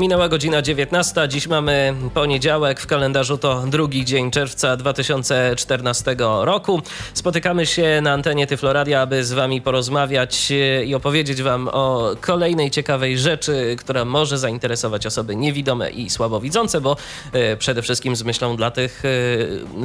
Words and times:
Minęła 0.00 0.28
godzina 0.28 0.62
19. 0.62 1.28
Dziś 1.28 1.46
mamy 1.46 1.94
poniedziałek. 2.14 2.80
W 2.80 2.86
kalendarzu 2.86 3.38
to 3.38 3.64
drugi 3.66 4.04
dzień 4.04 4.30
czerwca 4.30 4.76
2014 4.76 6.16
roku. 6.40 6.82
Spotykamy 7.14 7.66
się 7.66 8.00
na 8.02 8.12
antenie 8.12 8.46
Tyfloradia, 8.46 9.00
aby 9.00 9.24
z 9.24 9.32
Wami 9.32 9.60
porozmawiać 9.60 10.52
e, 10.52 10.84
i 10.84 10.94
opowiedzieć 10.94 11.42
Wam 11.42 11.68
o 11.72 12.10
kolejnej 12.20 12.70
ciekawej 12.70 13.18
rzeczy, 13.18 13.76
która 13.78 14.04
może 14.04 14.38
zainteresować 14.38 15.06
osoby 15.06 15.36
niewidome 15.36 15.90
i 15.90 16.10
słabowidzące, 16.10 16.80
bo 16.80 16.96
e, 17.32 17.56
przede 17.56 17.82
wszystkim 17.82 18.16
z 18.16 18.22
myślą 18.22 18.56
dla 18.56 18.70
tych, 18.70 19.02
e, 19.04 19.08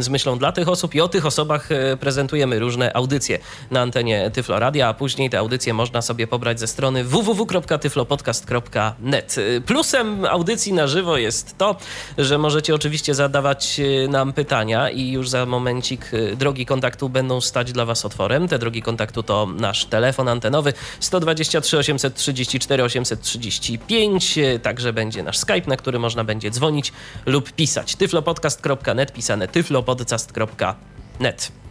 z 0.03 0.09
myślą 0.09 0.38
dla 0.38 0.52
tych 0.52 0.70
osób 0.70 0.95
i 0.95 1.02
o 1.02 1.08
tych 1.08 1.26
osobach 1.26 1.70
prezentujemy 1.99 2.59
różne 2.59 2.94
audycje 2.94 3.39
na 3.71 3.81
antenie 3.81 4.31
Tyfloradia, 4.31 4.88
a 4.88 4.94
później 4.94 5.30
te 5.30 5.39
audycje 5.39 5.73
można 5.73 6.02
sobie 6.02 6.27
pobrać 6.27 6.59
ze 6.59 6.67
strony 6.67 7.03
www.tyflopodcast.net. 7.03 9.35
Plusem 9.66 10.06
audycji 10.29 10.73
na 10.73 10.88
żywo 10.88 11.17
jest 11.17 11.57
to, 11.57 11.75
że 12.17 12.38
możecie 12.38 12.75
oczywiście 12.75 13.15
zadawać 13.15 13.79
e, 13.79 14.07
nam 14.07 14.34
pytania 14.34 14.89
i 14.89 15.11
już 15.11 15.29
za 15.29 15.45
momencik 15.45 16.11
e, 16.13 16.35
drogi 16.35 16.65
kontaktu 16.65 17.09
będą 17.09 17.41
stać 17.41 17.71
dla 17.71 17.85
Was 17.85 18.05
otworem. 18.05 18.48
Te 18.48 18.59
drogi 18.59 18.81
kontaktu 18.81 19.23
to 19.23 19.45
nasz 19.45 19.85
telefon 19.85 20.27
antenowy 20.27 20.73
123 20.99 21.77
834 21.77 22.84
835, 22.84 24.39
także 24.63 24.93
będzie 24.93 25.23
nasz 25.23 25.38
Skype, 25.38 25.67
na 25.67 25.77
który 25.77 25.99
można 25.99 26.23
będzie 26.23 26.51
dzwonić 26.51 26.93
lub 27.26 27.51
pisać 27.51 27.95
tyflopodcast.net, 27.95 29.13
pisane 29.13 29.48
tyflopodcast.net. 29.48 31.66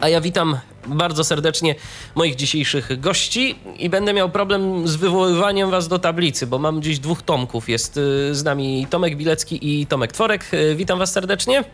A 0.00 0.08
ja 0.08 0.20
witam 0.20 0.58
bardzo 0.86 1.24
serdecznie 1.24 1.74
moich 2.14 2.34
dzisiejszych 2.34 3.00
gości 3.00 3.58
i 3.78 3.90
będę 3.90 4.12
miał 4.12 4.30
problem 4.30 4.88
z 4.88 4.96
wywoływaniem 4.96 5.70
was 5.70 5.88
do 5.88 5.98
tablicy, 5.98 6.46
bo 6.46 6.58
mam 6.58 6.82
dziś 6.82 6.98
dwóch 6.98 7.22
Tomków. 7.22 7.68
Jest 7.68 7.96
y, 7.96 8.34
z 8.34 8.44
nami 8.44 8.86
Tomek 8.90 9.16
Bilecki 9.16 9.80
i 9.80 9.86
Tomek 9.86 10.12
Tworek. 10.12 10.54
Y, 10.54 10.74
witam 10.76 10.98
was 10.98 11.12
serdecznie. 11.12 11.64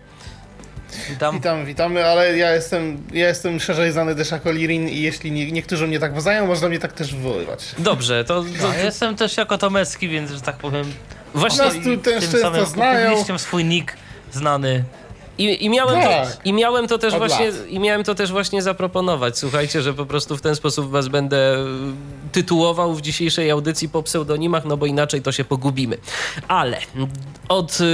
Witam. 1.11 1.35
Witam, 1.35 1.65
witamy, 1.65 2.07
ale 2.07 2.37
ja 2.37 2.55
jestem, 2.55 3.03
ja 3.13 3.29
jestem 3.29 3.61
szerzej 3.61 3.93
znany 3.93 4.15
też 4.15 4.31
jako 4.31 4.53
Lirin 4.53 4.89
i 4.89 5.01
jeśli 5.01 5.33
nie, 5.33 5.53
niektórzy 5.53 5.89
mnie 5.89 5.99
tak 5.99 6.15
poznają, 6.15 6.47
można 6.47 6.69
mnie 6.69 6.79
tak 6.79 6.93
też 6.93 7.15
wywoływać. 7.15 7.75
Dobrze, 7.79 8.25
to... 8.25 8.45
to... 8.61 8.73
Ja 8.75 8.85
jestem 8.85 9.17
też 9.17 9.37
jako 9.37 9.59
Tomecki, 9.59 10.09
więc, 10.09 10.31
że 10.31 10.41
tak 10.41 10.57
powiem... 10.57 10.93
Właśnie... 11.35 11.65
Nas 11.65 11.75
tu 11.85 11.97
też 11.97 12.31
często 12.31 12.67
znają. 12.67 13.39
swój 13.39 13.65
nick 13.65 13.97
znany. 14.33 14.85
I, 15.39 15.65
i, 15.65 15.69
miałem 15.71 16.03
tak. 16.03 16.37
to, 16.37 16.41
I 16.45 16.53
miałem 16.53 16.89
to 16.89 16.99
też 16.99 17.17
właśnie 17.17 17.53
i 17.69 17.79
miałem 17.79 18.05
to 18.05 18.15
też 18.15 18.33
właśnie 18.33 18.63
zaproponować. 18.63 19.39
Słuchajcie, 19.39 19.83
że 19.83 19.95
po 19.95 20.07
prostu 20.07 20.37
w 20.37 20.41
ten 20.41 20.57
sposób 20.57 20.91
was 20.91 21.09
będę 21.09 21.57
tytułował 22.33 22.95
w 22.95 23.01
dzisiejszej 23.01 23.51
audycji 23.51 23.89
po 23.89 24.03
pseudonimach, 24.03 24.65
no 24.65 24.77
bo 24.77 24.87
inaczej 24.87 25.23
to 25.23 25.33
się 25.33 25.45
pogubimy. 25.45 25.99
Ale 26.49 26.79
od 27.49 27.79
y, 27.81 27.85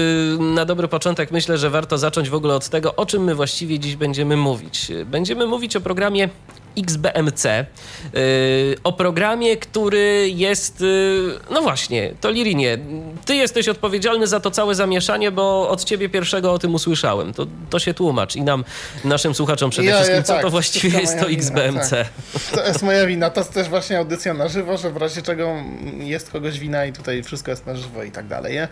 na 0.41 0.64
dobry 0.64 0.89
początek 0.89 1.30
myślę, 1.30 1.58
że 1.58 1.70
warto 1.70 1.98
zacząć 1.98 2.30
w 2.30 2.34
ogóle 2.34 2.55
od 2.55 2.69
tego, 2.69 2.97
o 2.97 3.06
czym 3.06 3.25
my 3.25 3.34
właściwie 3.34 3.78
dziś 3.78 3.97
będziemy 3.97 4.36
mówić. 4.36 4.92
Będziemy 5.06 5.47
mówić 5.47 5.77
o 5.77 5.80
programie 5.80 6.28
XBMC, 6.77 7.44
y, 7.47 8.77
o 8.84 8.92
programie, 8.92 9.56
który 9.56 10.30
jest, 10.34 10.80
y, 10.80 11.38
no 11.50 11.62
właśnie, 11.62 12.12
to 12.20 12.30
Lirinie, 12.30 12.78
ty 13.24 13.34
jesteś 13.34 13.69
odpowiedzialny 13.69 14.27
za 14.27 14.41
to 14.41 14.50
całe 14.50 14.74
zamieszanie, 14.74 15.30
bo 15.30 15.69
od 15.69 15.84
ciebie 15.84 16.08
pierwszego 16.08 16.52
o 16.52 16.58
tym 16.58 16.74
usłyszałem. 16.74 17.33
To, 17.33 17.46
to 17.70 17.78
się 17.78 17.94
tłumacz 17.94 18.36
i 18.36 18.42
nam, 18.42 18.64
naszym 19.05 19.34
słuchaczom 19.34 19.70
przede 19.70 19.89
ja, 19.89 19.96
wszystkim, 19.96 20.16
ja, 20.16 20.22
co 20.22 20.33
tak, 20.33 20.42
to 20.42 20.50
właściwie 20.50 21.00
jest 21.00 21.19
to 21.20 21.30
XBMC. 21.30 21.91
Wina, 21.91 22.05
tak. 22.05 22.42
To 22.52 22.66
jest 22.66 22.83
moja 22.83 23.06
wina, 23.06 23.30
to 23.30 23.41
jest 23.41 23.52
też 23.52 23.68
właśnie 23.68 23.98
audycja 23.98 24.35
na 24.35 24.48
żywo, 24.48 24.77
że 24.77 24.90
w 24.90 24.96
razie 24.96 25.23
czego 25.23 25.56
jest 25.98 26.30
kogoś 26.30 26.58
wina 26.58 26.86
i 26.86 26.92
tutaj 26.92 27.23
wszystko 27.23 27.50
jest 27.50 27.67
na 27.67 27.77
żywo 27.77 28.02
i 28.02 28.11
tak 28.11 28.27
dalej, 28.27 28.55
nie? 28.55 28.68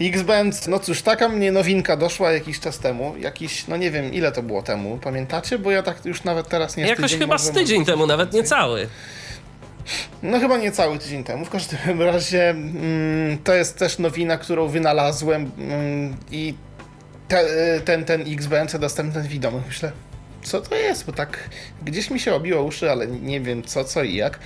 X-Band, 0.00 0.68
no 0.68 0.78
cóż, 0.78 1.02
taka 1.02 1.28
mnie 1.28 1.52
nowinka 1.52 1.96
doszła 1.96 2.32
jakiś 2.32 2.60
czas 2.60 2.78
temu, 2.78 3.14
jakiś, 3.20 3.66
no 3.66 3.76
nie 3.76 3.90
wiem 3.90 4.14
ile 4.14 4.32
to 4.32 4.42
było 4.42 4.62
temu, 4.62 4.98
pamiętacie? 5.02 5.58
Bo 5.58 5.70
ja 5.70 5.82
tak 5.82 6.04
już 6.04 6.24
nawet 6.24 6.48
teraz 6.48 6.76
nie 6.76 6.86
Jakoś 6.86 7.16
chyba 7.16 7.38
z 7.38 7.50
tydzień 7.50 7.84
temu, 7.84 8.06
nawet 8.06 8.32
nie 8.32 8.42
cały. 8.42 8.88
No 10.22 10.40
chyba 10.40 10.58
nie 10.58 10.72
cały 10.72 10.98
tydzień 10.98 11.24
temu. 11.24 11.44
W 11.44 11.50
każdym 11.50 12.02
razie 12.02 12.50
mm, 12.50 13.38
to 13.44 13.54
jest 13.54 13.78
też 13.78 13.98
nowina, 13.98 14.38
którą 14.38 14.68
wynalazłem 14.68 15.50
mm, 15.58 16.16
i 16.30 16.54
te, 17.28 17.44
ten, 17.84 18.04
ten 18.04 18.24
XBMC 18.26 18.78
dostępny 18.78 19.22
widomy. 19.22 19.62
Myślę, 19.66 19.92
co 20.42 20.60
to 20.60 20.74
jest, 20.74 21.06
bo 21.06 21.12
tak 21.12 21.48
gdzieś 21.84 22.10
mi 22.10 22.20
się 22.20 22.34
obiło 22.34 22.62
uszy, 22.62 22.90
ale 22.90 23.06
nie 23.06 23.40
wiem 23.40 23.62
co, 23.62 23.84
co 23.84 24.02
i 24.02 24.14
jak. 24.14 24.38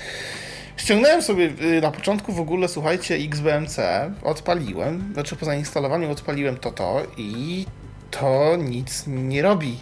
Ściągnąłem 0.76 1.22
sobie 1.22 1.50
y, 1.62 1.80
na 1.80 1.90
początku 1.90 2.32
w 2.32 2.40
ogóle, 2.40 2.68
słuchajcie, 2.68 3.14
XBMC, 3.14 3.78
odpaliłem, 4.22 5.10
znaczy 5.14 5.36
po 5.36 5.44
zainstalowaniu 5.46 6.10
odpaliłem 6.10 6.56
to 6.56 6.70
to 6.70 7.02
i 7.16 7.66
to 8.10 8.56
nic 8.56 9.04
nie 9.06 9.42
robi. 9.42 9.78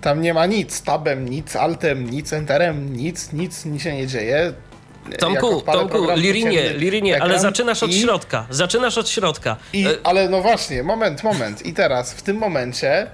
Tam 0.00 0.22
nie 0.22 0.34
ma 0.34 0.46
nic, 0.46 0.82
tabem 0.82 1.28
nic, 1.28 1.56
altem 1.56 2.10
nic, 2.10 2.32
enterem 2.32 2.96
nic, 2.96 3.32
nic, 3.32 3.64
nic 3.64 3.82
się 3.82 3.96
nie 3.96 4.06
dzieje. 4.06 4.52
Tomku, 5.18 5.60
Tomku, 5.60 5.98
Lirinie, 6.16 6.74
Lirinie, 6.74 7.22
ale 7.22 7.38
zaczynasz 7.40 7.82
od 7.82 7.90
i, 7.90 8.00
środka, 8.00 8.46
zaczynasz 8.50 8.98
od 8.98 9.08
środka. 9.08 9.56
I, 9.72 9.86
e- 9.86 9.96
ale 10.04 10.28
no 10.28 10.42
właśnie, 10.42 10.82
moment, 10.82 11.22
moment. 11.24 11.66
I 11.66 11.72
teraz, 11.72 12.12
w 12.12 12.22
tym 12.22 12.36
momencie 12.36 13.06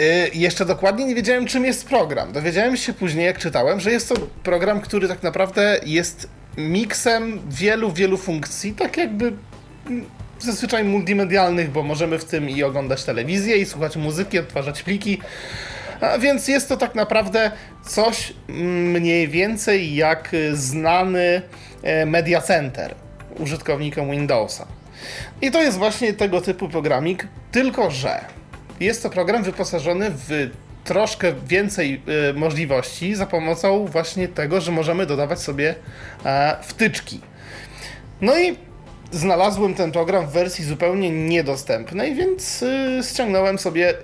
y, 0.00 0.30
jeszcze 0.34 0.64
dokładnie 0.64 1.04
nie 1.04 1.14
wiedziałem, 1.14 1.46
czym 1.46 1.64
jest 1.64 1.88
program. 1.88 2.32
Dowiedziałem 2.32 2.76
się 2.76 2.92
później, 2.92 3.26
jak 3.26 3.38
czytałem, 3.38 3.80
że 3.80 3.90
jest 3.90 4.08
to 4.08 4.14
program, 4.42 4.80
który 4.80 5.08
tak 5.08 5.22
naprawdę 5.22 5.80
jest 5.86 6.28
miksem 6.58 7.40
wielu, 7.48 7.92
wielu 7.92 8.16
funkcji, 8.16 8.72
tak 8.72 8.96
jakby 8.96 9.32
zazwyczaj 10.38 10.84
multimedialnych, 10.84 11.70
bo 11.70 11.82
możemy 11.82 12.18
w 12.18 12.24
tym 12.24 12.50
i 12.50 12.62
oglądać 12.62 13.04
telewizję, 13.04 13.56
i 13.56 13.66
słuchać 13.66 13.96
muzyki, 13.96 14.38
odtwarzać 14.38 14.82
pliki. 14.82 15.18
A 16.00 16.18
więc 16.18 16.48
jest 16.48 16.68
to 16.68 16.76
tak 16.76 16.94
naprawdę 16.94 17.50
coś 17.86 18.32
mniej 18.48 19.28
więcej 19.28 19.94
jak 19.94 20.32
znany 20.52 21.42
e, 21.82 22.06
Media 22.06 22.40
Center 22.40 22.94
użytkownikom 23.38 24.10
Windowsa. 24.10 24.66
I 25.42 25.50
to 25.50 25.62
jest 25.62 25.78
właśnie 25.78 26.12
tego 26.12 26.40
typu 26.40 26.68
programik, 26.68 27.26
tylko 27.52 27.90
że 27.90 28.24
jest 28.80 29.02
to 29.02 29.10
program 29.10 29.42
wyposażony 29.42 30.10
w 30.10 30.50
troszkę 30.88 31.32
więcej 31.46 32.02
y, 32.30 32.34
możliwości 32.34 33.14
za 33.14 33.26
pomocą 33.26 33.86
właśnie 33.86 34.28
tego, 34.28 34.60
że 34.60 34.72
możemy 34.72 35.06
dodawać 35.06 35.40
sobie 35.40 35.74
e, 36.24 36.56
wtyczki. 36.62 37.20
No 38.20 38.38
i 38.38 38.56
znalazłem 39.10 39.74
ten 39.74 39.92
program 39.92 40.26
w 40.26 40.32
wersji 40.32 40.64
zupełnie 40.64 41.10
niedostępnej, 41.10 42.14
więc 42.14 42.62
y, 42.62 43.00
ściągnąłem 43.10 43.58
sobie 43.58 43.94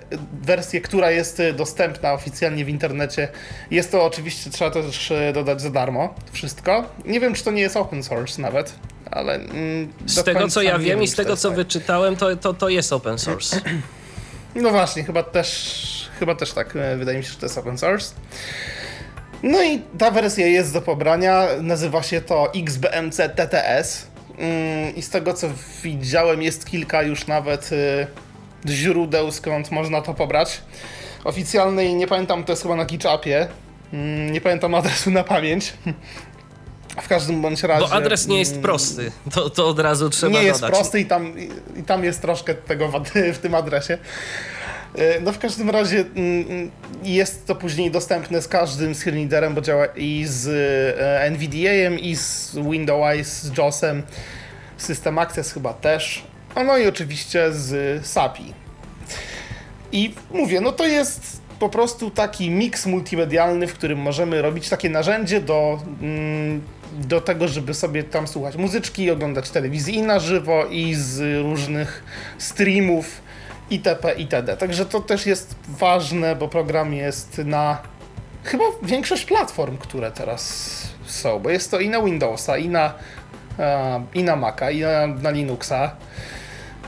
wersję, 0.41 0.81
która 0.81 1.11
jest 1.11 1.41
dostępna 1.57 2.13
oficjalnie 2.13 2.65
w 2.65 2.69
internecie. 2.69 3.27
Jest 3.71 3.91
to 3.91 4.05
oczywiście, 4.05 4.49
trzeba 4.49 4.71
też 4.71 5.11
y, 5.11 5.31
dodać 5.33 5.61
za 5.61 5.69
darmo, 5.69 6.13
wszystko. 6.31 6.89
Nie 7.05 7.19
wiem, 7.19 7.33
czy 7.33 7.43
to 7.43 7.51
nie 7.51 7.61
jest 7.61 7.77
open 7.77 8.03
source 8.03 8.41
nawet, 8.41 8.73
ale... 9.11 9.35
Mm, 9.35 9.93
z 10.05 10.23
tego, 10.23 10.47
co 10.47 10.61
ja 10.61 10.79
wiem 10.79 11.03
i 11.03 11.07
z 11.07 11.15
tego, 11.15 11.37
co 11.37 11.51
wyczytałem, 11.51 12.15
to, 12.15 12.35
to, 12.35 12.53
to 12.53 12.69
jest 12.69 12.93
open 12.93 13.19
source. 13.19 13.61
No 14.55 14.69
właśnie, 14.69 15.03
chyba 15.03 15.23
też 15.23 15.94
Chyba 16.19 16.35
też 16.35 16.53
tak, 16.53 16.75
e, 16.75 16.97
wydaje 16.97 17.17
mi 17.17 17.23
się, 17.23 17.31
że 17.31 17.37
to 17.37 17.45
jest 17.45 17.57
open 17.57 17.77
source. 17.77 18.15
No 19.43 19.63
i 19.63 19.81
ta 19.97 20.11
wersja 20.11 20.47
jest 20.47 20.73
do 20.73 20.81
pobrania, 20.81 21.47
nazywa 21.61 22.03
się 22.03 22.21
to 22.21 22.53
XBMC 22.53 23.29
TTS. 23.29 24.07
Mm, 24.37 24.95
I 24.95 25.01
z 25.01 25.09
tego 25.09 25.33
co 25.33 25.47
widziałem, 25.83 26.41
jest 26.41 26.65
kilka 26.65 27.03
już 27.03 27.27
nawet 27.27 27.69
e, 27.73 28.07
źródeł, 28.69 29.31
skąd 29.31 29.71
można 29.71 30.01
to 30.01 30.13
pobrać. 30.13 30.61
Oficjalnej, 31.23 31.95
nie 31.95 32.07
pamiętam, 32.07 32.43
to 32.43 32.51
jest 32.51 32.63
chyba 32.63 32.75
na 32.75 32.85
GitHubie. 32.85 33.47
Mm, 33.93 34.31
nie 34.31 34.41
pamiętam 34.41 34.75
adresu 34.75 35.11
na 35.11 35.23
pamięć. 35.23 35.73
W 37.01 37.07
każdym 37.07 37.41
bądź 37.41 37.63
razie. 37.63 37.87
Bo 37.87 37.93
adres 37.93 38.27
nie 38.27 38.39
jest 38.39 38.51
mm, 38.51 38.63
prosty, 38.63 39.11
to, 39.31 39.49
to 39.49 39.67
od 39.67 39.79
razu 39.79 40.09
trzeba 40.09 40.31
nie 40.31 40.47
dodać. 40.47 40.61
Nie 40.61 40.67
jest 40.67 40.77
prosty 40.77 40.99
i 40.99 41.05
tam, 41.05 41.33
i 41.77 41.83
tam 41.83 42.03
jest 42.03 42.21
troszkę 42.21 42.55
tego 42.55 42.87
w, 42.87 43.03
w 43.35 43.37
tym 43.37 43.55
adresie. 43.55 43.97
E, 44.97 45.19
no 45.19 45.31
w 45.31 45.39
każdym 45.39 45.69
razie 45.69 45.99
mm, 45.99 46.45
mm, 46.49 46.71
jest 47.03 47.47
to 47.47 47.55
później 47.55 47.91
dostępne 47.91 48.41
z 48.41 48.47
każdym 48.47 48.95
screenreaderem, 48.95 49.53
bo 49.53 49.61
działa 49.61 49.85
i 49.85 50.25
z 50.27 50.47
e, 50.99 51.21
NVDA-em, 51.31 51.99
i 51.99 52.15
z 52.15 52.55
Windows, 52.55 53.27
z 53.27 53.57
JOS-em. 53.57 54.03
System 54.77 55.19
Access 55.19 55.53
chyba 55.53 55.73
też. 55.73 56.23
No 56.65 56.77
i 56.77 56.87
oczywiście 56.87 57.51
z 57.51 58.05
SAPI. 58.07 58.53
I 59.91 60.13
mówię, 60.31 60.61
no 60.61 60.71
to 60.71 60.87
jest 60.87 61.41
po 61.59 61.69
prostu 61.69 62.11
taki 62.11 62.49
miks 62.49 62.85
multimedialny, 62.85 63.67
w 63.67 63.73
którym 63.73 63.99
możemy 63.99 64.41
robić 64.41 64.69
takie 64.69 64.89
narzędzie 64.89 65.41
do, 65.41 65.79
mm, 66.01 66.61
do 66.93 67.21
tego, 67.21 67.47
żeby 67.47 67.73
sobie 67.73 68.03
tam 68.03 68.27
słuchać 68.27 68.55
muzyczki, 68.55 69.11
oglądać 69.11 69.49
telewizji 69.49 70.01
na 70.01 70.19
żywo 70.19 70.65
i 70.65 70.93
z 70.93 71.41
różnych 71.41 72.03
streamów 72.37 73.21
itp. 73.69 74.13
itd. 74.17 74.57
Także 74.57 74.85
to 74.85 75.01
też 75.01 75.25
jest 75.25 75.55
ważne, 75.67 76.35
bo 76.35 76.47
program 76.47 76.93
jest 76.93 77.37
na 77.37 77.77
chyba 78.43 78.63
większość 78.83 79.25
platform, 79.25 79.77
które 79.77 80.11
teraz 80.11 80.81
są, 81.05 81.39
bo 81.39 81.49
jest 81.49 81.71
to 81.71 81.79
i 81.79 81.89
na 81.89 82.01
Windowsa, 82.01 82.57
i 82.57 82.69
na, 82.69 82.93
e, 83.59 84.05
i 84.13 84.23
na 84.23 84.35
Maca, 84.35 84.71
i 84.71 84.81
na, 84.81 85.07
na 85.07 85.29
Linuxa. 85.29 85.91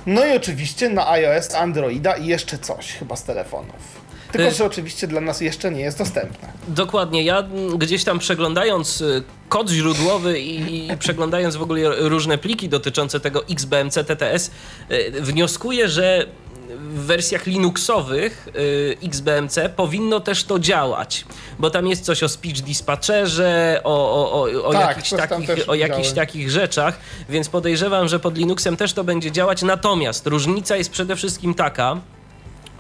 No 0.06 0.26
i 0.26 0.36
oczywiście 0.36 0.90
na 0.90 1.10
iOS, 1.10 1.56
Androida 1.56 2.18
i 2.18 2.28
jeszcze 2.28 2.58
coś 2.58 2.94
chyba 2.94 3.16
z 3.16 3.24
telefonów. 3.24 4.08
Tylko, 4.32 4.52
że 4.52 4.66
oczywiście 4.66 5.08
dla 5.08 5.22
nas 5.22 5.42
jeszcze 5.42 5.72
nie 5.72 5.82
jest 5.82 5.98
dostępne. 5.98 6.48
Dokładnie. 6.68 7.24
Ja 7.24 7.44
gdzieś 7.78 8.04
tam 8.04 8.20
przeglądając 8.20 9.02
y, 9.02 9.24
kod 9.50 9.70
źródłowy 9.70 10.40
i, 10.40 10.88
i 10.88 10.98
przeglądając 10.98 11.56
w 11.56 11.62
ogóle 11.62 12.10
różne 12.10 12.38
pliki 12.38 12.70
dotyczące 12.70 13.20
tego 13.20 13.44
XBMC 13.48 14.04
TTS, 14.04 14.52
y, 14.92 15.22
wnioskuję, 15.22 15.88
że 15.88 16.26
w 16.68 17.06
wersjach 17.06 17.46
Linuxowych 17.46 18.48
y, 18.56 18.98
XBMC 19.04 19.60
powinno 19.76 20.20
też 20.20 20.44
to 20.44 20.60
działać, 20.60 21.26
bo 21.60 21.70
tam 21.70 21.88
jest 21.88 22.06
coś 22.06 22.24
o 22.24 22.30
speech 22.30 22.62
dispatcherze, 22.62 23.82
o, 23.84 24.12
o, 24.12 24.42
o, 24.42 24.64
o, 24.66 24.74
Tak, 24.74 24.88
jakichś, 24.88 25.10
takich, 25.10 25.70
o 25.70 25.76
jakichś 25.76 26.12
takich 26.12 26.52
rzeczach, 26.52 27.00
więc 27.30 27.50
podejrzewam, 27.50 28.08
że 28.08 28.20
pod 28.20 28.38
Linuxem 28.38 28.78
też 28.78 28.94
to 28.94 29.04
będzie 29.04 29.32
działać. 29.32 29.62
Natomiast 29.62 30.28
różnica 30.28 30.76
jest 30.76 30.90
przede 30.90 31.16
wszystkim 31.16 31.54
taka, 31.54 31.98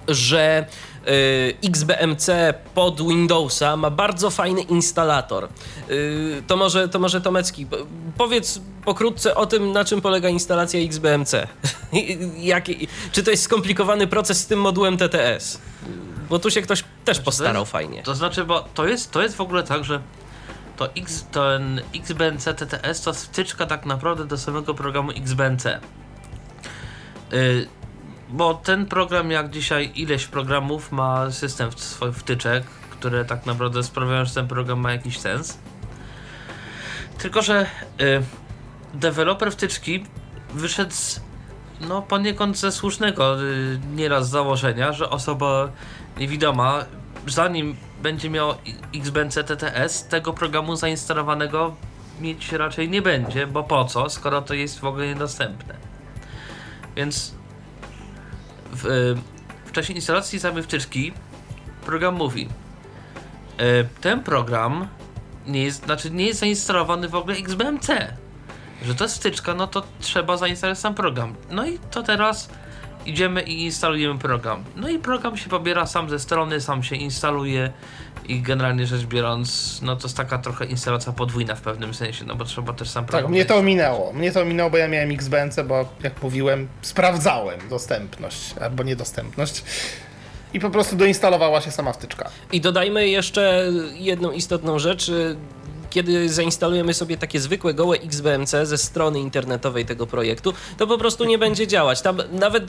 że 0.07 0.65
XBMC 1.63 2.29
pod 2.75 3.07
Windowsa 3.07 3.77
ma 3.77 3.89
bardzo 3.89 4.29
fajny 4.29 4.61
instalator. 4.61 5.47
Y, 5.89 6.43
to, 6.47 6.57
może, 6.57 6.89
to 6.89 6.99
może 6.99 7.21
Tomecki, 7.21 7.65
po- 7.65 7.77
powiedz 8.17 8.59
pokrótce 8.85 9.35
o 9.35 9.45
tym, 9.45 9.71
na 9.71 9.85
czym 9.85 10.01
polega 10.01 10.29
instalacja 10.29 10.79
XBMC. 10.79 11.47
Jaki, 12.37 12.87
czy 13.11 13.23
to 13.23 13.31
jest 13.31 13.43
skomplikowany 13.43 14.07
proces 14.07 14.37
z 14.39 14.47
tym 14.47 14.61
modułem 14.61 14.97
TTS? 14.97 15.61
Bo 16.29 16.39
tu 16.39 16.51
się 16.51 16.61
ktoś 16.61 16.83
też 17.05 17.19
postarał 17.19 17.61
jest- 17.61 17.71
fajnie. 17.71 18.03
To 18.03 18.15
znaczy, 18.15 18.43
bo 18.45 18.65
to 18.73 18.87
jest, 18.87 19.11
to 19.11 19.21
jest 19.21 19.35
w 19.35 19.41
ogóle 19.41 19.63
tak, 19.63 19.83
że 19.83 20.01
to 20.77 20.95
X, 20.95 21.25
ten 21.31 21.81
XBNC 21.95 22.53
TTS 22.53 23.01
to 23.01 23.13
wtyczka 23.13 23.65
tak 23.65 23.85
naprawdę 23.85 24.25
do 24.25 24.37
samego 24.37 24.73
programu 24.73 25.11
XBNC. 25.11 25.65
Y, 27.33 27.67
bo 28.29 28.53
ten 28.53 28.85
program, 28.85 29.31
jak 29.31 29.49
dzisiaj 29.49 29.91
ileś 29.95 30.25
programów, 30.25 30.91
ma 30.91 31.31
system 31.31 31.71
swoich 31.71 32.15
wtyczek, 32.15 32.63
które 32.89 33.25
tak 33.25 33.45
naprawdę 33.45 33.83
sprawiają, 33.83 34.25
że 34.25 34.33
ten 34.33 34.47
program 34.47 34.79
ma 34.79 34.91
jakiś 34.91 35.19
sens. 35.19 35.57
Tylko, 37.17 37.41
że 37.41 37.65
y, 38.01 38.23
deweloper 38.93 39.51
wtyczki 39.51 40.05
wyszedł 40.53 40.91
z, 40.91 41.21
no 41.81 42.01
poniekąd 42.01 42.57
ze 42.57 42.71
słusznego 42.71 43.43
y, 43.43 43.79
nieraz 43.95 44.29
założenia, 44.29 44.93
że 44.93 45.09
osoba 45.09 45.69
niewidoma, 46.17 46.85
zanim 47.27 47.75
będzie 48.01 48.29
miał 48.29 48.53
XBNC 48.95 49.43
TTS, 49.43 50.07
tego 50.07 50.33
programu 50.33 50.75
zainstalowanego 50.75 51.75
mieć 52.21 52.51
raczej 52.51 52.89
nie 52.89 53.01
będzie, 53.01 53.47
bo 53.47 53.63
po 53.63 53.85
co, 53.85 54.09
skoro 54.09 54.41
to 54.41 54.53
jest 54.53 54.79
w 54.79 54.85
ogóle 54.85 55.07
niedostępne. 55.07 55.75
Więc 56.95 57.36
w, 58.77 58.85
y, 58.85 59.15
w 59.65 59.71
czasie 59.71 59.93
instalacji 59.93 60.39
samej 60.39 60.63
wtyczki 60.63 61.13
program 61.85 62.15
mówi 62.15 62.49
y, 63.61 63.87
ten 64.01 64.23
program 64.23 64.87
nie 65.47 65.63
jest, 65.63 65.85
znaczy 65.85 66.11
nie 66.11 66.25
jest 66.25 66.39
zainstalowany 66.39 67.09
w 67.09 67.15
ogóle 67.15 67.35
XBMC 67.37 67.89
że 68.85 68.95
to 68.95 69.03
jest 69.03 69.17
wtyczka, 69.17 69.53
no 69.53 69.67
to 69.67 69.83
trzeba 69.99 70.37
zainstalować 70.37 70.79
sam 70.79 70.95
program. 70.95 71.35
No 71.51 71.67
i 71.67 71.79
to 71.79 72.03
teraz 72.03 72.49
idziemy 73.09 73.41
i 73.41 73.63
instalujemy 73.63 74.19
program. 74.19 74.63
No 74.75 74.89
i 74.89 74.99
program 74.99 75.37
się 75.37 75.49
pobiera 75.49 75.85
sam 75.85 76.09
ze 76.09 76.19
strony, 76.19 76.61
sam 76.61 76.83
się 76.83 76.95
instaluje 76.95 77.71
i 78.27 78.41
generalnie 78.41 78.87
rzecz 78.87 79.05
biorąc, 79.05 79.79
no 79.81 79.95
to 79.95 80.03
jest 80.03 80.17
taka 80.17 80.37
trochę 80.37 80.65
instalacja 80.65 81.11
podwójna 81.11 81.55
w 81.55 81.61
pewnym 81.61 81.93
sensie, 81.93 82.25
no 82.25 82.35
bo 82.35 82.45
trzeba 82.45 82.73
też 82.73 82.89
sam 82.89 83.05
program... 83.05 83.23
Tak, 83.23 83.31
mnie 83.31 83.45
to 83.45 83.55
ominęło. 83.55 84.13
Mnie 84.13 84.31
to 84.31 84.41
ominęło, 84.41 84.69
bo 84.69 84.77
ja 84.77 84.87
miałem 84.87 85.11
XBNC, 85.11 85.63
bo 85.63 85.89
jak 86.03 86.23
mówiłem, 86.23 86.67
sprawdzałem 86.81 87.59
dostępność 87.69 88.53
albo 88.61 88.83
niedostępność. 88.83 89.63
I 90.53 90.59
po 90.59 90.69
prostu 90.69 90.95
doinstalowała 90.95 91.61
się 91.61 91.71
sama 91.71 91.93
wtyczka. 91.93 92.29
I 92.51 92.61
dodajmy 92.61 93.07
jeszcze 93.07 93.71
jedną 93.93 94.31
istotną 94.31 94.79
rzecz. 94.79 95.11
Kiedy 95.89 96.29
zainstalujemy 96.29 96.93
sobie 96.93 97.17
takie 97.17 97.39
zwykłe 97.39 97.73
gołe 97.73 97.97
XBMC 97.97 98.55
ze 98.63 98.77
strony 98.77 99.19
internetowej 99.19 99.85
tego 99.85 100.07
projektu, 100.07 100.53
to 100.77 100.87
po 100.87 100.97
prostu 100.97 101.25
nie 101.25 101.37
będzie 101.37 101.67
działać. 101.67 102.01
Tam 102.01 102.21
nawet 102.31 102.63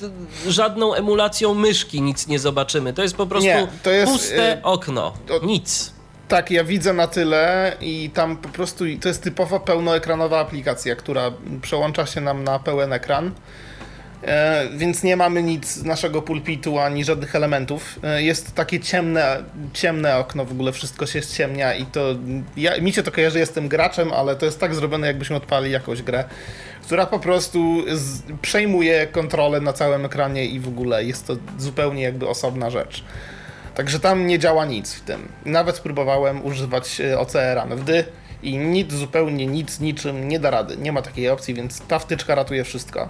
żadną 0.47 0.95
emulacją 0.95 1.55
myszki 1.55 2.03
nic 2.03 2.27
nie 2.27 2.39
zobaczymy. 2.39 2.93
To 2.93 3.03
jest 3.03 3.17
po 3.17 3.27
prostu 3.27 3.49
Nie, 3.49 3.69
jest, 3.87 4.13
puste 4.13 4.59
y, 4.59 4.63
okno. 4.63 5.13
Nic. 5.43 5.93
Tak, 6.29 6.51
ja 6.51 6.65
widzę 6.65 6.93
na 6.93 7.07
tyle 7.07 7.77
i 7.81 8.11
tam 8.15 8.37
po 8.37 8.49
prostu 8.49 8.85
to 9.01 9.09
jest 9.09 9.23
typowo 9.23 9.61
pełnoekranowa 9.61 10.41
aplikacja, 10.41 10.97
która 10.97 11.33
przełącza 11.63 12.07
się 12.07 12.21
nam 12.21 12.45
na 12.45 12.59
pełen 12.59 12.93
ekran. 12.93 13.31
E, 14.23 14.69
więc 14.77 15.03
nie 15.03 15.17
mamy 15.17 15.43
nic 15.43 15.73
z 15.73 15.85
naszego 15.85 16.23
pulpitu 16.23 16.79
ani 16.79 17.05
żadnych 17.05 17.35
elementów. 17.35 17.99
E, 18.03 18.23
jest 18.23 18.55
takie 18.55 18.81
ciemne, 18.81 19.43
ciemne 19.73 20.17
okno, 20.17 20.45
w 20.45 20.53
ogóle 20.53 20.73
wszystko 20.73 21.07
się 21.07 21.23
ściemnia 21.23 21.75
i 21.75 21.87
to. 21.87 22.15
Ja, 22.57 22.81
mi 22.81 22.93
się 22.93 23.03
to 23.03 23.13
kojarzy, 23.13 23.39
jestem 23.39 23.69
graczem, 23.69 24.13
ale 24.13 24.37
to 24.37 24.47
jest 24.47 24.61
tak 24.61 24.75
zrobione, 24.75 25.07
jakbyśmy 25.07 25.37
odpali 25.37 25.71
jakąś 25.71 26.03
grę, 26.03 26.25
która 26.83 27.07
po 27.07 27.19
prostu 27.19 27.85
z, 27.93 28.23
przejmuje 28.43 29.07
kontrolę 29.07 29.61
na 29.61 29.73
całym 29.73 30.05
ekranie 30.05 30.47
i 30.47 30.61
w 30.61 30.69
ogóle 30.69 31.05
jest 31.05 31.27
to 31.27 31.37
zupełnie 31.59 32.03
jakby 32.03 32.29
osobna 32.29 32.71
rzecz. 32.71 33.05
Także 33.75 34.01
tam 34.01 34.27
nie 34.27 34.39
działa 34.39 34.65
nic 34.65 34.95
w 34.95 35.01
tym. 35.01 35.29
Nawet 35.45 35.77
spróbowałem 35.77 36.45
używać 36.45 37.01
e, 37.01 37.19
OCR-a 37.19 37.67
wdy 37.67 38.05
i 38.43 38.57
nic, 38.59 38.93
zupełnie 38.93 39.47
nic, 39.47 39.81
niczym 39.81 40.29
nie 40.29 40.41
da 40.41 40.51
rady. 40.51 40.77
Nie 40.77 40.93
ma 40.93 41.03
takiej 41.03 41.29
opcji, 41.29 41.55
więc 41.55 41.81
ta 41.81 41.99
wtyczka 41.99 42.35
ratuje 42.35 42.65
wszystko. 42.65 43.09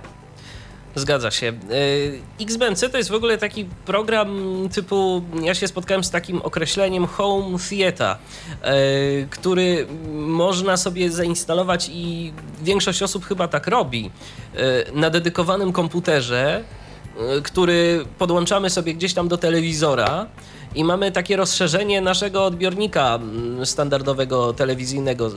Zgadza 0.99 1.31
się. 1.31 1.53
Y, 1.71 2.21
XBMC 2.41 2.91
to 2.91 2.99
jest 2.99 3.11
w 3.11 3.15
ogóle 3.15 3.39
taki 3.39 3.65
program 3.65 4.39
typu, 4.75 5.23
ja 5.43 5.55
się 5.55 5.69
spotkałem 5.69 6.05
z 6.05 6.11
takim 6.11 6.43
określeniem 6.43 7.07
Home 7.07 7.59
Theater, 7.71 8.17
y, 8.17 9.29
który 9.31 9.87
można 10.13 10.77
sobie 10.77 11.11
zainstalować 11.11 11.91
i 11.93 12.33
większość 12.63 13.03
osób 13.03 13.25
chyba 13.25 13.49
tak 13.49 13.67
robi, 13.67 14.11
y, 14.55 14.93
na 14.93 15.11
dedykowanym 15.11 15.73
komputerze, 15.73 16.65
który 17.43 18.05
podłączamy 18.19 18.71
sobie 18.71 18.95
gdzieś 18.95 19.15
tam 19.15 19.29
do 19.29 19.39
telewizora 19.39 20.27
i 20.75 20.85
mamy 20.85 21.13
takie 21.13 21.37
rozszerzenie 21.37 22.01
naszego 22.01 22.45
odbiornika 22.45 23.15
mm, 23.15 23.67
standardowego 23.67 24.53
telewizyjnego 24.53 25.31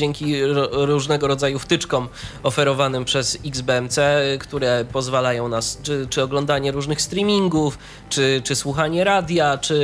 dzięki 0.00 0.34
różnego 0.72 1.26
rodzaju 1.26 1.58
wtyczkom 1.58 2.08
oferowanym 2.42 3.04
przez 3.04 3.38
XBMC, 3.44 3.98
które 4.40 4.84
pozwalają 4.92 5.48
nas, 5.48 5.78
czy, 5.82 6.06
czy 6.10 6.22
oglądanie 6.22 6.72
różnych 6.72 7.02
streamingów, 7.02 7.78
czy, 8.08 8.42
czy 8.44 8.56
słuchanie 8.56 9.04
radia, 9.04 9.58
czy, 9.58 9.80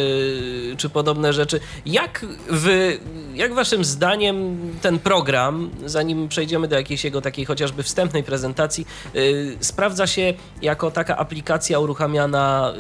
czy 0.77 0.89
podobne 0.89 1.33
rzeczy. 1.33 1.61
Jak 1.87 2.27
wy, 2.51 2.99
jak 3.35 3.55
waszym 3.55 3.85
zdaniem 3.85 4.59
ten 4.83 4.99
program, 4.99 5.71
zanim 5.87 6.29
przejdziemy 6.29 6.69
do 6.69 6.77
jakiejś 6.77 7.05
jego 7.05 7.21
takiej 7.21 7.45
chociażby 7.45 7.83
wstępnej 7.83 8.23
prezentacji, 8.23 8.87
y, 9.17 9.57
sprawdza 9.61 10.07
się 10.07 10.35
jako 10.63 10.91
taka 10.91 11.17
aplikacja 11.17 11.79
uruchamiana 11.79 12.73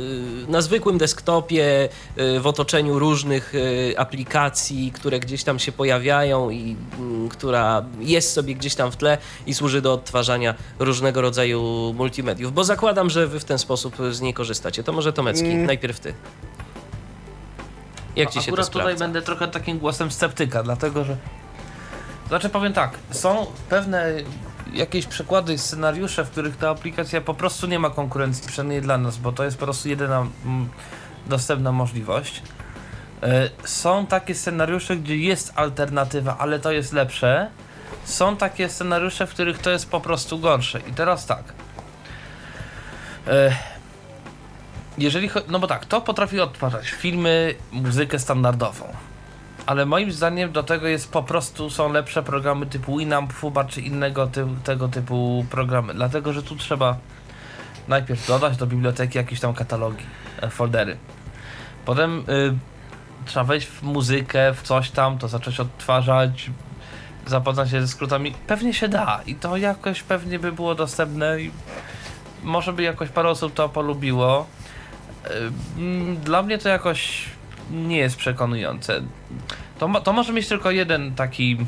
y, 0.48 0.50
na 0.50 0.62
zwykłym 0.62 0.98
desktopie, 0.98 1.88
y, 2.18 2.40
w 2.40 2.46
otoczeniu 2.46 2.98
różnych 2.98 3.54
y, 3.54 3.94
aplikacji, 3.98 4.92
które 4.94 5.20
gdzieś 5.20 5.44
tam 5.44 5.58
się 5.58 5.72
pojawiają 5.72 6.50
i 6.50 6.76
mm, 6.98 7.25
która 7.28 7.84
jest 8.00 8.32
sobie 8.32 8.54
gdzieś 8.54 8.74
tam 8.74 8.90
w 8.92 8.96
tle 8.96 9.18
i 9.46 9.54
służy 9.54 9.80
do 9.82 9.92
odtwarzania 9.92 10.54
różnego 10.78 11.20
rodzaju 11.20 11.92
multimediów. 11.96 12.52
Bo 12.52 12.64
zakładam, 12.64 13.10
że 13.10 13.26
wy 13.26 13.40
w 13.40 13.44
ten 13.44 13.58
sposób 13.58 13.96
z 14.10 14.20
niej 14.20 14.34
korzystacie. 14.34 14.82
To 14.82 14.92
może 14.92 15.12
Tomecki, 15.12 15.46
Mm. 15.50 15.66
najpierw 15.66 16.00
ty. 16.00 16.14
Jak 18.16 18.30
ci 18.30 18.34
się 18.34 18.44
to 18.46 18.48
Akurat 18.52 18.66
tutaj 18.66 18.82
sprawdza? 18.82 19.04
będę 19.04 19.22
trochę 19.22 19.48
takim 19.48 19.78
głosem 19.78 20.10
sceptyka, 20.10 20.62
dlatego 20.62 21.04
że. 21.04 21.16
Znaczy 22.28 22.48
powiem 22.48 22.72
tak, 22.72 22.90
są 23.10 23.46
pewne 23.68 24.12
jakieś 24.72 25.06
przykłady, 25.06 25.58
scenariusze, 25.58 26.24
w 26.24 26.30
których 26.30 26.56
ta 26.56 26.70
aplikacja 26.70 27.20
po 27.20 27.34
prostu 27.34 27.66
nie 27.66 27.78
ma 27.78 27.90
konkurencji, 27.90 28.48
przynajmniej 28.48 28.82
dla 28.82 28.98
nas, 28.98 29.16
bo 29.16 29.32
to 29.32 29.44
jest 29.44 29.58
po 29.58 29.64
prostu 29.64 29.88
jedyna 29.88 30.26
mm, 30.46 30.68
dostępna 31.26 31.72
możliwość. 31.72 32.42
E, 33.22 33.50
Są 33.64 34.06
takie 34.06 34.34
scenariusze, 34.34 34.96
gdzie 34.96 35.16
jest 35.16 35.52
alternatywa, 35.56 36.36
ale 36.38 36.58
to 36.58 36.72
jest 36.72 36.92
lepsze. 36.92 37.50
Są 38.04 38.36
takie 38.36 38.68
scenariusze, 38.68 39.26
w 39.26 39.30
których 39.30 39.58
to 39.58 39.70
jest 39.70 39.90
po 39.90 40.00
prostu 40.00 40.38
gorsze. 40.38 40.80
I 40.80 40.92
teraz 40.92 41.26
tak. 41.26 41.42
E, 43.26 43.56
jeżeli, 44.98 45.30
no 45.48 45.58
bo 45.58 45.66
tak, 45.66 45.84
to 45.84 46.00
potrafi 46.00 46.40
odtwarzać 46.40 46.90
filmy, 46.90 47.54
muzykę 47.72 48.18
standardową. 48.18 48.84
Ale 49.66 49.86
moim 49.86 50.12
zdaniem 50.12 50.52
do 50.52 50.62
tego 50.62 50.86
jest 50.86 51.12
po 51.12 51.22
prostu 51.22 51.70
są 51.70 51.92
lepsze 51.92 52.22
programy 52.22 52.66
typu 52.66 52.98
Winamp, 52.98 53.32
Fuba 53.32 53.64
czy 53.64 53.80
innego 53.80 54.26
ty, 54.26 54.46
tego 54.64 54.88
typu 54.88 55.46
programy. 55.50 55.94
Dlatego, 55.94 56.32
że 56.32 56.42
tu 56.42 56.56
trzeba 56.56 56.96
najpierw 57.88 58.26
dodać 58.26 58.56
do 58.56 58.66
biblioteki 58.66 59.18
jakieś 59.18 59.40
tam 59.40 59.54
katalogi, 59.54 60.04
e, 60.42 60.50
foldery. 60.50 60.96
Potem 61.84 62.24
y, 62.28 62.75
trzeba 63.26 63.44
wejść 63.44 63.66
w 63.66 63.82
muzykę, 63.82 64.54
w 64.54 64.62
coś 64.62 64.90
tam, 64.90 65.18
to 65.18 65.28
zacząć 65.28 65.60
odtwarzać, 65.60 66.50
zapoznać 67.26 67.70
się 67.70 67.80
ze 67.80 67.88
skrótami. 67.88 68.34
Pewnie 68.46 68.74
się 68.74 68.88
da 68.88 69.20
i 69.26 69.34
to 69.34 69.56
jakoś 69.56 70.02
pewnie 70.02 70.38
by 70.38 70.52
było 70.52 70.74
dostępne 70.74 71.40
i 71.40 71.50
może 72.42 72.72
by 72.72 72.82
jakoś 72.82 73.08
parę 73.08 73.28
osób 73.28 73.54
to 73.54 73.68
polubiło. 73.68 74.46
Dla 76.24 76.42
mnie 76.42 76.58
to 76.58 76.68
jakoś 76.68 77.24
nie 77.70 77.96
jest 77.96 78.16
przekonujące. 78.16 79.02
To, 79.78 80.00
to 80.00 80.12
może 80.12 80.32
mieć 80.32 80.48
tylko 80.48 80.70
jeden 80.70 81.14
taki 81.14 81.58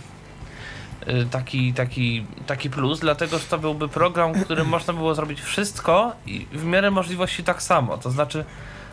y, 1.09 1.27
taki, 1.31 1.73
taki, 1.73 2.27
taki 2.47 2.71
plus, 2.71 3.01
dlatego 3.01 3.39
że 3.39 3.45
to 3.45 3.59
byłby 3.59 3.89
program, 3.89 4.35
w 4.35 4.45
którym 4.45 4.69
można 4.69 4.93
było 4.93 5.15
zrobić 5.15 5.41
wszystko 5.41 6.13
i 6.27 6.47
w 6.53 6.65
miarę 6.65 6.91
możliwości 6.91 7.45
tak 7.45 7.63
samo. 7.63 7.99
To 7.99 8.11
znaczy 8.11 8.45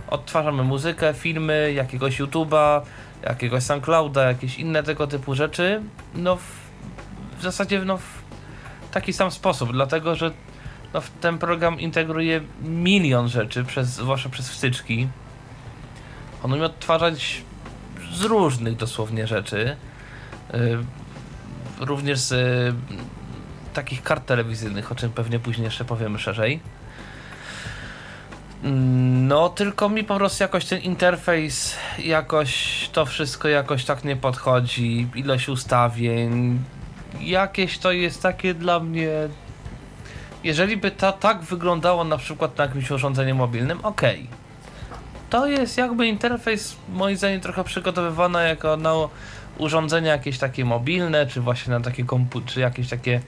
odtwarzamy 0.10 0.64
muzykę, 0.64 1.14
filmy, 1.14 1.74
jakiegoś 1.74 2.20
YouTube'a, 2.20 2.82
jakiegoś 3.24 3.64
SoundClouda, 3.64 4.24
jakieś 4.24 4.60
inne 4.60 4.84
tego 4.84 5.08
typu 5.08 5.36
rzeczy, 5.36 5.82
no 6.16 6.36
w, 6.36 6.42
w 7.40 7.44
zasadzie 7.44 7.86
no 7.86 7.98
w 7.98 8.02
taki 8.92 9.14
sam 9.14 9.32
sposób, 9.32 9.72
dlatego 9.72 10.16
że 10.16 10.32
no, 10.94 11.02
ten 11.22 11.38
program 11.38 11.80
integruje 11.80 12.42
milion 12.62 13.28
rzeczy, 13.28 13.64
przez, 13.64 13.88
zwłaszcza 13.88 14.30
przez 14.30 14.50
wstyczki. 14.50 15.08
On 16.44 16.54
umie 16.54 16.64
odtwarzać 16.66 17.42
z 18.14 18.22
różnych 18.22 18.76
dosłownie 18.76 19.28
rzeczy. 19.28 19.76
Y, 20.54 20.78
również 21.80 22.20
z 22.20 22.76
takich 23.74 24.04
kart 24.04 24.26
telewizyjnych, 24.26 24.92
o 24.92 24.96
czym 24.96 25.12
pewnie 25.12 25.40
później 25.40 25.66
jeszcze 25.66 25.86
powiemy 25.86 26.20
szerzej. 26.20 26.60
No, 28.66 29.50
tylko 29.50 29.90
mi 29.90 30.04
po 30.04 30.16
prostu 30.16 30.44
jakoś 30.44 30.66
ten 30.66 30.82
interfejs, 30.82 31.76
jakoś 32.00 32.90
to 32.94 33.06
wszystko 33.06 33.48
jakoś 33.48 33.86
tak 33.86 34.04
nie 34.04 34.16
podchodzi. 34.16 35.08
Ilość 35.16 35.50
ustawień, 35.50 36.60
jakieś 37.22 37.78
to 37.78 37.92
jest 37.92 38.22
takie 38.22 38.54
dla 38.54 38.80
mnie. 38.80 39.10
Jeżeli 40.44 40.78
by 40.78 40.92
to 40.92 41.12
tak 41.12 41.42
wyglądało 41.42 42.04
na 42.04 42.18
przykład 42.18 42.58
na 42.58 42.64
jakimś 42.64 42.92
urządzeniu 42.92 43.36
mobilnym, 43.36 43.86
okej. 43.86 44.28
To 45.30 45.48
jest 45.48 45.78
jakby 45.78 46.08
interfejs 46.08 46.76
moim 46.90 47.18
zdaniem 47.18 47.42
trochę 47.42 47.64
przygotowywany 47.64 48.48
jako 48.48 48.78
na 48.78 48.94
urządzenia 49.58 50.12
jakieś 50.12 50.38
takie 50.38 50.66
mobilne, 50.66 51.26
czy 51.26 51.42
właśnie 51.42 51.74
na 51.74 51.80
takie 51.80 52.04
komputery, 52.04 52.54
czy 52.54 52.60
jakieś 52.60 52.90
takie 52.90 53.22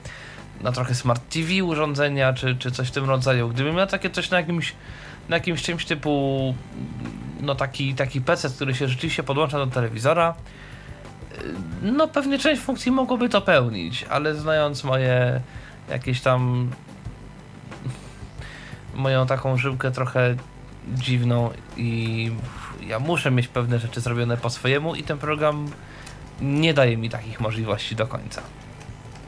na 0.60 0.72
trochę 0.72 0.94
smart 0.94 1.22
TV 1.28 1.64
urządzenia, 1.64 2.32
czy, 2.32 2.56
czy 2.56 2.70
coś 2.70 2.88
w 2.88 2.90
tym 2.90 3.04
rodzaju. 3.04 3.48
Gdybym 3.48 3.74
miał 3.74 3.86
takie 3.86 4.10
coś 4.10 4.30
na 4.30 4.36
jakimś, 4.36 4.74
na 5.28 5.36
jakimś 5.36 5.62
czymś 5.62 5.84
typu 5.84 6.54
no 7.40 7.54
taki, 7.54 7.94
taki 7.94 8.20
PC, 8.20 8.50
który 8.50 8.74
się 8.74 8.88
rzeczywiście 8.88 9.22
podłącza 9.22 9.58
do 9.58 9.66
telewizora, 9.66 10.34
no 11.82 12.08
pewnie 12.08 12.38
część 12.38 12.62
funkcji 12.62 12.92
mogłoby 12.92 13.28
to 13.28 13.40
pełnić, 13.40 14.04
ale 14.10 14.34
znając 14.34 14.84
moje 14.84 15.40
jakieś 15.90 16.20
tam 16.20 16.70
moją 18.94 19.26
taką 19.26 19.56
żyłkę 19.56 19.90
trochę 19.90 20.36
dziwną 20.94 21.50
i 21.76 22.32
ja 22.86 22.98
muszę 22.98 23.30
mieć 23.30 23.48
pewne 23.48 23.78
rzeczy 23.78 24.00
zrobione 24.00 24.36
po 24.36 24.50
swojemu 24.50 24.94
i 24.94 25.02
ten 25.02 25.18
program 25.18 25.70
nie 26.40 26.74
daje 26.74 26.96
mi 26.96 27.10
takich 27.10 27.40
możliwości 27.40 27.96
do 27.96 28.06
końca. 28.06 28.42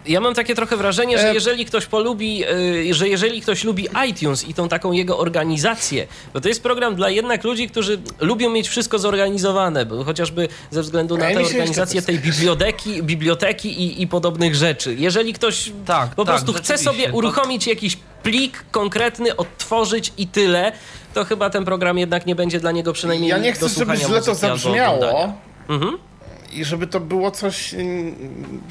Ja 0.07 0.21
mam 0.21 0.35
takie 0.35 0.54
trochę 0.54 0.76
wrażenie, 0.76 1.19
że 1.19 1.30
E- 1.30 1.35
jeżeli 1.35 1.64
ktoś 1.64 1.87
polubi, 1.87 2.45
y, 2.90 2.95
że 2.95 3.09
jeżeli 3.09 3.40
ktoś 3.40 3.64
lubi 3.64 3.88
iTunes 4.09 4.49
i 4.49 4.54
tą 4.54 4.69
taką 4.69 4.92
jego 4.92 5.19
organizację, 5.19 6.07
bo 6.35 6.40
to 6.40 6.49
jest 6.49 6.62
program 6.62 6.95
dla 6.95 7.11
jednak 7.11 7.45
ludzi, 7.45 7.69
którzy 7.69 7.99
lubią 8.21 8.50
mieć 8.50 8.69
wszystko 8.69 8.99
zorganizowane, 8.99 9.87
bo 9.87 10.04
chociażby 10.04 10.49
ze 10.71 10.83
względu 10.83 11.16
na 11.16 11.30
ja 11.30 11.37
tę 11.37 11.47
organizację 11.47 12.02
tej 12.02 12.19
biblioteki, 12.19 13.02
biblioteki 13.02 13.69
i, 13.83 14.02
i 14.02 14.07
podobnych 14.07 14.54
rzeczy. 14.54 14.95
Jeżeli 14.99 15.33
ktoś 15.33 15.73
Tak, 15.87 16.14
po 16.14 16.25
tak, 16.25 16.35
prostu 16.35 16.52
chce 16.52 16.78
sobie 16.78 17.12
uruchomić 17.12 17.66
jakiś 17.66 17.97
plik 18.23 18.64
konkretny, 18.71 19.37
odtworzyć 19.37 20.12
i 20.19 20.26
tyle, 20.26 20.73
to 21.14 21.25
chyba 21.25 21.50
ten 21.50 21.64
program 21.64 21.99
jednak 21.99 22.26
nie 22.26 22.35
będzie 22.35 22.61
dla 22.61 22.73
niego 22.73 22.92
przynajmniej 22.92 23.30
Ja 23.30 23.38
nie 23.38 23.52
chcę, 23.52 23.69
żeby 23.69 23.97
źle 23.97 24.23
to 24.23 24.35
zabrzmiało. 24.35 25.33
Mhm. 25.69 26.10
I 26.52 26.64
żeby 26.64 26.87
to 26.87 27.00
było 27.00 27.30
coś, 27.30 27.75
mm, 27.75 28.14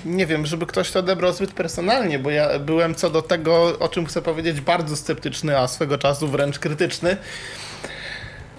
nie 0.05 0.25
wiem, 0.25 0.45
żeby 0.45 0.65
ktoś 0.65 0.91
to 0.91 0.99
odebrał 0.99 1.33
zbyt 1.33 1.53
personalnie, 1.53 2.19
bo 2.19 2.29
ja 2.29 2.59
byłem 2.59 2.95
co 2.95 3.09
do 3.09 3.21
tego, 3.21 3.79
o 3.79 3.89
czym 3.89 4.05
chcę 4.05 4.21
powiedzieć, 4.21 4.61
bardzo 4.61 4.95
sceptyczny, 4.95 5.59
a 5.59 5.67
swego 5.67 5.97
czasu 5.97 6.27
wręcz 6.27 6.59
krytyczny. 6.59 7.17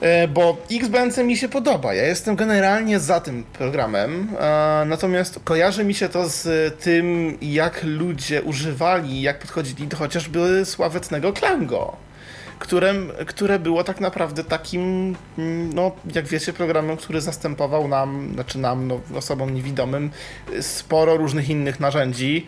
E, 0.00 0.28
Bo 0.28 0.56
XBNC 0.70 1.24
mi 1.24 1.36
się 1.36 1.48
podoba. 1.48 1.94
Ja 1.94 2.06
jestem 2.06 2.36
generalnie 2.36 3.00
za 3.00 3.20
tym 3.20 3.44
programem, 3.44 4.28
e, 4.40 4.84
natomiast 4.86 5.40
kojarzy 5.44 5.84
mi 5.84 5.94
się 5.94 6.08
to 6.08 6.28
z 6.28 6.74
tym, 6.80 7.38
jak 7.42 7.82
ludzie 7.84 8.42
używali, 8.42 9.22
jak 9.22 9.38
podchodzili 9.38 9.86
do 9.86 9.96
chociażby 9.96 10.64
sławetnego 10.64 11.32
Klango 11.32 12.09
którym, 12.60 13.12
które 13.26 13.58
było 13.58 13.84
tak 13.84 14.00
naprawdę 14.00 14.44
takim, 14.44 15.16
no 15.74 15.92
jak 16.14 16.26
wiecie, 16.26 16.52
programem, 16.52 16.96
który 16.96 17.20
zastępował 17.20 17.88
nam, 17.88 18.30
znaczy 18.34 18.58
nam, 18.58 18.88
no, 18.88 19.00
osobom 19.14 19.54
niewidomym, 19.54 20.10
sporo 20.60 21.16
różnych 21.16 21.48
innych 21.48 21.80
narzędzi. 21.80 22.46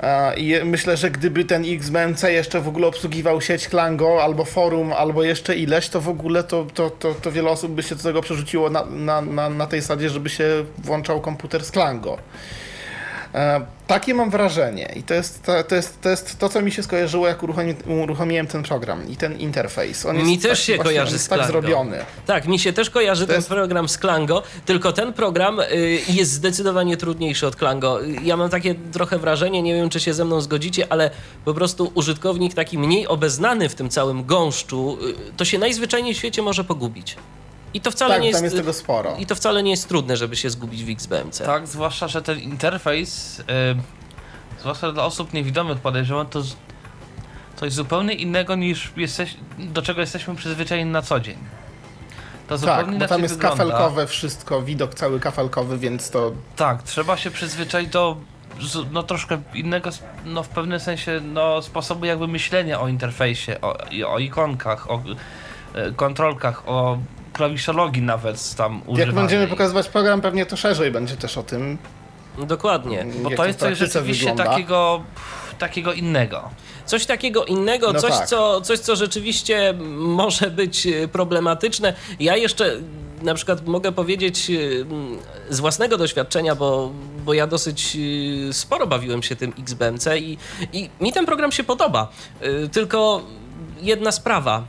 E, 0.00 0.36
I 0.36 0.64
myślę, 0.64 0.96
że 0.96 1.10
gdyby 1.10 1.44
ten 1.44 1.64
XBMC 1.66 2.22
jeszcze 2.22 2.60
w 2.60 2.68
ogóle 2.68 2.86
obsługiwał 2.86 3.40
sieć 3.40 3.68
Klango, 3.68 4.22
albo 4.22 4.44
forum, 4.44 4.92
albo 4.92 5.22
jeszcze 5.22 5.56
ileś, 5.56 5.88
to 5.88 6.00
w 6.00 6.08
ogóle 6.08 6.44
to, 6.44 6.66
to, 6.74 6.90
to, 6.90 7.14
to 7.14 7.32
wiele 7.32 7.50
osób 7.50 7.72
by 7.72 7.82
się 7.82 7.94
do 7.94 8.02
tego 8.02 8.22
przerzuciło 8.22 8.70
na, 8.70 8.84
na, 8.84 9.20
na, 9.20 9.50
na 9.50 9.66
tej 9.66 9.80
zasadzie, 9.80 10.10
żeby 10.10 10.28
się 10.28 10.44
włączał 10.78 11.20
komputer 11.20 11.64
z 11.64 11.70
Klango. 11.70 12.18
E, 13.34 13.60
takie 13.86 14.14
mam 14.14 14.30
wrażenie 14.30 14.92
i 14.96 15.02
to 15.02 15.14
jest 15.14 15.42
to, 15.42 15.64
to 15.64 15.74
jest 15.74 16.00
to, 16.00 16.08
jest 16.08 16.38
to 16.38 16.48
co 16.48 16.62
mi 16.62 16.72
się 16.72 16.82
skojarzyło, 16.82 17.28
jak 17.28 17.42
uruchomi, 17.42 17.74
uruchomiłem 18.02 18.46
ten 18.46 18.62
program 18.62 19.08
i 19.08 19.16
ten 19.16 19.38
interfejs. 19.38 20.06
On 20.06 20.16
Mi 20.16 20.30
jest 20.32 20.42
też 20.42 20.58
tak, 20.58 20.66
się 20.66 20.76
właśnie, 20.76 20.84
kojarzy 20.92 21.18
z 21.18 21.28
tak 21.28 21.38
Klango. 21.38 21.52
zrobiony. 21.52 21.98
Tak, 22.26 22.46
mi 22.46 22.58
się 22.58 22.72
też 22.72 22.90
kojarzy 22.90 23.26
ten 23.26 23.36
jest- 23.36 23.48
program 23.48 23.88
z 23.88 23.98
Klango, 23.98 24.42
tylko 24.66 24.92
ten 24.92 25.12
program 25.12 25.60
y, 25.60 25.66
jest 26.08 26.32
zdecydowanie 26.32 26.96
trudniejszy 26.96 27.46
od 27.46 27.56
Klango. 27.56 28.04
Y, 28.04 28.16
Ja 28.24 28.36
mam 28.36 28.50
takie 28.50 28.74
trochę 28.74 29.18
wrażenie, 29.18 29.62
nie 29.62 29.74
wiem 29.74 29.88
czy 29.90 30.00
się 30.00 30.14
ze 30.14 30.24
mną 30.24 30.40
zgodzicie, 30.40 30.86
ale 30.92 31.10
po 31.44 31.54
prostu 31.54 31.90
użytkownik 31.94 32.54
taki 32.54 32.78
mniej 32.78 33.06
obeznany 33.06 33.68
w 33.68 33.74
tym 33.74 33.88
całym 33.90 34.24
gąszczu, 34.24 34.98
y, 35.30 35.36
to 35.36 35.44
się 35.44 35.58
najzwyczajniej 35.58 36.14
w 36.14 36.16
świecie 36.16 36.42
może 36.42 36.64
pogubić. 36.64 37.16
I 37.74 37.80
to 37.80 37.90
wcale 37.90 38.14
Tak, 38.14 38.22
nie 38.22 38.28
jest, 38.28 38.38
tam 38.38 38.44
jest 38.44 38.56
tego 38.56 38.72
sporo. 38.72 39.16
I 39.18 39.26
to 39.26 39.34
wcale 39.34 39.62
nie 39.62 39.70
jest 39.70 39.88
trudne, 39.88 40.16
żeby 40.16 40.36
się 40.36 40.50
zgubić 40.50 40.84
w 40.84 40.90
XBMC. 40.90 41.46
Tak, 41.46 41.66
zwłaszcza, 41.66 42.08
że 42.08 42.22
ten 42.22 42.38
interfejs, 42.40 43.38
yy, 43.38 43.44
zwłaszcza 44.60 44.92
dla 44.92 45.04
osób 45.04 45.32
niewidomych 45.32 45.78
podejrzewam, 45.78 46.26
to 46.26 46.42
coś 47.56 47.72
zupełnie 47.72 48.14
innego 48.14 48.54
niż 48.54 48.92
jesteś, 48.96 49.36
do 49.58 49.82
czego 49.82 50.00
jesteśmy 50.00 50.36
przyzwyczajeni 50.36 50.90
na 50.90 51.02
co 51.02 51.20
dzień. 51.20 51.38
To 52.48 52.58
zupełnie 52.58 52.98
Tak, 52.98 52.98
bo 52.98 53.06
tam 53.06 53.22
jest 53.22 53.34
wygląda. 53.34 53.64
kafelkowe 53.64 54.06
wszystko, 54.06 54.62
widok 54.62 54.94
cały 54.94 55.20
kafelkowy, 55.20 55.78
więc 55.78 56.10
to 56.10 56.32
Tak, 56.56 56.82
trzeba 56.82 57.16
się 57.16 57.30
przyzwyczaić 57.30 57.88
do 57.88 58.16
no 58.92 59.02
troszkę 59.02 59.42
innego, 59.54 59.90
no 60.24 60.42
w 60.42 60.48
pewnym 60.48 60.80
sensie, 60.80 61.20
no 61.24 61.62
sposobu 61.62 62.04
jakby 62.04 62.28
myślenia 62.28 62.80
o 62.80 62.88
interfejsie, 62.88 63.60
o, 63.60 63.76
o 64.06 64.18
ikonkach, 64.18 64.90
o 64.90 65.02
e, 65.74 65.92
kontrolkach, 65.92 66.68
o 66.68 66.98
klawiszologii 67.32 68.02
nawet 68.02 68.54
tam 68.54 68.74
jak 68.74 68.88
używanej. 68.88 69.14
będziemy 69.14 69.46
pokazywać 69.46 69.88
program, 69.88 70.20
pewnie 70.20 70.46
to 70.46 70.56
szerzej 70.56 70.90
będzie 70.90 71.16
też 71.16 71.38
o 71.38 71.42
tym. 71.42 71.78
Dokładnie. 72.38 73.06
Bo 73.22 73.30
jak 73.30 73.36
to 73.36 73.46
jest 73.46 73.58
coś 73.58 73.78
rzeczywiście 73.78 74.26
wygląda. 74.26 74.44
takiego, 74.44 75.02
takiego 75.58 75.92
innego. 75.92 76.50
Coś 76.86 77.06
takiego 77.06 77.44
innego, 77.44 77.92
No 77.92 78.00
coś, 78.00 78.10
tak. 78.10 78.26
co, 78.26 78.60
coś, 78.60 78.78
co 78.78 78.96
rzeczywiście 78.96 79.74
może 79.96 80.50
być 80.50 80.86
e, 80.86 81.08
problematyczne. 81.08 81.94
Ja 82.20 82.36
jeszcze 82.36 82.76
na 83.22 83.34
przykład 83.34 83.66
mogę 83.66 83.92
powiedzieć 83.92 84.50
e, 84.50 84.54
z 85.54 85.60
własnego 85.60 85.98
doświadczenia, 85.98 86.54
bo, 86.54 86.90
bo 87.24 87.34
ja 87.34 87.46
dosyć 87.46 87.96
e, 88.48 88.52
sporo 88.52 88.86
bawiłem 88.86 89.22
się 89.22 89.36
tym 89.36 89.52
XBMC 89.58 90.06
i, 90.18 90.38
i 90.72 90.90
mi 91.00 91.12
ten 91.12 91.26
program 91.26 91.52
się 91.52 91.64
podoba. 91.64 92.08
Tylko 92.72 93.22
jedna 93.82 94.12
sprawa. 94.12 94.64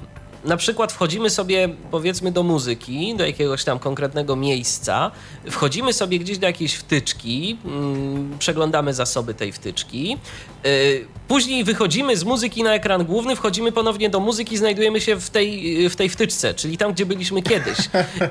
Na 0.45 0.57
przykład 0.57 0.91
wchodzimy 0.91 1.29
sobie 1.29 1.69
powiedzmy 1.91 2.31
do 2.31 2.43
muzyki, 2.43 3.15
do 3.15 3.25
jakiegoś 3.25 3.63
tam 3.63 3.79
konkretnego 3.79 4.35
miejsca, 4.35 5.11
wchodzimy 5.49 5.93
sobie 5.93 6.19
gdzieś 6.19 6.37
do 6.37 6.47
jakiejś 6.47 6.73
wtyczki, 6.73 7.57
mm, 7.65 8.37
przeglądamy 8.39 8.93
zasoby 8.93 9.33
tej 9.33 9.51
wtyczki, 9.51 10.17
y, 10.65 11.05
później 11.27 11.63
wychodzimy 11.63 12.17
z 12.17 12.23
muzyki 12.23 12.63
na 12.63 12.73
ekran 12.73 13.05
główny, 13.05 13.35
wchodzimy 13.35 13.71
ponownie 13.71 14.09
do 14.09 14.19
muzyki, 14.19 14.57
znajdujemy 14.57 15.01
się 15.01 15.15
w 15.15 15.29
tej, 15.29 15.89
w 15.89 15.95
tej 15.95 16.09
wtyczce, 16.09 16.53
czyli 16.53 16.77
tam, 16.77 16.93
gdzie 16.93 17.05
byliśmy 17.05 17.41
kiedyś. 17.41 17.77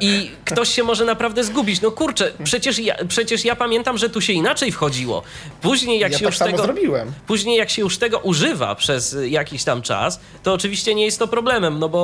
I 0.00 0.30
ktoś 0.44 0.68
się 0.68 0.84
może 0.84 1.04
naprawdę 1.04 1.44
zgubić. 1.44 1.80
No 1.80 1.90
kurczę, 1.90 2.32
przecież 2.44 2.78
ja, 2.78 2.94
przecież 3.08 3.44
ja 3.44 3.56
pamiętam, 3.56 3.98
że 3.98 4.10
tu 4.10 4.20
się 4.20 4.32
inaczej 4.32 4.72
wchodziło. 4.72 5.22
Później 5.60 6.00
jak 6.00 6.12
ja 6.12 6.18
się 6.18 6.24
tak 6.24 6.32
już 6.32 6.38
tego... 6.38 6.62
zrobiłem. 6.62 7.12
Później 7.26 7.56
jak 7.56 7.70
się 7.70 7.82
już 7.82 7.98
tego 7.98 8.18
używa 8.18 8.74
przez 8.74 9.16
jakiś 9.28 9.64
tam 9.64 9.82
czas, 9.82 10.20
to 10.42 10.52
oczywiście 10.52 10.94
nie 10.94 11.04
jest 11.04 11.18
to 11.18 11.28
problemem, 11.28 11.78
no 11.78 11.88
bo 11.88 11.99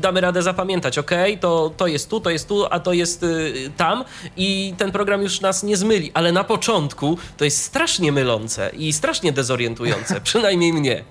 damy 0.00 0.20
radę 0.20 0.42
zapamiętać, 0.42 0.98
ok, 0.98 1.10
to, 1.40 1.72
to 1.76 1.86
jest 1.86 2.10
tu, 2.10 2.20
to 2.20 2.30
jest 2.30 2.48
tu, 2.48 2.66
a 2.70 2.80
to 2.80 2.92
jest 2.92 3.22
y, 3.22 3.70
tam 3.76 4.04
i 4.36 4.74
ten 4.78 4.92
program 4.92 5.22
już 5.22 5.40
nas 5.40 5.62
nie 5.62 5.76
zmyli, 5.76 6.10
ale 6.14 6.32
na 6.32 6.44
początku 6.44 7.18
to 7.36 7.44
jest 7.44 7.62
strasznie 7.62 8.12
mylące 8.12 8.70
i 8.76 8.92
strasznie 8.92 9.32
dezorientujące, 9.32 10.20
przynajmniej 10.30 10.72
mnie. 10.72 11.04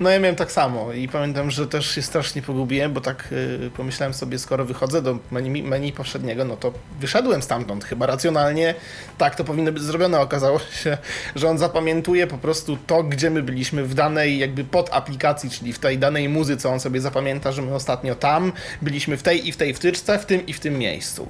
No 0.00 0.10
ja 0.10 0.18
miałem 0.20 0.36
tak 0.36 0.52
samo 0.52 0.92
i 0.92 1.08
pamiętam, 1.08 1.50
że 1.50 1.66
też 1.66 1.94
się 1.94 2.02
strasznie 2.02 2.42
pogubiłem, 2.42 2.92
bo 2.92 3.00
tak 3.00 3.28
y, 3.32 3.70
pomyślałem 3.76 4.14
sobie, 4.14 4.38
skoro 4.38 4.64
wychodzę 4.64 5.02
do 5.02 5.18
menu, 5.30 5.62
menu 5.62 5.92
poprzedniego, 5.92 6.44
no 6.44 6.56
to 6.56 6.72
wyszedłem 7.00 7.42
stamtąd. 7.42 7.84
Chyba 7.84 8.06
racjonalnie 8.06 8.74
tak 9.18 9.34
to 9.34 9.44
powinno 9.44 9.72
być 9.72 9.82
zrobione. 9.82 10.20
Okazało 10.20 10.58
się, 10.58 10.98
że 11.36 11.48
on 11.48 11.58
zapamiętuje 11.58 12.26
po 12.26 12.38
prostu 12.38 12.78
to, 12.86 13.02
gdzie 13.02 13.30
my 13.30 13.42
byliśmy 13.42 13.84
w 13.84 13.94
danej 13.94 14.38
jakby 14.38 14.64
pod 14.64 14.90
aplikacji, 14.92 15.50
czyli 15.50 15.72
w 15.72 15.78
tej 15.78 15.98
danej 15.98 16.28
muzyce. 16.28 16.68
On 16.68 16.80
sobie 16.80 17.00
zapamięta, 17.00 17.52
że 17.52 17.62
my 17.62 17.74
ostatnio 17.74 18.14
tam 18.14 18.52
byliśmy 18.82 19.16
w 19.16 19.22
tej 19.22 19.48
i 19.48 19.52
w 19.52 19.56
tej 19.56 19.74
wtyczce, 19.74 20.18
w 20.18 20.26
tym 20.26 20.46
i 20.46 20.52
w 20.52 20.60
tym 20.60 20.78
miejscu. 20.78 21.28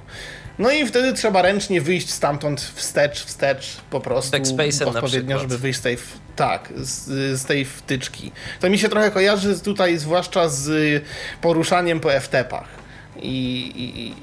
No 0.61 0.71
i 0.71 0.87
wtedy 0.87 1.13
trzeba 1.13 1.43
ręcznie 1.43 1.81
wyjść 1.81 2.11
stamtąd 2.11 2.61
wstecz, 2.61 3.25
wstecz 3.25 3.77
po 3.91 4.01
prostu 4.01 4.37
na 4.39 4.87
odpowiednio, 4.87 5.39
żeby 5.39 5.59
wyjść 5.59 5.79
z 5.79 5.83
tej, 5.83 5.99
tak, 6.37 6.73
z, 6.77 7.07
z 7.41 7.45
tej 7.45 7.65
wtyczki. 7.65 8.33
To 8.61 8.71
mi 8.71 8.79
się 8.79 8.89
trochę 8.89 9.11
kojarzy 9.11 9.61
tutaj 9.61 9.99
zwłaszcza 9.99 10.49
z 10.49 11.03
poruszaniem 11.41 12.01
po 12.01 12.09
FTP-ach. 12.09 12.69
I, 13.17 13.73
i 13.77 14.15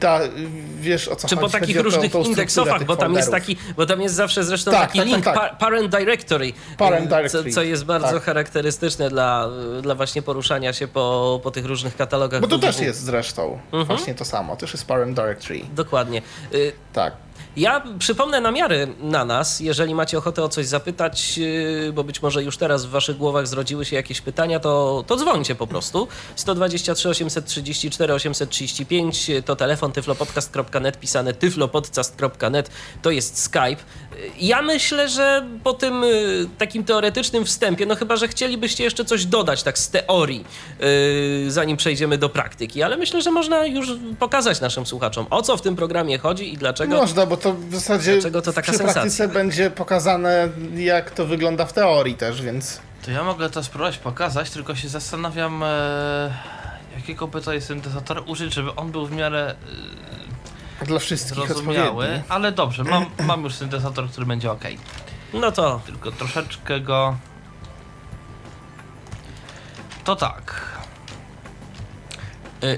ta, 0.00 0.20
wiesz 0.80 1.08
o 1.08 1.16
co 1.16 1.28
Czy 1.28 1.36
chodzi? 1.36 1.52
po 1.52 1.58
takich 1.58 1.76
tą- 1.76 1.82
różnych 1.82 2.02
tą 2.02 2.08
strukturę 2.08 2.30
indeksowach, 2.30 2.84
bo 2.84 2.96
tam 2.96 3.14
jest 3.14 3.30
taki, 3.30 3.56
bo 3.76 3.86
tam 3.86 4.00
jest 4.00 4.14
zawsze 4.14 4.44
zresztą 4.44 4.70
Tak, 4.70 4.80
taki 4.80 4.98
tak, 4.98 5.06
tak, 5.06 5.14
link 5.14 5.24
tak. 5.24 5.34
pa- 5.34 5.54
parent 5.56 5.96
directory, 5.96 6.52
Parent 6.78 7.06
y, 7.06 7.08
directory, 7.08 7.50
Co, 7.50 7.54
co 7.54 7.62
jest 7.62 7.84
bardzo 7.84 8.12
tak. 8.12 8.22
charakterystyczne 8.22 9.10
dla, 9.10 9.48
dla 9.82 9.94
właśnie 9.94 10.22
poruszania 10.22 10.72
się 10.72 10.88
po, 10.88 11.40
po 11.42 11.50
tych 11.50 11.64
różnych 11.66 11.96
katalogach. 11.96 12.40
Bo 12.40 12.46
to 12.48 12.58
też 12.58 12.80
jest 12.80 13.04
zresztą 13.04 13.58
Mhm. 13.72 13.84
właśnie 13.84 14.14
to 14.14 14.24
samo. 14.24 14.56
Też 14.56 14.72
jest 14.72 14.86
parent 14.86 15.16
directory. 15.16 15.60
Dokładnie. 15.74 16.22
Y, 16.54 16.72
Tak. 16.92 17.12
Ja 17.56 17.82
przypomnę 17.98 18.40
namiary 18.40 18.94
na 19.00 19.24
nas, 19.24 19.60
jeżeli 19.60 19.94
macie 19.94 20.18
ochotę 20.18 20.42
o 20.42 20.48
coś 20.48 20.66
zapytać, 20.66 21.38
yy, 21.38 21.92
bo 21.94 22.04
być 22.04 22.22
może 22.22 22.42
już 22.42 22.56
teraz 22.56 22.84
w 22.86 22.88
waszych 22.90 23.16
głowach 23.16 23.46
zrodziły 23.46 23.84
się 23.84 23.96
jakieś 23.96 24.20
pytania, 24.20 24.60
to, 24.60 25.04
to 25.06 25.16
dzwońcie 25.16 25.54
po 25.54 25.66
prostu. 25.66 26.08
123 26.36 27.08
834 27.08 28.14
835 28.14 29.30
to 29.44 29.56
telefon 29.56 29.92
tyflopodcast.net, 29.92 31.00
pisane 31.00 31.32
tyflopodcast.net, 31.32 32.70
to 33.02 33.10
jest 33.10 33.38
Skype. 33.38 33.76
Ja 34.40 34.62
myślę, 34.62 35.08
że 35.08 35.46
po 35.64 35.72
tym 35.72 36.02
yy, 36.02 36.48
takim 36.58 36.84
teoretycznym 36.84 37.44
wstępie, 37.44 37.86
no 37.86 37.96
chyba, 37.96 38.16
że 38.16 38.28
chcielibyście 38.28 38.84
jeszcze 38.84 39.04
coś 39.04 39.26
dodać 39.26 39.62
tak 39.62 39.78
z 39.78 39.90
teorii, 39.90 40.44
yy, 40.80 41.50
zanim 41.50 41.76
przejdziemy 41.76 42.18
do 42.18 42.28
praktyki, 42.28 42.82
ale 42.82 42.96
myślę, 42.96 43.22
że 43.22 43.30
można 43.30 43.66
już 43.66 43.88
pokazać 44.18 44.60
naszym 44.60 44.86
słuchaczom, 44.86 45.26
o 45.30 45.42
co 45.42 45.56
w 45.56 45.62
tym 45.62 45.76
programie 45.76 46.18
chodzi 46.18 46.52
i 46.52 46.56
dlaczego... 46.58 46.96
Można, 46.96 47.26
bo 47.26 47.36
to 47.36 47.54
w 47.54 47.74
zasadzie 47.74 48.12
Dlaczego 48.12 48.42
to 48.42 48.52
taka 48.52 48.72
przy 48.72 48.78
sensacja? 48.78 49.02
praktyce 49.02 49.28
będzie 49.28 49.70
pokazane, 49.70 50.48
jak 50.76 51.10
to 51.10 51.26
wygląda 51.26 51.66
w 51.66 51.72
teorii 51.72 52.14
też, 52.14 52.42
więc... 52.42 52.80
To 53.04 53.10
ja 53.10 53.24
mogę 53.24 53.50
to 53.50 53.64
spróbować 53.64 53.98
pokazać, 53.98 54.50
tylko 54.50 54.74
się 54.74 54.88
zastanawiam, 54.88 55.62
e, 55.62 56.34
jakiego 56.96 57.26
by 57.26 57.40
to 57.40 57.52
jest 57.52 57.66
syntezatora 57.66 58.20
użyć, 58.20 58.54
żeby 58.54 58.74
on 58.74 58.92
był 58.92 59.06
w 59.06 59.12
miarę 59.12 59.54
Dla 60.86 60.98
wszystkich 60.98 61.46
zrozumiały, 61.48 62.22
ale 62.28 62.52
dobrze, 62.52 62.84
mam, 62.84 63.06
mam 63.26 63.44
już 63.44 63.54
syntezator, 63.54 64.10
który 64.10 64.26
będzie 64.26 64.52
ok. 64.52 64.64
No 65.34 65.52
to 65.52 65.80
Tylko 65.86 66.12
troszeczkę 66.12 66.80
go... 66.80 67.16
To 70.04 70.16
tak. 70.16 70.70
E, 72.62 72.76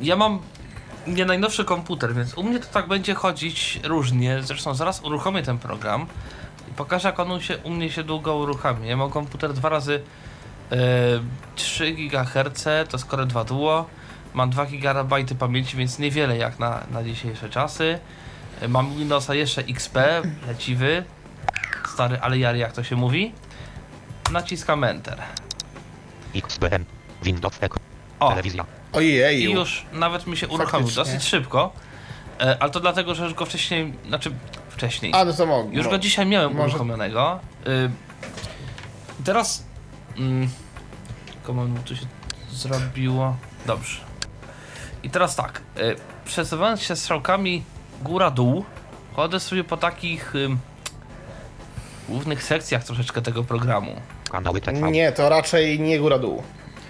Ja 0.00 0.16
mam 0.16 0.38
nie 1.06 1.24
najnowszy 1.24 1.64
komputer, 1.64 2.14
więc 2.14 2.34
u 2.34 2.42
mnie 2.42 2.60
to 2.60 2.66
tak 2.66 2.88
będzie 2.88 3.14
chodzić 3.14 3.80
różnie. 3.84 4.42
Zresztą 4.42 4.74
zaraz 4.74 5.00
uruchomię 5.00 5.42
ten 5.42 5.58
program 5.58 6.06
i 6.70 6.74
pokażę 6.74 7.08
jak 7.08 7.20
on 7.20 7.30
u, 7.30 7.40
się, 7.40 7.58
u 7.58 7.70
mnie 7.70 7.90
się 7.90 8.02
długo 8.04 8.36
uruchami. 8.36 8.88
Ja 8.88 8.96
mam 8.96 9.10
komputer 9.10 9.52
dwa 9.52 9.68
razy 9.68 10.02
e, 10.72 10.76
3 11.56 11.92
GHz, 11.92 12.64
to 12.88 12.98
Core 12.98 13.26
2 13.26 13.44
Duo. 13.44 13.86
Mam 14.34 14.50
2 14.50 14.66
GB 14.66 15.24
pamięci, 15.38 15.76
więc 15.76 15.98
niewiele 15.98 16.36
jak 16.36 16.58
na, 16.58 16.80
na 16.90 17.04
dzisiejsze 17.04 17.50
czasy. 17.50 17.98
E, 18.60 18.68
Mam 18.68 18.94
Windowsa 18.96 19.34
jeszcze 19.34 19.60
XP, 19.62 19.98
leciwy. 20.46 21.04
Stary, 21.94 22.18
ale 22.20 22.38
jary 22.38 22.58
jak 22.58 22.72
to 22.72 22.84
się 22.84 22.96
mówi. 22.96 23.32
Naciskam 24.32 24.84
Enter. 24.84 25.18
XBM, 26.34 26.84
Windows 27.22 27.58
Echo, 27.62 27.76
O, 28.20 28.28
telewizja, 28.30 28.64
i 28.92 28.96
Ojeju. 28.96 29.50
już 29.52 29.86
nawet 29.92 30.26
mi 30.26 30.36
się 30.36 30.48
uruchomił 30.48 30.90
dosyć 30.90 31.24
szybko. 31.24 31.72
E, 32.40 32.56
ale 32.62 32.70
to 32.72 32.80
dlatego, 32.80 33.14
że 33.14 33.24
już 33.24 33.34
go 33.34 33.46
wcześniej, 33.46 33.92
znaczy 34.08 34.30
wcześniej. 34.68 35.12
A, 35.14 35.24
no 35.24 35.32
to 35.32 35.46
mogę. 35.46 35.76
Już 35.76 35.88
go 35.88 35.98
dzisiaj 35.98 36.26
miałem 36.26 36.52
może- 36.54 36.68
uruchomionego. 36.68 37.40
Y, 37.66 37.90
teraz. 39.24 39.64
Mm, 40.16 40.48
komu 41.42 41.78
tu 41.84 41.96
się 41.96 42.06
zrobiło? 42.50 43.36
Dobrze. 43.66 44.00
I 45.04 45.10
teraz 45.10 45.36
tak. 45.36 45.60
Y, 45.78 45.96
przesuwając 46.24 46.82
się 46.82 46.96
strzałkami 46.96 47.62
góra-dół, 48.02 48.64
chodzę 49.16 49.40
sobie 49.40 49.64
po 49.64 49.76
takich 49.76 50.32
głównych 52.08 52.42
sekcjach 52.42 52.84
troszeczkę 52.84 53.22
tego 53.22 53.44
programu. 53.44 53.92
kanały 54.30 54.60
TV, 54.60 54.90
Nie, 54.90 55.12
to 55.12 55.28
raczej 55.28 55.80
nie 55.80 55.98
góra-dół. 55.98 56.42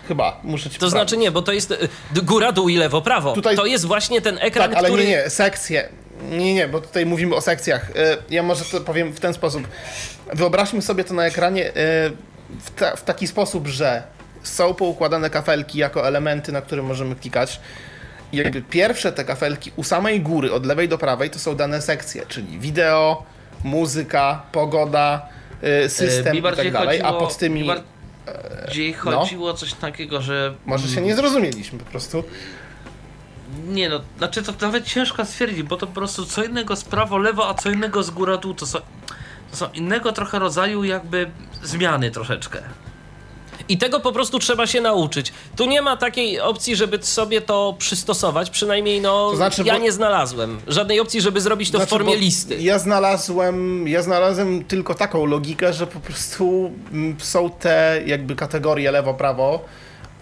Chyba, 0.09 0.41
muszę 0.43 0.71
ci 0.71 0.79
To 0.79 0.91
znaczy 0.91 1.17
nie, 1.17 1.31
bo 1.31 1.43
to 1.43 1.53
jest 1.53 1.71
y, 1.71 2.23
góra, 2.23 2.53
dół 2.53 2.69
i 2.69 2.77
lewo, 2.77 3.03
prawo. 3.03 3.33
Tutaj- 3.33 3.57
To 3.57 3.67
jest 3.67 3.85
właśnie 3.85 4.21
ten 4.21 4.39
ekran, 4.41 4.69
Tak, 4.71 4.79
ale 4.79 4.89
który... 4.89 5.05
nie, 5.05 5.11
nie, 5.11 5.31
sekcje. 5.31 5.89
Nie, 6.31 6.55
nie, 6.55 6.69
bo 6.69 6.81
tutaj 6.81 7.07
mówimy 7.07 7.37
o 7.37 7.41
sekcjach. 7.41 7.91
Y, 7.91 7.95
Ja 8.31 8.43
może 8.43 8.65
to 8.65 8.81
powiem 8.81 9.13
w 9.13 9.21
ten 9.21 9.35
sposób. 9.35 9.69
Wyobraźmy 10.35 10.83
sobie 10.83 11.05
to 11.05 11.15
na 11.15 11.25
ekranie 11.27 11.73
w, 12.61 12.71
ta, 12.77 12.97
w 12.97 13.05
taki 13.05 13.27
sposób, 13.27 13.67
że 13.67 14.03
są 14.43 14.75
poukładane 14.75 15.31
kafelki 15.31 15.79
jako 15.79 16.09
elementy, 16.09 16.53
na 16.53 16.63
które 16.63 16.83
możemy 16.83 17.17
klikać. 17.17 17.61
I 18.33 18.37
jakby 18.37 18.63
pierwsze 18.63 19.13
te 19.13 19.25
kafelki 19.25 19.73
u 19.77 19.85
samej 19.85 20.21
góry, 20.21 20.53
od 20.53 20.67
lewej 20.67 20.89
do 20.89 20.99
prawej, 20.99 21.31
to 21.31 21.39
są 21.39 21.57
dane 21.57 21.83
sekcje, 21.83 22.27
czyli 22.29 22.59
wideo, 22.59 23.23
muzyka, 23.65 24.43
pogoda, 24.53 25.29
y, 25.85 25.89
system 25.89 26.27
E, 26.27 26.33
mi 26.33 26.39
i 26.39 26.43
bardziej 26.43 26.65
tak 26.65 26.73
dalej, 26.73 27.03
a 27.03 27.13
pod 27.13 27.37
tymi... 27.37 27.61
mi 27.61 27.67
Bardziej 27.67 28.93
chodziło 28.93 29.51
o 29.51 29.55
coś 29.55 29.75
takiego, 29.75 30.23
że. 30.23 30.55
Może 30.67 30.89
się 30.89 31.01
nie 31.01 31.17
zrozumieliśmy 31.17 31.79
po 31.79 31.85
prostu. 31.85 32.25
Nie 33.69 33.89
no, 33.89 34.01
znaczy 34.19 34.43
to 34.43 34.53
nawet 34.61 34.85
ciężko 34.85 35.25
stwierdzić, 35.25 35.63
bo 35.63 35.77
to 35.77 35.87
po 35.87 35.93
prostu 35.93 36.27
co 36.27 36.45
innego 36.45 36.77
z 36.77 36.85
prawo, 36.85 37.19
lewo, 37.19 37.49
a 37.49 37.55
co 37.55 37.71
innego 37.71 38.03
z 38.03 38.11
góra, 38.11 38.37
dół. 38.37 38.55
To 38.55 38.67
są, 38.67 38.79
to 39.51 39.57
są 39.57 39.73
innego 39.73 40.13
trochę 40.13 40.39
rodzaju 40.39 40.85
jakby 40.85 41.31
zmiany 41.63 42.11
troszeczkę. 42.11 42.63
I 43.69 43.79
tego 43.79 44.01
po 44.01 44.13
prostu 44.13 44.39
trzeba 44.39 44.67
się 44.67 44.81
nauczyć. 44.81 45.33
Tu 45.57 45.67
nie 45.67 45.83
ma 45.83 45.97
takiej 45.97 46.41
opcji, 46.41 46.77
żeby 46.77 47.03
sobie 47.03 47.41
to 47.41 47.75
przystosować, 47.79 48.51
przynajmniej 48.51 49.01
no, 49.01 49.31
To 49.31 49.37
znaczy, 49.37 49.63
ja 49.65 49.75
bo- 49.75 49.81
nie 49.81 49.93
znalazłem. 49.93 50.61
Żadnej 50.67 51.01
opcji, 51.01 51.21
żeby 51.21 51.41
zrobić 51.41 51.71
to 51.71 51.79
Znaczy, 51.79 51.87
w 51.87 51.91
formie 51.91 52.17
listy. 52.17 52.57
Ja 52.61 52.79
znalazłem, 52.79 53.89
ja 53.89 54.03
znalazłem 54.03 54.65
tylko 54.65 54.95
taką 54.95 55.27
logikę, 55.27 55.73
że 55.73 55.87
po 55.87 56.01
prostu 56.01 56.73
mm, 56.93 57.17
są 57.21 57.51
te 57.51 58.03
jakby 58.07 58.37
kategorie 58.37 58.91
lewo-prawo, 58.91 59.61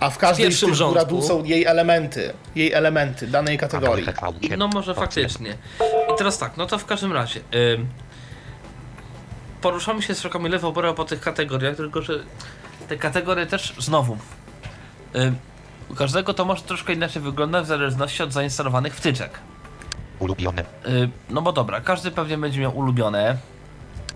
a 0.00 0.10
w 0.10 0.18
każdej 0.18 0.46
z 0.46 0.48
pierwszym 0.48 0.68
tych 0.68 0.78
góra 0.78 1.04
dół 1.04 1.22
są 1.22 1.44
jej 1.44 1.64
elementy, 1.64 2.32
jej 2.54 2.72
elementy 2.72 3.26
danej 3.26 3.58
kategorii. 3.58 4.06
No 4.58 4.68
może 4.68 4.94
faktycznie. 4.94 5.56
I 6.14 6.18
teraz 6.18 6.38
tak, 6.38 6.56
no 6.56 6.66
to 6.66 6.78
w 6.78 6.84
każdym 6.84 7.12
razie. 7.12 7.40
Poruszamy 9.60 10.02
się 10.02 10.14
strzałkami 10.14 10.48
lewo, 10.48 10.72
prawo 10.72 10.94
po 10.94 11.04
tych 11.04 11.20
kategoriach, 11.20 11.76
tylko 11.76 12.02
że 12.02 12.20
te 12.92 12.98
kategorie 12.98 13.46
też 13.46 13.74
znowu. 13.78 14.16
U 15.90 15.94
każdego 15.94 16.34
to 16.34 16.44
może 16.44 16.62
troszkę 16.62 16.92
inaczej 16.92 17.22
wyglądać 17.22 17.64
w 17.64 17.68
zależności 17.68 18.22
od 18.22 18.32
zainstalowanych 18.32 18.94
wtyczek. 18.94 19.38
ulubione, 20.18 20.64
no 21.30 21.42
bo 21.42 21.52
dobra, 21.52 21.80
każdy 21.80 22.10
pewnie 22.10 22.38
będzie 22.38 22.60
miał 22.60 22.78
ulubione. 22.78 23.36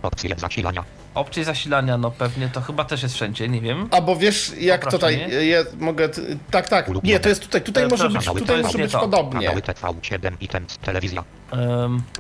opcje 0.03 0.37
zasilania, 0.37 0.85
Opcje 1.17 1.45
zasilania, 1.45 1.99
no 1.99 2.11
pewnie 2.11 2.49
to 2.49 2.61
chyba 2.61 2.85
też 2.85 3.03
jest 3.03 3.15
wszędzie, 3.15 3.49
nie 3.49 3.61
wiem. 3.61 3.89
A 3.91 4.01
bo 4.01 4.17
wiesz, 4.17 4.53
jak 4.61 4.81
Poprawcie 4.85 5.19
tutaj, 5.27 5.49
ja 5.49 5.59
mogę, 5.79 6.09
t- 6.09 6.23
tak, 6.51 6.69
tak, 6.69 6.91
nie, 7.05 7.21
to 7.21 7.29
jest 7.29 7.43
tutaj, 7.43 7.63
tutaj 7.63 7.85
E, 7.85 7.89
może 7.89 8.11
być, 8.11 8.25
tutaj 8.27 8.63
może 8.63 8.79
być 8.79 8.93
to. 8.93 9.01
podobnie. 9.01 9.47
Kanały 9.47 9.61
TV7 9.63 10.33
items, 10.41 10.79
telewizja, 10.79 11.25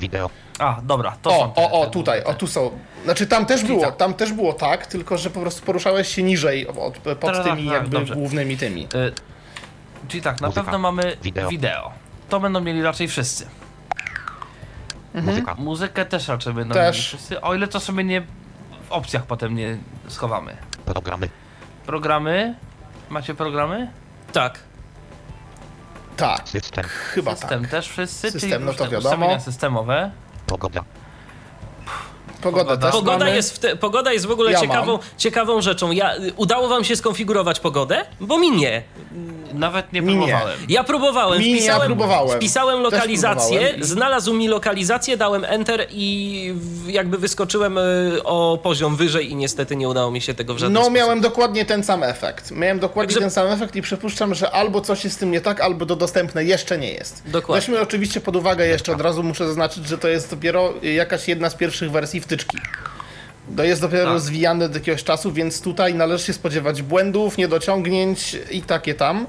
wideo, 0.00 0.30
a, 0.58 0.80
dobra, 0.82 1.16
to 1.22 1.30
są 1.30 1.42
O, 1.42 1.48
te, 1.48 1.62
o, 1.62 1.80
o, 1.80 1.84
te- 1.84 1.90
tutaj, 1.90 2.20
te- 2.20 2.26
o, 2.26 2.34
tu 2.34 2.46
są. 2.46 2.70
Znaczy 3.04 3.26
tam 3.26 3.46
też 3.46 3.64
było, 3.64 3.80
tak. 3.80 3.96
tam 3.96 4.14
też 4.14 4.32
było 4.32 4.52
tak, 4.52 4.86
tylko 4.86 5.18
że 5.18 5.30
po 5.30 5.40
prostu 5.40 5.62
poruszałeś 5.66 6.08
się 6.14 6.22
niżej 6.22 6.68
od, 6.68 6.98
pod 6.98 7.20
Tak, 7.20 7.44
tymi 7.44 7.64
tak, 7.64 7.72
jakby 7.74 7.90
dobrze. 7.98 8.14
głównymi 8.14 8.56
tymi. 8.56 8.84
Y, 8.84 8.88
czyli 10.08 10.22
tak, 10.22 10.40
na 10.40 10.46
Muzyka. 10.48 10.64
pewno 10.64 10.78
mamy 10.78 11.16
wideo. 11.22 11.48
Wideo. 11.48 11.90
To 12.28 12.40
będą 12.40 12.60
mieli 12.60 12.82
raczej 12.82 13.08
wszyscy. 13.08 13.46
muzyka, 15.14 15.54
Muzykę 15.54 16.06
też 16.06 16.28
raczej 16.28 16.52
będą 16.54 16.74
Też. 16.74 16.96
mieli 16.96 17.02
wszyscy, 17.06 17.40
o 17.40 17.54
ile 17.54 17.68
to 17.68 17.80
sobie 17.80 18.04
nie 18.04 18.22
w 18.88 18.92
opcjach 18.92 19.26
potem 19.26 19.54
nie 19.54 19.78
schowamy. 20.08 20.56
programy, 20.84 21.28
Programy? 21.86 22.54
Macie 23.10 23.34
programy? 23.34 23.90
Tak. 24.32 24.58
Tak, 26.16 26.48
system, 26.48 26.84
chyba 26.84 27.30
System 27.36 27.62
tak. 27.62 27.70
też 27.70 27.88
wszyscy? 27.88 28.30
System, 28.30 28.50
czyli 28.50 28.64
no 28.64 28.72
to 28.74 28.84
wiadomo. 28.88 28.98
ustawienia 29.14 29.40
systemowe. 29.40 30.10
pogoda, 30.46 30.84
Pogoda. 32.42 32.76
też 32.76 32.92
Pogoda 32.92 33.18
mamy. 33.24 33.36
jest, 33.36 33.56
w 33.56 33.58
te, 33.58 33.76
pogoda 33.76 34.12
jest 34.12 34.26
w 34.26 34.30
ogóle 34.30 34.52
Ja 34.52 34.60
ciekawą, 34.60 34.92
mam. 34.92 35.00
ciekawą 35.18 35.60
rzeczą. 35.60 35.90
Ja, 35.90 36.10
udało 36.36 36.68
wam 36.68 36.84
się 36.84 36.96
skonfigurować 36.96 37.60
pogodę? 37.60 38.04
Bo 38.20 38.38
mi 38.38 38.50
nie. 38.50 38.82
Nawet 39.54 39.92
nie 39.92 40.02
Mi 40.02 40.14
nie. 40.16 40.26
próbowałem. 40.26 40.58
Ja 40.68 40.84
próbowałem, 40.84 41.38
Mi 41.40 41.44
nie, 41.46 41.50
ja 41.52 41.56
wpisałem, 41.58 41.86
próbowałem. 41.86 42.36
wpisałem 42.38 42.80
lokalizację, 42.80 43.58
próbowałem 43.58 43.84
znalazł 43.84 44.32
mi 44.34 44.48
lokalizację, 44.48 45.16
dałem 45.16 45.44
enter 45.44 45.86
i 45.90 46.52
w- 46.54 46.88
jakby 46.90 47.18
wyskoczyłem 47.18 47.78
y, 47.78 47.82
o 48.24 48.58
poziom 48.62 48.96
wyżej 48.96 49.30
i 49.30 49.36
niestety 49.36 49.76
nie 49.76 49.88
udało 49.88 50.10
mi 50.10 50.20
się 50.20 50.34
tego 50.34 50.54
w 50.54 50.58
żaden 50.58 50.72
No, 50.72 50.80
sposób. 50.80 50.94
miałem 50.94 51.20
dokładnie 51.20 51.64
ten 51.64 51.84
sam 51.84 52.02
efekt. 52.02 52.50
Miałem 52.50 52.78
dokładnie 52.78 53.08
Także- 53.08 53.20
ten 53.20 53.30
sam 53.30 53.46
efekt 53.46 53.76
i 53.76 53.82
przypuszczam, 53.82 54.34
że 54.34 54.50
albo 54.50 54.80
coś 54.80 55.04
jest 55.04 55.16
z 55.16 55.18
tym 55.18 55.30
nie 55.30 55.40
tak, 55.40 55.60
albo 55.60 55.86
to 55.86 55.96
dostępne 55.96 56.44
jeszcze 56.44 56.78
nie 56.78 56.92
jest. 56.92 57.22
Dokładnie. 57.26 57.60
Weźmy 57.60 57.80
oczywiście 57.80 58.20
pod 58.20 58.36
uwagę 58.36 58.66
jeszcze 58.66 58.92
od 58.92 59.00
razu 59.00 59.22
muszę 59.22 59.46
zaznaczyć, 59.46 59.86
że 59.88 59.98
to 59.98 60.08
jest 60.08 60.30
dopiero 60.30 60.72
jakaś 60.82 61.28
jedna 61.28 61.50
z 61.50 61.54
pierwszych 61.54 61.90
wersji 61.90 62.20
wtyczki. 62.26 62.58
To 63.56 63.64
jest 63.64 63.80
dopiero 63.80 64.04
Tak. 64.04 64.12
rozwijane 64.12 64.64
od 64.64 64.74
jakiegoś 64.74 65.04
czasu, 65.04 65.32
więc 65.32 65.60
tutaj 65.62 65.94
należy 65.94 66.24
się 66.24 66.32
spodziewać 66.32 66.82
błędów, 66.82 67.38
niedociągnięć 67.38 68.36
i 68.50 68.62
takie 68.62 68.94
tam. 68.94 69.26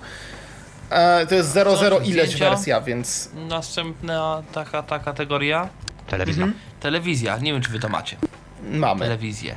E, 0.90 1.26
to 1.28 1.36
jest 1.36 1.50
00 1.54 2.00
ileś 2.00 2.36
wersja, 2.36 2.82
więc 2.82 3.30
Następna 3.50 4.44
taka 4.54 4.84
ta 4.84 5.00
kategoria. 5.00 5.70
telewizja, 6.08 6.44
Mhm. 6.44 6.62
Telewizja. 6.80 7.38
Nie 7.38 7.54
wiem, 7.54 7.62
czy 7.62 7.70
wy 7.72 7.80
to 7.80 7.90
macie. 7.90 8.18
mamy. 8.64 9.00
Telewizję. 9.06 9.56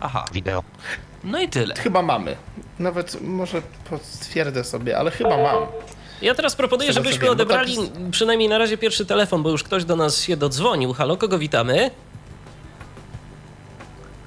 Aha. 0.00 0.24
wideo, 0.32 0.62
No 1.24 1.40
i 1.40 1.48
tyle. 1.48 1.74
Chyba 1.74 2.02
mamy. 2.02 2.36
Nawet 2.78 3.20
może 3.22 3.62
potwierdzę 3.90 4.64
sobie, 4.64 4.98
ale 4.98 5.10
chyba 5.10 5.36
mam. 5.36 5.56
Ja 6.22 6.34
teraz 6.34 6.56
proponuję, 6.56 6.92
żebyśmy 6.92 7.18
wiem, 7.18 7.20
bo 7.20 7.26
tak 7.26 7.40
odebrali 7.56 7.76
przynajmniej 8.10 8.48
na 8.48 8.58
razie 8.58 8.78
pierwszy 8.78 9.06
telefon, 9.06 9.42
bo 9.42 9.50
już 9.50 9.62
ktoś 9.62 9.84
do 9.84 9.96
nas 9.96 10.20
się 10.20 10.36
dodzwonił. 10.36 10.92
Halo, 10.92 11.16
kogo 11.16 11.38
witamy? 11.38 11.90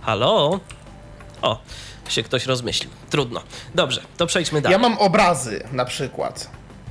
Halo? 0.08 0.60
O, 1.42 1.60
się 2.10 2.24
ktoś 2.24 2.46
rozmyślił. 2.46 2.90
Trudno. 3.10 3.42
Dobrze, 3.76 4.02
to 4.18 4.26
przejdźmy 4.28 4.62
dalej. 4.62 4.74
Ja 4.74 4.90
mam 4.90 4.98
obrazy 4.98 5.64
na 5.72 5.86
przykład. 5.86 6.50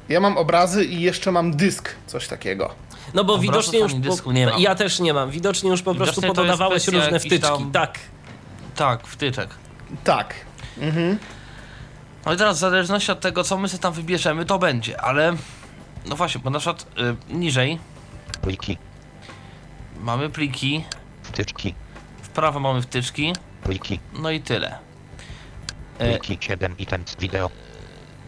Ja 0.08 0.20
mam 0.20 0.36
obrazy 0.38 0.84
i 0.84 1.00
jeszcze 1.00 1.32
mam 1.32 1.56
dysk, 1.56 1.94
coś 2.06 2.28
takiego. 2.28 2.74
No 3.14 3.24
bo 3.24 3.34
Obrazów 3.34 3.42
widocznie 3.42 3.78
już. 3.78 3.92
Po... 3.92 3.98
dysku 3.98 4.32
nie 4.32 4.46
mam. 4.46 4.60
Ja 4.60 4.74
też 4.74 5.00
nie 5.00 5.14
mam. 5.14 5.30
Widocznie 5.30 5.70
już 5.70 5.82
po 5.82 5.94
prostu 5.94 6.20
Widocznie 6.20 6.28
jest 6.28 6.36
pododawałeś 6.36 6.88
różne 6.88 7.20
wtyczki. 7.20 7.40
tam- 7.40 7.72
Tak. 7.72 7.98
Tak, 8.76 9.06
wtyczek. 9.06 9.48
Tak. 10.04 10.34
No 12.26 12.32
i 12.34 12.36
teraz 12.36 12.56
w 12.56 12.60
zależności 12.60 13.12
od 13.12 13.20
tego, 13.20 13.44
co 13.44 13.58
my 13.58 13.68
sobie 13.68 13.82
tam 13.82 13.92
wybierzemy, 13.92 14.44
to 14.44 14.58
będzie, 14.58 15.00
ale... 15.00 15.36
No 16.06 16.16
właśnie, 16.16 16.40
bo 16.44 16.50
na 16.50 16.58
przykład 16.58 16.86
y, 17.30 17.34
niżej 17.34 17.78
pliki, 18.42 18.78
mamy 20.00 20.30
pliki, 20.30 20.84
wtyczki, 21.22 21.74
prawo 22.36 22.60
mamy 22.60 22.82
wtyczki, 22.82 23.32
no 24.22 24.30
i 24.30 24.40
tyle. 24.40 24.78
E, 25.98 26.18
pliki 26.18 26.38
7 26.46 26.74
items, 26.78 27.16
wideo, 27.20 27.50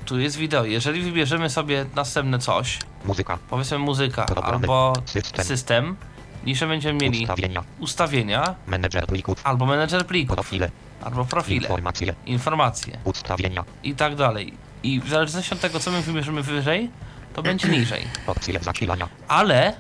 tu 0.05 0.19
jest 0.21 0.37
wideo. 0.37 0.65
Jeżeli 0.65 1.03
wybierzemy 1.03 1.51
sobie 1.51 1.87
następne 1.95 2.39
coś, 2.39 2.79
muzyka, 3.05 3.39
powiedzmy 3.51 3.79
muzyka 3.79 4.25
Programy. 4.25 4.55
albo 4.55 4.93
System. 5.05 5.45
system, 5.45 5.97
niżej 6.45 6.69
będziemy 6.69 7.01
mieli 7.03 7.23
ustawienia, 7.23 7.63
ustawienia, 7.79 8.55
menedżer 8.67 9.07
plików, 9.07 9.41
albo 9.45 9.67
menedżer 9.67 10.07
plików, 10.07 10.37
profile, 10.37 10.71
albo 11.05 11.25
profile, 11.25 11.61
informacje, 11.61 12.15
informacje 12.27 12.99
ustawienia, 13.05 13.65
i 13.83 13.95
tak 13.95 14.15
dalej. 14.17 14.55
I 14.83 15.01
w 15.01 15.09
zależności 15.09 15.55
od 15.55 15.61
tego, 15.61 15.81
co 15.81 15.91
my 15.91 16.03
wybierzemy 16.03 16.43
wyżej, 16.43 16.91
to 17.35 17.43
będzie 17.49 17.69
niżej. 17.69 18.05
opcje 18.27 18.61
zasilania, 18.61 19.09
Ale 19.29 19.75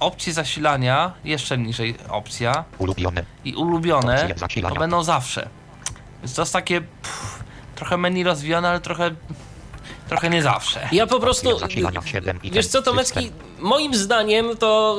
opcje 0.00 0.32
zasilania, 0.32 1.12
jeszcze 1.24 1.58
niżej 1.58 1.94
opcja 2.08 2.64
ulubione, 2.78 3.24
i 3.44 3.54
ulubione, 3.54 4.28
to 4.68 4.74
będą 4.74 5.02
zawsze. 5.04 5.48
Więc 6.22 6.34
to 6.34 6.42
jest 6.42 6.52
takie 6.52 6.80
pff, 6.80 7.44
trochę 7.74 7.96
menu 7.96 8.24
rozwijane, 8.24 8.68
ale 8.68 8.80
trochę 8.80 9.10
trochę 10.08 10.30
nie 10.30 10.42
zawsze. 10.42 10.88
Ja 10.92 11.06
po 11.06 11.20
prostu. 11.20 11.50
opcje 11.50 11.68
zasilania 11.68 12.02
7 12.04 12.36
items, 12.36 12.54
Wiesz 12.54 12.66
co, 12.66 12.82
Tomecki, 12.82 13.32
moim 13.58 13.94
zdaniem 13.94 14.56
to. 14.56 14.98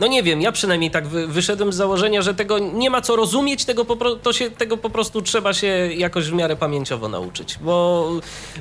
No 0.00 0.06
nie 0.06 0.22
wiem, 0.22 0.40
ja 0.40 0.52
przynajmniej 0.52 0.90
tak 0.90 1.08
wy, 1.08 1.26
wyszedłem 1.26 1.72
z 1.72 1.76
założenia, 1.76 2.22
że 2.22 2.34
tego 2.34 2.58
nie 2.58 2.90
ma 2.90 3.00
co 3.00 3.16
rozumieć, 3.16 3.64
tego 3.64 3.84
po, 3.84 4.16
to 4.16 4.32
się, 4.32 4.50
tego 4.50 4.76
po 4.76 4.90
prostu 4.90 5.22
trzeba 5.22 5.54
się 5.54 5.66
jakoś 5.96 6.30
w 6.30 6.32
miarę 6.32 6.56
pamięciowo 6.56 7.08
nauczyć. 7.08 7.58
Bo, 7.60 8.10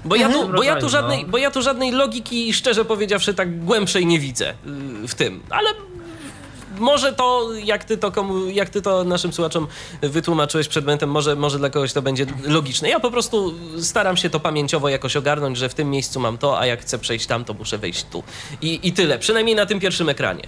bo, 0.05 0.15
ja, 0.15 0.29
tu, 0.29 0.47
bo, 0.47 0.63
ja, 0.63 0.75
tu 0.75 0.81
no. 0.81 0.89
żadnej, 0.89 1.25
bo 1.25 1.37
ja 1.37 1.51
tu 1.51 1.61
żadnej 1.61 1.91
logiki, 1.91 2.53
szczerze 2.53 2.85
powiedziawszy, 2.85 3.33
tak 3.33 3.65
głębszej 3.65 4.05
nie 4.05 4.19
widzę 4.19 4.49
y, 5.03 5.07
w 5.07 5.15
tym. 5.15 5.43
Ale 5.49 5.69
może 6.79 7.13
to, 7.13 7.49
jak 7.63 7.83
ty 7.83 7.97
to, 7.97 8.11
komu, 8.11 8.49
jak 8.49 8.69
ty 8.69 8.81
to 8.81 9.03
naszym 9.03 9.33
słuchaczom 9.33 9.67
wytłumaczyłeś 10.01 10.67
przed 10.67 10.85
momentem, 10.85 11.09
może, 11.11 11.35
może 11.35 11.59
dla 11.59 11.69
kogoś 11.69 11.93
to 11.93 12.01
będzie 12.01 12.25
logiczne. 12.43 12.89
Ja 12.89 12.99
po 12.99 13.11
prostu 13.11 13.53
staram 13.81 14.17
się 14.17 14.29
to 14.29 14.39
pamięciowo 14.39 14.89
jakoś 14.89 15.15
ogarnąć, 15.15 15.57
że 15.57 15.69
w 15.69 15.73
tym 15.73 15.89
miejscu 15.89 16.19
mam 16.19 16.37
to, 16.37 16.59
a 16.59 16.65
jak 16.65 16.81
chcę 16.81 16.99
przejść 16.99 17.25
tam, 17.25 17.45
to 17.45 17.53
muszę 17.53 17.77
wejść 17.77 18.03
tu. 18.03 18.23
I, 18.61 18.79
i 18.83 18.93
tyle, 18.93 19.19
przynajmniej 19.19 19.55
na 19.55 19.65
tym 19.65 19.79
pierwszym 19.79 20.09
ekranie. 20.09 20.47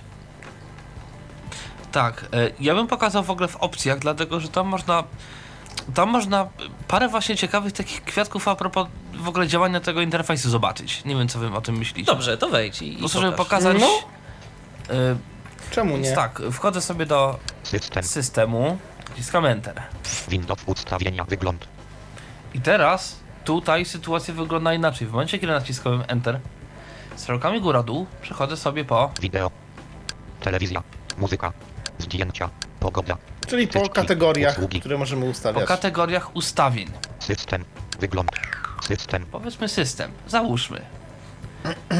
Tak, 1.92 2.26
e, 2.34 2.50
ja 2.60 2.76
bym 2.76 2.88
pokazał 2.88 3.24
w 3.24 3.30
ogóle 3.30 3.48
w 3.48 3.56
opcjach, 3.56 4.00
dlatego 4.00 4.40
że 4.40 4.48
tam 4.50 4.68
można 4.68 5.04
tam 5.94 6.10
można 6.10 6.48
parę 6.88 7.08
właśnie 7.08 7.36
ciekawych 7.36 7.74
takich 7.74 8.04
kwiatków 8.04 8.48
a 8.48 8.56
propos 8.56 8.88
w 9.14 9.28
ogóle 9.28 9.48
działania 9.48 9.80
tego 9.80 10.02
interfejsu 10.02 10.50
zobaczyć. 10.50 11.06
Nie 11.06 11.16
wiem, 11.16 11.28
co 11.28 11.40
wy 11.40 11.52
o 11.54 11.62
tym 11.62 11.78
myślicie. 11.78 12.12
Dobrze, 12.12 12.38
to 12.38 12.50
wejdź 12.50 12.82
i, 12.82 12.92
Po 12.92 12.96
i 12.98 13.00
prostu, 13.00 13.22
żeby 13.22 13.38
pokazać... 13.38 13.78
No. 13.80 13.88
e, 14.90 15.16
Czemu 15.72 15.98
nie? 15.98 16.12
tak, 16.12 16.42
wchodzę 16.52 16.82
sobie 16.82 17.06
do 17.06 17.40
system, 17.64 18.04
systemu, 18.04 18.78
wciskam 19.14 19.46
Enter. 19.46 19.82
Windows 20.30 20.60
ustawienia, 20.66 21.24
wygląd, 21.24 21.68
I 22.54 22.62
teraz 22.62 23.20
tutaj 23.44 23.86
sytuacja 23.86 24.34
wygląda 24.34 24.74
inaczej. 24.74 25.08
W 25.08 25.12
momencie, 25.12 25.40
kiedy 25.40 25.54
naciskałem 25.54 26.04
Enter, 26.08 26.40
strzałkami 27.16 27.62
góra-dół 27.62 28.08
przechodzę 28.22 28.58
sobie 28.58 28.86
po 28.86 29.12
wideo, 29.22 29.52
telewizja, 30.42 30.84
muzyka, 31.18 31.54
zdjęcia, 32.00 32.50
pogoda, 32.80 33.18
Czyli 33.48 33.68
po 33.68 33.90
kategoriach, 33.90 34.58
usługi. 34.58 34.80
które 34.80 34.98
możemy 34.98 35.22
po 35.26 35.32
ustawiać. 35.32 35.68
kategoriach 35.68 36.36
ustawień. 36.36 36.88
system, 37.20 37.66
wygląd, 38.00 38.32
system, 38.88 39.26
Powiedzmy 39.32 39.68
system, 39.70 40.12
załóżmy. 40.28 40.82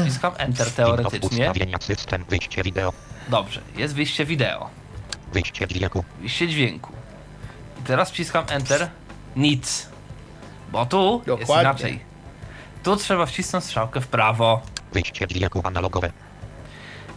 Wciskam 0.02 0.32
Enter 0.38 0.70
teoretycznie. 0.72 1.28
ustawienia, 1.28 1.78
system, 1.80 2.24
wyjście 2.28 2.62
wideo, 2.62 2.92
Dobrze, 3.28 3.60
jest 3.76 3.94
wyjście 3.94 4.24
wideo, 4.24 4.70
wyjście 5.32 5.66
dźwięku, 5.68 6.04
wyjście 6.20 6.48
dźwięku. 6.48 6.92
I 7.80 7.82
teraz 7.82 8.10
wciskam 8.10 8.44
Enter, 8.48 8.88
nic. 9.36 9.88
Bo 10.72 10.86
tu 10.86 11.22
jest 11.26 11.40
Dokładnie. 11.40 11.62
inaczej. 11.70 12.00
Tu 12.82 12.96
trzeba 12.96 13.26
wcisnąć 13.26 13.64
strzałkę 13.64 14.00
w 14.00 14.06
prawo. 14.08 14.60
wyjście 14.92 15.26
dźwięku 15.26 15.60
analogowe, 15.64 16.12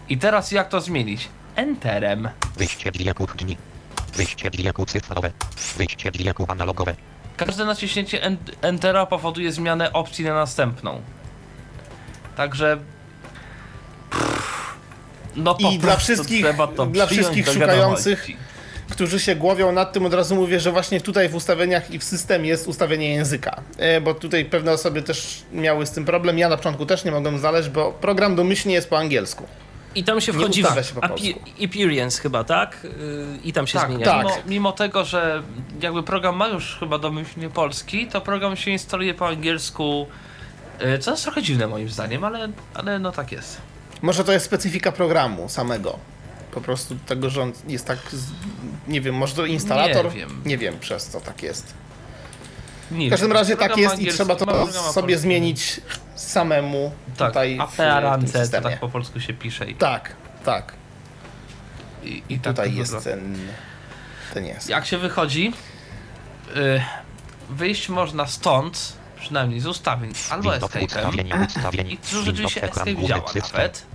I 0.10 0.18
teraz 0.18 0.52
jak 0.52 0.70
to 0.70 0.82
zmienić? 0.82 1.30
Enterem. 1.62 2.30
wyjście 2.58 2.92
dźwięku 2.92 3.28
dni, 3.28 3.58
wyjście 4.16 4.52
dźwięku 4.52 4.86
cyfrowe, 4.86 5.32
wyjście 5.78 6.12
analogowe, 6.48 6.96
Każde 7.38 7.66
naciśnięcie 7.66 8.24
en- 8.24 8.38
Entera 8.62 9.06
powoduje 9.06 9.52
zmianę 9.52 9.94
opcji 9.94 10.26
na 10.26 10.34
następną. 10.34 11.02
Także. 12.36 12.78
No 15.36 15.56
po 15.56 15.70
I 15.72 15.80
dla 15.80 15.92
prostu 15.92 16.14
wszystkich- 16.14 16.46
trzeba 16.46 16.68
to 16.68 16.86
dla 16.86 17.06
wszystkich 17.08 17.48
szukających 17.50 18.28
którzy 18.90 19.20
się 19.20 19.36
głowią 19.36 19.72
nad 19.72 19.94
tym, 19.94 20.06
od 20.06 20.14
razu 20.14 20.36
mówię, 20.36 20.60
że 20.60 20.72
właśnie 20.72 21.02
tutaj 21.02 21.30
w 21.30 21.36
ustawieniach 21.36 21.92
i 21.92 22.00
w 22.00 22.04
systemie 22.04 22.50
jest 22.50 22.68
ustawienie 22.68 23.10
języka. 23.14 23.62
E, 23.78 24.02
Bo 24.02 24.14
tutaj 24.14 24.46
pewne 24.46 24.72
osoby 24.72 25.02
też 25.02 25.44
miały 25.52 25.86
z 25.86 25.92
tym 25.92 26.06
problem. 26.06 26.38
Ja 26.40 26.50
na 26.50 26.58
początku 26.58 26.86
też 26.86 27.06
nie 27.06 27.12
mogłem 27.12 27.40
znaleźć, 27.40 27.70
bo 27.70 27.92
program 27.92 28.36
domyślnie 28.36 28.74
jest 28.76 28.90
po 28.90 28.98
angielsku. 28.98 29.48
I 29.96 30.04
tam 30.04 30.22
się 30.22 30.34
wchodzi 30.34 30.64
w 30.64 30.68
się 30.68 31.34
appearance 31.66 32.22
chyba, 32.22 32.44
tak? 32.44 32.78
Yy, 32.84 32.90
I 33.44 33.54
tam 33.54 33.68
się 33.68 33.80
Tak, 33.80 33.88
zmienia. 33.90 34.06
tak. 34.06 34.26
Mimo, 34.26 34.38
mimo 34.48 34.72
tego, 34.72 35.06
że 35.06 35.44
jakby 35.82 36.04
program 36.04 36.36
ma 36.36 36.48
już 36.48 36.78
chyba 36.80 36.98
domyślnie 36.98 37.50
polski, 37.50 38.08
to 38.08 38.22
program 38.22 38.56
się 38.58 38.72
instaluje 38.72 39.14
po 39.14 39.28
angielsku, 39.28 40.08
y, 40.96 41.00
co 41.00 41.12
jest 41.12 41.24
trochę 41.24 41.42
dziwne 41.44 41.68
moim 41.68 41.90
zdaniem, 41.90 42.24
ale, 42.24 42.50
ale 42.74 43.00
no 43.00 43.12
tak 43.12 43.32
jest. 43.32 43.58
Może 44.02 44.24
to 44.24 44.32
jest 44.32 44.46
specyfika 44.46 44.92
programu 44.92 45.50
samego. 45.50 46.00
Po 46.52 46.62
prostu 46.62 46.96
tego, 47.06 47.30
że 47.30 47.42
on 47.42 47.52
jest 47.68 47.86
tak. 47.86 47.98
Z... 48.12 48.26
Nie 48.88 49.02
wiem, 49.02 49.16
może 49.16 49.36
to 49.36 49.46
instalator? 49.46 50.06
Nie 50.06 50.12
wiem. 50.20 50.42
Nie 50.46 50.58
wiem, 50.58 50.80
przez 50.80 51.06
co 51.08 51.22
tak 51.22 51.44
jest. 51.44 51.74
Nie 52.92 53.08
W 53.08 53.10
każdym 53.10 53.30
wiem, 53.30 53.38
razie 53.38 53.58
tak 53.58 53.78
jest 53.78 54.00
i 54.00 54.08
trzeba 54.08 54.36
to 54.36 54.46
program 54.46 54.74
sobie 54.94 55.18
zmienić 55.18 55.82
samemu 56.16 56.92
Tak, 57.18 57.28
tutaj 57.28 57.60
w, 57.70 57.72
w 57.74 57.76
tym 57.76 58.32
to 58.32 58.40
systemie. 58.40 58.64
tak 58.64 58.80
po 58.80 58.90
polsku 58.90 59.20
się 59.20 59.34
pisze 59.34 59.66
i, 59.72 59.76
Tak, 59.76 60.16
tak. 60.46 60.74
i, 62.04 62.24
i 62.30 62.40
tak 62.40 62.54
Tutaj 62.54 62.72
to 62.72 62.78
jest 62.80 63.04
ten. 63.04 63.38
Ten 64.34 64.46
jest. 64.46 64.70
Jak 64.70 64.86
się 64.86 64.98
wychodzi, 64.98 65.54
y, 66.56 66.82
wyjść 67.50 67.90
można 67.90 68.28
stąd, 68.28 68.94
przynajmniej 69.20 69.60
z 69.60 69.68
ustawień, 69.68 70.14
albo 70.30 70.50
escape'em. 70.50 71.88
I 71.90 71.98
tu 71.98 72.24
rzeczywiście 72.24 72.64
escape 72.64 72.96
działa 72.96 73.28
system. 73.28 73.52
nawet. 73.58 73.86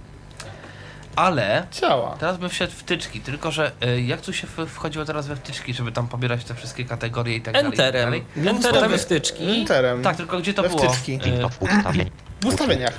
Ale 1.16 1.66
Działa. 1.72 2.16
teraz 2.16 2.37
bym 2.38 2.48
wszedł 2.50 2.72
w 2.72 2.76
wtyczki, 2.76 3.20
tylko 3.20 3.50
że 3.50 3.72
y, 3.85 4.02
jak 4.02 4.20
tu 4.20 4.33
się 4.33 4.46
w- 4.46 4.66
wchodziło 4.66 5.05
teraz 5.05 5.26
we 5.26 5.37
wtyczki, 5.37 5.74
żeby 5.74 5.92
tam 5.92 6.09
pobierać 6.09 6.44
te 6.44 6.55
wszystkie 6.55 6.85
kategorie 6.85 7.37
i 7.37 7.40
tak 7.42 7.55
dalej. 7.55 7.72
i 7.72 7.76
tak 7.76 7.87
Enterem. 7.87 8.05
dalej. 8.11 8.24
Enterem 8.57 8.98
wtyczki. 8.98 9.44
Enterem. 9.61 10.02
Tak, 10.02 10.16
tylko 10.16 10.38
gdzie 10.38 10.55
to 10.55 10.62
We 10.62 10.68
było? 10.68 10.83
wtyczki. 10.83 11.12
Y, 11.14 11.18
Windows 11.18 11.52
ustawień. 11.61 12.11
W 12.40 12.46
ustawieniach. 12.46 12.92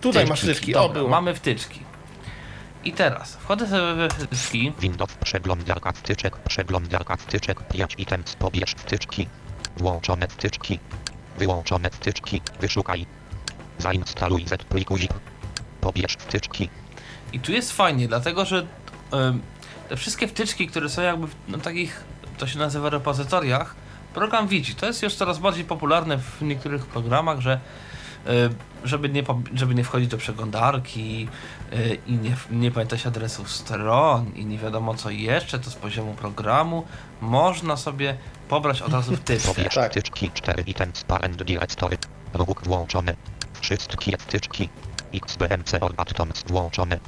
Tutaj 0.00 0.26
masz 0.26 0.38
wtyczki. 0.40 0.54
wtyczki. 0.56 0.74
O, 0.74 0.80
Dobra, 0.82 0.94
było. 0.94 1.08
mamy 1.10 1.34
wtyczki. 1.34 1.80
I 2.84 2.92
teraz 2.92 3.36
wchodzę 3.36 3.66
sobie 3.68 3.94
we 3.94 4.08
wtyczki. 4.10 4.72
Windows 4.80 5.12
przeglądarka 5.24 5.92
wtyczek, 5.92 6.36
przeglądarka 6.36 7.16
wtyczek, 7.16 7.68
5 7.68 7.94
items, 7.98 8.36
pobierz 8.36 8.70
wtyczki, 8.70 9.28
włączone 9.76 10.28
wtyczki, 10.28 10.78
wyłączone 11.38 11.90
wtyczki, 11.90 12.42
wyszukaj, 12.60 13.06
zainstaluj 13.78 14.46
z 14.46 14.64
pliku 14.64 14.98
zip, 14.98 15.12
pobierz 15.80 16.12
wtyczki, 16.18 16.68
I 17.32 17.40
tu 17.40 17.52
jest 17.52 17.72
fajnie, 17.72 18.08
dlatego 18.08 18.44
że 18.44 18.66
te 19.88 19.96
wszystkie 19.96 20.28
wtyczki, 20.28 20.66
które 20.66 20.88
są 20.88 21.02
jakby 21.02 21.26
w 21.26 21.34
no, 21.48 21.58
takich, 21.58 22.04
to 22.38 22.46
się 22.46 22.58
nazywa 22.58 22.90
repozytoriach, 22.90 23.74
program 24.14 24.48
widzi. 24.48 24.74
To 24.74 24.86
jest 24.86 25.02
już 25.02 25.14
coraz 25.14 25.38
bardziej 25.38 25.64
popularne 25.64 26.18
w 26.18 26.42
niektórych 26.42 26.86
programach, 26.86 27.40
że 27.40 27.60
żeby 28.84 29.08
nie, 29.08 29.22
żeby 29.54 29.74
nie 29.74 29.84
wchodzić 29.84 30.08
do 30.08 30.18
przeglądarki 30.18 31.28
e, 31.72 31.94
i 31.94 32.12
nie, 32.12 32.36
nie 32.50 32.70
pamiętać 32.70 33.06
adresów 33.06 33.50
stron 33.50 34.32
i 34.34 34.44
nie 34.46 34.58
wiadomo 34.58 34.94
co 34.94 35.10
jeszcze, 35.10 35.58
to 35.58 35.70
z 35.70 35.74
poziomu 35.74 36.14
programu 36.14 36.84
można 37.20 37.76
sobie 37.76 38.16
pobrać 38.48 38.82
od 38.82 38.92
razu 38.92 39.16
wtyczkę. 39.16 39.48
pobierz 39.54 39.74
Tak. 39.74 39.90
wtyczki, 39.90 40.30
4 40.34 40.62
items, 40.66 41.04
parent 41.04 41.42
directory, 41.42 41.98
rubuk 42.34 42.64
włączone, 42.64 43.16
wszystkie 43.60 44.16
wtyczki, 44.18 44.68
xbmc 45.14 45.74
org 45.80 46.00
atoms 46.00 46.44
włączone, 46.46 46.98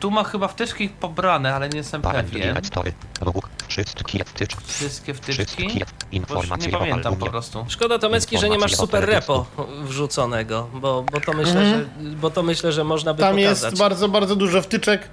tu 0.00 0.10
ma 0.10 0.24
chyba 0.24 0.48
wtyczki 0.48 0.88
pobrane, 0.88 1.54
ale 1.54 1.68
nie 1.68 1.76
jestem 1.76 2.02
pewien. 2.32 2.54
wszystkie 4.66 5.14
wtyczki, 5.14 5.62
informacje 6.12 6.72
nie 6.72 6.78
pamiętam 6.78 7.16
po 7.16 7.26
prostu. 7.26 7.66
Szkoda 7.68 7.98
Tomecki, 7.98 8.38
że 8.38 8.48
nie 8.48 8.58
masz 8.58 8.76
super 8.76 9.04
repo 9.06 9.46
wrzuconego, 9.82 10.68
bo, 10.74 11.04
bo, 11.12 11.20
to 11.20 11.32
myślę, 11.32 11.66
że, 11.70 11.84
bo 12.16 12.30
to 12.30 12.42
myślę, 12.42 12.72
że 12.72 12.84
można 12.84 13.14
by 13.14 13.20
Tam 13.22 13.36
pokazać. 13.36 13.62
jest 13.72 13.78
bardzo, 13.78 14.08
bardzo 14.08 14.36
dużo 14.36 14.62
wtyczek 14.62 15.08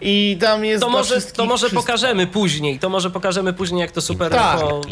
i 0.00 0.38
tam 0.40 0.64
jest 0.64 0.82
to 0.82 0.90
może, 0.90 1.20
to 1.20 1.44
może 1.46 1.66
wszystko. 1.66 1.80
pokażemy 1.82 2.26
później, 2.26 2.78
to 2.78 2.88
może 2.88 3.10
pokażemy 3.10 3.52
później, 3.52 3.80
jak 3.80 3.90
to 3.90 4.00
super 4.00 4.32
Tak. 4.32 4.58
zrobić. 4.58 4.86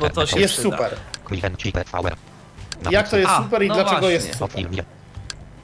Bo 0.00 0.10
to 0.10 0.26
się 0.26 0.40
Jest 0.40 0.54
przyda. 0.54 0.76
super. 0.76 0.96
Jak 2.90 3.08
to 3.08 3.16
jest 3.16 3.30
A, 3.30 3.42
super 3.42 3.62
i 3.62 3.68
no 3.68 3.74
dlaczego 3.74 4.00
właśnie. 4.00 4.10
jest 4.10 4.38
super? 4.38 4.64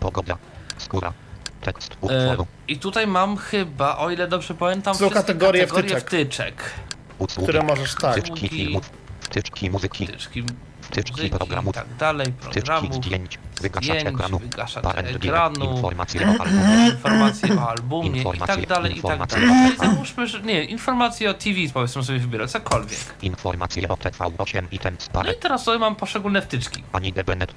pogoda, 0.01 0.37
skóra, 0.79 1.13
tekst 1.61 1.93
E, 1.93 1.97
utworu, 2.01 2.47
I 2.69 2.79
tutaj 2.79 3.07
mam 3.07 3.37
chyba, 3.37 3.97
o 3.97 4.11
ile 4.11 4.29
dobrze 4.29 4.55
pamiętam, 4.55 4.95
Są 4.95 4.99
wszystkie 4.99 5.15
kategorie 5.21 5.61
kategorie 5.67 5.89
wtyczek. 6.01 6.09
wtyczek. 6.09 6.71
usługi, 7.19 7.43
Które 7.49 7.63
możesz 7.63 7.95
tak. 7.95 8.13
wtyczki 8.13 8.49
filmów, 8.49 8.91
wtyczki 9.21 9.71
muzyki, 9.71 10.07
Wtyczki 10.07 10.45
wtyczki 10.87 11.27
i 11.27 11.31
programów, 11.31 11.75
tak 11.75 11.97
dalej, 11.99 12.27
wtyczki 12.41 12.51
programów, 12.63 12.95
zdjęć, 12.95 13.39
wygaszacz 13.61 13.85
zdjęć, 13.85 14.07
ekranu, 14.09 14.39
wygaszacz 14.39 14.85
ekranu, 14.99 15.65
informacje 15.77 16.21
o 16.29 16.31
albumie, 16.43 16.87
informacje 16.91 17.59
o 17.59 17.69
albumie 17.69 18.09
i 18.11 18.17
Informacje, 18.17 18.57
tak 18.57 18.67
dalej, 18.67 18.99
i 18.99 19.03
tak 19.03 19.27
dalej. 19.27 19.49
o- 19.81 19.85
Załóżmy, 19.85 20.27
że 20.27 20.43
nie, 20.43 20.65
informacje 20.65 21.31
o 21.31 21.35
TV 21.35 21.57
powiedzmy 21.75 22.05
sobie 22.05 22.19
wybierać, 22.19 22.51
cokolwiek. 22.51 22.99
informacje 23.23 23.89
o 23.89 23.95
TV8 23.97 24.67
items 24.71 25.09
No 25.15 25.33
i 25.33 25.37
teraz 25.41 25.65
tutaj 25.65 25.79
mam 25.81 25.97
poszczególne 25.97 26.43
wtyczki. 26.43 26.83
anime 26.93 27.25
benet, 27.25 27.55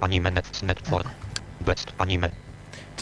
anime 0.00 0.30
net 0.30 0.62
network, 0.62 1.08
best 1.60 1.92
anime, 1.98 2.30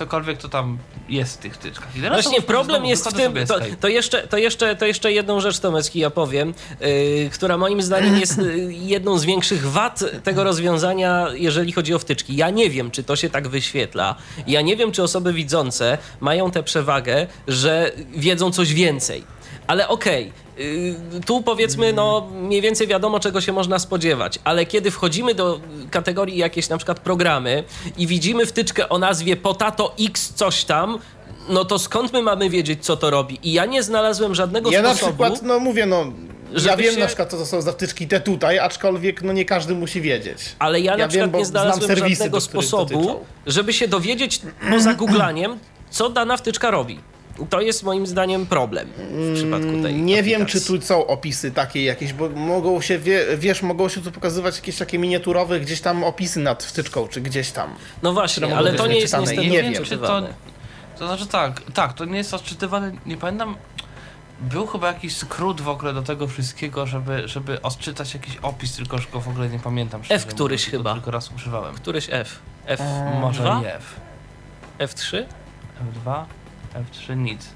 Cokolwiek 0.02 0.38
to 0.38 0.48
tam 0.48 0.78
jest 1.08 1.34
w 1.34 1.38
tych 1.38 1.54
wtyczkach. 1.54 1.96
I 1.96 2.00
Właśnie 2.00 2.42
problem 2.42 2.84
jest 2.84 3.08
w 3.08 3.12
tym, 3.12 3.34
to, 3.46 3.54
to, 3.80 3.88
jeszcze, 3.88 4.28
to, 4.28 4.38
jeszcze, 4.38 4.76
to 4.76 4.86
jeszcze 4.86 5.12
jedną 5.12 5.40
rzecz 5.40 5.58
Tomecki 5.58 5.98
ja 5.98 6.10
powiem, 6.10 6.54
yy, 6.80 7.30
która 7.32 7.58
moim 7.58 7.82
zdaniem 7.82 8.18
jest 8.18 8.38
yy, 8.38 8.72
jedną 8.72 9.18
z 9.18 9.24
większych 9.24 9.70
wad 9.70 10.04
tego 10.24 10.44
rozwiązania, 10.44 11.26
jeżeli 11.34 11.72
chodzi 11.72 11.94
o 11.94 11.98
wtyczki. 11.98 12.36
Ja 12.36 12.50
nie 12.50 12.70
wiem, 12.70 12.90
czy 12.90 13.02
to 13.02 13.16
się 13.16 13.30
tak 13.30 13.48
wyświetla. 13.48 14.14
Ja 14.46 14.60
nie 14.60 14.76
wiem, 14.76 14.92
czy 14.92 15.02
osoby 15.02 15.32
widzące 15.32 15.98
mają 16.20 16.50
tę 16.50 16.62
przewagę, 16.62 17.26
że 17.48 17.92
wiedzą 18.16 18.52
coś 18.52 18.74
więcej. 18.74 19.31
Ale 19.66 19.88
okej, 19.88 20.32
yy, 20.58 21.20
tu 21.26 21.42
powiedzmy, 21.42 21.92
no 21.92 22.28
mniej 22.34 22.60
więcej 22.60 22.86
wiadomo, 22.86 23.20
czego 23.20 23.40
się 23.40 23.52
można 23.52 23.78
spodziewać, 23.78 24.38
ale 24.44 24.66
kiedy 24.66 24.90
wchodzimy 24.90 25.34
do 25.34 25.60
kategorii 25.90 26.36
jakieś 26.36 26.68
na 26.68 26.76
przykład 26.76 27.00
programy 27.00 27.64
i 27.98 28.06
widzimy 28.06 28.46
wtyczkę 28.46 28.88
o 28.88 28.98
nazwie 28.98 29.36
Potato 29.36 29.94
X 30.00 30.32
coś 30.34 30.64
tam, 30.64 30.98
no 31.48 31.64
to 31.64 31.78
skąd 31.78 32.12
my 32.12 32.22
mamy 32.22 32.50
wiedzieć, 32.50 32.84
co 32.84 32.96
to 32.96 33.10
robi? 33.10 33.38
I 33.42 33.52
ja 33.52 33.64
nie 33.66 33.82
znalazłem 33.82 34.34
żadnego 34.34 34.70
Ja 34.70 34.82
na 34.82 34.88
sposobu. 34.94 35.12
przykład, 35.12 35.42
no 35.42 35.58
mówię, 35.58 35.86
no. 35.86 36.04
Ja 36.66 36.76
wiem 36.76 36.94
się- 36.94 37.00
na 37.00 37.06
przykład, 37.06 37.30
co 37.30 37.36
to 37.36 37.46
są 37.46 37.62
za 37.62 37.72
wtyczki 37.72 38.08
te 38.08 38.20
tutaj, 38.20 38.58
aczkolwiek 38.58 39.22
no 39.22 39.32
nie 39.32 39.44
każdy 39.44 39.74
musi 39.74 40.00
wiedzieć. 40.00 40.38
Ale 40.58 40.80
ja, 40.80 40.92
na 40.92 40.98
Ja 40.98 41.08
przykład 41.08 41.30
wiem, 41.30 41.38
nie 41.40 41.44
znalazłem 41.46 41.96
żadnego 41.96 42.40
sposobu, 42.40 42.94
dotyczą. 42.94 43.24
żeby 43.46 43.72
się 43.72 43.88
dowiedzieć 43.88 44.40
poza 44.70 44.94
googlaniem, 45.02 45.58
co 45.90 46.08
dana 46.10 46.36
wtyczka 46.36 46.70
robi. 46.70 46.98
To 47.50 47.60
jest 47.60 47.82
moim 47.82 48.06
zdaniem 48.06 48.46
problem 48.46 48.88
w 48.98 49.34
przypadku 49.34 49.82
tej 49.82 49.94
Nie 50.02 50.22
wiem, 50.22 50.46
czy 50.46 50.58
aplikacji. 50.58 50.80
tu 50.80 50.86
są 50.86 51.06
opisy 51.06 51.50
takie 51.50 51.84
jakieś, 51.84 52.12
bo 52.12 52.28
mogą 52.28 52.80
się, 52.80 52.98
wie, 52.98 53.24
wiesz, 53.36 53.62
mogą 53.62 53.88
się 53.88 54.00
tu 54.02 54.12
pokazywać 54.12 54.56
jakieś 54.56 54.78
takie 54.78 54.98
miniaturowe 54.98 55.60
gdzieś 55.60 55.80
tam 55.80 56.04
opisy 56.04 56.40
nad 56.40 56.62
wtyczką, 56.64 57.08
czy 57.08 57.20
gdzieś 57.20 57.50
tam. 57.50 57.74
No 58.02 58.12
właśnie, 58.12 58.56
ale 58.56 58.72
to 58.72 58.86
nie 58.86 58.98
jest 58.98 59.18
niestety 59.18 59.46
nie 59.48 59.62
wiem, 59.62 59.84
czy 59.84 59.98
to, 59.98 60.22
to 60.98 61.06
znaczy 61.06 61.26
tak, 61.26 61.60
tak, 61.74 61.92
to 61.92 62.04
nie 62.04 62.18
jest 62.18 62.34
odczytywane, 62.34 62.92
nie 63.06 63.16
pamiętam, 63.16 63.56
był 64.40 64.66
chyba 64.66 64.86
jakiś 64.86 65.16
skrót 65.16 65.60
w 65.60 65.68
ogóle 65.68 65.92
do 65.94 66.02
tego 66.02 66.28
wszystkiego, 66.28 66.86
żeby, 66.86 67.28
żeby 67.28 67.62
odczytać 67.62 68.14
jakiś 68.14 68.36
opis, 68.36 68.76
tylko 68.76 68.98
że 68.98 69.06
go 69.12 69.20
w 69.20 69.28
ogóle 69.28 69.48
nie 69.48 69.58
pamiętam. 69.58 70.04
szczerze 70.04 70.26
któryś 70.26 70.64
to 70.64 70.70
chyba. 70.70 70.94
Tylko 70.94 71.10
raz 71.10 71.30
używałem. 71.36 71.74
Któryś 71.74 72.08
F. 72.10 72.38
F 72.66 72.80
Może 73.20 73.42
F2? 73.42 73.62
nie 73.62 73.74
F. 73.74 74.00
F3? 74.78 75.24
F2, 76.06 76.24
F3, 76.74 77.16
nic. 77.16 77.48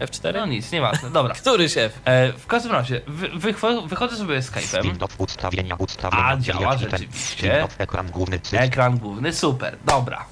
F4? 0.00 0.34
No 0.34 0.46
nic, 0.46 0.72
nieważne, 0.72 1.10
dobra. 1.10 1.34
Któryś 1.40 1.76
F. 1.78 2.00
E, 2.04 2.32
w 2.32 2.46
każdym 2.46 2.72
razie, 2.72 3.00
wy, 3.06 3.28
wycho- 3.28 3.88
wychodzę 3.88 4.16
sobie 4.16 4.40
Skype'em, 4.40 4.82
Windows 4.82 5.10
ustawienia 5.18 5.74
ustawienia, 5.74 6.24
A, 6.24 6.36
działa 6.36 6.78
rzeczywiście. 6.78 7.50
Windows 7.52 7.74
ekran 7.78 8.10
główny 8.10 8.40
ekran 8.52 8.98
główny, 8.98 9.32
super, 9.32 9.76
dobra. 9.86 10.24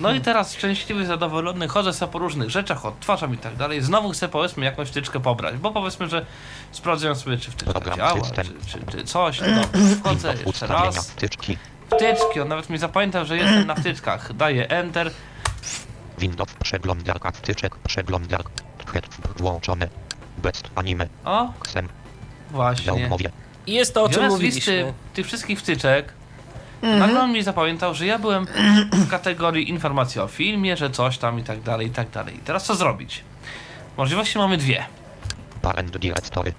No 0.00 0.12
i 0.12 0.20
teraz 0.20 0.54
szczęśliwy, 0.54 1.06
zadowolony, 1.06 1.68
chodzę 1.68 1.92
sobie 1.92 2.12
po 2.12 2.18
różnych 2.18 2.50
rzeczach, 2.50 2.86
odtwarzam 2.86 3.34
i 3.34 3.38
tak 3.38 3.56
dalej. 3.56 3.82
Znowu 3.82 4.10
chcę 4.10 4.28
powiedzmy 4.28 4.64
jakąś 4.64 4.88
wtyczkę 4.88 5.20
pobrać, 5.20 5.56
bo 5.56 5.70
powiedzmy, 5.72 6.08
że 6.08 6.26
sprawdzam 6.72 7.16
sobie, 7.16 7.38
czy 7.38 7.50
wtyczka 7.50 7.72
Program 7.72 7.96
działa, 7.96 8.20
czy, 8.20 8.42
czy, 8.66 8.86
czy 8.96 9.04
coś. 9.04 9.40
No 9.40 9.62
wchodzę 10.02 10.34
jeszcze 10.46 10.66
raz. 10.66 11.10
wtyczki, 11.10 11.58
Wtyczki, 11.86 12.40
on 12.40 12.48
nawet 12.48 12.70
mi 12.70 12.78
zapamiętał, 12.78 13.24
że 13.24 13.36
jestem 13.36 13.66
na 13.66 13.74
wtyczkach. 13.74 14.32
Daję 14.32 14.68
Enter. 14.70 15.10
Windows 16.18 16.48
przeglądarka 16.62 17.30
wtyczek, 17.30 17.76
przeglądarka, 17.76 18.50
head 18.92 19.08
włączone, 19.36 19.88
best 20.38 20.70
anime, 20.74 21.08
O, 21.24 21.52
ksem, 21.60 21.88
właśnie. 22.50 23.08
I 23.66 23.72
jest 23.74 23.94
to, 23.94 24.02
o 24.02 24.08
czym 24.08 24.22
Biorąc 24.22 24.40
listy 24.40 24.70
mówiliśmy. 24.70 24.94
tych 25.14 25.26
wszystkich 25.26 25.58
wtyczek, 25.60 26.12
nagle 26.82 27.20
on 27.20 27.32
mi 27.32 27.42
zapamiętał, 27.42 27.94
że 27.94 28.06
ja 28.06 28.18
byłem 28.18 28.46
w 28.92 29.08
kategorii 29.10 29.70
informacji 29.70 30.20
o 30.20 30.28
filmie, 30.28 30.76
że 30.76 30.90
coś 30.90 31.18
tam 31.18 31.38
i 31.38 31.42
tak 31.42 31.60
dalej, 31.62 31.86
i 31.86 31.90
tak 31.90 32.10
dalej. 32.10 32.36
I 32.36 32.38
teraz 32.38 32.64
co 32.64 32.74
zrobić? 32.74 33.24
Możliwości 33.96 34.38
mamy 34.38 34.56
dwie. 34.56 34.84
parent 35.62 35.96
directory, 35.98 36.52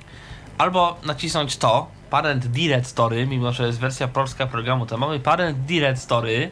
Albo 0.57 0.99
nacisnąć 1.05 1.57
to, 1.57 1.87
Parent 2.09 2.47
Directory, 2.47 3.27
mimo 3.27 3.51
że 3.53 3.67
jest 3.67 3.79
wersja 3.79 4.07
polska 4.07 4.47
programu, 4.47 4.85
to 4.85 4.97
mamy 4.97 5.19
Parent 5.19 5.57
Directory 5.65 6.51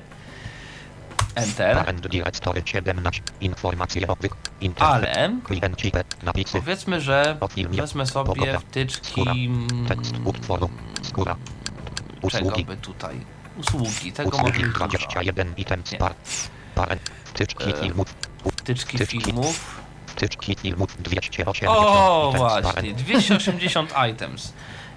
Enter. 1.36 1.76
Parent 1.78 2.08
Directory 2.08 2.62
17. 2.65 3.22
Informacje 3.41 4.08
o 4.08 4.15
wych. 4.15 4.32
Internet. 4.62 5.17
Ale 5.17 6.43
powiedzmy, 6.52 7.02
że 7.02 7.38
wezmę 7.69 8.06
sobie 8.08 8.60
wtyczki 8.60 9.12
Skóra. 9.12 9.32
mm, 9.32 9.67
Usługi. 12.22 12.65
by 12.65 12.78
tutaj? 12.78 13.15
Usługi, 13.58 14.12
tego 14.13 14.38
Usługi 14.38 14.63
dużo. 14.63 14.74
21 14.88 15.54
items 15.58 15.91
Nie. 15.91 15.98
par. 15.98 16.13
Parent. 16.76 17.02
Wtyczki 17.26 17.69
E, 17.69 17.74
filmów. 17.74 18.15
Wtyczki 18.58 19.06
filmów. 19.06 19.82
Wtyczki 20.08 20.56
filmów 20.56 20.98
280 21.04 21.78
O, 21.78 22.34
właśnie, 22.38 22.62
parent. 22.74 22.98
280 23.02 23.93
items. 24.12 24.54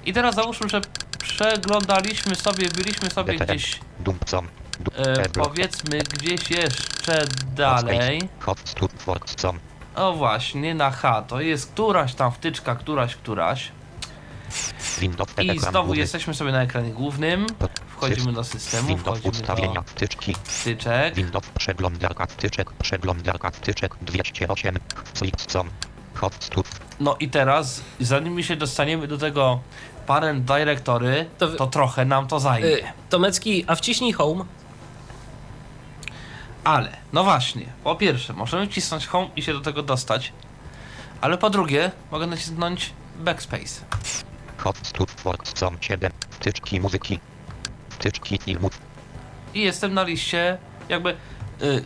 I 0.06 0.12
teraz 0.12 0.34
załóżmy, 0.34 0.68
że 0.68 0.80
przeglądaliśmy 1.18 2.34
sobie, 2.34 2.68
byliśmy 2.68 3.10
sobie 3.10 3.34
gdzieś, 3.38 3.80
Dumpcom. 4.00 4.48
E, 4.96 5.28
powiedzmy, 5.28 5.98
gdzieś 5.98 6.50
jeszcze 6.50 7.24
dalej. 7.54 8.28
O 9.94 10.12
właśnie, 10.12 10.74
na 10.74 10.90
H, 10.90 11.22
to 11.22 11.40
jest 11.40 11.72
któraś 11.72 12.14
tam 12.14 12.32
wtyczka, 12.32 12.74
któraś, 12.76 13.16
któraś. 13.16 13.72
I 15.42 15.58
znowu 15.58 15.94
jesteśmy 15.94 16.34
sobie 16.34 16.52
na 16.52 16.62
ekranie 16.62 16.90
głównym. 16.90 17.46
Wchodzimy 17.88 18.32
do 18.32 18.44
systemu, 18.44 18.96
wchodzimy 18.98 19.30
ustawienia 19.30 19.74
do 19.74 19.82
wtyczki. 19.82 20.34
wtyczek. 20.44 21.14
Windows 21.14 21.44
przeglądarka 21.58 22.26
wtyczek. 22.26 22.72
Przeglądarka 22.72 23.50
wtyczek 23.50 23.96
208. 24.02 24.78
Flipcom. 25.14 25.70
Hotstop. 26.14 26.66
No 27.00 27.16
i 27.20 27.28
teraz, 27.28 27.82
zanim 28.00 28.32
my 28.32 28.42
się 28.42 28.56
dostaniemy 28.56 29.08
do 29.08 29.18
tego 29.18 29.60
parent 30.06 30.44
directory, 30.44 31.26
To 31.38 31.48
to, 31.48 31.66
trochę 31.66 32.04
nam 32.04 32.26
to 32.26 32.40
zajmie. 32.40 32.68
Y, 32.68 32.82
Tomecki, 33.10 33.64
a 33.66 33.74
wciśnij 33.74 34.12
home. 34.12 34.44
Ale, 36.66 36.96
no 37.12 37.24
właśnie, 37.24 37.66
po 37.84 37.96
pierwsze, 37.96 38.32
możemy 38.32 38.66
wcisnąć 38.66 39.06
home 39.06 39.28
i 39.36 39.42
się 39.42 39.52
do 39.52 39.60
tego 39.60 39.82
dostać, 39.82 40.32
ale 41.20 41.38
po 41.38 41.50
drugie, 41.50 41.90
mogę 42.10 42.26
nacisnąć 42.26 42.92
backspace. 43.18 43.80
Hotstop 44.56 45.10
Workcom 45.10 45.76
7. 45.80 46.12
Wtyczki 46.30 46.80
muzyki. 46.80 47.20
Wtyczki 47.88 48.38
filmów. 48.38 48.78
I 49.54 49.60
jestem 49.60 49.94
na 49.94 50.02
liście, 50.02 50.58
jakby. 50.88 51.10
Y, 51.62 51.84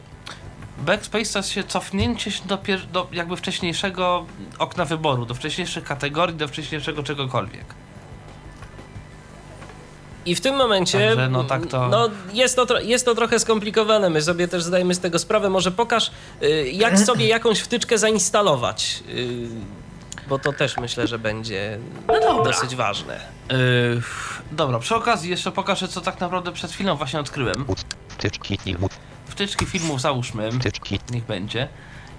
backspace 0.79 1.33
to 1.33 1.39
jest 1.39 1.51
się 1.51 1.65
cofnięcie 1.65 2.31
się 2.31 2.45
do, 2.45 2.59
do 2.93 3.09
jakby 3.13 3.37
wcześniejszego 3.37 4.27
okna 4.59 4.85
wyboru, 4.85 5.27
do 5.27 5.35
wcześniejszych 5.35 5.85
kategorii, 5.85 6.37
do 6.37 6.49
wcześniejszego 6.49 7.03
czegokolwiek. 7.03 7.65
I 10.27 10.35
w 10.35 10.41
tym 10.41 10.57
momencie. 10.57 11.09
Także 11.09 11.29
no 11.29 11.45
tak 11.45 11.67
to- 11.67 11.89
No, 11.89 12.09
jest, 12.33 12.57
to 12.57 12.81
jest 12.81 13.05
to 13.05 13.15
trochę 13.15 13.39
skomplikowane. 13.39 14.11
My 14.11 14.23
sobie 14.23 14.49
też 14.49 14.63
zdajemy 14.63 14.95
z 14.95 15.01
tego 15.01 15.19
sprawę. 15.19 15.51
Może 15.51 15.71
pokaż, 15.71 16.11
y, 16.43 16.71
jak 16.73 16.99
sobie 17.09 17.27
jakąś 17.29 17.61
wtyczkę 17.61 17.99
zainstalować. 17.99 19.03
y, 19.09 19.49
Bo 20.29 20.39
to 20.39 20.53
też 20.53 20.77
myślę, 20.77 21.07
że 21.07 21.19
będzie 21.19 21.79
dosyć 22.45 22.77
ważne. 22.77 23.21
Yy, 23.51 24.03
dobra, 24.53 24.79
przy 24.79 24.95
okazji 24.95 25.31
jeszcze 25.31 25.53
pokażę, 25.53 25.89
co 25.89 26.01
tak 26.01 26.21
naprawdę 26.21 26.53
przed 26.53 26.73
chwilą 26.73 26.97
właśnie 26.97 27.21
odkryłem. 27.21 27.65
Wtyczki 28.09 28.59
filmów. 28.59 28.91
Wtyczki 29.27 29.67
filmów 29.67 30.01
załóżmy. 30.01 30.53
Wtyczki. 30.53 31.01
Niech 31.11 31.25
będzie. 31.25 31.69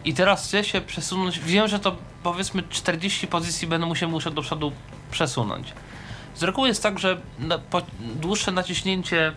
I 0.06 0.14
teraz 0.14 0.48
chcę 0.48 0.64
się 0.64 0.82
przesunąć. 0.82 1.40
Wiem, 1.40 1.68
że 1.68 1.80
to 1.80 1.96
powiedzmy 2.24 2.64
40 2.70 3.28
pozycji 3.28 3.68
będę 3.68 3.88
musiał 3.88 4.10
muszę 4.10 4.32
do 4.32 4.42
przodu 4.42 4.72
przesunąć. 5.12 5.74
Z 6.36 6.44
reguły 6.44 6.68
jest 6.68 6.84
tak, 6.84 7.00
że 7.00 7.18
na, 7.40 7.58
po, 7.60 7.82
dłuższe 8.00 8.52
naciśnięcie 8.52 9.34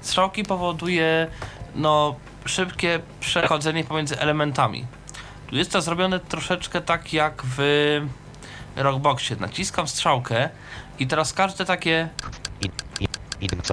strzałki 0.00 0.42
powoduje 0.42 1.26
no, 1.74 2.14
szybkie 2.44 3.00
przechodzenie 3.20 3.84
pomiędzy 3.84 4.20
elementami. 4.20 4.86
Tu 5.50 5.56
jest 5.56 5.72
to 5.72 5.82
zrobione 5.82 6.20
troszeczkę 6.20 6.80
tak 6.80 7.12
jak 7.12 7.42
w 7.56 7.58
Rockboxie. 8.76 9.36
Naciskam 9.40 9.88
strzałkę 9.88 10.48
i 10.98 11.06
teraz 11.06 11.32
każde 11.32 11.64
takie 11.64 12.08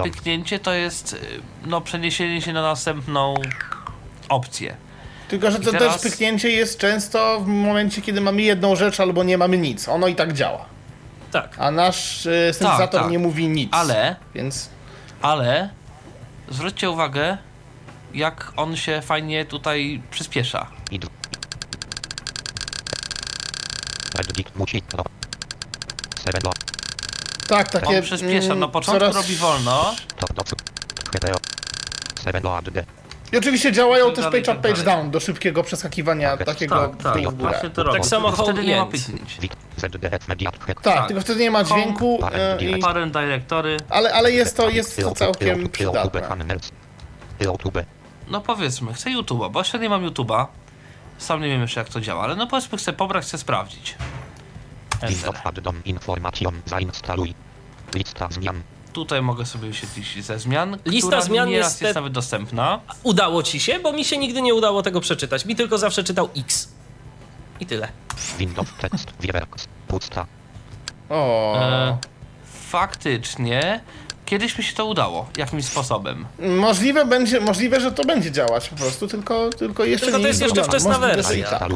pyknięcie 0.02 0.58
to 0.58 0.72
jest 0.72 1.12
y, 1.12 1.18
no, 1.66 1.80
przeniesienie 1.80 2.42
się 2.42 2.52
na 2.52 2.62
następną 2.62 3.34
opcję. 4.28 4.76
Tylko, 5.28 5.50
że 5.50 5.60
to 5.60 5.72
teraz- 5.72 6.02
też 6.02 6.12
pyknięcie 6.12 6.50
jest 6.50 6.78
często 6.78 7.40
w 7.40 7.46
momencie, 7.46 8.02
kiedy 8.02 8.20
mamy 8.20 8.42
jedną 8.42 8.76
rzecz 8.76 9.00
albo 9.00 9.24
nie 9.24 9.38
mamy 9.38 9.58
nic. 9.58 9.88
Ono 9.88 10.08
i 10.08 10.14
tak 10.14 10.32
działa. 10.32 10.75
Tak. 11.42 11.56
A 11.58 11.70
nasz 11.70 12.26
y, 12.26 12.50
syntezator 12.52 13.00
tak. 13.00 13.10
nie 13.10 13.18
mówi 13.18 13.48
nic. 13.48 13.68
Ale 13.74 14.16
Więc 14.34 14.68
Ale 15.22 15.68
zwróćcie 16.48 16.90
uwagę, 16.90 17.38
jak 18.14 18.52
on 18.56 18.76
się 18.76 19.02
fajnie 19.02 19.44
tutaj 19.44 20.02
przyspiesza. 20.10 20.66
No. 24.96 26.50
Tak, 27.48 27.70
takie. 27.70 27.98
On 27.98 28.02
przyspiesza. 28.02 28.46
mm, 28.46 28.58
Na 28.58 28.68
początku 28.68 29.00
coraz- 29.00 29.16
robi 29.16 29.36
wolno, 29.36 29.94
I 33.32 33.36
oczywiście 33.36 33.72
działają 33.72 34.06
Tak 34.06 34.14
też 34.14 34.24
page 34.24 34.38
up, 34.38 34.44
tak 34.44 34.60
page 34.60 34.82
down 34.82 35.10
do 35.10 35.20
szybkiego 35.20 35.62
przeskakiwania 35.62 36.36
Tak, 36.36 36.46
takiego 36.46 36.88
tak, 36.88 37.02
tak, 37.02 37.28
w 37.28 37.34
górę. 37.34 37.70
to 37.74 37.82
robi. 37.82 38.04
samo 38.04 38.32
wtedy 38.32 38.52
home 38.52 38.64
nie 38.64 38.76
ma. 38.76 38.86
Tak, 40.64 40.82
Tak. 40.82 41.06
tylko 41.06 41.20
wtedy 41.20 41.40
nie 41.40 41.50
ma 41.50 41.64
Home, 41.64 41.82
dźwięku, 41.82 42.18
y, 42.60 42.64
i, 42.64 42.78
Parent 42.78 43.12
directory, 43.12 43.76
ale, 43.88 44.14
ale 44.14 44.32
jest 44.32 44.56
to, 44.56 44.70
jest 44.70 45.00
to 45.00 45.12
całkiem 45.12 45.68
przydatne. 45.68 46.20
No 48.28 48.40
powiedzmy, 48.40 48.94
chcę 48.94 49.10
YouTube'a, 49.10 49.50
bo 49.50 49.60
jeszcze 49.60 49.78
nie 49.78 49.88
mam 49.88 50.06
YouTube'a. 50.06 50.46
Sam 51.18 51.40
nie 51.40 51.48
wiem 51.48 51.60
jeszcze 51.60 51.80
jak 51.80 51.88
to 51.88 52.00
działa, 52.00 52.22
ale 52.24 52.36
no 52.36 52.46
powiedzmy 52.46 52.78
chcę 52.78 52.92
pobrać, 52.92 53.24
chcę 53.24 53.38
sprawdzić. 53.38 53.94
Enter. 55.00 55.34
Addon 55.44 55.80
informacjon 55.84 56.60
zainstaluj. 56.66 57.34
Lista 57.94 58.28
zmian. 58.30 58.62
Tutaj 58.96 59.22
mogę 59.22 59.46
sobie 59.46 59.68
wyświetlić 59.68 60.24
ze 60.24 60.38
zmian, 60.38 60.76
Lista 60.86 61.08
która 61.08 61.22
zmian 61.22 61.48
nieraz 61.48 61.66
niestety- 61.66 61.84
jest 61.84 61.94
nawet 61.94 62.12
dostępna. 62.12 62.80
Udało 63.02 63.42
ci 63.42 63.60
się, 63.60 63.78
bo 63.80 63.92
mi 63.92 64.04
się 64.04 64.18
nigdy 64.18 64.42
nie 64.42 64.54
udało 64.54 64.82
tego 64.82 65.00
przeczytać. 65.00 65.44
Mi 65.44 65.56
tylko 65.56 65.78
zawsze 65.78 66.04
czytał 66.04 66.28
X. 66.36 66.68
I 67.60 67.66
tyle. 67.66 67.88
Windows 68.38 68.68
tekst. 68.80 69.12
Wiewerks. 69.20 69.68
Pusta. 69.88 70.26
O. 71.10 71.56
E, 71.60 71.98
faktycznie, 72.70 73.80
kiedyś 74.26 74.58
mi 74.58 74.64
się 74.64 74.74
to 74.76 74.86
udało, 74.86 75.28
jakimś 75.36 75.64
sposobem. 75.64 76.26
Możliwe 76.38 77.04
będzie, 77.04 77.40
możliwe, 77.40 77.80
że 77.80 77.92
to 77.92 78.04
będzie 78.04 78.32
działać 78.32 78.68
po 78.68 78.76
prostu, 78.76 79.06
tylko, 79.08 79.50
tylko 79.50 79.84
jeszcze 79.84 80.06
Tylko 80.06 80.18
nie 80.18 80.24
to 80.24 80.28
jest 80.28 80.40
jeszcze 80.40 80.54
zrobione. 80.54 80.78
wczesna 80.78 80.98
wersja. 80.98 81.68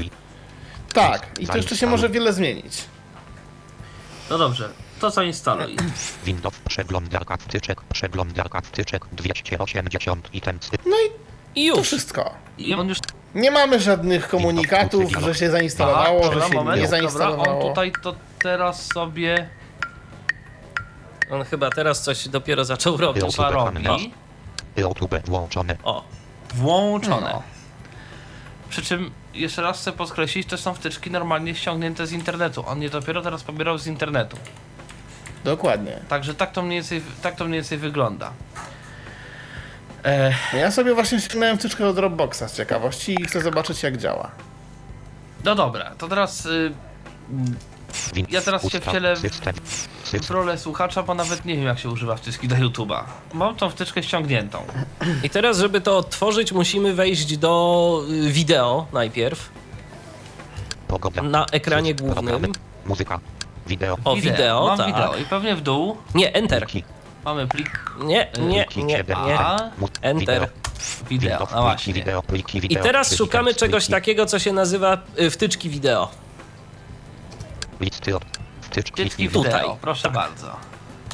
Tak, 0.95 1.27
i 1.41 1.47
to 1.47 1.57
jeszcze 1.57 1.77
się 1.77 1.87
może 1.87 2.09
wiele 2.09 2.33
zmienić. 2.33 2.85
No 4.31 4.39
dobrze, 4.39 4.69
to 5.01 5.11
zainstaluj. 5.11 5.77
Windows 6.25 6.55
przeglądarka 6.69 7.37
wtyczek. 7.37 7.81
Przeglądarka 7.93 8.61
wtyczek 8.61 9.05
280 9.13 10.35
items. 10.35 10.71
No 10.87 10.97
i 10.97 11.11
I 11.67 11.71
to 11.71 11.77
już. 11.79 11.87
wszystko. 11.87 12.35
I 12.59 12.75
on 12.75 12.89
już 12.89 12.99
Nie 13.35 13.51
mamy 13.51 13.81
żadnych 13.81 14.29
komunikatów, 14.29 15.01
Windows 15.05 15.25
że 15.25 15.35
się 15.35 15.51
zainstalowało, 15.51 16.21
dobra, 16.23 16.41
że 16.41 16.49
się 16.49 16.55
moment, 16.55 16.77
nie 16.77 16.83
dobra, 16.83 16.99
zainstalowało. 17.01 17.61
on 17.63 17.69
tutaj 17.69 17.93
to 18.03 18.15
teraz 18.43 18.87
sobie 18.87 19.49
On 21.31 21.45
chyba 21.45 21.71
teraz 21.71 22.03
coś 22.03 22.29
dopiero 22.29 22.65
zaczął 22.65 22.97
robić. 22.97 23.25
Chyba 23.37 23.51
robi. 23.51 24.13
Eotube 24.77 25.21
włączone. 25.25 25.77
O, 25.85 26.05
Włączone. 26.55 27.31
No. 27.33 27.43
Przy 28.69 28.83
czym, 28.83 29.11
jeszcze 29.35 29.63
raz 29.63 29.81
chcę 29.81 29.93
podkreślić, 29.93 30.49
to 30.49 30.59
są 30.59 30.75
wtyczki 30.75 31.11
normalnie 31.11 31.55
ściągnięte 31.55 32.07
z 32.07 32.13
internetu. 32.13 32.65
On 32.67 32.83
je 32.83 32.91
dopiero 32.91 33.23
teraz 33.23 33.43
pobierał 33.43 33.79
z 33.79 33.87
internetu. 33.87 34.37
Dokładnie. 35.45 35.99
Także 36.09 36.35
tak 36.35 36.53
to 36.53 36.63
mniej 36.63 36.79
więcej, 36.81 37.03
tak 37.23 37.37
to 37.37 37.45
mniej 37.45 37.61
więcej 37.61 37.79
wygląda. 37.79 38.33
E, 40.05 40.35
Ja 40.59 40.71
sobie 40.71 40.95
właśnie 40.95 41.21
ściągnąłem 41.21 41.59
wtyczkę 41.59 41.85
do 41.85 41.93
Dropboxa 41.95 42.43
z 42.49 42.57
ciekawości 42.57 43.17
i 43.21 43.25
chcę 43.25 43.41
zobaczyć 43.41 43.83
jak 43.83 43.97
działa. 43.97 44.31
no 45.45 45.55
dobra, 45.55 45.91
to 45.99 46.09
teraz 46.09 46.47
y, 46.47 46.73
Ja 48.31 48.41
teraz 48.41 48.69
się 48.69 48.81
wcielę 48.81 49.15
w- 49.17 50.31
rolę 50.31 50.59
słuchacza, 50.59 51.03
bo 51.03 51.15
nawet 51.15 51.45
nie 51.45 51.57
wiem 51.57 51.65
jak 51.65 51.79
się 51.79 51.89
używa 51.91 52.17
wtyczki 52.17 52.49
do 52.49 52.57
YouTube'a. 52.57 53.03
Mam 53.35 53.57
tą 53.57 53.71
wtyczkę 53.71 54.03
ściągniętą. 54.03 54.63
i 55.23 55.31
teraz, 55.31 55.59
żeby 55.59 55.81
to 55.81 55.97
odtworzyć, 55.99 56.53
musimy 56.53 56.95
wejść 56.95 57.37
do 57.37 58.03
y, 58.11 58.33
wideo 58.33 58.87
najpierw. 58.93 59.51
Na 61.23 61.47
ekranie 61.53 61.95
głównym. 61.95 62.53
Muzyka. 62.87 63.21
Wideo. 63.71 63.97
O, 64.05 64.17
wideo, 64.17 64.67
Mam 64.67 64.79
tak. 64.79 64.87
wideo 64.87 65.17
i 65.17 65.25
pewnie 65.25 65.57
w 65.57 65.61
dół 65.61 65.97
Nie, 66.15 66.33
enter. 66.35 66.67
Pliki. 66.67 66.85
mamy 67.25 67.47
plik 67.49 67.91
Nie, 68.05 68.31
nie, 68.39 68.67
nie, 68.77 68.97
7. 68.97 69.19
nie. 69.27 69.39
A, 69.39 69.71
Enter. 70.03 70.49
wideo. 71.09 71.49
No 71.55 71.63
właśnie. 71.63 71.93
wideo, 71.95 72.23
pliki 72.23 72.59
I 72.59 72.61
wideo. 72.61 72.83
teraz 72.83 73.09
trzy 73.09 73.17
szukamy 73.17 73.55
czegoś 73.55 73.87
takiego, 73.87 74.27
co 74.27 74.39
się 74.39 74.53
nazywa 74.53 74.99
y, 75.21 75.31
wtyczki 75.31 75.71
wideo. 75.71 76.11
Listy 77.81 78.17
od. 78.17 78.25
Wtyczki 78.61 78.93
Wtyczki 79.03 79.29
wideo. 79.29 79.43
Tutaj. 79.45 79.67
proszę 79.81 80.11
bardzo. 80.11 80.57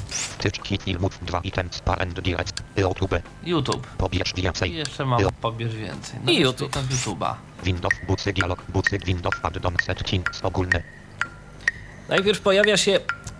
Wtyczki 0.09 0.79
filmów 0.79 1.19
2 1.23 1.41
items 1.45 1.81
parent 1.81 2.21
direct. 2.21 2.63
YouTube. 2.77 3.15
YouTube. 3.45 3.87
Pobierz 3.87 4.33
I 4.37 4.43
więcej. 4.43 4.75
jeszcze 4.75 5.05
mam 5.07 5.21
pobierz 5.41 5.75
więcej. 5.75 6.21
No 6.25 6.33
I 6.33 6.41
YouTube. 6.41 6.77
YouTube'a. 6.77 7.35
Windows 7.65 7.95
bucy 8.07 8.33
dialog 8.33 8.63
bucy 8.69 8.99
Windows 8.99 9.35
addon 9.43 9.75
settings 9.87 10.45
ogólny. 10.45 10.83
Najpierw 12.09 12.41
pojawia 12.41 12.77
się 12.77 12.93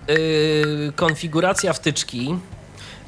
yy, 0.09 0.93
konfiguracja 0.97 1.73
wtyczki. 1.73 2.35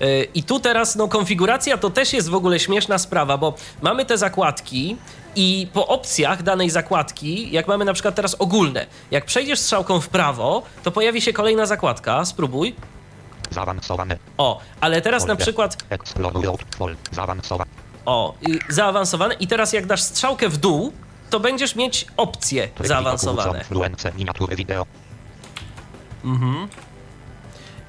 Yy, 0.00 0.24
I 0.34 0.42
tu 0.42 0.60
teraz, 0.60 0.96
no, 0.96 1.08
konfiguracja 1.08 1.78
to 1.78 1.90
też 1.90 2.12
jest 2.12 2.28
w 2.28 2.34
ogóle 2.34 2.58
śmieszna 2.58 2.98
sprawa, 2.98 3.38
bo 3.38 3.54
mamy 3.82 4.04
te 4.04 4.18
zakładki 4.18 4.96
i 5.36 5.68
po 5.72 5.86
opcjach 5.86 6.42
danej 6.42 6.70
zakładki, 6.70 7.52
jak 7.52 7.68
mamy 7.68 7.84
na 7.84 7.92
przykład 7.92 8.14
teraz 8.14 8.36
ogólne, 8.38 8.86
jak 9.10 9.24
przejdziesz 9.24 9.58
strzałką 9.58 10.00
w 10.00 10.08
prawo, 10.08 10.62
to 10.82 10.90
pojawi 10.90 11.20
się 11.20 11.32
kolejna 11.32 11.66
zakładka. 11.66 12.24
Spróbuj. 12.24 12.74
Zaawansowane. 13.50 14.16
O, 14.38 14.60
ale 14.80 15.00
teraz 15.02 15.26
na 15.26 15.36
przykład 15.36 15.76
full. 16.76 16.96
Zaawansowane. 17.12 17.70
O, 18.06 18.34
zaawansowane. 18.68 19.34
I 19.34 19.46
teraz 19.46 19.72
jak 19.72 19.86
dasz 19.86 20.02
strzałkę 20.02 20.48
w 20.48 20.56
dół, 20.56 20.92
to 21.30 21.40
będziesz 21.40 21.76
mieć 21.76 22.06
opcje 22.16 22.68
zaawansowane. 22.84 23.58
Influence 23.58 24.12
miniatury 24.12 24.56
wideo. 24.56 24.86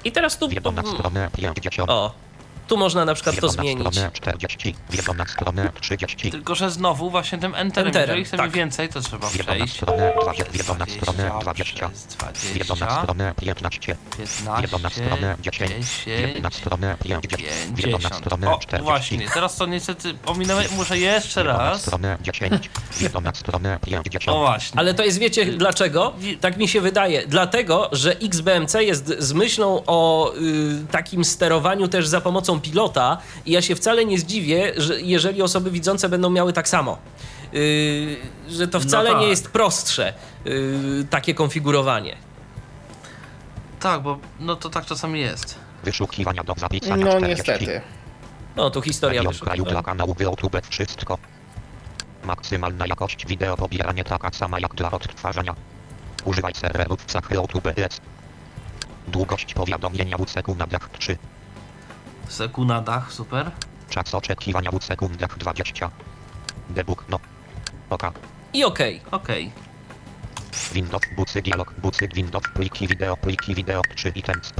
I 0.04 0.12
teraz 0.12 0.38
tu. 0.38 0.48
Wjedą 0.48 0.72
na 0.72 0.82
stronę 0.82 1.30
50. 1.36 1.90
O, 1.90 2.12
tu 2.70 2.76
można 2.76 3.04
na 3.04 3.14
przykład 3.14 3.36
to 3.40 3.48
zmienić. 3.48 3.88
stronę 3.88 4.10
40. 4.12 4.74
Wjedą 4.90 5.14
na 5.14 5.26
stronę 5.26 5.72
30. 5.80 6.30
Tylko, 6.30 6.54
że 6.54 6.70
znowu 6.70 7.10
właśnie 7.10 7.38
tym 7.38 7.54
enterem. 7.54 7.86
Enterem, 7.86 8.08
Jeżeli 8.08 8.24
chcemy 8.24 8.42
tak. 8.42 8.52
więcej, 8.52 8.88
to 8.88 9.00
trzeba 9.00 9.28
przejść. 9.28 9.74
stronę 9.74 10.12
20. 10.22 10.52
Wjedą 10.52 10.78
na 10.78 10.86
stronę 10.86 11.30
20. 11.40 11.88
przez 11.88 12.52
Wjedą 12.52 12.74
na 12.76 12.86
20, 12.86 13.02
stronę 13.02 13.34
15. 13.40 13.96
15, 14.16 14.60
Wjedą 14.60 14.78
na 14.78 14.90
stronę 14.90 15.36
10. 15.40 15.72
Wjedą 16.06 16.42
na 16.42 16.50
10, 16.50 16.54
stronę 16.54 16.96
50. 17.02 17.76
Wjedą 17.76 17.98
na 17.98 18.08
50. 18.10 18.14
stronę 18.14 18.50
O, 18.54 18.58
40. 18.58 18.84
właśnie, 18.84 19.28
teraz 19.34 19.56
to 19.56 19.66
niestety 19.66 20.14
ominąłem, 20.26 20.64
muszę 20.76 20.98
jeszcze 20.98 21.42
raz. 21.42 21.82
stronę 21.82 22.18
10. 22.22 22.70
Wjedą 22.98 23.20
na 23.20 23.34
stronę 23.34 23.78
50. 23.84 24.36
O 24.36 24.40
właśnie. 24.40 24.78
Ale 24.80 24.94
to 24.94 25.04
jest, 25.04 25.18
wiecie, 25.18 25.44
dlaczego? 25.46 26.12
Tak 26.40 26.56
mi 26.56 26.68
się 26.68 26.80
wydaje. 26.80 27.26
Dlatego, 27.26 27.88
że 27.92 28.16
XBMC 28.16 28.74
jest 28.82 29.14
z 29.18 29.32
myślą 29.32 29.82
o 29.86 30.32
y, 30.34 30.86
takim 30.90 31.24
sterowaniu 31.24 31.88
też 31.88 32.06
za 32.08 32.20
pomocą 32.20 32.59
pilota 32.60 33.18
i 33.46 33.52
ja 33.52 33.62
się 33.62 33.74
wcale 33.74 34.04
nie 34.04 34.18
zdziwię, 34.18 34.72
że 34.76 35.00
jeżeli 35.00 35.42
osoby 35.42 35.70
widzące 35.70 36.08
będą 36.08 36.30
miały 36.30 36.52
tak 36.52 36.68
samo. 36.68 36.98
Y, 37.54 38.16
że 38.48 38.68
to 38.68 38.80
wcale 38.80 39.08
No 39.08 39.14
tak. 39.14 39.22
nie 39.22 39.28
jest 39.28 39.48
prostsze 39.50 40.12
y, 40.46 41.06
takie 41.10 41.34
konfigurowanie. 41.34 42.16
Tak, 43.80 44.02
bo 44.02 44.18
no 44.40 44.56
to 44.56 44.70
tak 44.70 44.86
czasami 44.86 45.20
jest. 45.20 45.58
Wyszukiwania 45.84 46.44
do 46.44 46.54
zapisania 46.56 47.04
No 47.04 47.10
40. 47.10 47.28
niestety. 47.28 47.80
No, 48.56 48.70
tu 48.70 48.82
historia 48.82 49.22
kraju 49.40 49.64
dla 49.64 49.82
kanałów 49.82 50.20
YouTube 50.20 50.66
wszystko. 50.70 51.18
Maksymalna 52.24 52.86
jakość 52.86 53.26
wideo 53.26 53.56
pobieranie 53.56 54.04
taka 54.04 54.30
sama 54.32 54.60
jak 54.60 54.74
dla 54.74 54.90
odtwarzania. 54.90 55.54
Używaj 56.24 56.54
serwerów 56.54 57.00
w 57.00 57.30
YouTube 57.34 57.66
S. 57.76 58.00
Długość 59.08 59.54
powiadomienia 59.54 60.16
w 60.18 60.30
sekundach 60.30 60.90
3. 60.98 61.18
Sekundach, 62.30 63.12
super. 63.12 63.50
Czas 63.90 64.14
oczekiwania 64.14 64.70
w 64.70 64.84
sekundach 64.84 65.38
20. 65.38 65.90
Debug 66.70 67.04
no. 67.08 67.18
Oka. 67.90 68.12
I 68.52 68.64
okej. 68.64 69.00
Okej. 69.10 69.52
Windows 70.72 71.02
bucy 71.16 71.42
dialog 71.42 71.74
bucy 71.82 72.08
Windows 72.08 72.44
pliki 72.54 72.86
wideo 72.86 73.16
pliki 73.16 73.54
wideo 73.54 73.82
3 73.96 74.12
items 74.14 74.52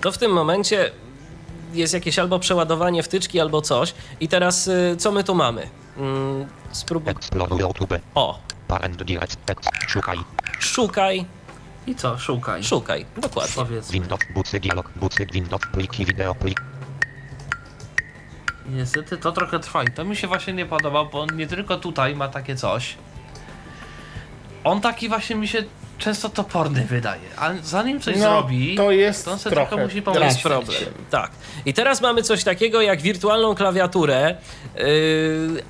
To 0.00 0.12
w 0.12 0.18
tym 0.18 0.32
momencie 0.32 0.90
jest 1.72 1.94
jakieś 1.94 2.18
albo 2.18 2.38
przeładowanie 2.38 3.02
wtyczki, 3.02 3.40
albo 3.40 3.62
coś. 3.62 3.94
I 4.20 4.28
teraz 4.28 4.68
y, 4.68 4.96
co 4.98 5.12
my 5.12 5.24
tu 5.24 5.34
mamy? 5.34 5.68
Mm, 5.96 6.46
spróbuj. 6.72 7.12
Explore 7.12 7.56
YouTube. 7.56 7.94
O, 8.14 8.38
Parent 8.68 9.02
direct. 9.02 9.38
Szukaj. 9.88 10.18
szukaj, 10.60 11.26
I 11.86 11.94
co? 11.94 12.18
Szukaj. 12.18 12.64
szukaj. 12.64 13.06
Dokładnie. 13.16 13.54
Powiedz. 13.54 13.90
Windows 13.90 14.20
bucy 14.34 14.60
dialog 14.60 14.90
bucy 14.96 15.26
Windows 15.26 15.62
pliki 15.72 16.04
wideo 16.06 16.34
plik. 16.34 16.60
Niestety 18.66 19.16
to 19.16 19.32
trochę 19.32 19.60
trwa 19.60 19.82
i 19.82 19.86
to 19.86 20.04
mi 20.04 20.16
się 20.16 20.26
właśnie 20.26 20.52
nie 20.52 20.66
podoba, 20.66 21.04
bo 21.04 21.20
on 21.20 21.36
nie 21.36 21.46
tylko 21.46 21.76
tutaj 21.76 22.16
ma 22.16 22.28
takie 22.28 22.56
coś. 22.56 22.94
On 24.64 24.80
taki 24.80 25.08
właśnie 25.08 25.36
mi 25.36 25.48
się 25.48 25.64
często 25.98 26.28
toporny 26.28 26.84
wydaje, 26.84 27.20
a 27.36 27.50
zanim 27.62 28.00
coś 28.00 28.16
No, 28.16 28.22
zrobi, 28.22 28.76
to 28.76 28.90
jest 28.90 29.24
to 29.24 29.32
on 29.32 29.38
sobie 29.38 29.56
trochę 29.56 29.76
musi. 29.76 30.02
To 30.02 30.24
jest 30.24 30.42
problem. 30.42 30.82
Tak. 31.10 31.30
I 31.66 31.74
teraz 31.74 32.00
mamy 32.00 32.22
coś 32.22 32.44
takiego 32.44 32.80
jak 32.80 33.00
wirtualną 33.00 33.54
klawiaturę, 33.54 34.36
yy, 34.76 34.84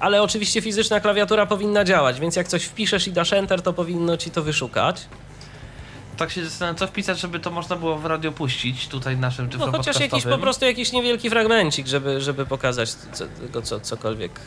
ale 0.01 0.23
oczywiście 0.23 0.61
fizyczna 0.61 1.01
klawiatura 1.01 1.47
powinna 1.47 1.85
działać, 1.85 2.21
więc 2.21 2.37
jak 2.37 2.49
coś 2.49 2.65
wpiszesz 2.65 3.09
i 3.09 3.13
dasz 3.13 3.33
Enter, 3.33 3.63
to 3.63 3.73
powinno 3.73 4.17
ci 4.17 4.31
to 4.31 4.43
wyszukać. 4.43 5.09
Tak 6.23 6.31
się 6.31 6.45
zastanawiam, 6.45 6.77
co 6.77 6.87
wpisać, 6.87 7.21
żeby 7.21 7.41
to 7.41 7.51
można 7.51 7.77
było 7.77 7.99
w 7.99 8.07
radio 8.07 8.33
puścić 8.33 8.89
tutaj 8.89 9.17
naszym 9.17 9.45
No 9.45 9.51
tyflopodcastowym. 9.51 9.95
chociaż 9.95 10.13
jakiś 10.13 10.33
po 10.33 10.39
prostu 10.39 10.65
jakiś 10.65 10.93
niewielki 10.93 11.31
fragmencik, 11.31 11.87
żeby, 11.87 12.21
żeby 12.21 12.47
pokazać 12.47 12.91
co, 12.91 13.27
tego, 13.27 13.63
co, 13.63 13.81
cokolwiek. 13.81 14.41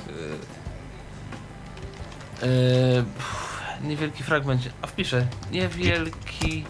Yy, 2.41 2.47
pff, 3.17 3.83
niewielki 3.83 4.23
fragment. 4.23 4.61
A 4.81 4.87
wpiszę. 4.87 5.27
Niewielki 5.51 6.63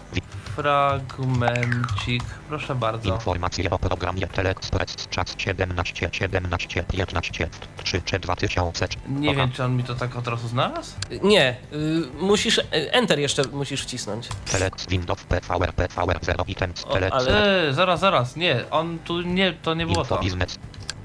fragmencik. 0.56 2.22
Proszę 2.48 2.74
bardzo. 2.74 3.14
Informacje 3.14 3.70
o 3.70 3.78
programie 3.78 4.26
Teleexpress 4.26 4.96
czas 5.10 5.34
17 5.38 6.08
17 6.12 6.84
15 6.84 7.48
3 7.84 8.02
czy 8.02 8.18
2000 8.18 8.88
Nie 9.08 9.34
wiem, 9.34 9.52
czy 9.52 9.64
on 9.64 9.76
mi 9.76 9.84
to 9.84 9.94
tak 9.94 10.16
od 10.16 10.28
razu 10.28 10.48
znalazł? 10.48 10.92
Nie, 11.22 11.56
yy, 11.72 12.08
musisz. 12.20 12.60
Enter 12.70 13.18
jeszcze 13.18 13.42
musisz 13.52 13.82
wcisnąć. 13.82 14.28
Telex 14.52 14.86
Windows 14.86 15.22
PVR 15.24 15.72
PVR 15.74 16.18
0 16.22 16.44
items 16.48 16.84
O, 16.84 16.92
Telex 16.92 17.16
ale- 17.16 17.66
Eee, 17.66 17.74
zaraz, 17.74 18.00
zaraz. 18.00 18.36
Nie, 18.36 18.64
on 18.70 18.98
tu 18.98 19.20
nie, 19.20 19.52
to 19.52 19.74
nie 19.74 19.86
było 19.86 19.98
Info 20.00 20.16
to. 20.16 20.22
Biznes 20.22 20.58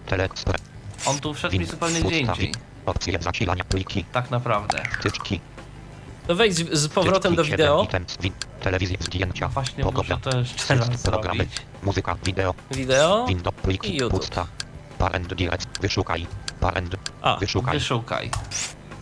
Teleexpress 0.05 0.61
On 1.05 1.19
tu 1.19 1.33
wszedł 1.33 1.57
mi 1.59 1.65
zupełnie 1.65 2.01
gdzie 2.01 2.19
indziej. 2.19 2.53
Opcje 2.85 3.19
zasilania 3.21 3.63
pliki 3.63 4.05
Tak 4.11 4.31
naprawdę. 4.31 4.83
Wtyczki 4.99 5.39
To 6.28 6.36
wejdź 6.36 6.55
z 6.78 6.88
powrotem 6.88 7.36
do 7.36 7.43
wideo. 7.43 7.84
7 7.86 7.86
items, 7.86 8.17
win, 8.22 8.34
telewizję 8.61 8.97
zdjęcia 8.99 9.47
Właśnie 9.47 9.84
pogoda 9.84 10.15
muszę 10.15 10.32
to 10.32 10.38
jeszcze 10.38 10.76
raz 10.76 10.89
wszystkie 10.89 11.11
programy 11.11 11.38
zrobić. 11.43 11.61
muzyka 11.84 12.15
wideo 12.24 12.53
Wideo. 12.72 13.26
Windows 13.28 13.55
i 13.57 13.61
pliki 13.61 13.95
YouTube. 13.97 14.19
pusta 14.19 14.47
Parent 14.97 15.34
direct 15.34 15.80
wyszukaj 15.82 16.28
Parent 16.59 16.95
A, 17.22 17.38
wyszukaj 17.38 17.74
Wyszukaj. 17.80 18.30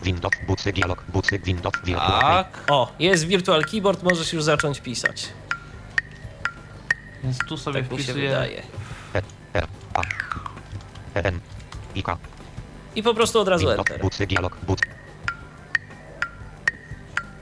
Windows 0.02 0.32
bucy 0.46 0.72
dialog 0.72 1.04
bucy 1.08 1.38
Windows 1.38 1.74
wirtualny 1.84 2.20
Tak. 2.20 2.64
O, 2.70 2.92
jest 2.98 3.24
Virtual 3.26 3.64
Keyboard, 3.64 4.02
możesz 4.02 4.32
już 4.32 4.42
zacząć 4.42 4.80
pisać. 4.80 5.28
Więc 7.24 7.38
tu 7.38 7.56
sobie 7.56 7.82
Tak 7.82 7.90
mi 7.92 7.98
się 7.98 8.04
wpisuję. 8.04 8.28
wydaje. 8.28 8.62
E, 9.14 9.22
R 9.54 9.66
A 9.94 10.00
E 11.14 11.24
N 11.24 11.40
I 11.94 12.02
K 12.02 12.16
I 12.94 13.02
po 13.02 13.14
prostu 13.14 13.40
od 13.40 13.48
razu 13.48 13.66
Windows 13.66 13.90
Enter. 13.90 14.00
bucy 14.00 14.26
dialog 14.26 14.56
bucy 14.62 14.84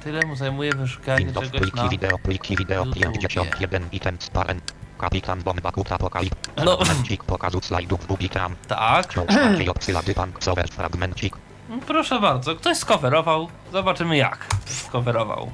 Tyle 0.05 0.27
mu 0.27 0.37
zajmuje 0.37 0.73
wyszukanie 0.75 1.19
Windows 1.25 1.45
czegoś 1.51 1.61
pliki 1.61 1.77
na... 1.77 1.89
wideo 1.89 2.19
pliki 2.19 2.57
wideo 2.57 2.85
YouTubie. 2.85 3.13
51 3.13 3.89
items 3.93 4.31
parent 4.31 4.73
Kapitan 4.99 5.43
Bomba 5.43 5.73
Kut 5.73 5.93
Apokalip 5.93 6.35
No. 6.65 6.77
Fragmencik 6.77 7.25
pokazu 7.25 7.61
slajdów 7.61 8.07
Bubitram 8.07 8.55
Tak. 8.69 9.07
Książka 9.07 9.49
Diopsylady 9.59 10.15
Punk 10.15 10.45
Sower 10.45 10.69
Fragmencik 10.69 11.37
No, 11.69 11.77
Proszę 11.87 12.21
bardzo, 12.21 12.57
ktoś 12.57 12.77
skowerował. 12.79 13.49
Zobaczymy 13.73 14.17
jak 14.17 14.47
skowerował. 14.67 15.51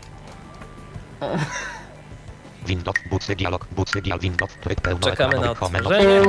Windows 2.67 2.97
bucy 3.11 3.37
dialog 3.37 3.67
bucy 3.71 4.03
dial 4.03 4.19
Windows 4.19 4.51
tryb 4.61 4.81
Czekamy 5.01 5.41
na 5.41 5.51
odtworzenie. 5.51 6.21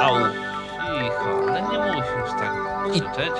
Au. 0.00 0.14
Cicho, 0.98 1.46
ale 1.48 1.62
nie 1.62 1.78
musisz 1.78 2.30
tak 2.38 2.52
I- 2.94 3.00
krzyczeć. 3.00 3.32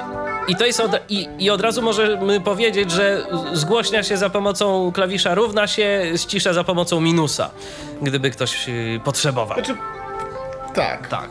I 0.48 0.56
to 0.56 0.66
jest 0.66 0.80
od, 0.80 0.90
i, 1.08 1.28
i 1.38 1.50
od 1.50 1.60
razu 1.60 1.82
możemy 1.82 2.40
powiedzieć, 2.40 2.90
że 2.90 3.26
zgłośnia 3.52 4.02
się 4.02 4.16
za 4.16 4.30
pomocą 4.30 4.92
klawisza 4.92 5.34
równa 5.34 5.66
się, 5.66 6.12
ścisza 6.16 6.52
za 6.52 6.64
pomocą 6.64 7.00
minusa, 7.00 7.50
gdyby 8.02 8.30
ktoś 8.30 8.68
y, 8.68 9.00
potrzebował. 9.04 9.56
Znaczy, 9.56 9.76
tak. 10.74 11.08
Tak. 11.08 11.30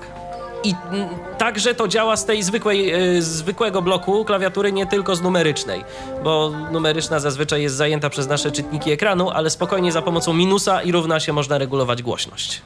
I 0.63 0.75
mm, 0.91 1.09
także 1.37 1.75
to 1.75 1.87
działa 1.87 2.17
z 2.17 2.25
tej 2.25 2.43
zwykłej, 2.43 2.95
y, 3.17 3.21
zwykłego 3.21 3.81
bloku 3.81 4.25
klawiatury, 4.25 4.71
nie 4.71 4.85
tylko 4.85 5.15
z 5.15 5.21
numerycznej, 5.21 5.83
bo 6.23 6.51
numeryczna 6.71 7.19
zazwyczaj 7.19 7.61
jest 7.61 7.75
zajęta 7.75 8.09
przez 8.09 8.27
nasze 8.27 8.51
czytniki 8.51 8.91
ekranu, 8.91 9.29
ale 9.29 9.49
spokojnie 9.49 9.91
za 9.91 10.01
pomocą 10.01 10.33
minusa 10.33 10.81
i 10.81 10.91
równa 10.91 11.19
się 11.19 11.33
można 11.33 11.57
regulować 11.57 12.03
głośność. 12.03 12.61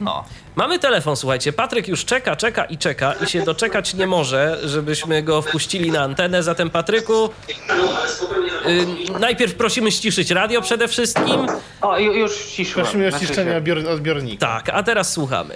No. 0.00 0.24
Mamy 0.60 0.78
telefon, 0.78 1.16
słuchajcie. 1.16 1.52
Patryk 1.52 1.88
już 1.88 2.04
czeka, 2.04 2.36
czeka 2.36 2.64
i 2.64 2.78
czeka 2.78 3.12
i 3.12 3.26
się 3.26 3.42
doczekać 3.42 3.94
nie 3.94 4.06
może, 4.06 4.58
żebyśmy 4.64 5.22
go 5.22 5.42
wpuścili 5.42 5.90
na 5.90 6.00
antenę. 6.02 6.42
Zatem, 6.42 6.70
Patryku, 6.70 7.30
y, 9.16 9.18
najpierw 9.20 9.54
prosimy 9.54 9.92
ściszyć 9.92 10.30
radio 10.30 10.62
przede 10.62 10.88
wszystkim. 10.88 11.46
O, 11.80 11.92
ju- 11.98 12.12
już 12.12 12.36
ciszyłem. 12.38 12.86
Prosimy 12.86 13.54
o 13.54 13.56
odbior 13.56 13.78
odbiornika. 13.88 14.46
Tak, 14.46 14.68
a 14.68 14.82
teraz 14.82 15.12
słuchamy. 15.12 15.54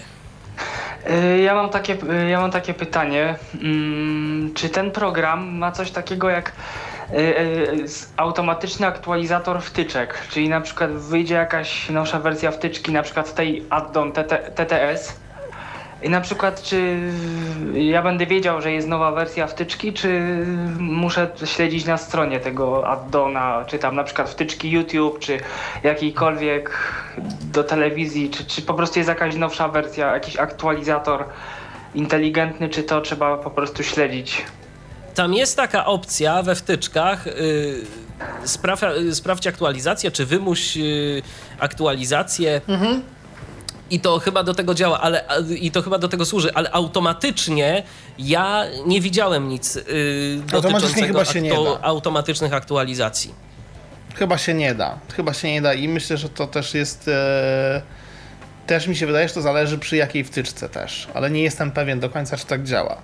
Y, 1.11 1.39
Ja 1.43 1.55
mam 1.55 1.71
takie, 1.71 1.93
y, 2.25 2.29
ja 2.31 2.41
mam 2.41 2.51
takie 2.51 2.75
pytanie. 2.75 3.35
Mm, 3.55 4.55
Czy 4.55 4.69
ten 4.69 4.91
program 4.91 5.59
ma 5.59 5.73
coś 5.73 5.91
takiego 5.91 6.31
jak 6.31 6.53
automatyczny 8.17 8.87
aktualizator 8.87 9.63
wtyczek? 9.63 10.29
Czyli 10.31 10.49
na 10.49 10.61
przykład 10.61 10.91
wyjdzie 10.91 11.35
jakaś 11.35 11.91
nowsza 11.91 12.19
wersja 12.19 12.51
wtyczki, 12.51 12.93
na 12.93 13.03
przykład 13.03 13.35
tej 13.35 13.65
addon 13.71 14.13
TT, 14.13 14.51
TTS. 14.55 15.25
I 16.03 16.11
na 16.11 16.21
przykład, 16.21 16.63
czy 16.63 16.99
ja 17.75 18.03
będę 18.03 18.27
wiedział, 18.27 18.61
że 18.61 18.73
jest 18.73 18.89
nowa 18.89 19.13
wersja 19.13 19.47
wtyczki, 19.47 19.93
czy 19.93 20.21
muszę 20.79 21.29
śledzić 21.45 21.85
na 21.85 21.97
stronie 21.97 22.41
tego 22.41 22.89
addona, 22.89 23.65
czy 23.67 23.79
tam 23.79 23.97
na 23.97 24.05
przykład 24.05 24.31
wtyczki 24.31 24.71
YouTube, 24.71 25.19
czy 25.19 25.39
jakiejkolwiek 25.83 26.71
do 27.53 27.65
telewizji, 27.65 28.31
czy, 28.31 28.45
czy 28.45 28.63
po 28.63 28.75
prostu 28.75 28.99
jest 28.99 29.09
jakaś 29.09 29.37
nowsza 29.37 29.69
wersja, 29.69 30.15
jakiś 30.15 30.37
aktualizator 30.37 31.25
inteligentny, 31.95 32.69
czy 32.69 32.83
to 32.83 33.01
trzeba 33.01 33.37
po 33.37 33.51
prostu 33.51 33.83
śledzić? 33.83 34.45
Tam 35.15 35.35
jest 35.35 35.57
taka 35.57 35.87
opcja 35.87 36.43
we 36.43 36.55
wtyczkach. 36.55 37.27
Yy, 37.27 37.85
spraw, 38.45 38.83
y, 38.83 39.15
sprawdź 39.15 39.47
aktualizację, 39.47 40.11
czy 40.11 40.27
wymuś 40.27 40.77
y, 40.77 41.23
aktualizację. 41.59 42.61
I 43.91 44.01
to 44.01 44.19
chyba 44.19 44.43
do 44.43 44.55
tego 44.55 44.75
działa, 44.75 45.01
ale 45.01 45.25
i 45.61 45.71
to 45.71 45.83
chyba 45.83 45.99
do 45.99 46.09
tego 46.09 46.25
służy, 46.25 46.55
ale 46.55 46.71
automatycznie 46.73 47.83
ja 48.19 48.65
nie 48.87 49.01
widziałem 49.01 49.49
nic 49.49 49.75
yy, 49.75 49.83
dotyczącego 50.47 51.07
chyba 51.07 51.25
się 51.25 51.43
nie 51.43 51.51
da. 51.51 51.83
automatycznych 51.83 52.53
aktualizacji. 52.53 53.35
Chyba 54.15 54.39
się 54.39 54.55
nie 54.55 54.75
da. 54.75 54.99
Chyba 55.17 55.35
się 55.35 55.53
nie 55.53 55.63
da 55.63 55.75
i 55.75 55.89
myślę, 55.89 56.17
że 56.17 56.29
to 56.29 56.47
też 56.47 56.75
jest. 56.75 57.09
E, 57.09 57.83
też 58.67 58.87
mi 58.87 58.97
się 58.97 59.07
wydaje, 59.07 59.29
że 59.29 59.35
to 59.35 59.43
zależy 59.43 59.79
przy 59.79 59.97
jakiej 59.97 60.25
wtyczce 60.25 60.69
też, 60.69 61.09
ale 61.15 61.31
nie 61.31 61.43
jestem 61.43 61.71
pewien 61.71 62.01
do 62.01 62.11
końca, 62.11 62.37
czy 62.37 62.47
tak 62.47 62.65
działa. 62.65 62.97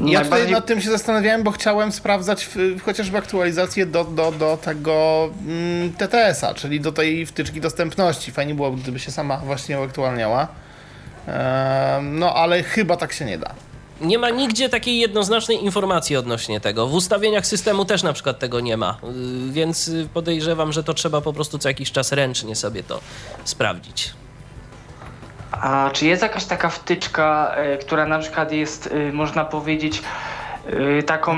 Ja 0.00 0.06
tutaj 0.06 0.30
Najbardziej- 0.30 0.52
nad 0.52 0.66
tym 0.66 0.80
się 0.80 0.90
zastanawiałem, 0.90 1.42
bo 1.42 1.50
chciałem 1.50 1.92
sprawdzać 1.92 2.44
w, 2.54 2.80
chociażby 2.82 3.18
aktualizację 3.18 3.86
do, 3.86 4.04
do, 4.04 4.32
do 4.32 4.56
tego 4.64 5.28
mm, 5.46 5.92
TTS-a, 5.92 6.54
czyli 6.54 6.80
do 6.80 6.92
tej 6.92 7.26
wtyczki 7.26 7.60
dostępności. 7.60 8.32
Fajnie 8.32 8.54
byłoby, 8.54 8.82
gdyby 8.82 8.98
się 8.98 9.10
sama 9.10 9.36
właśnie 9.36 9.78
uaktualniała. 9.80 10.48
E, 11.28 12.00
no 12.02 12.34
ale 12.34 12.62
chyba 12.62 12.96
tak 12.96 13.12
się 13.12 13.24
nie 13.24 13.38
da. 13.38 13.54
Nie 14.00 14.18
ma 14.18 14.30
nigdzie 14.30 14.68
takiej 14.68 14.98
jednoznacznej 14.98 15.64
informacji 15.64 16.16
odnośnie 16.16 16.60
tego. 16.60 16.86
W 16.86 16.94
ustawieniach 16.94 17.46
systemu 17.46 17.84
też 17.84 18.02
na 18.02 18.12
przykład 18.12 18.38
tego 18.38 18.60
nie 18.60 18.76
ma, 18.76 18.98
Yy, 19.02 19.52
więc 19.52 19.88
y, 19.88 20.08
podejrzewam, 20.14 20.72
że 20.72 20.84
to 20.84 20.94
trzeba 20.94 21.20
po 21.20 21.32
prostu 21.32 21.58
co 21.58 21.68
jakiś 21.68 21.92
czas 21.92 22.12
ręcznie 22.12 22.56
sobie 22.56 22.82
to 22.82 23.00
sprawdzić. 23.44 24.10
A 25.60 25.90
czy 25.92 26.06
jest 26.06 26.22
jakaś 26.22 26.44
taka 26.44 26.68
wtyczka, 26.68 27.54
e, 27.56 27.78
która 27.78 28.06
na 28.06 28.18
przykład 28.18 28.52
jest, 28.52 28.86
e, 28.86 29.12
można 29.12 29.44
powiedzieć, 29.44 30.02
e, 30.98 31.02
taką, 31.02 31.36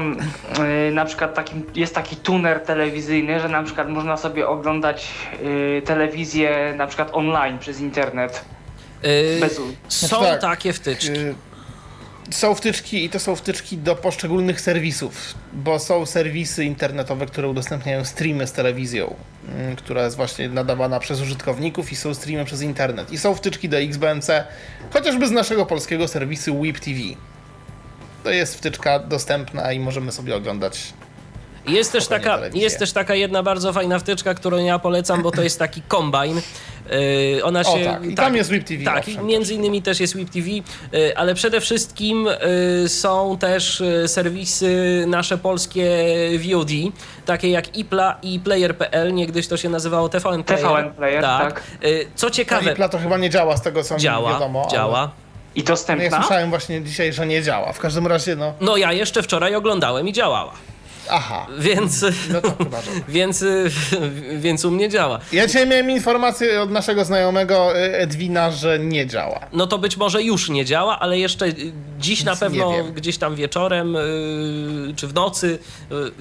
na 0.92 1.04
przykład 1.04 1.34
takim, 1.34 1.62
jest 1.74 1.94
taki 1.94 2.16
tuner 2.16 2.60
telewizyjny, 2.60 3.40
że 3.40 3.48
na 3.48 3.62
przykład 3.62 3.88
można 3.88 4.16
sobie 4.16 4.48
oglądać 4.48 5.08
telewizję 5.84 6.74
na 6.76 6.86
przykład 6.86 7.08
online 7.12 7.58
przez 7.58 7.80
internet. 7.80 8.44
Yy, 9.02 9.40
Bez, 9.40 9.60
Są 9.88 10.06
Znaczy 10.06 10.24
tak, 10.24 10.40
takie 10.40 10.72
wtyczki. 10.72 11.18
Y, 11.18 11.34
Są 12.30 12.54
wtyczki 12.54 13.04
i 13.04 13.10
to 13.10 13.18
są 13.18 13.36
wtyczki 13.36 13.78
do 13.78 13.96
poszczególnych 13.96 14.60
serwisów, 14.60 15.34
bo 15.52 15.78
są 15.78 16.06
serwisy 16.06 16.64
internetowe, 16.64 17.26
które 17.26 17.48
udostępniają 17.48 18.04
streamy 18.04 18.46
z 18.46 18.52
telewizją, 18.52 19.14
mm, 19.48 19.76
która 19.76 20.04
jest 20.04 20.16
właśnie 20.16 20.48
nadawana 20.48 21.00
przez 21.00 21.20
użytkowników 21.20 21.92
i 21.92 21.96
są 21.96 22.14
streamy 22.14 22.44
przez 22.44 22.62
internet. 22.62 23.12
I 23.12 23.18
są 23.18 23.34
wtyczki 23.34 23.68
do 23.68 23.78
XBMC, 23.78 24.44
chociażby 24.90 25.28
z 25.28 25.30
naszego 25.30 25.66
polskiego 25.66 26.08
serwisu 26.08 26.62
WIP 26.62 26.80
TV. 26.80 26.98
To 28.24 28.30
jest 28.30 28.54
wtyczka 28.54 28.98
dostępna 28.98 29.72
i 29.72 29.80
możemy 29.80 30.12
sobie 30.12 30.36
oglądać. 30.36 30.92
Jest 31.70 31.92
też, 31.92 32.06
taka, 32.06 32.34
telewizję. 32.36 32.62
jest 32.62 32.78
też 32.78 32.92
taka 32.92 33.14
jedna 33.14 33.42
bardzo 33.42 33.72
fajna 33.72 33.98
wtyczka, 33.98 34.34
którą 34.34 34.56
ja 34.58 34.78
polecam, 34.78 35.22
bo 35.22 35.30
to 35.30 35.42
jest 35.42 35.58
taki 35.58 35.82
kombine. 35.82 36.40
Yy, 37.34 37.44
ona 37.44 37.64
się, 37.64 37.70
O, 37.70 37.84
tak. 37.84 38.04
I 38.04 38.14
tam 38.14 38.36
jest 38.36 38.50
Whip 38.50 38.64
TV, 38.64 38.84
Tak, 38.84 38.98
owszem, 39.08 39.26
między 39.26 39.54
innymi 39.54 39.82
też 39.82 40.00
jest 40.00 40.14
Whip 40.14 40.30
TV, 40.30 40.48
yy, 40.48 40.62
ale 41.16 41.34
przede 41.34 41.60
wszystkim 41.60 42.28
yy, 42.82 42.88
są 42.88 43.38
też 43.38 43.82
serwisy 44.06 45.04
nasze 45.08 45.38
polskie 45.38 46.06
VOD, 46.38 46.70
takie 47.26 47.48
jak 47.50 47.76
iPla 47.76 48.18
i 48.22 48.40
Player.pl, 48.40 49.14
niegdyś 49.14 49.48
to 49.48 49.56
się 49.56 49.68
nazywało 49.68 50.08
TVN 50.08 50.44
Player. 50.44 50.62
TVN 50.66 50.90
Player, 50.94 51.22
tak. 51.22 51.62
Yy, 51.82 52.06
co 52.14 52.26
No 52.26 52.30
ciekawe, 52.30 52.72
i 52.72 52.74
Pla 52.74 52.88
to 52.88 52.98
chyba 52.98 53.16
nie 53.18 53.30
działa 53.30 53.56
z 53.56 53.62
tego 53.62 53.82
co 53.84 53.94
mi 53.94 54.00
działa, 54.00 54.32
wiadomo. 54.32 54.60
ale- 54.62 54.70
działa. 54.70 55.10
I 55.54 55.58
No 55.58 55.62
ja 55.62 55.66
dostępna? 55.66 56.20
słyszałem 56.20 56.50
właśnie 56.50 56.82
dzisiaj, 56.82 57.12
że 57.12 57.26
nie 57.26 57.42
działa. 57.42 57.72
W 57.72 57.78
każdym 57.78 58.06
razie, 58.06 58.36
no. 58.36 58.54
No 58.60 58.76
ja 58.76 58.92
jeszcze 58.92 59.22
wczoraj 59.22 59.54
oglądałem 59.54 60.08
i 60.08 60.12
działała, 60.12 60.52
Aha. 61.10 61.46
więc, 61.58 62.04
No 62.32 62.40
to 62.40 62.54
chyba, 62.58 62.82
więc, 63.08 63.44
więc 64.36 64.64
u 64.64 64.70
mnie 64.70 64.88
działa. 64.88 65.18
Ja 65.32 65.46
dzisiaj 65.46 65.66
miałem 65.66 65.90
informację 65.90 66.62
od 66.62 66.70
naszego 66.70 67.04
znajomego 67.04 67.76
y, 67.78 67.96
Edwina, 67.96 68.50
że 68.50 68.78
nie 68.78 69.06
działa. 69.06 69.40
No 69.52 69.66
to 69.66 69.78
być 69.78 69.96
może 69.96 70.22
już 70.22 70.48
nie 70.48 70.64
działa, 70.64 70.98
ale 70.98 71.18
jeszcze 71.18 71.46
dziś 71.98 72.24
na 72.24 72.32
Nic 72.32 72.40
nie 72.40 72.46
pewno 72.46 72.72
gdzieś 72.94 73.18
tam 73.18 73.34
wieczorem 73.34 73.96
y, 73.96 74.94
czy 74.96 75.06
w 75.06 75.14
nocy 75.14 75.58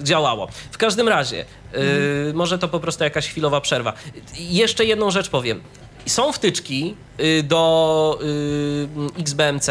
y, 0.00 0.04
działało. 0.04 0.48
W 0.70 0.78
każdym 0.78 1.08
razie, 1.08 1.44
y, 1.74 2.32
może 2.34 2.58
to 2.58 2.68
po 2.68 2.80
prostu 2.80 3.04
jakaś 3.04 3.28
chwilowa 3.28 3.60
przerwa. 3.60 3.92
Jeszcze 4.38 4.84
jedną 4.84 5.10
rzecz 5.10 5.28
powiem. 5.28 5.60
Są 6.06 6.32
wtyczki 6.32 6.96
y, 7.20 7.42
do 7.42 8.18
y, 9.18 9.20
XBMC, 9.20 9.68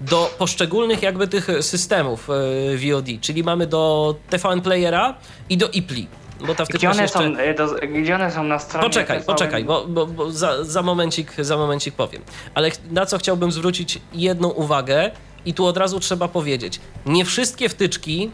do 0.00 0.30
poszczególnych 0.38 1.02
jakby 1.02 1.28
tych 1.28 1.48
systemów 1.60 2.28
y, 2.30 2.92
VOD, 2.92 3.06
czyli 3.20 3.44
mamy 3.44 3.66
do 3.66 4.14
TVN 4.30 4.60
Playera 4.60 5.14
i 5.48 5.56
do 5.56 5.68
IPLI. 5.68 6.06
Bo 6.46 6.54
ta 6.54 6.64
Gdzie 6.64 6.90
one, 6.90 7.02
jeszcze... 7.02 7.18
są, 7.18 7.34
do, 7.56 7.74
gdzie 8.02 8.14
one 8.14 8.32
są 8.32 8.44
na 8.44 8.58
stronie? 8.58 8.88
Poczekaj, 8.88 9.22
poczekaj, 9.26 9.64
bo, 9.64 9.86
bo, 9.86 10.06
bo 10.06 10.30
za, 10.30 10.64
za, 10.64 10.82
momencik, 10.82 11.34
za 11.38 11.56
momencik 11.56 11.94
powiem. 11.94 12.22
Ale 12.54 12.70
na 12.90 13.06
co 13.06 13.18
chciałbym 13.18 13.52
zwrócić 13.52 14.00
jedną 14.12 14.48
uwagę 14.48 15.10
i 15.44 15.54
tu 15.54 15.66
od 15.66 15.76
razu 15.76 16.00
trzeba 16.00 16.28
powiedzieć. 16.28 16.80
Nie 17.06 17.24
wszystkie 17.24 17.68
wtyczki, 17.68 18.30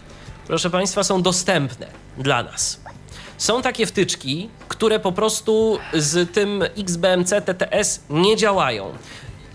proszę 0.47 0.71
Państwa, 0.71 1.05
są 1.05 1.23
dostępne 1.23 1.87
dla 2.19 2.43
nas. 2.43 2.81
Są 3.39 3.63
takie 3.63 3.87
wtyczki, 3.87 4.49
które 4.69 5.01
po 5.01 5.13
prostu 5.13 5.79
z 5.95 6.33
tym 6.33 6.65
XBMC 6.79 7.31
TTS 7.45 8.01
nie 8.11 8.37
działają. 8.37 8.93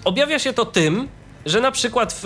Objawia 0.05 0.39
się 0.39 0.53
to 0.53 0.65
tym, 0.65 1.07
że 1.45 1.61
na 1.61 1.71
przykład 1.71 2.19
w 2.23 2.25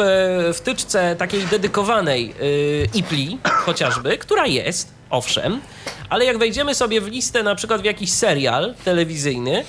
wtyczce 0.53 1.15
takiej 1.15 1.41
dedykowanej 1.47 2.33
y, 2.41 2.89
IPLI 2.93 3.37
chociażby, 3.43 4.17
która 4.17 4.45
jest, 4.45 4.91
owszem, 5.09 5.61
ale 6.09 6.25
jak 6.25 6.37
wejdziemy 6.37 6.75
sobie 6.75 7.01
w 7.01 7.07
listę 7.07 7.43
na 7.43 7.55
przykład 7.55 7.81
w 7.81 7.85
jakiś 7.85 8.11
serial 8.11 8.75
telewizyjny 8.83 9.65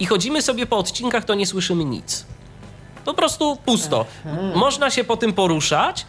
i 0.00 0.06
chodzimy 0.06 0.42
sobie 0.42 0.66
po 0.66 0.78
odcinkach, 0.78 1.24
to 1.24 1.34
nie 1.34 1.46
słyszymy 1.46 1.84
nic. 1.84 2.26
Po 3.04 3.14
prostu 3.14 3.56
pusto. 3.56 4.06
Można 4.54 4.90
się 4.90 5.04
po 5.04 5.16
tym 5.16 5.32
poruszać, 5.32 6.06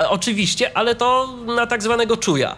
e, 0.00 0.08
oczywiście, 0.08 0.76
ale 0.76 0.94
to 0.94 1.34
na 1.46 1.66
tak 1.66 1.82
zwanego 1.82 2.16
czuja. 2.16 2.56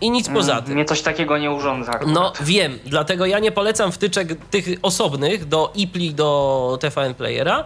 I 0.00 0.10
nic 0.10 0.28
poza 0.28 0.62
tym. 0.62 0.74
Mnie 0.74 0.84
coś 0.84 1.02
takiego 1.02 1.38
nie 1.38 1.50
urządza. 1.50 1.92
akurat. 1.92 2.14
No 2.14 2.32
wiem, 2.40 2.78
dlatego 2.86 3.26
ja 3.26 3.38
nie 3.38 3.52
polecam 3.52 3.92
wtyczek 3.92 4.28
tych 4.50 4.66
osobnych 4.82 5.48
do 5.48 5.72
IPLI, 5.74 6.14
do 6.14 6.78
TVN 6.80 7.14
Playera. 7.14 7.64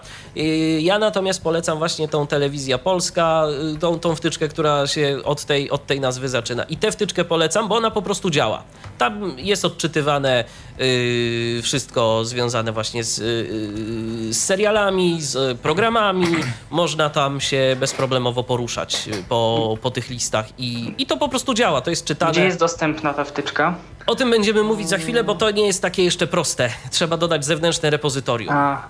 Ja 0.78 0.99
natomiast 0.99 1.43
polecam 1.43 1.78
właśnie 1.78 2.09
tą 2.09 2.26
telewizja 2.26 2.78
polska, 2.78 3.45
yy, 3.72 3.78
tą, 3.78 3.99
tą 3.99 4.14
wtyczkę, 4.14 4.49
która 4.49 4.87
się 4.87 5.18
od 5.24 5.45
tej, 5.45 5.70
od 5.70 5.87
tej 5.87 6.01
nazwy 6.01 6.28
zaczyna. 6.28 6.62
I 6.64 6.76
tę 6.76 6.93
wtyczkę 6.93 7.24
polecam, 7.24 7.68
bo 7.68 7.76
ona 7.76 7.91
po 7.91 8.03
prostu 8.03 8.31
działa. 8.31 8.62
Tam 8.99 9.33
jest 9.39 9.64
odczytywane 9.64 10.45
yy, 10.81 11.62
wszystko 11.62 12.24
związane 12.24 12.72
właśnie 12.72 13.05
z, 13.05 13.18
yy, 13.18 14.33
z 14.35 14.45
serialami, 14.45 15.22
z 15.22 15.59
programami. 15.61 16.26
Można 16.70 17.11
tam 17.11 17.41
się 17.41 17.76
bezproblemowo 17.81 18.43
poruszać 18.45 19.07
yy, 19.07 19.22
po, 19.28 19.76
po 19.83 19.91
tych 19.91 20.11
listach 20.11 20.47
i, 20.59 20.95
i 20.99 21.07
to 21.07 21.16
po 21.16 21.28
prostu 21.28 21.55
działa. 21.55 21.81
To 21.81 21.91
jest 21.91 22.05
czytane. 22.05 22.33
Gdzie 22.33 22.45
jest 22.45 22.59
dostępna 22.59 23.14
ta 23.14 23.24
wtyczka? 23.24 23.74
O 24.07 24.14
tym 24.14 24.31
będziemy 24.31 24.62
mówić 24.62 24.89
za 24.89 24.99
chwilę, 24.99 25.24
bo 25.24 25.35
to 25.35 25.51
nie 25.51 25.66
jest 25.66 25.83
takie 25.83 26.05
jeszcze 26.05 26.26
proste. 26.26 26.70
Trzeba 26.91 27.16
dodać 27.16 27.45
zewnętrzne 27.45 27.91
repozytorium. 27.91 28.55
A, 28.55 28.89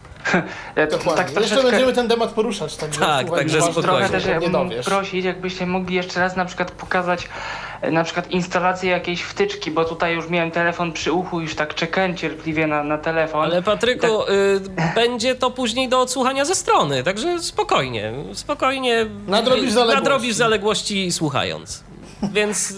Ja 0.76 0.86
to- 0.86 0.96
Dokładnie. 0.98 1.24
tak 1.24 1.26
Jeszcze 1.26 1.40
troszeczkę- 1.48 1.70
będziemy 1.70 1.92
ten 1.92 2.08
temat 2.08 2.30
poruszać, 2.30 2.76
także 2.76 3.00
Tak, 3.00 3.26
słuchaj, 3.26 3.44
także 3.44 3.62
spokojnie. 3.62 3.82
Trochę 3.88 4.08
też 4.08 4.26
jakbym 4.26 4.52
dowiesz. 4.52 4.86
prosić, 4.86 5.24
jakbyście 5.24 5.66
mogli 5.66 5.94
jeszcze 5.96 6.20
raz 6.20 6.36
na 6.36 6.44
przykład 6.44 6.70
pokazać 6.70 7.24
e, 7.24 7.28
na 7.82 8.04
przykład 8.04 8.30
instalację 8.30 8.90
jakiejś 8.90 9.22
wtyczki, 9.22 9.70
bo 9.70 9.84
tutaj 9.84 10.14
już 10.14 10.28
miałem 10.28 10.50
telefon 10.50 10.92
przy 10.92 11.12
uchu, 11.12 11.40
już 11.40 11.54
tak 11.54 11.74
czekałem 11.74 12.16
cierpliwie 12.16 12.66
na, 12.66 12.84
na 12.84 12.98
telefon. 12.98 13.44
Ale 13.44 13.62
Patryku, 13.62 14.06
y, 14.06 14.94
będzie 14.94 15.34
to 15.34 15.50
później 15.50 15.88
do 15.88 16.00
odsłuchania 16.00 16.44
ze 16.44 16.54
strony, 16.54 17.02
także 17.02 17.38
spokojnie, 17.38 18.12
spokojnie. 18.32 19.06
Nadrobisz 19.26 19.72
zaległości. 19.72 20.02
Nadrobisz 20.02 20.34
zaległości 20.34 21.12
słuchając. 21.12 21.84
Więc 22.32 22.70
y, 22.70 22.74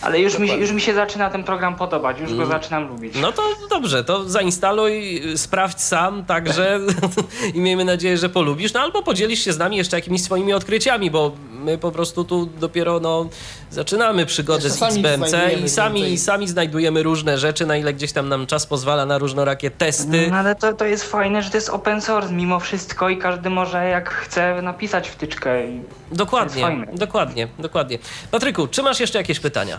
Ale 0.00 0.20
już 0.20 0.38
mi, 0.38 0.50
już 0.50 0.70
mi 0.70 0.80
się 0.80 0.94
zaczyna 0.94 1.30
ten 1.30 1.44
program 1.44 1.76
podobać, 1.76 2.20
już 2.20 2.34
go 2.34 2.46
zaczynam 2.46 2.88
lubić. 2.88 3.14
no 3.20 3.32
to 3.32 3.42
dobrze, 3.70 4.04
to 4.04 4.28
zainstaluj, 4.28 5.22
y, 5.32 5.38
sprawdź 5.38 5.80
sam 5.80 6.24
także 6.24 6.80
i 7.54 7.60
miejmy 7.60 7.84
nadzieję, 7.84 8.18
że 8.18 8.28
polubisz, 8.28 8.72
no 8.72 8.80
albo 8.80 9.02
podzielisz 9.02 9.44
się 9.44 9.52
z 9.52 9.58
nami 9.58 9.76
jeszcze 9.76 9.96
jakimiś 9.96 10.22
swoimi 10.22 10.52
odkryciami, 10.52 11.10
bo 11.10 11.32
my 11.62 11.78
po 11.78 11.92
prostu 11.92 12.24
tu 12.24 12.46
dopiero 12.46 13.00
no, 13.00 13.28
zaczynamy 13.70 14.26
przygodę 14.26 14.64
Jeszcze 14.64 14.78
z 14.78 14.82
XBMC 14.82 15.28
i 15.64 15.68
sami, 15.68 16.00
więcej. 16.00 16.18
sami 16.18 16.48
znajdujemy 16.48 17.02
różne 17.02 17.38
rzeczy, 17.38 17.66
na 17.66 17.76
ile 17.76 17.94
gdzieś 17.94 18.12
tam 18.12 18.28
nam 18.28 18.46
czas 18.46 18.66
pozwala 18.66 19.06
na 19.06 19.18
różnorakie 19.18 19.70
testy. 19.70 20.28
No 20.30 20.36
ale 20.36 20.54
to, 20.54 20.72
to 20.72 20.84
jest 20.84 21.04
fajne, 21.04 21.42
że 21.42 21.50
to 21.50 21.56
jest 21.56 21.68
open 21.68 22.00
source 22.00 22.32
mimo 22.32 22.60
wszystko 22.60 23.08
i 23.08 23.18
każdy 23.18 23.50
może 23.50 23.88
jak 23.88 24.10
chce 24.10 24.62
napisać 24.62 25.08
wtyczkę. 25.08 25.66
I 25.66 25.82
Dokładnie, 26.12 26.86
dokładnie, 26.92 27.48
dokładnie. 27.58 27.98
Patryku, 28.30 28.66
czy 28.66 28.82
masz 28.82 29.00
jeszcze 29.00 29.18
jakieś 29.18 29.40
pytania? 29.40 29.78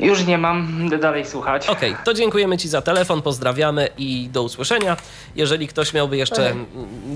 już 0.00 0.26
nie 0.26 0.38
mam, 0.38 0.78
będę 0.78 0.98
dalej 0.98 1.26
słuchać. 1.26 1.68
Okej, 1.68 1.96
to 2.04 2.14
dziękujemy 2.14 2.58
Ci 2.58 2.68
za 2.68 2.82
telefon, 2.82 3.22
pozdrawiamy 3.22 3.88
i 3.98 4.28
do 4.32 4.42
usłyszenia. 4.42 4.96
Jeżeli 5.36 5.68
ktoś 5.68 5.94
miałby 5.94 6.16
jeszcze 6.16 6.54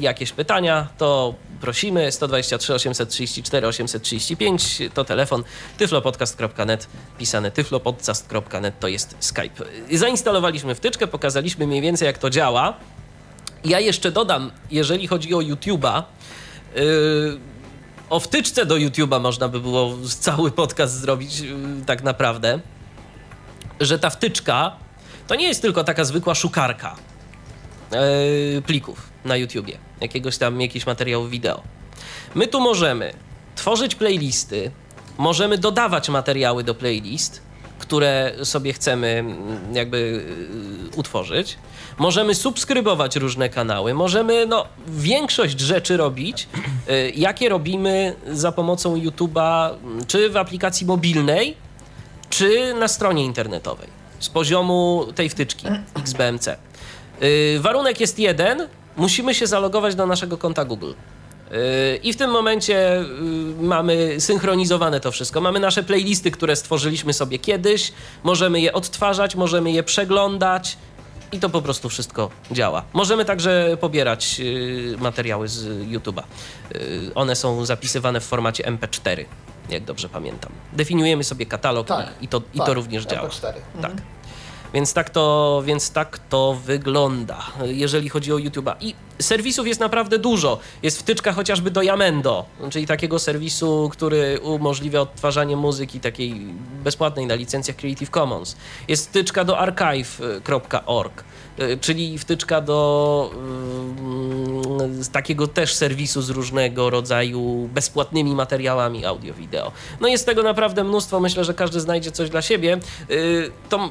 jakieś 0.01 0.33
pytania, 0.33 0.87
to 0.99 1.35
prosimy 1.63 2.13
123 2.13 2.75
834 2.75 3.67
835 3.67 4.79
to 4.95 5.05
telefon 5.05 5.45
tyflopodcast.net 5.79 6.89
pisane 7.19 7.51
tyflopodcast.net 7.51 8.81
to 8.81 8.89
jest 8.89 9.17
Skype. 9.21 9.65
Zainstalowaliśmy 9.93 10.75
wtyczkę, 10.75 11.07
pokazaliśmy 11.07 11.67
mniej 11.67 11.81
więcej 11.81 12.07
jak 12.07 12.19
to 12.19 12.31
działa. 12.31 12.77
Ja 13.65 13.81
jeszcze 13.81 14.11
dodam, 14.11 14.51
jeżeli 14.71 15.07
chodzi 15.07 15.35
o 15.35 15.39
YouTube'a, 15.39 16.03
yy, 16.75 16.83
o 18.11 18.21
wtyczce 18.21 18.67
do 18.67 18.75
YouTube'a 18.75 19.21
można 19.21 19.49
by 19.49 19.61
było 19.61 19.99
cały 20.21 20.51
podcast 20.51 21.01
zrobić 21.01 21.41
yy, 21.41 21.57
tak 21.87 22.03
naprawdę 22.03 22.61
że 23.81 23.99
ta 23.99 24.11
wtyczka 24.11 24.77
to 25.27 25.35
nie 25.35 25.49
jest 25.49 25.63
tylko 25.63 25.85
taka 25.85 26.05
zwykła 26.05 26.35
szukarka 26.35 26.97
e, 27.93 28.63
plików 28.63 29.12
na 29.25 29.37
YouTubie, 29.37 29.79
jakiegoś 30.01 30.39
tam, 30.39 30.61
jakichś 30.61 30.87
materiałów 30.87 31.31
wideo. 31.31 31.63
My 32.35 32.47
tu 32.47 32.61
możemy 32.61 33.13
tworzyć 33.55 33.95
playlisty, 33.95 34.71
możemy 35.19 35.59
dodawać 35.59 36.09
materiały 36.09 36.65
do 36.65 36.75
playlist, 36.75 37.43
które 37.79 38.33
sobie 38.43 38.73
chcemy 38.73 39.09
mm, 39.09 39.77
jakby 39.77 39.97
y, 39.97 40.97
utworzyć. 40.97 41.59
Możemy 41.99 42.35
subskrybować 42.35 43.17
różne 43.17 43.49
kanały, 43.49 43.95
możemy 43.95 44.47
no, 44.47 44.67
większość 44.89 45.61
rzeczy 45.61 45.97
robić, 45.97 46.49
y, 46.91 47.13
jakie 47.17 47.49
robimy 47.49 48.15
za 48.31 48.53
pomocą 48.53 48.97
YouTube'a, 48.97 49.75
mm, 49.75 50.07
czy 50.07 50.31
w 50.31 50.37
aplikacji 50.37 50.87
mobilnej, 50.87 51.57
czy 52.31 52.75
na 52.75 52.89
stronie 52.89 53.25
internetowej 53.25 53.89
z 54.19 54.29
poziomu 54.29 55.07
tej 55.15 55.29
wtyczki 55.29 55.67
XBMC. 55.95 56.57
Yy, 57.21 57.61
warunek 57.61 58.01
jest 58.01 58.19
jeden, 58.19 58.69
musimy 58.97 59.35
się 59.35 59.47
zalogować 59.47 59.95
do 59.95 60.07
naszego 60.07 60.39
konta 60.39 60.65
Google. 60.65 60.93
Yy, 61.51 61.97
I 61.97 62.13
w 62.13 62.17
tym 62.17 62.31
momencie 62.31 63.05
yy, 63.59 63.67
mamy 63.67 64.21
synchronizowane 64.21 65.01
to 65.01 65.13
wszystko. 65.13 65.41
Mamy 65.41 65.61
nasze 65.61 65.83
playlisty, 65.83 66.31
które 66.31 66.57
stworzyliśmy 66.57 67.13
sobie 67.13 67.39
kiedyś, 67.39 67.93
możemy 68.23 68.61
je 68.61 68.73
odtwarzać, 68.73 69.35
możemy 69.37 69.71
je 69.73 69.83
przeglądać 69.83 70.77
i 71.33 71.39
to 71.41 71.51
po 71.51 71.63
prostu 71.63 71.89
wszystko 71.89 72.31
działa. 72.51 72.83
Możemy 72.93 73.25
także 73.25 73.77
pobierać 73.81 74.39
yy, 74.39 74.97
materiały 74.99 75.49
z 75.49 75.89
YouTube'a. 75.89 76.23
One 77.15 77.37
są 77.37 77.65
zapisywane 77.65 78.21
w 78.21 78.25
formacie 78.25 78.65
MP4, 78.65 79.25
jak 79.71 79.85
dobrze 79.85 80.09
pamiętam. 80.09 80.53
Definiujemy 80.73 81.25
sobie 81.25 81.47
katalog 81.47 81.87
Tak, 81.87 82.13
i, 82.21 82.25
i, 82.25 82.29
to, 82.29 82.43
i 82.55 82.59
tak, 82.59 82.67
to 82.67 82.75
również 82.75 83.05
działa. 83.05 83.29
MP4. 83.29 83.53
Tak. 83.83 83.93
Więc 84.75 84.93
tak, 84.93 85.11
to, 85.11 85.63
więc 85.65 85.91
tak 85.91 86.19
to 86.19 86.57
wygląda, 86.65 87.47
jeżeli 87.65 88.09
chodzi 88.09 88.33
o 88.33 88.37
YouTube'a. 88.37 88.75
I 88.81 88.95
serwisów 89.19 89.67
jest 89.67 89.81
naprawdę 89.81 90.19
dużo. 90.19 90.59
Jest 90.83 90.99
wtyczka 91.01 91.33
chociażby 91.33 91.71
do 91.71 91.83
Yamendo, 91.83 92.45
czyli 92.71 92.87
takiego 92.87 93.19
serwisu, 93.19 93.89
który 93.93 94.41
umożliwia 94.41 95.01
odtwarzanie 95.01 95.57
muzyki 95.57 96.01
takiej 96.01 96.35
bezpłatnej 96.85 97.27
na 97.27 97.35
licencjach 97.35 97.77
Creative 97.77 98.11
Commons. 98.11 98.57
Jest 98.89 99.09
wtyczka 99.09 99.45
do 99.45 99.59
archive.org, 99.59 101.25
y, 101.61 101.79
czyli 101.81 102.19
wtyczka 102.19 102.61
do 102.61 103.31
mm, 103.35 105.05
takiego 105.13 105.47
też 105.47 105.75
serwisu 105.75 106.23
z 106.23 106.31
różnego 106.31 106.91
rodzaju 106.91 107.69
bezpłatnymi 107.75 108.35
materiałami 108.35 109.05
audio-wideo. 109.05 109.73
No 110.01 110.09
jest 110.09 110.27
tego 110.27 110.43
naprawdę 110.43 110.85
mnóstwo, 110.85 111.21
myślę, 111.21 111.45
że 111.45 111.55
każdy 111.55 111.81
znajdzie 111.81 112.13
coś 112.13 112.31
dla 112.31 112.43
siebie. 112.43 112.79
Y, 113.11 113.51
To 113.69 113.91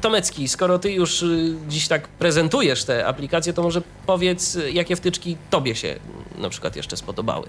Tomecki, 0.00 0.48
skoro 0.48 0.78
ty 0.78 0.92
już 0.92 1.22
y, 1.22 1.54
dziś 1.68 1.88
tak 1.88 2.08
prezentujesz 2.08 2.84
te 2.84 3.06
aplikacje, 3.06 3.52
to 3.52 3.62
może 3.62 3.82
powiedz, 4.06 4.56
y, 4.56 4.72
jakie 4.72 4.96
wtyczki 4.96 5.36
tobie 5.50 5.74
się 5.74 5.96
na 6.38 6.48
przykład 6.48 6.76
jeszcze 6.76 6.96
spodobały. 6.96 7.48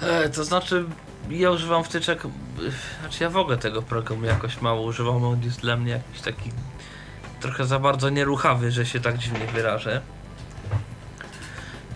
E, 0.00 0.28
to 0.28 0.44
znaczy, 0.44 0.84
ja 1.30 1.50
używam 1.50 1.84
wtyczek. 1.84 2.22
Znaczy, 3.00 3.24
ja 3.24 3.30
w 3.30 3.36
ogóle 3.36 3.56
tego 3.56 3.82
programu 3.82 4.24
jakoś 4.24 4.60
mało 4.60 4.82
używam. 4.82 5.24
On 5.24 5.42
jest 5.42 5.60
dla 5.60 5.76
mnie 5.76 5.92
jakiś 5.92 6.20
taki 6.22 6.50
trochę 7.40 7.64
za 7.64 7.78
bardzo 7.78 8.10
nieruchawy, 8.10 8.70
że 8.70 8.86
się 8.86 9.00
tak 9.00 9.18
dziwnie 9.18 9.46
wyrażę. 9.54 10.00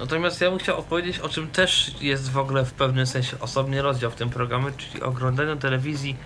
Natomiast 0.00 0.40
ja 0.40 0.50
bym 0.50 0.58
chciał 0.58 0.78
opowiedzieć, 0.78 1.18
o 1.18 1.28
czym 1.28 1.50
też 1.50 1.94
jest 2.00 2.30
w 2.30 2.38
ogóle 2.38 2.64
w 2.64 2.72
pewnym 2.72 3.06
sensie 3.06 3.36
osobny 3.40 3.82
rozdział 3.82 4.10
w 4.10 4.14
tym 4.14 4.30
programie, 4.30 4.70
czyli 4.76 5.02
oglądaniu 5.02 5.56
telewizji 5.56 6.16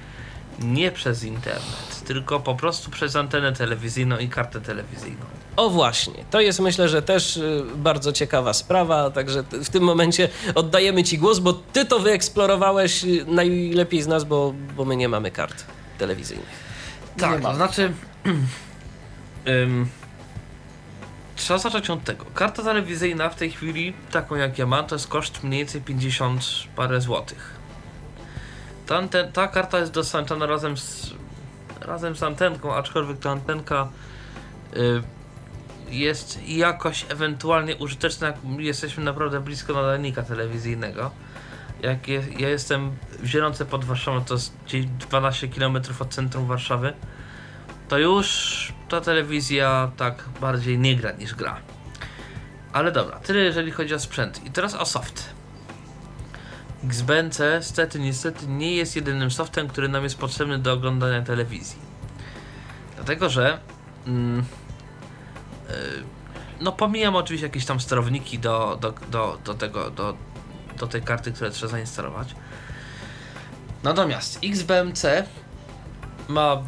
nie 0.59 0.93
przez 0.93 1.25
internet, 1.25 2.03
tylko 2.07 2.41
po 2.41 2.55
prostu 2.55 2.91
przez 2.91 3.17
antenę 3.17 3.53
telewizyjną 3.53 4.19
i 4.19 4.29
kartę 4.29 4.61
telewizyjną. 4.61 5.27
O 5.57 5.71
właśnie, 5.71 6.25
to 6.31 6.41
jest 6.41 6.61
myślę, 6.61 6.89
że 6.89 7.03
też 7.03 7.37
y, 7.37 7.63
bardzo 7.77 8.13
ciekawa 8.13 8.53
sprawa, 8.53 9.11
także 9.11 9.43
w 9.43 9.69
tym 9.69 9.83
momencie 9.83 10.29
oddajemy 10.55 11.05
ci 11.05 11.19
głos, 11.19 11.39
bo 11.39 11.53
ty 11.53 11.85
to 11.85 11.99
wyeksplorowałeś 11.99 13.05
y, 13.05 13.25
najlepiej 13.27 14.03
z 14.03 14.07
nas, 14.07 14.25
bo, 14.25 14.55
bo 14.77 14.85
my 14.85 14.97
nie 14.97 15.09
mamy 15.09 15.31
kart 15.31 15.65
telewizyjnych. 15.99 16.67
Tak, 17.19 17.41
to 17.41 17.55
znaczy. 17.55 17.93
ym, 19.49 19.89
trzeba 21.37 21.59
zacząć 21.59 21.91
od 21.91 22.05
tego. 22.05 22.25
Karta 22.35 22.63
telewizyjna 22.63 23.29
w 23.29 23.35
tej 23.35 23.51
chwili, 23.51 23.93
taką 24.11 24.35
jak 24.35 24.59
ja 24.59 24.67
mam, 24.67 24.87
to 24.87 24.95
jest 24.95 25.09
koszt 25.09 25.43
mniej 25.43 25.61
więcej 25.61 25.81
50 25.81 26.43
parę 26.77 27.01
złotych. 27.01 27.56
Ta, 28.87 28.99
anten- 28.99 29.33
ta 29.33 29.49
karta 29.49 29.79
jest 29.79 29.93
dostarczana 29.93 30.47
razem 30.47 30.77
z, 30.77 31.11
razem 31.81 32.17
z 32.17 32.23
antenką, 32.23 32.75
aczkolwiek 32.75 33.19
ta 33.19 33.31
antenka 33.31 33.89
y, 34.77 35.03
jest 35.89 36.49
jakoś 36.49 37.07
ewentualnie 37.09 37.77
użyteczna, 37.77 38.27
jak 38.27 38.37
jesteśmy 38.59 39.05
naprawdę 39.05 39.41
blisko 39.41 39.73
nadajnika 39.73 40.23
telewizyjnego. 40.23 41.11
Jak 41.83 42.09
je, 42.09 42.23
ja 42.39 42.49
jestem 42.49 42.97
w 43.19 43.27
Zielonce 43.27 43.65
pod 43.67 43.85
Warszawą, 43.85 44.25
to 44.25 44.35
jest 44.35 44.53
gdzieś 44.67 44.87
12 44.87 45.49
km 45.49 45.77
od 46.01 46.09
centrum 46.09 46.47
Warszawy, 46.47 46.93
to 47.89 47.99
już 47.99 48.73
ta 48.89 49.01
telewizja 49.01 49.91
tak 49.97 50.25
bardziej 50.41 50.79
nie 50.79 50.97
gra 50.97 51.13
niż 51.13 51.35
gra. 51.35 51.61
Ale 52.73 52.93
dobra, 52.93 53.19
tyle 53.19 53.41
jeżeli 53.41 53.71
chodzi 53.71 53.95
o 53.95 53.99
sprzęt. 53.99 54.47
I 54.47 54.51
teraz 54.51 54.75
o 54.75 54.87
soft. 54.87 55.36
XBNC 56.87 57.41
stety 57.61 57.99
niestety 57.99 58.47
nie 58.47 58.77
jest 58.77 58.97
jedynym 58.97 59.31
softem, 59.31 59.69
który 59.69 59.89
nam 59.89 60.05
jest 60.05 60.19
potrzebny 60.19 60.59
do 60.59 60.73
oglądania 60.73 61.23
telewizji. 61.23 61.79
Dlatego, 62.97 63.29
że 63.29 63.59
mm, 64.07 64.45
yy, 65.69 65.75
no 66.61 66.73
pomijam 66.73 67.17
oczywiście 67.17 67.47
jakieś 67.47 67.65
tam 67.65 67.81
sterowniki 67.81 68.39
do, 68.39 68.79
do, 68.81 68.95
do, 69.11 69.39
do 69.45 69.55
tego, 69.55 69.91
do, 69.91 70.17
do 70.79 70.87
tej 70.87 71.03
karty, 71.03 71.33
które 71.33 71.51
trzeba 71.51 71.73
zainstalować. 71.73 72.35
Natomiast 73.83 74.39
XBMC 74.45 75.05
ma, 76.29 76.63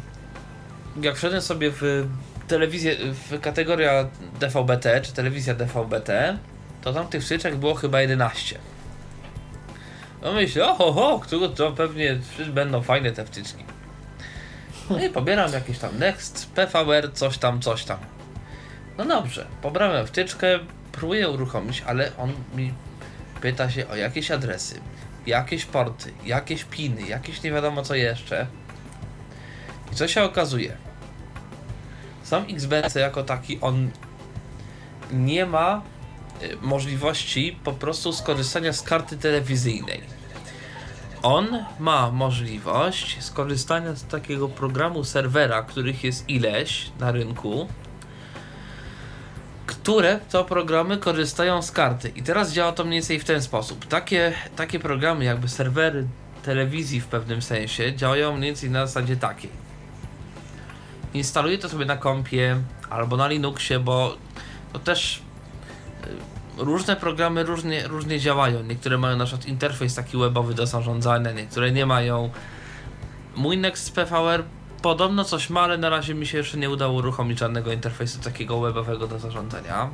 jak 1.01 1.15
wszedłem 1.15 1.41
sobie 1.41 1.71
w 1.71 2.07
telewizję, 2.47 2.95
w 3.13 3.39
kategoria 3.41 4.09
DVB-T, 4.39 5.01
czy 5.01 5.13
telewizja 5.13 5.55
DVB-T, 5.55 6.37
to 6.81 6.93
tam 6.93 7.07
tych 7.07 7.23
wtyczek 7.25 7.55
było 7.55 7.75
chyba 7.75 8.01
11. 8.01 8.59
No 10.21 10.33
myślę, 10.33 10.69
oho, 10.69 10.91
ho, 10.91 11.21
to, 11.55 11.71
pewnie 11.71 12.19
będą 12.47 12.81
fajne 12.81 13.11
te 13.11 13.25
wtyczki. 13.25 13.63
No 14.89 15.03
i 15.03 15.09
pobieram 15.09 15.53
jakieś 15.53 15.79
tam 15.79 15.99
Next, 15.99 16.51
PVR, 16.55 17.13
coś 17.13 17.37
tam, 17.37 17.61
coś 17.61 17.83
tam. 17.83 17.97
No 18.97 19.05
dobrze, 19.05 19.45
pobrałem 19.61 20.07
wtyczkę, 20.07 20.59
próbuję 20.91 21.29
uruchomić, 21.29 21.83
ale 21.87 22.11
on 22.17 22.33
mi 22.55 22.73
pyta 23.41 23.69
się 23.69 23.87
o 23.87 23.95
jakieś 23.95 24.31
adresy, 24.31 24.81
jakieś 25.27 25.65
porty, 25.65 26.13
jakieś 26.25 26.63
piny, 26.63 27.01
jakieś 27.01 27.43
nie 27.43 27.51
wiadomo 27.51 27.83
co 27.83 27.95
jeszcze. 27.95 28.47
I 29.91 29.95
co 29.95 30.07
się 30.07 30.23
okazuje? 30.23 30.77
Sam 32.23 32.45
XBNC 32.49 32.95
jako 32.95 33.23
taki, 33.23 33.59
on 33.61 33.91
nie 35.11 35.45
ma 35.45 35.81
możliwości 36.61 37.59
po 37.63 37.73
prostu 37.73 38.13
skorzystania 38.13 38.73
z 38.73 38.81
karty 38.81 39.17
telewizyjnej. 39.17 40.01
On 41.23 41.65
ma 41.79 42.11
możliwość 42.11 43.23
skorzystania 43.23 43.95
z 43.95 44.03
takiego 44.03 44.47
programu 44.47 45.03
serwera, 45.03 45.63
których 45.63 46.03
jest 46.03 46.29
ileś 46.29 46.91
na 46.99 47.11
rynku, 47.11 47.67
które 49.67 50.19
to 50.31 50.45
programy 50.45 50.97
korzystają 50.97 51.61
z 51.61 51.71
karty. 51.71 52.11
I 52.15 52.23
teraz 52.23 52.51
działa 52.51 52.71
to 52.71 52.83
mniej 52.83 52.99
więcej 52.99 53.19
w 53.19 53.23
ten 53.23 53.41
sposób. 53.41 53.85
Takie, 53.85 54.33
takie 54.55 54.79
programy, 54.79 55.25
jakby 55.25 55.49
serwery 55.49 56.07
telewizji 56.43 57.01
w 57.01 57.07
pewnym 57.07 57.41
sensie, 57.41 57.95
działają 57.95 58.37
mniej 58.37 58.51
więcej 58.51 58.69
na 58.69 58.87
zasadzie 58.87 59.15
takiej. 59.15 59.49
Instaluję 61.13 61.57
to 61.57 61.69
sobie 61.69 61.85
na 61.85 61.97
kompie 61.97 62.61
albo 62.89 63.17
na 63.17 63.27
Linuxie, 63.27 63.79
bo 63.79 64.17
to 64.73 64.79
też 64.79 65.17
y, 65.17 65.21
różne 66.59 66.95
programy 66.95 67.43
różnie, 67.43 67.87
różnie 67.87 68.19
działają. 68.19 68.63
Niektóre 68.63 68.97
mają 68.97 69.17
na 69.17 69.25
przykład 69.25 69.47
interfejs 69.47 69.95
taki 69.95 70.17
webowy 70.17 70.53
do 70.53 70.65
zarządzania, 70.65 71.31
niektóre 71.31 71.71
nie 71.71 71.85
mają. 71.85 72.29
Mój 73.35 73.57
Next 73.57 73.95
PVR 73.95 74.43
podobno 74.81 75.23
coś 75.23 75.49
ma, 75.49 75.61
ale 75.61 75.77
na 75.77 75.89
razie 75.89 76.15
mi 76.15 76.27
się 76.27 76.37
jeszcze 76.37 76.57
nie 76.57 76.69
udało 76.69 76.93
uruchomić 76.93 77.39
żadnego 77.39 77.71
interfejsu 77.71 78.19
takiego 78.19 78.59
webowego 78.59 79.07
do 79.07 79.19
zarządzania. 79.19 79.89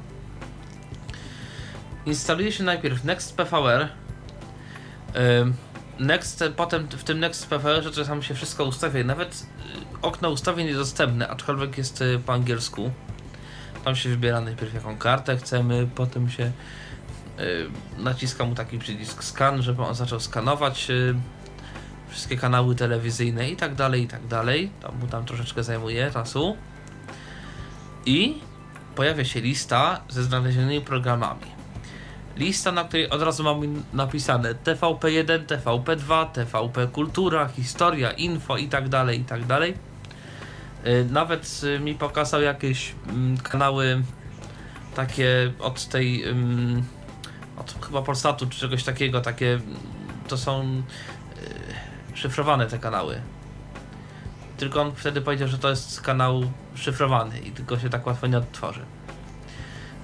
Instaluje 2.06 2.52
się 2.52 2.64
najpierw 2.64 3.04
Next 3.04 3.38
PVR. 3.38 3.90
Next, 6.00 6.44
potem 6.56 6.88
w 6.88 7.04
tym 7.04 7.20
Next 7.20 7.50
PVR 7.50 7.92
czasami 7.92 8.24
się 8.24 8.34
wszystko 8.34 8.66
ustawia. 8.66 9.04
Nawet 9.04 9.34
y, 9.36 10.02
okno 10.02 10.30
ustawień 10.30 10.68
jest 10.68 10.80
dostępne, 10.80 11.28
aczkolwiek 11.28 11.78
jest 11.78 12.02
y, 12.02 12.20
po 12.26 12.34
angielsku. 12.34 12.92
Tam 13.86 13.96
się 13.96 14.10
wybiera 14.10 14.42
najpierw 14.42 14.74
jaką 14.74 14.98
kartę 14.98 15.38
chcemy, 15.38 15.88
potem 15.96 16.30
się 16.30 16.44
y, 17.40 17.70
naciska 17.98 18.46
mu 18.46 18.56
taki 18.56 18.80
przycisk 18.80 19.24
scan, 19.24 19.62
żeby 19.62 19.84
on 19.84 19.96
zaczął 19.96 20.20
skanować 20.20 20.90
y, 20.90 21.16
wszystkie 22.10 22.38
kanały 22.38 22.76
telewizyjne 22.76 23.50
i 23.50 23.56
tak 23.56 23.76
dalej, 23.76 24.04
i 24.04 24.08
tak 24.08 24.28
dalej. 24.28 24.72
To 24.82 24.92
mu 24.92 25.08
tam 25.08 25.26
troszeczkę 25.26 25.64
zajmuje 25.64 26.12
czasu. 26.12 26.58
I 28.06 28.42
pojawia 28.96 29.26
się 29.26 29.42
lista 29.42 30.02
ze 30.10 30.24
znalezionymi 30.24 30.82
programami. 30.82 31.56
Lista, 32.38 32.72
na 32.72 32.84
której 32.84 33.10
od 33.10 33.22
razu 33.22 33.44
mamy 33.44 33.68
napisane 33.94 34.56
TVP1, 34.56 35.46
TVP2, 35.46 36.32
TVP 36.32 36.88
Kultura, 36.88 37.48
Historia, 37.48 38.12
Info 38.12 38.58
i 38.58 38.68
tak 38.68 38.90
dalej, 38.90 39.20
i 39.20 39.24
tak 39.24 39.46
dalej. 39.46 39.95
Y, 40.88 41.06
Nawet 41.12 41.62
y, 41.64 41.80
mi 41.80 41.96
pokazał 41.96 42.42
jakieś 42.42 42.96
mm, 43.10 43.38
kanały 43.38 44.04
takie 44.96 45.52
od 45.60 45.88
tej 45.88 46.24
od 47.58 47.86
chyba 47.86 48.02
Polsatu 48.02 48.48
czy 48.48 48.60
czegoś 48.60 48.84
takiego, 48.84 49.22
takie 49.22 49.54
mm, 49.54 49.76
to 50.28 50.38
są 50.38 50.84
y, 52.14 52.18
szyfrowane 52.18 52.68
te 52.68 52.80
kanały. 52.80 53.22
Tylko 54.58 54.82
on 54.82 54.96
wtedy 54.96 55.22
powiedział, 55.22 55.48
że 55.48 55.58
to 55.58 55.70
jest 55.70 56.02
kanał 56.02 56.52
szyfrowany 56.76 57.40
i 57.40 57.52
tylko 57.52 57.80
się 57.80 57.90
tak 57.90 58.08
łatwo 58.08 58.28
nie 58.28 58.38
odtworzy. 58.38 58.86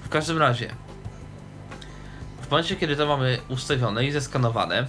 W 0.03 0.09
każdym 0.09 0.37
razie, 0.37 0.75
w 2.41 2.51
momencie 2.51 2.75
kiedy 2.75 2.95
to 2.95 3.05
mamy 3.05 3.37
ustawione 3.49 4.05
i 4.05 4.11
zeskanowane, 4.11 4.87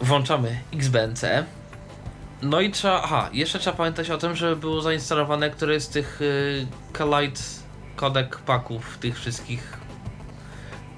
włączamy 0.00 0.60
XBNC. 0.72 1.44
No 2.42 2.60
i 2.60 2.70
trzeba, 2.70 3.02
aha, 3.02 3.28
jeszcze 3.32 3.58
trzeba 3.58 3.76
pamiętać 3.76 4.10
o 4.10 4.18
tym, 4.18 4.36
żeby 4.36 4.56
było 4.56 4.82
zainstalowane 4.82 5.50
któreś 5.50 5.82
z 5.82 5.88
tych 5.88 6.22
y, 6.22 6.66
Kalite 6.92 7.40
kodek 7.96 8.38
paków, 8.38 8.98
tych 8.98 9.18
wszystkich 9.18 9.82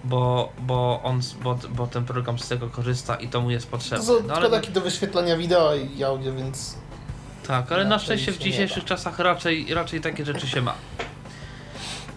bo, 0.05 0.53
bo 0.59 1.01
on, 1.03 1.21
bo, 1.43 1.59
bo 1.71 1.87
ten 1.87 2.05
program 2.05 2.39
z 2.39 2.49
tego 2.49 2.71
korzysta 2.71 3.15
i 3.15 3.29
to 3.29 3.41
mu 3.41 3.51
jest 3.51 3.67
To 3.67 3.71
potrzebne. 3.71 4.05
są 4.05 4.13
No, 4.27 4.35
ale, 4.35 4.51
taki 4.51 4.73
do 4.73 4.81
wyświetlania 4.81 5.37
wideo 5.37 5.75
i 5.75 6.05
audio, 6.05 6.33
więc 6.33 6.77
tak, 7.47 7.73
ale 7.73 7.85
na 7.85 7.99
to 7.99 8.05
szczęście 8.05 8.33
w 8.33 8.39
dzisiejszych 8.39 8.85
czasach 8.85 9.19
raczej, 9.19 9.75
raczej 9.75 10.01
takie 10.01 10.25
rzeczy 10.25 10.47
się 10.47 10.63
ma. 10.63 10.75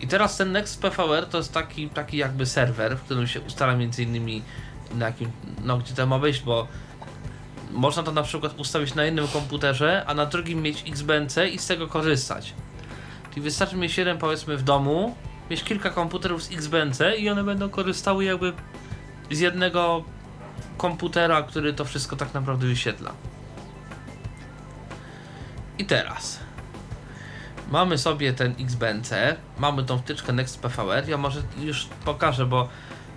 I 0.01 0.07
teraz 0.07 0.38
ten 0.38 0.51
Next 0.51 0.82
PVR 0.82 1.25
to 1.25 1.38
jest 1.38 1.53
taki, 1.53 1.89
taki 1.89 2.17
jakby 2.17 2.45
serwer, 2.45 2.97
w 2.97 3.01
którym 3.01 3.28
się 3.28 3.41
ustala 3.41 3.75
między 3.75 4.03
innymi 4.03 4.41
na 4.95 5.05
jakim, 5.05 5.32
no 5.63 5.78
gdzie 5.78 5.93
to 5.93 6.05
ma 6.05 6.19
być, 6.19 6.39
bo 6.39 6.67
można 7.72 8.03
to 8.03 8.11
na 8.11 8.24
przykład 8.24 8.59
ustawić 8.59 8.95
na 8.95 9.03
jednym 9.03 9.28
komputerze, 9.28 10.03
a 10.07 10.13
na 10.13 10.26
drugim 10.26 10.61
mieć 10.61 10.84
XBNC 10.88 11.38
i 11.51 11.59
z 11.59 11.68
tego 11.68 11.88
korzystać. 11.88 12.53
Czyli 13.30 13.41
wystarczy 13.41 13.76
mieć 13.76 13.97
jeden 13.97 14.18
powiedzmy 14.18 14.57
w 14.57 14.63
domu, 14.63 15.15
mieć 15.49 15.63
kilka 15.63 15.89
komputerów 15.89 16.43
z 16.43 16.51
XBNC 16.51 17.01
i 17.18 17.30
one 17.30 17.43
będą 17.43 17.70
korzystały 17.70 18.24
jakby 18.24 18.53
z 19.32 19.39
jednego 19.39 20.03
komputera, 20.78 21.43
który 21.43 21.74
to 21.74 21.86
wszystko 21.86 22.15
tak 22.15 22.34
naprawdę 22.34 22.68
wyświetla. 22.68 23.11
I 25.80 25.86
teraz 25.86 26.39
mamy 27.72 27.97
sobie 27.97 28.34
ten 28.34 28.55
XBNC, 28.59 29.11
mamy 29.57 29.84
tą 29.84 29.97
wtyczkę 29.97 30.34
Next 30.34 30.61
PVR. 30.61 31.09
Ja 31.09 31.18
może 31.18 31.41
już 31.59 31.88
pokażę, 32.05 32.45
bo 32.45 32.70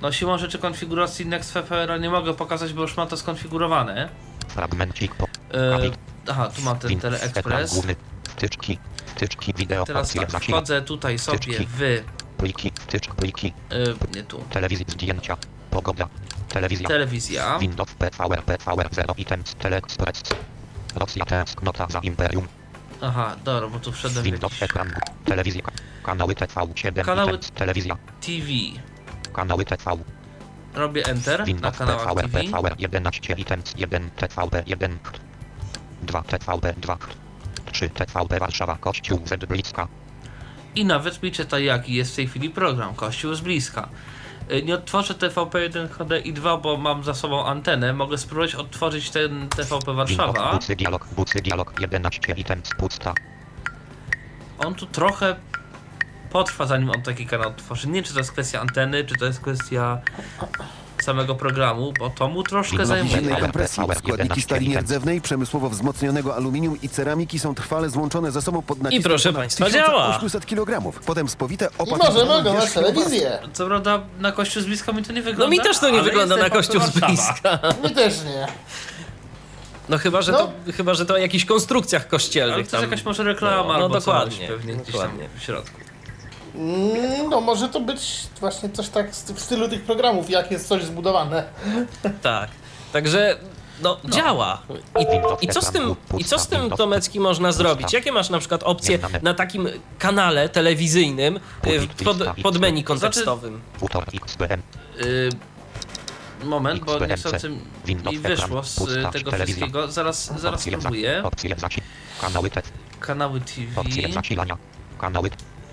no 0.03 0.13
siłą 0.13 0.39
rzeczy 0.39 0.59
konfiguracji 0.59 1.27
Next 1.27 1.55
PVR 1.55 2.01
nie 2.01 2.11
mogę 2.11 2.35
pokazać, 2.35 2.73
bo 2.73 2.83
już 2.83 2.97
mam 2.97 3.09
to 3.09 3.17
skonfigurowane. 3.17 4.09
Fragmencik 4.55 5.15
po. 5.15 5.25
E, 5.55 5.91
aha, 6.29 6.49
tu 6.57 6.63
mam 6.63 6.79
ten 6.79 7.01
TeleExpress. 7.01 7.75
główny. 7.75 7.97
Wtyczki. 8.29 8.79
Wtyczki 9.07 9.55
wideo. 9.55 9.85
Teraz 9.85 10.13
tak, 10.15 10.31
wchodzę 10.31 10.83
tutaj 10.83 11.19
sobie 11.19 11.39
Wtyczki. 11.39 11.67
w. 11.71 11.81
Pliki. 12.37 12.73
Wtyczk 12.81 13.15
pliki. 13.15 13.53
e, 13.71 14.17
nie 14.17 14.23
tu. 14.23 14.45
Telewizja 14.51 14.85
zdjęcia. 14.89 15.37
Pogoda. 15.71 16.09
Telewizja. 16.49 16.89
Telewizja. 16.89 17.59
Windows 17.59 17.91
PVR 17.95 18.43
PVR 18.45 18.89
0 18.93 19.15
items 19.17 19.55
Teleexpress. 19.55 20.23
Rosja 20.97 21.25
tęsknota 21.25 21.87
za 21.91 21.99
imperium. 21.99 22.49
Aha, 23.01 23.37
dobra, 23.45 23.69
bo 23.69 23.79
tu 23.79 23.93
wszedłem 23.93 24.25
Windows 24.25 24.53
jakiś 24.53 24.63
ekran. 24.63 24.93
Telewizja. 25.25 25.63
Kanały 26.03 26.35
TV7 26.35 27.05
Kanały- 27.05 27.29
items. 27.29 27.51
Telewizja. 27.51 27.97
TV. 28.21 28.47
Kanały 29.33 29.65
TV. 29.65 29.97
Robię 30.75 31.07
Enter 31.07 31.45
na 31.61 31.71
kanałach 31.71 32.15
TV. 32.15 32.29
PVR 32.29 32.75
11 32.79 33.35
items 33.35 33.75
1 33.77 34.11
TVP 34.11 34.63
1 34.67 34.99
2 36.03 36.23
TVP 36.23 36.75
2 36.77 36.99
3 37.73 37.91
TVP 37.91 38.39
Warszawa 38.39 38.77
Kościół 38.77 39.21
Z 39.25 39.45
Bliska 39.47 39.89
I 40.75 40.85
nawet 40.85 41.23
mi 41.23 41.33
czyta 41.33 41.59
jaki 41.59 41.95
jest 41.95 42.13
w 42.13 42.17
tej 42.17 42.29
chwili 42.29 42.51
program. 42.51 42.95
Kościół 42.95 43.35
z 43.35 43.41
bliska. 43.41 43.89
Y, 44.53 44.63
Nie 44.63 44.75
odtworzę 44.75 45.15
TVP1 45.15 45.89
HD 45.89 46.21
i 46.21 46.33
2, 46.33 46.57
bo 46.57 46.77
mam 46.77 47.05
za 47.05 47.15
sobą 47.15 47.47
antenę. 47.47 47.93
Mogę 47.93 48.19
spróbować 48.19 48.55
odtworzyć 48.55 49.11
ten 49.11 49.49
TVP 49.49 49.95
Warszawa. 49.95 50.53
Bucy 50.53 50.77
Dialog 50.77 51.07
Bucy 51.17 51.41
Dialog 51.43 51.81
11 51.81 52.33
items 52.37 52.71
pusta 52.79 53.15
On 54.59 54.75
tu 54.75 54.87
trochę 54.87 55.37
potrwa 56.31 56.67
zanim 56.67 56.91
on 56.91 57.03
taki 57.03 57.27
kanał 57.27 57.49
otworzy. 57.49 57.89
Nie 57.89 58.03
czy 58.03 58.13
to 58.13 58.19
jest 58.19 58.33
kwestia 58.33 58.61
anteny, 58.61 59.05
czy 59.05 59.15
to 59.15 59.25
jest 59.27 59.41
kwestia 59.41 59.99
samego 61.03 61.35
programu, 61.35 61.93
bo 61.99 62.11
to 62.11 62.29
mu 62.29 62.43
troszkę 62.43 62.87
zajmuje. 62.87 63.17
Silnej 63.17 63.37
kompresji. 63.41 63.75
Składniki 63.83 64.11
11 64.11 64.43
stali 64.43 64.69
nierdzewnej, 64.69 65.21
przemysłowo 65.21 65.71
wzmocnionego 65.71 66.37
aluminium 66.37 66.81
i 66.83 66.89
ceramiki 66.89 67.39
są 67.39 67.55
trwale 67.55 67.91
złączone 67.91 68.33
ze 68.33 68.43
sobą 68.43 68.63
pod 68.63 68.83
naciskiem 68.83 69.03
proszę 69.11 69.29
ponad 69.29 69.41
państwa, 69.41 69.71
działa. 69.71 70.07
1800 70.19 70.47
kg. 70.47 71.01
Potem 71.07 71.29
spowite 71.29 71.65
i 71.65 71.69
opakowane 71.79 72.15
możemy 72.15 72.33
oglądać 72.33 72.65
wierzchnią 72.65 72.83
telewizję. 72.83 73.39
Co 73.53 73.67
prawda 73.67 74.01
na 74.19 74.33
kościół 74.33 74.63
z 74.63 74.67
bliska 74.67 74.93
mi 74.93 75.03
to 75.03 75.13
nie 75.13 75.19
No 75.21 75.25
wygląda. 75.25 75.57
mi 75.57 75.61
też 75.61 75.79
to 75.79 75.87
nie 75.91 75.95
ale 75.95 76.03
wygląda 76.03 76.37
na 76.37 76.51
kościół 76.51 76.81
z 76.81 76.91
bliska. 76.91 77.59
Mi 77.85 77.91
też 77.91 78.15
nie. 78.25 78.47
No 79.89 79.99
chyba, 79.99 80.23
że 80.23 80.33
No. 80.33 80.39
to, 80.39 80.73
chyba, 80.77 80.95
że 80.95 81.07
to 81.07 81.15
o 81.15 81.17
jakichś 81.17 81.45
konstrukcjach 81.45 82.03
Ale 82.03 82.11
kościelnych 82.11 82.55
to 82.57 82.61
jest 82.61 82.71
tam. 82.71 82.83
jakaś 82.83 83.05
może 83.05 83.25
reklama 83.25 83.69
No, 83.69 83.75
albo 83.75 83.89
no 83.89 83.95
dokładnie, 83.95 84.39
coś 84.39 84.47
pewnie 84.49 84.75
gdzieś 84.75 84.87
dokładnie. 84.93 85.25
tam 85.25 85.39
w 85.39 85.43
środku. 85.43 85.81
Mm, 86.61 87.31
No 87.31 87.41
może 87.41 87.69
to 87.69 87.81
być 87.81 88.01
właśnie 88.41 88.71
coś 88.71 88.89
tak 88.89 89.11
w 89.13 89.41
stylu 89.41 89.69
tych 89.69 89.83
programów, 89.83 90.31
jak 90.31 90.51
jest 90.51 90.69
coś 90.69 90.85
zbudowane. 90.85 91.45
Tak. 92.23 92.51
Także 92.93 93.37
no, 93.83 93.97
działa. 94.05 94.63
I, 95.41 95.45
I 95.45 95.49
co 95.49 95.63
z 95.63 95.71
tym, 95.71 95.95
i 96.19 96.25
co 96.25 96.39
z 96.39 96.47
tym 96.47 96.71
Tomecki 96.71 97.21
można 97.21 97.53
zrobić? 97.53 97.93
Jakie 97.93 98.13
masz 98.13 98.31
na 98.31 98.39
przykład 98.39 98.63
opcje 98.63 98.99
na 99.23 99.35
takim 99.35 99.69
kanale 99.99 100.49
telewizyjnym 100.49 101.41
w- 101.65 102.05
pod, 102.05 102.17
pod 102.43 102.59
menu 102.61 102.85
kontekstowym? 102.85 103.61
Tutor 103.81 104.05
XBM 104.27 104.63
Y, 105.01 105.31
moment, 106.45 106.85
bo 106.85 106.93
XBMC. 106.93 107.11
niestety 107.11 107.49
mi 107.49 107.61
Windows 107.85 108.17
wyszło 108.17 108.63
z 108.63 109.13
tego 109.13 109.31
wszystkiego. 109.33 109.89
Zaraz, 109.89 110.41
zaraz 110.41 110.61
spróbuję. 110.63 111.23
Kanały 112.21 112.51
T 112.51 112.63
Kanały 113.01 113.41
TV. 113.41 113.83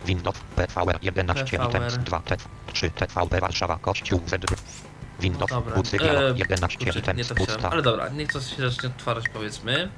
Windows 0.08 0.36
PVR 0.56 1.00
11 1.02 1.58
PVR. 1.58 1.70
items 1.70 1.98
2 1.98 2.20
T 2.20 2.38
3 2.74 2.92
TVP 2.92 3.40
Warszawa 3.40 3.80
Kościół 3.82 4.22
Z 4.26 4.46
Windows 5.20 5.50
Dobra, 5.50 5.76
WC 5.76 5.94
e, 5.94 6.00
dialog 6.00 6.38
11 6.38 6.78
kurczę, 6.78 6.94
nie 6.94 7.00
items 7.00 7.28
to 7.28 7.36
chciałem. 7.36 7.66
Ale 7.66 7.82
dobra, 7.82 8.10
niech 8.10 8.34
to 8.34 8.42
się 8.42 8.70
zacznie 8.70 8.90
otwarać 8.90 9.24
powiedzmy. 9.34 9.90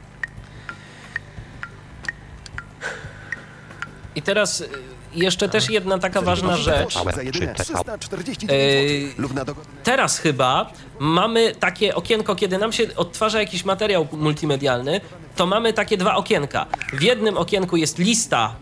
I 4.16 4.22
teraz 4.22 4.62
y, 4.62 4.70
jeszcze 5.14 5.49
też 5.49 5.70
jedna 5.70 5.99
taka 5.99 6.22
ważna 6.22 6.57
rzecz. 6.57 6.93
Za 7.16 7.24
jedyne 7.24 7.55
349 7.55 8.51
Ej, 8.53 9.07
zł 9.07 9.22
lub 9.22 9.34
na 9.34 9.45
dogodne... 9.45 9.74
Teraz 9.84 10.18
chyba 10.18 10.72
mamy 10.99 11.55
takie 11.55 11.95
okienko, 11.95 12.36
kiedy 12.36 12.57
nam 12.57 12.72
się 12.74 12.95
odtwarza 12.95 13.39
jakiś 13.39 13.66
materiał 13.66 14.07
multimedialny, 14.12 15.01
to 15.36 15.45
mamy 15.45 15.74
takie 15.74 15.97
dwa 15.97 16.16
okienka. 16.16 16.66
W 16.93 17.01
jednym 17.01 17.38
okienku 17.38 17.78
jest 17.78 17.97
lista, 17.97 18.55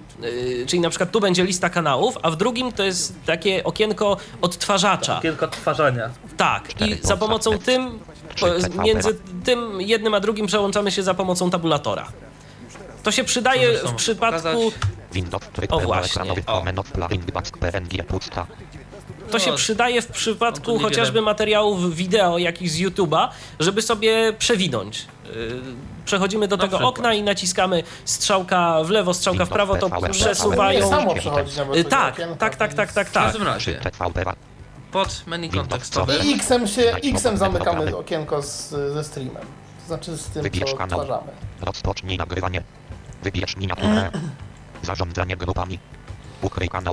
czyli 0.68 0.80
na 0.80 0.90
przykład 0.90 1.12
tu 1.12 1.20
będzie 1.20 1.44
lista 1.44 1.70
kanałów, 1.70 2.18
a 2.22 2.32
w 2.32 2.36
drugim 2.36 2.72
to 2.72 2.84
jest 2.84 3.16
takie 3.26 3.64
okienko 3.64 4.18
odtwarzacza. 4.42 5.20
Kilka 5.22 5.46
odtwarzania. 5.46 6.10
Tak, 6.38 6.82
i 6.82 6.98
za 7.02 7.18
pomocą 7.18 7.58
tym, 7.58 8.00
między 8.84 9.20
tym 9.44 9.82
jednym 9.82 10.14
a 10.14 10.20
drugim 10.20 10.48
przełączamy 10.48 10.92
się 10.92 11.04
za 11.04 11.14
pomocą 11.14 11.50
tabulatora. 11.50 12.08
To 13.04 13.12
się 13.12 13.24
przydaje 13.24 13.78
w 13.78 13.94
przypadku, 13.94 14.72
O, 15.70 15.80
właśnie. 15.80 16.22
O. 16.48 16.64
To 19.32 19.40
się 19.40 19.54
przydaje 19.56 20.02
w 20.02 20.08
przypadku 20.08 20.80
chociażby 20.80 21.22
materiałów 21.22 21.96
wideo 21.96 22.38
jakichś 22.38 22.72
z 22.72 22.80
YouTube'a, 22.80 23.28
żeby 23.60 23.82
sobie 23.82 24.34
przewinąć. 24.40 25.06
Yy, 25.36 25.62
Przechodzimy 26.06 26.48
do 26.48 26.58
Na 26.58 26.64
tego 26.64 26.78
przykład. 26.78 26.98
okna 27.00 27.14
i 27.14 27.24
naciskamy 27.24 27.84
strzałka 28.06 28.84
w 28.84 28.90
lewo, 28.90 29.14
strzałka 29.14 29.46
w 29.46 29.50
prawo, 29.50 29.76
to 29.76 29.90
przesuwają. 30.12 30.90
samo 30.90 31.14
Yy, 31.74 31.84
Tak, 31.84 32.16
tak, 32.40 32.56
tak, 32.56 32.56
tak, 32.56 32.94
tak, 32.94 33.08
W 33.10 33.12
tak. 33.14 33.24
każdym 33.24 33.42
3 33.42 33.46
razie, 33.52 33.74
TVP 33.76 34.24
Wa- 34.26 34.36
pod 34.92 35.24
menu 35.28 35.50
kontekstowe 35.50 36.18
I 36.18 36.34
X-em 36.34 36.68
się, 36.68 36.82
X-em 37.04 37.38
zamykamy 37.38 37.98
okienko 37.98 38.42
z, 38.42 38.70
ze 38.70 39.04
streamem. 39.04 39.44
To 39.82 39.88
znaczy 39.88 40.18
z 40.18 40.26
tym, 40.26 40.44
Wybierz 40.44 40.72
co 40.72 40.78
kanał. 40.78 41.00
odtwarzamy. 41.00 41.32
Rozpocznij 41.62 42.18
nagrywanie 42.18 42.64
Wybierz 43.24 43.58
miniaturę 43.58 44.12
Zarządzanie 44.84 45.38
grupami 45.38 45.80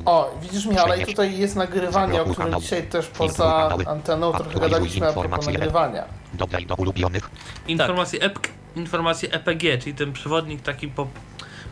O, 0.04 0.30
widzisz 0.42 0.66
Michale, 0.66 1.02
i 1.02 1.06
tutaj 1.06 1.38
jest 1.38 1.56
nagrywanie, 1.56 2.22
o 2.22 2.24
którym 2.24 2.44
kanał. 2.44 2.60
dzisiaj 2.60 2.82
też 2.82 3.06
poza 3.06 3.76
anteną 3.86 4.32
trochę 4.32 4.60
gadaliśmy 4.60 5.08
a 5.08 5.12
propos 5.12 5.46
nagrywania. 5.46 6.04
Dodaj 6.34 6.66
do 6.66 6.74
ulubionych 6.74 7.30
informacje, 7.68 8.20
EP, 8.20 8.38
informacje 8.76 9.32
EPG, 9.32 9.78
czyli 9.78 9.94
ten 9.94 10.12
przewodnik 10.12 10.62
taki 10.62 10.88
po, 10.88 11.06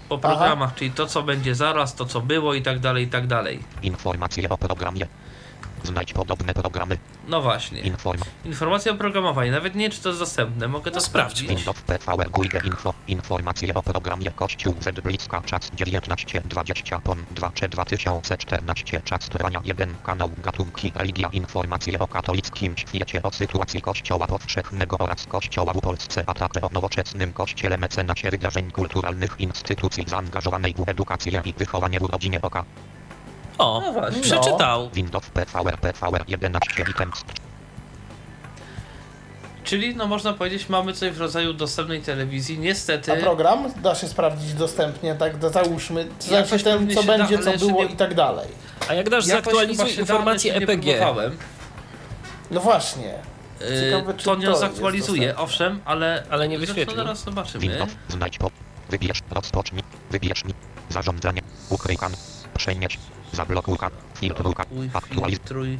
po 0.08 0.18
programach, 0.18 0.74
czyli 0.74 0.90
to 0.90 1.06
co 1.06 1.22
będzie 1.22 1.54
zaraz, 1.54 1.94
to 1.94 2.06
co 2.06 2.20
było 2.20 2.54
i 2.54 2.62
tak 2.62 2.78
dalej, 2.78 3.04
i 3.04 3.08
tak 3.08 3.26
dalej. 3.26 3.60
Informacje 3.82 4.48
o 4.48 4.58
programie 4.58 5.06
Znajdź 5.84 6.12
podobne 6.12 6.54
programy. 6.54 6.98
No 7.28 7.42
właśnie. 7.42 7.80
Inform 7.80 8.20
Informacja 8.44 8.92
oprogramowania, 8.92 9.52
nawet 9.52 9.74
nie 9.74 9.90
czy 9.90 10.02
to 10.02 10.08
jest 10.08 10.20
dostępne, 10.20 10.68
mogę 10.68 10.90
to 10.90 10.96
No 10.96 11.00
sprawdzić. 11.00 11.48
Windows 11.48 11.80
PVR 11.80 12.30
Guide 12.30 12.60
Info. 12.64 12.94
Informacje 13.08 13.74
o 13.74 13.82
programie 13.82 14.30
Kościół 14.30 14.74
Z 14.80 15.00
Bliska 15.00 15.42
Czas 15.42 15.70
1920 15.70 17.00
PON 17.00 17.24
2 17.30 17.50
czy 17.54 17.68
2014 17.68 19.02
Czas 19.02 19.28
trwania 19.28 19.60
1 19.64 19.94
Kanał 20.04 20.30
Gatunki 20.44 20.92
Religia. 20.94 21.28
Informacje 21.32 21.98
o 21.98 22.08
katolickim 22.08 22.76
świecie. 22.76 23.22
O 23.22 23.30
sytuacji 23.30 23.82
Kościoła 23.82 24.26
powszechnego 24.26 24.98
oraz 24.98 25.26
Kościoła 25.26 25.72
w 25.72 25.80
Polsce. 25.80 26.24
A 26.26 26.34
także 26.34 26.60
o 26.60 26.68
nowoczesnym 26.72 27.32
Kościele 27.32 27.78
mecenasie 27.78 28.30
wydarzeń 28.30 28.70
kulturalnych 28.70 29.34
instytucji 29.38 30.04
zaangażowanej 30.06 30.74
w 30.78 30.88
edukację 30.88 31.42
i 31.44 31.52
wychowanie 31.52 32.00
w 32.00 32.02
rodzinie 32.02 32.42
oka 32.42 32.64
O, 33.59 33.80
No 33.86 33.92
właśnie. 33.92 34.22
przeczytał. 34.22 34.90
Windows 34.90 35.26
PVR 35.30 35.78
PVR 35.78 36.24
11 36.28 36.84
items 36.90 37.24
Czyli, 39.64 39.96
no 39.96 40.07
można 40.07 40.32
powiedzieć, 40.32 40.68
mamy 40.68 40.92
coś 40.92 41.11
w 41.12 41.20
rodzaju 41.20 41.53
dostępnej 41.53 42.03
telewizji. 42.03 42.59
Niestety, 42.59 43.12
A 43.12 43.16
program 43.16 43.72
da 43.82 43.94
się 43.94 44.09
sprawdzić 44.09 44.55
dostępnie, 44.55 45.14
tak, 45.14 45.32
załóżmy, 45.53 46.07
Jakoś 46.30 46.48
znaczy 46.48 46.64
ten, 46.64 46.90
co 46.94 47.03
da, 47.03 47.18
będzie, 47.18 47.38
ale 47.38 47.59
co 47.59 47.66
było 47.66 47.84
nie- 47.84 47.90
i 47.92 47.96
tak 47.96 48.14
dalej. 48.14 48.48
A 48.88 48.94
jak 48.94 49.11
dasz 49.11 49.26
jakoś 49.26 49.44
zaktualizuj 49.44 50.05
da, 50.07 50.50
nie 50.50 50.57
EPG. 50.57 50.82
próbowałem. 50.98 51.36
No 52.50 52.61
właśnie. 52.61 53.14
Ciekawe, 53.84 54.12
Yy, 54.12 54.14
czy 54.18 54.24
to 54.24 54.36
nie 54.36 54.46
to 54.46 54.50
dostępne. 54.50 55.36
owszem, 55.36 55.80
ale, 55.84 56.22
Ale 56.30 56.48
nie 56.48 56.59
wyświetli. 56.59 56.96
zaraz 56.96 57.24
zobaczymy. 57.24 57.62
Windows 57.62 57.90
Znajdź 58.09 58.38
po 58.38 58.50
Wybierz 58.90 59.18
Rozpocznij 59.30 59.82
Wybierz 60.11 60.44
mi 60.44 60.55
Zarządzanie 60.88 61.40
Ukryj 61.70 61.96
kan 62.66 62.74
Przenieść 62.74 62.98
Zablokuj 63.32 63.76
Uj, 64.70 64.90
Aktualizuj 64.94 65.30
filtruj. 65.30 65.78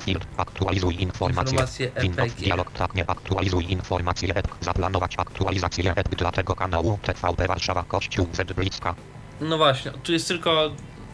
Filtr 0.00 0.26
Aktualizuj 0.36 1.02
informacje 1.02 1.90
Windows. 2.02 2.32
Dialog 2.34 2.70
tak 2.72 2.94
nie 2.94 3.10
aktualizuj 3.10 3.72
informacje 3.72 4.34
EP 4.34 4.48
Zaplanować 4.60 5.14
aktualizację 5.18 5.94
dla 6.16 6.32
tego 6.32 6.54
kanału 6.54 6.98
TVP 7.02 7.46
Warszawa 7.46 7.82
Kościół 7.82 8.26
Z 8.32 8.52
Bliska 8.52 8.94
No 9.40 9.56
właśnie, 9.58 9.90
tu 9.90 10.12
jest 10.12 10.28
tylko 10.28 10.70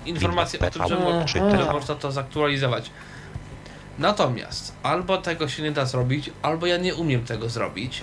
informacja 0.07 0.61
o 0.67 0.71
tym, 0.71 0.89
że, 0.89 0.95
mo- 0.99 1.29
że 1.29 1.73
można 1.73 1.95
to 1.95 2.13
zaktualizować. 2.13 2.91
Natomiast 3.99 4.75
albo 4.83 5.19
tego 5.19 5.49
się 5.49 5.63
nie 5.63 5.73
da 5.73 5.87
zrobić, 5.87 6.31
albo 6.43 6.67
ja 6.67 6.77
nie 6.77 6.95
umiem 6.95 7.25
tego 7.25 7.49
zrobić. 7.49 8.03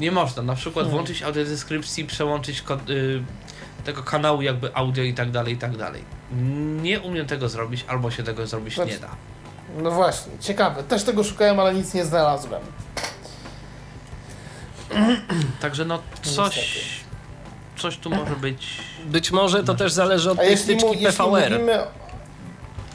Nie 0.00 0.12
można 0.12 0.42
na 0.42 0.54
przykład 0.54 0.84
Hmm. 0.86 0.90
włączyć 0.92 1.22
audiodeskrypcji, 1.22 2.04
przełączyć 2.04 2.62
ko- 2.62 2.78
y, 2.90 3.22
tego 3.84 4.02
kanału 4.02 4.42
jakby 4.42 4.74
audio 4.74 5.04
i 5.04 5.14
tak 5.14 5.30
dalej, 5.30 5.54
i 5.54 5.58
tak 5.58 5.76
dalej. 5.76 6.04
Nie 6.82 7.00
umiem 7.00 7.26
tego 7.26 7.48
zrobić, 7.48 7.84
albo 7.88 8.10
się 8.10 8.22
tego 8.22 8.46
zrobić 8.46 8.76
nie 8.78 8.98
da. 8.98 9.08
No 9.82 9.90
właśnie, 9.90 10.32
ciekawe. 10.40 10.82
Też 10.82 11.04
tego 11.04 11.24
szukałem, 11.24 11.60
ale 11.60 11.74
nic 11.74 11.94
nie 11.94 12.04
znalazłem. 12.04 12.62
Także 15.62 15.84
no 15.84 15.98
coś, 16.22 16.56
Niestety. 16.56 16.80
coś 17.78 17.96
tu 17.96 18.10
może 18.10 18.36
być. 18.36 18.66
Być 19.04 19.30
może 19.30 19.64
to 19.64 19.74
też 19.74 19.92
zależy 19.92 20.30
od 20.30 20.38
A 20.38 20.42
tej 20.42 20.50
mu, 20.50 20.62
wtyczki 20.62 20.96
PVR, 21.06 21.50
mówimy... 21.50 21.78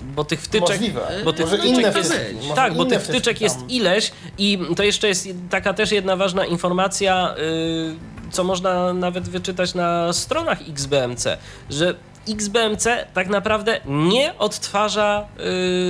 bo 0.01 0.25
tych 0.25 0.41
wtyczek 0.41 0.69
Możliwe. 0.69 1.07
bo 1.25 1.33
tych 1.33 1.45
Może 1.45 1.57
wtyczek 1.57 1.77
inne 1.77 1.87
jest- 1.97 2.13
wtyczki. 2.13 2.35
Może 2.35 2.55
Tak, 2.55 2.73
bo 2.73 2.85
tych 2.85 3.01
wtyczek 3.01 3.41
jest 3.41 3.59
ileś 3.69 4.11
i 4.37 4.59
to 4.77 4.83
jeszcze 4.83 5.07
jest 5.07 5.27
taka 5.49 5.73
też 5.73 5.91
jedna 5.91 6.15
ważna 6.15 6.45
informacja, 6.45 7.35
yy, 7.37 7.95
co 8.35 8.43
można 8.43 8.93
nawet 8.93 9.29
wyczytać 9.29 9.73
na 9.73 10.13
stronach 10.13 10.59
XBMC, 10.69 11.37
że 11.69 11.95
XBMC 12.29 12.87
tak 13.13 13.27
naprawdę 13.29 13.81
nie 13.85 14.37
odtwarza 14.37 15.27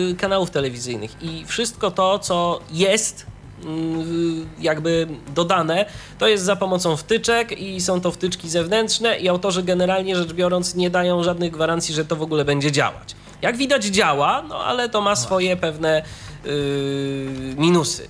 yy, 0.10 0.16
kanałów 0.16 0.52
telewizyjnych 0.52 1.24
i 1.24 1.46
wszystko 1.46 1.92
to, 1.92 2.20
co 2.20 2.60
jest 2.72 3.26
yy, 3.64 3.70
jakby 4.60 5.08
dodane, 5.36 5.86
to 6.18 6.28
jest 6.28 6.44
za 6.44 6.56
pomocą 6.56 6.98
wtyczek 6.98 7.60
i 7.60 7.82
są 7.82 8.02
to 8.02 8.12
wtyczki 8.12 8.50
zewnętrzne 8.50 9.18
i 9.18 9.30
autorzy 9.30 9.64
generalnie 9.64 10.16
rzecz 10.16 10.34
biorąc 10.34 10.76
nie 10.76 10.90
dają 10.90 11.24
żadnych 11.24 11.52
gwarancji, 11.52 11.96
że 11.96 12.06
to 12.06 12.16
w 12.16 12.22
ogóle 12.22 12.46
będzie 12.46 12.72
działać. 12.72 13.16
Jak 13.42 13.58
widać 13.58 13.86
działa, 13.86 14.42
no 14.50 14.64
ale 14.64 14.90
to 14.90 15.02
ma 15.02 15.16
swoje 15.16 15.58
pewne 15.58 16.04
yy, 16.46 16.52
minusy, 17.58 18.08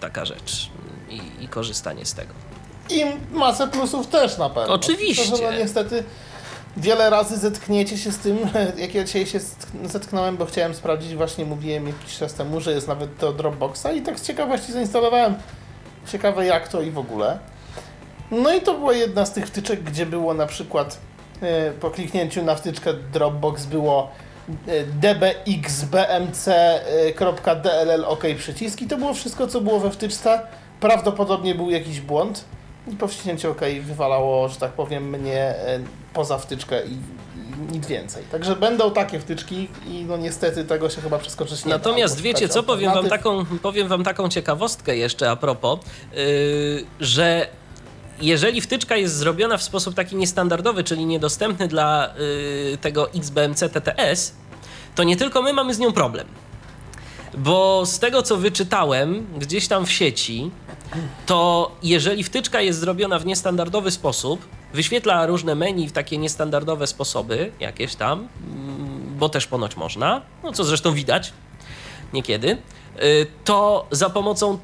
taka 0.00 0.24
rzecz 0.24 0.70
i, 1.10 1.44
i 1.44 1.48
korzystanie 1.48 2.06
z 2.06 2.14
tego. 2.14 2.49
I 2.92 3.04
masę 3.32 3.68
plusów 3.68 4.06
też 4.06 4.38
na 4.38 4.50
pewno. 4.50 4.74
Oczywiście. 4.74 5.22
Tylko, 5.22 5.36
że 5.36 5.42
no 5.52 5.58
niestety 5.58 6.04
wiele 6.76 7.10
razy 7.10 7.36
zetkniecie 7.38 7.98
się 7.98 8.12
z 8.12 8.18
tym, 8.18 8.38
jak 8.82 8.94
ja 8.94 9.04
dzisiaj 9.04 9.26
się 9.26 9.38
zetk- 9.38 9.88
zetknąłem, 9.88 10.36
bo 10.36 10.46
chciałem 10.46 10.74
sprawdzić, 10.74 11.14
właśnie 11.14 11.44
mówiłem 11.44 11.86
jakiś 11.86 12.18
czas 12.18 12.34
temu, 12.34 12.60
że 12.60 12.72
jest 12.72 12.88
nawet 12.88 13.16
do 13.16 13.32
Dropboxa 13.32 13.86
i 13.96 14.02
tak 14.02 14.20
z 14.20 14.22
ciekawości 14.26 14.72
zainstalowałem. 14.72 15.34
Ciekawe 16.12 16.46
jak 16.46 16.68
to 16.68 16.82
i 16.82 16.90
w 16.90 16.98
ogóle. 16.98 17.38
No 18.30 18.54
i 18.54 18.60
to 18.60 18.74
była 18.74 18.92
jedna 18.92 19.26
z 19.26 19.32
tych 19.32 19.46
wtyczek, 19.46 19.82
gdzie 19.82 20.06
było 20.06 20.34
na 20.34 20.46
przykład 20.46 20.98
e, 21.42 21.70
po 21.70 21.90
kliknięciu 21.90 22.42
na 22.42 22.54
wtyczkę 22.54 22.94
Dropbox 22.94 23.66
było 23.66 24.10
e, 24.68 24.84
dbxbmc.dll 26.84 28.04
OK 28.06 28.24
przycisk 28.38 28.82
i 28.82 28.86
to 28.86 28.96
było 28.96 29.14
wszystko, 29.14 29.46
co 29.46 29.60
było 29.60 29.80
we 29.80 29.90
wtyczce. 29.90 30.40
Prawdopodobnie 30.80 31.54
był 31.54 31.70
jakiś 31.70 32.00
błąd 32.00 32.44
po 32.96 33.08
wciśnięciu 33.08 33.50
OK 33.50 33.60
wywalało, 33.82 34.48
że 34.48 34.56
tak 34.56 34.72
powiem, 34.72 35.08
mnie 35.08 35.40
e, 35.40 35.80
poza 36.14 36.38
wtyczkę 36.38 36.86
i, 36.86 36.98
nic 37.72 37.86
więcej. 37.86 38.24
Także 38.24 38.56
będą 38.56 38.90
takie 38.90 39.20
wtyczki 39.20 39.68
i 39.86 40.04
no 40.04 40.16
niestety 40.16 40.64
tego 40.64 40.90
się 40.90 41.00
chyba 41.00 41.18
przeskoczyć 41.18 41.64
nie. 41.64 41.70
Natomiast 41.70 42.20
wiecie 42.20 42.48
co, 42.48 42.62
powiem 42.62 42.94
wam, 42.94 43.08
taką, 43.08 43.44
powiem 43.62 43.88
wam 43.88 44.04
taką 44.04 44.28
ciekawostkę 44.28 44.96
jeszcze 44.96 45.30
a 45.30 45.36
propos, 45.36 45.80
yy, 46.12 46.84
że 47.00 47.46
jeżeli 48.20 48.60
wtyczka 48.60 48.96
jest 48.96 49.16
zrobiona 49.16 49.56
w 49.56 49.62
sposób 49.62 49.94
taki 49.94 50.16
niestandardowy, 50.16 50.84
czyli 50.84 51.06
niedostępny 51.06 51.68
dla 51.68 52.14
yy, 52.70 52.78
tego 52.78 53.12
XBMC 53.12 53.60
TTS, 53.68 54.34
to 54.94 55.04
nie 55.04 55.16
tylko 55.16 55.42
my 55.42 55.52
mamy 55.52 55.74
z 55.74 55.78
nią 55.78 55.92
problem. 55.92 56.26
Bo 57.34 57.86
z 57.86 57.98
tego 57.98 58.22
co 58.22 58.36
wyczytałem 58.36 59.26
gdzieś 59.38 59.68
tam 59.68 59.86
w 59.86 59.92
sieci, 59.92 60.50
to 61.26 61.70
jeżeli 61.82 62.24
wtyczka 62.24 62.60
jest 62.60 62.80
zrobiona 62.80 63.18
w 63.18 63.26
niestandardowy 63.26 63.90
sposób, 63.90 64.48
wyświetla 64.74 65.26
różne 65.26 65.54
menu 65.54 65.88
w 65.88 65.92
takie 65.92 66.18
niestandardowe 66.18 66.86
sposoby, 66.86 67.52
jakieś 67.60 67.94
tam, 67.94 68.18
mm, 68.18 69.16
bo 69.18 69.28
też 69.28 69.46
ponoć 69.46 69.76
można, 69.76 70.22
no 70.44 70.52
co 70.52 70.64
zresztą 70.64 70.94
widać 70.94 71.32
niekiedy, 72.12 72.58
y, 73.02 73.26
to 73.44 73.86
za 73.90 74.10
pomocą 74.10 74.58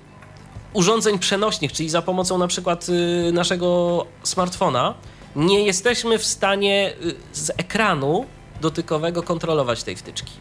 urządzeń 0.73 1.19
przenośnych, 1.19 1.73
czyli 1.73 1.89
za 1.89 2.03
pomocą 2.03 2.39
na 2.39 2.47
przykład 2.47 2.87
y, 2.89 3.33
naszego 3.33 4.07
smartfona, 4.23 4.95
nie 5.37 5.65
jesteśmy 5.65 6.19
w 6.19 6.27
stanie 6.27 6.93
y, 7.05 7.15
z 7.33 7.51
ekranu 7.51 8.27
dotykowego 8.61 9.23
kontrolować 9.23 9.83
tej 9.83 9.97
wtyczki. 9.97 10.33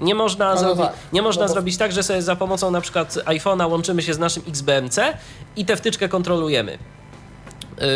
Nie 0.00 0.14
można, 0.14 0.54
no 0.54 0.60
zrobi- 0.60 0.82
tak. 0.82 0.92
nie 1.12 1.22
można 1.22 1.42
No 1.42 1.48
zrobić 1.48 1.76
tak, 1.76 1.92
że 1.92 2.02
sobie 2.02 2.22
za 2.22 2.36
pomocą 2.36 2.70
na 2.70 2.80
przykład 2.80 3.12
iPhone'a 3.14 3.70
łączymy 3.70 4.02
się 4.02 4.14
z 4.14 4.18
naszym 4.18 4.42
XBMC 4.48 4.98
i 5.56 5.64
tę 5.64 5.76
wtyczkę 5.76 6.08
kontrolujemy. 6.08 6.78
Yy, 7.80 7.86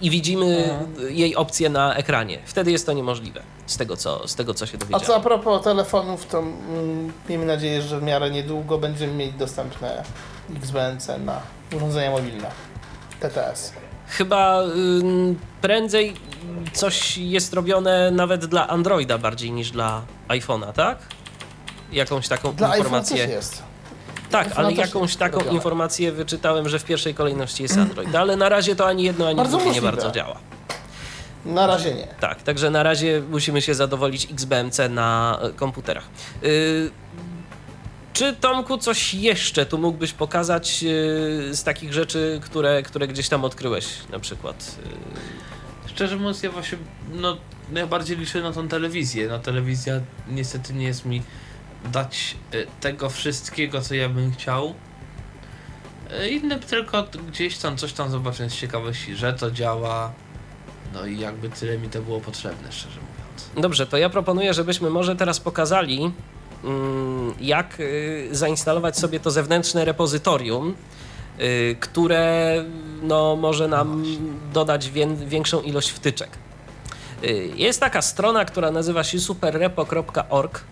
I 0.00 0.10
widzimy 0.10 0.78
jej 1.10 1.36
opcję 1.36 1.68
na 1.68 1.94
ekranie. 1.94 2.38
Wtedy 2.44 2.72
jest 2.72 2.86
to 2.86 2.92
niemożliwe, 2.92 3.42
z 3.66 3.76
tego 3.76 3.96
co, 3.96 4.28
z 4.28 4.34
tego, 4.34 4.54
co 4.54 4.66
się 4.66 4.74
A 4.76 4.78
dowiedziałem. 4.78 5.06
co 5.06 5.16
a 5.16 5.20
propos 5.20 5.64
telefonów, 5.64 6.26
to 6.26 6.38
mm, 6.38 7.12
miejmy 7.28 7.46
nadzieję, 7.46 7.82
że 7.82 8.00
w 8.00 8.02
miarę 8.02 8.30
niedługo 8.30 8.78
będziemy 8.78 9.12
mieć 9.14 9.32
dostępne 9.32 10.02
XBNC 10.56 11.08
na 11.18 11.40
urządzenia 11.76 12.10
mobilne. 12.10 12.50
TTS. 13.20 13.72
Chyba 14.08 14.62
ym, 14.62 15.38
prędzej 15.60 16.14
coś 16.72 17.18
jest 17.18 17.54
robione 17.54 18.10
nawet 18.10 18.46
dla 18.46 18.68
Androida 18.68 19.18
bardziej 19.18 19.52
niż 19.52 19.70
dla 19.70 20.02
iPhone'a, 20.28 20.72
tak? 20.72 20.98
Jakąś 21.96 22.28
taką 22.28 22.52
Dla 22.52 22.76
informację. 22.76 23.16
też 23.16 23.30
jest. 23.30 23.62
Tak, 24.30 24.48
ale 24.54 24.72
jakąś 24.72 25.16
taką 25.16 25.38
robione. 25.38 25.56
informację 25.56 26.12
wyczytałem, 26.12 26.68
że 26.68 26.78
w 26.78 26.84
pierwszej 26.84 27.14
kolejności 27.14 27.62
jest 27.62 27.78
Android. 27.78 28.14
Ale 28.14 28.36
na 28.36 28.48
razie 28.48 28.76
to 28.76 28.86
ani 28.86 29.02
jedno, 29.02 29.28
ani 29.28 29.48
drugie 29.48 29.70
nie 29.70 29.82
bardzo 29.82 30.10
działa. 30.10 30.38
Na 31.44 31.66
razie 31.66 31.94
nie. 31.94 32.06
Tak, 32.20 32.42
także 32.42 32.70
na 32.70 32.82
razie 32.82 33.22
musimy 33.30 33.62
się 33.62 33.74
zadowolić 33.74 34.28
XBMC 34.32 34.78
na 34.88 35.40
komputerach. 35.56 36.04
Yy, 36.42 36.90
czy 38.12 38.32
Tomku 38.32 38.78
coś 38.78 39.14
jeszcze 39.14 39.66
tu 39.66 39.78
mógłbyś 39.78 40.12
pokazać 40.12 40.82
yy, 40.82 40.90
z 41.52 41.64
takich 41.64 41.92
rzeczy, 41.92 42.40
które, 42.44 42.82
które 42.82 43.08
gdzieś 43.08 43.28
tam 43.28 43.44
odkryłeś 43.44 43.86
na 44.10 44.18
przykład? 44.18 44.76
Yy, 45.84 45.90
Szczerze 45.90 46.16
mówiąc, 46.16 46.42
ja 46.42 46.50
właśnie 46.50 46.78
no, 47.12 47.36
najbardziej 47.72 48.16
liczę 48.16 48.42
na 48.42 48.52
tą 48.52 48.68
telewizję. 48.68 49.28
No 49.28 49.38
telewizja 49.38 50.00
niestety 50.28 50.74
nie 50.74 50.86
jest 50.86 51.04
mi 51.04 51.22
dać 51.92 52.36
y, 52.54 52.66
tego 52.80 53.10
wszystkiego, 53.10 53.80
co 53.80 53.94
ja 53.94 54.08
bym 54.08 54.32
chciał. 54.32 54.74
Y, 56.24 56.28
Inne 56.28 56.58
tylko 56.58 57.04
gdzieś 57.28 57.58
tam 57.58 57.76
coś 57.76 57.92
tam 57.92 58.10
zobaczyłem 58.10 58.50
z 58.50 58.54
ciekawości, 58.56 59.16
że 59.16 59.32
to 59.32 59.50
działa. 59.50 60.12
No 60.94 61.06
i 61.06 61.18
jakby 61.18 61.48
tyle 61.48 61.78
mi 61.78 61.88
to 61.88 62.02
było 62.02 62.20
potrzebne, 62.20 62.72
szczerze 62.72 62.98
mówiąc. 63.00 63.50
Dobrze, 63.62 63.86
to 63.86 63.96
ja 63.96 64.10
proponuję, 64.10 64.54
żebyśmy 64.54 64.90
może 64.90 65.16
teraz 65.16 65.40
pokazali, 65.40 66.12
mm, 66.64 67.34
jak 67.40 67.80
y, 67.80 68.28
zainstalować 68.32 68.98
sobie 68.98 69.20
to 69.20 69.30
zewnętrzne 69.30 69.84
repozytorium, 69.84 70.74
które 71.80 72.64
no, 73.02 73.36
może 73.36 73.68
nam 73.68 74.04
dodać 74.52 74.90
wię- 74.90 75.16
większą 75.26 75.60
ilość 75.62 75.90
wtyczek. 75.90 76.30
Jest 77.54 77.80
taka 77.80 78.02
strona, 78.02 78.44
która 78.44 78.70
nazywa 78.70 79.04
się 79.04 79.20
superrepo.org 79.20 80.64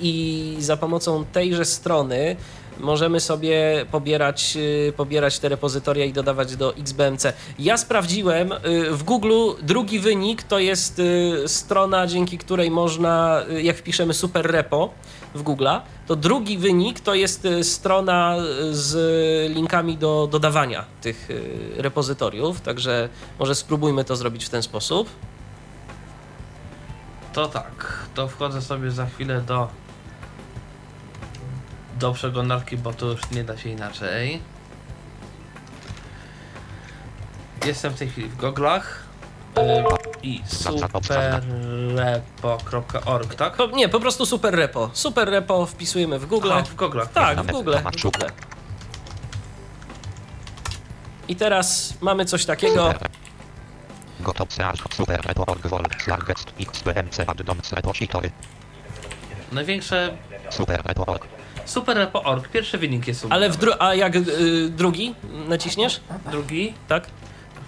i 0.00 0.56
za 0.58 0.76
pomocą 0.76 1.24
tejże 1.32 1.64
strony 1.64 2.36
możemy 2.80 3.20
sobie 3.20 3.86
pobierać, 3.90 4.56
y, 4.56 4.92
pobierać 4.96 5.38
te 5.38 5.48
repozytoria 5.48 6.04
i 6.04 6.12
dodawać 6.12 6.56
do 6.56 6.76
XBMC. 6.76 7.32
Ja 7.58 7.76
sprawdziłem 7.76 8.52
y, 8.52 8.90
w 8.90 9.02
Google 9.02 9.50
drugi 9.62 10.00
wynik 10.00 10.42
to 10.42 10.58
jest 10.58 10.98
y, 10.98 11.42
strona, 11.46 12.06
dzięki 12.06 12.38
której 12.38 12.70
można, 12.70 13.42
jak 13.62 13.76
wpiszemy 13.76 14.14
super 14.14 14.46
repo 14.46 14.90
w 15.34 15.42
Google'a, 15.42 15.80
to 16.06 16.16
drugi 16.16 16.58
wynik 16.58 17.00
to 17.00 17.14
jest 17.14 17.48
strona 17.62 18.36
z 18.70 19.52
linkami 19.54 19.96
do 19.96 20.28
dodawania 20.30 20.84
tych 21.00 21.28
repozytoriów, 21.76 22.60
także 22.60 23.08
może 23.38 23.54
spróbujmy 23.54 24.04
to 24.04 24.16
zrobić 24.16 24.44
w 24.44 24.48
ten 24.48 24.62
sposób. 24.62 25.08
To 27.32 27.48
tak, 27.48 28.06
to 28.14 28.28
wchodzę 28.28 28.62
sobie 28.62 28.90
za 28.90 29.06
chwilę 29.06 29.40
do 29.40 29.68
do 31.98 32.12
przeglądarki, 32.12 32.76
bo 32.76 32.92
to 32.92 33.06
już 33.06 33.30
nie 33.30 33.44
da 33.44 33.56
się 33.56 33.68
inaczej. 33.68 34.42
Jestem 37.66 37.92
w 37.92 37.98
tej 37.98 38.08
chwili 38.08 38.28
w 38.28 38.36
goglach 38.36 39.02
y, 39.58 39.60
i 40.22 40.42
superrepo.org, 40.46 43.34
tak? 43.34 43.56
Po, 43.56 43.66
nie, 43.66 43.88
po 43.88 44.00
prostu 44.00 44.26
super 44.26 44.54
repo. 44.54 44.90
Super 44.92 45.28
repo 45.28 45.66
wpisujemy 45.66 46.18
w 46.18 46.26
Google. 46.26 46.52
Aha, 46.52 46.62
w 46.62 46.74
goglach. 46.74 47.12
Tak, 47.12 47.42
w 47.42 47.52
Google. 47.52 47.74
w 47.96 48.02
Google. 48.02 48.26
I 51.28 51.36
teraz 51.36 51.94
mamy 52.00 52.24
coś 52.24 52.44
takiego. 52.44 52.94
Gotov 54.20 54.52
search 54.52 54.94
super 54.94 55.20
repo 55.26 55.44
org 55.46 55.66
vol 55.66 55.82
slash 56.04 56.24
gest 56.24 56.52
xbmc 56.60 57.20
addons 57.26 57.72
repository 57.72 58.30
Największe 59.52 60.16
super 60.50 60.82
repo 60.86 61.06
org 61.06 61.26
superrepo.org, 61.64 62.48
pierwszy 62.48 62.78
wynik 62.78 63.08
jest 63.08 63.20
super. 63.20 63.34
Ale 63.36 63.50
w 63.50 63.56
dru- 63.58 63.76
a 63.78 63.94
jak 63.94 64.16
y, 64.16 64.68
drugi 64.70 65.14
naciśniesz? 65.48 66.00
Drugi, 66.30 66.74
Tak? 66.88 67.06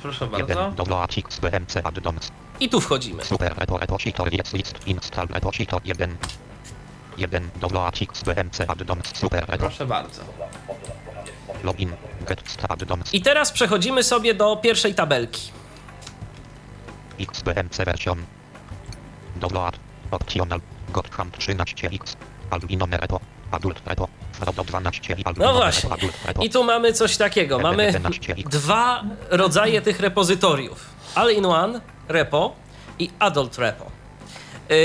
proszę 0.03 0.27
bardzo. 0.27 0.49
1 0.61 0.75
download 0.75 1.11
xbmc 1.19 1.77
addons 1.85 2.31
I 2.61 2.69
tu 2.69 2.81
wchodzimy. 2.81 3.25
super 3.25 3.55
repo 3.59 3.79
repository 3.79 4.31
jest 4.37 4.53
list 4.53 4.87
install 4.87 5.27
repository 5.29 5.83
1 5.87 6.17
1 7.19 7.51
download 7.61 8.03
xbmc 8.03 8.61
addons 8.69 9.17
super 9.19 9.45
repo 9.49 9.59
Proszę 9.67 9.87
bardzo. 9.87 10.23
login 11.65 11.93
get 12.29 12.43
start 12.51 12.83
addons 12.83 13.15
I 13.15 13.21
teraz 13.23 13.53
przechodzimy 13.53 14.03
sobie 14.03 14.35
do 14.35 14.57
pierwszej 14.57 14.95
tabelki. 14.95 15.51
Xbmc 17.19 17.77
version 17.85 18.25
download 19.37 19.77
optional 20.11 20.61
gotham 20.93 21.31
13x 21.31 22.17
albinome 22.51 22.97
repo 22.97 23.21
adult 23.51 23.83
repo 23.87 24.09
frodo 24.33 24.65
12 24.65 25.15
i 25.19 25.25
No 25.37 25.55
właśnie. 25.55 25.91
I 26.43 26.51
tu 26.51 26.65
mamy 26.65 26.93
coś 26.93 27.17
takiego. 27.17 27.59
Mamy 27.59 27.93
dwa 28.51 29.05
rodzaje 29.31 29.83
tych 29.83 30.01
repozytoriów. 30.01 30.87
All-in-one 31.15 31.81
repo 32.09 32.55
i 32.99 33.11
adult 33.19 33.59
repo. 33.59 33.85
Yy, 34.71 34.77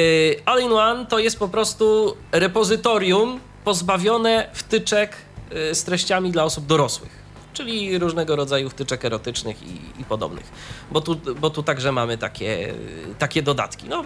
All-in-one 0.45 1.05
to 1.05 1.19
jest 1.19 1.39
po 1.39 1.47
prostu 1.47 2.17
repozytorium 2.31 3.39
pozbawione 3.63 4.49
wtyczek 4.53 5.15
yy, 5.51 5.75
z 5.75 5.83
treściami 5.83 6.31
dla 6.31 6.43
osób 6.43 6.65
dorosłych. 6.65 7.16
Czyli 7.57 7.97
różnego 7.99 8.35
rodzaju 8.35 8.69
wtyczek 8.69 9.05
erotycznych 9.05 9.63
i, 9.63 10.01
i 10.01 10.03
podobnych. 10.03 10.51
Bo 10.91 11.01
tu, 11.01 11.15
bo 11.39 11.49
tu 11.49 11.63
także 11.63 11.91
mamy 11.91 12.17
takie, 12.17 12.73
takie 13.19 13.43
dodatki. 13.43 13.89
No, 13.89 14.03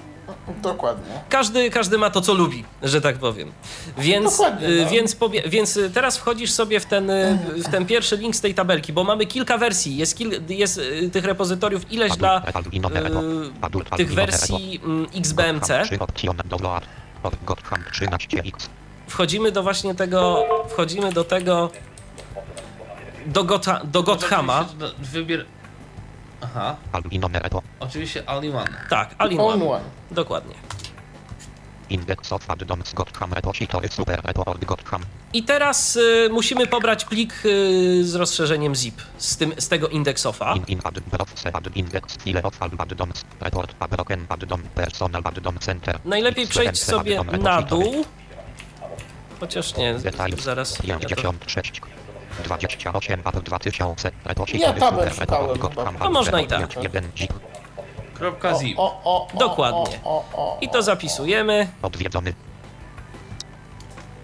Dokładnie. 0.61 1.13
każdy, 1.29 1.69
każdy 1.69 1.97
ma 1.97 2.09
to, 2.09 2.21
co 2.21 2.33
lubi, 2.33 2.63
że 2.83 3.01
tak 3.01 3.17
powiem. 3.17 3.51
Więc, 3.97 4.37
Dokładnie, 4.37 4.67
y, 4.67 4.81
no. 4.83 4.89
więc, 4.89 5.15
pobie- 5.15 5.49
więc 5.49 5.77
y, 5.77 5.89
teraz 5.89 6.17
wchodzisz 6.17 6.51
sobie 6.51 6.79
w 6.79 6.85
ten, 6.85 7.09
y, 7.09 7.39
w 7.55 7.71
ten 7.71 7.85
pierwszy 7.85 8.17
link 8.17 8.35
z 8.35 8.41
tej 8.41 8.53
tabelki, 8.53 8.93
bo 8.93 9.03
mamy 9.03 9.25
kilka 9.25 9.57
wersji. 9.57 9.97
Jest, 9.97 10.17
kil- 10.17 10.41
jest 10.49 10.81
tych 11.11 11.25
repozytoriów 11.25 11.91
ileś 11.91 12.17
dla 12.17 12.41
tych 13.97 14.13
wersji 14.13 14.79
mm, 14.83 15.07
XBMC. 15.15 15.67
Gotham 15.67 15.85
3 15.85 15.99
optional 15.99 16.45
download 16.49 16.83
org 17.23 17.37
gotham 17.45 17.83
13x 17.93 18.69
Wchodzimy 19.07 19.51
do 19.51 19.63
właśnie 19.63 19.95
tego, 19.95 20.45
wchodzimy 20.69 21.11
do 21.13 21.23
tego, 21.23 21.71
do, 23.25 23.43
Gotha, 23.43 23.81
do 23.83 24.03
Gothama. 24.03 24.65
Wybier... 24.99 25.45
Aha, 26.41 26.75
oczywiście 27.79 28.23
in 28.43 28.55
one. 28.55 28.67
Tak, 28.89 29.15
All 29.17 29.39
one. 29.39 29.65
one. 29.65 29.83
Dokładnie. 30.11 30.55
Index 31.89 32.31
of 32.31 32.49
addons 32.49 32.93
Gotham 32.93 33.33
repository 33.33 33.89
super 33.89 34.21
repo 34.23 34.45
org 34.45 34.65
Gotham 34.65 35.01
I 35.33 35.43
teraz 35.43 35.95
y, 35.95 36.29
musimy 36.31 36.67
pobrać 36.67 37.05
plik 37.05 37.45
y, 37.45 38.05
z 38.05 38.15
rozszerzeniem 38.15 38.75
zip 38.75 39.01
z, 39.17 39.37
tym, 39.37 39.53
z 39.57 39.67
tego 39.67 39.87
indeksofa. 39.87 40.53
in 40.53 40.63
in 40.67 40.79
add 40.83 40.99
browse 40.99 41.55
add 41.55 41.75
index 41.75 42.15
file 42.23 42.43
of 42.43 42.61
all 42.61 42.69
addons 42.77 43.25
report 43.39 43.75
a 43.79 43.87
broken 43.87 44.25
addon 44.29 44.61
personal 44.75 45.21
addon 45.25 45.59
center 45.59 45.99
Najlepiej 46.05 46.47
przejść 46.47 46.83
sobie 46.83 47.23
na 47.23 47.61
dół. 47.61 48.05
Chociaż 49.39 49.77
nie, 49.77 49.95
zaraz. 50.39 50.77
56 50.81 51.81
28 52.43 53.19
app 53.25 53.39
2000 53.39 54.11
Ja 54.53 54.71
repo 54.71 55.55
szukałem 55.59 55.95
A 55.99 56.09
można 56.09 56.41
i 56.41 56.47
tak. 56.47 56.83
1 56.83 57.11
zip 57.17 57.33
Kropka 58.13 58.55
zip. 58.59 58.79
O, 58.79 59.01
o, 59.03 59.27
o, 59.27 59.37
Dokładnie. 59.39 59.99
I 60.61 60.69
to 60.69 60.81
zapisujemy. 60.83 61.67
odwiedzony 61.81 62.33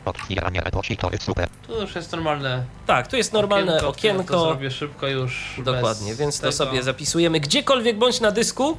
Otwieranie 0.06 0.62
repository 0.62 1.18
super. 1.18 1.50
Tu 1.68 1.82
już 1.82 1.96
jest 1.96 2.12
normalne 2.12 2.64
Tak, 2.88 3.08
tu 3.08 3.16
jest 3.16 3.34
normalne 3.34 3.72
okienko. 3.72 3.90
okienko. 3.90 4.34
To 4.34 4.46
zrobię 4.46 4.72
szybko 4.72 5.08
już. 5.08 5.62
Dokładnie, 5.66 6.16
więc 6.16 6.36
to 6.38 6.42
tego. 6.42 6.52
sobie 6.54 6.84
zapisujemy 6.84 7.40
gdziekolwiek 7.40 7.98
bądź 7.98 8.20
na 8.22 8.32
dysku, 8.32 8.78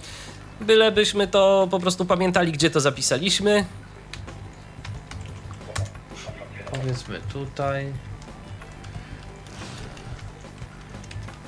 bylebyśmy 0.61 1.27
to 1.29 1.69
po 1.71 1.81
prostu 1.81 2.05
pamiętali, 2.05 2.53
gdzie 2.53 2.71
to 2.71 2.81
zapisaliśmy. 2.81 3.65
Powiedzmy 6.73 7.21
tutaj. 7.33 7.93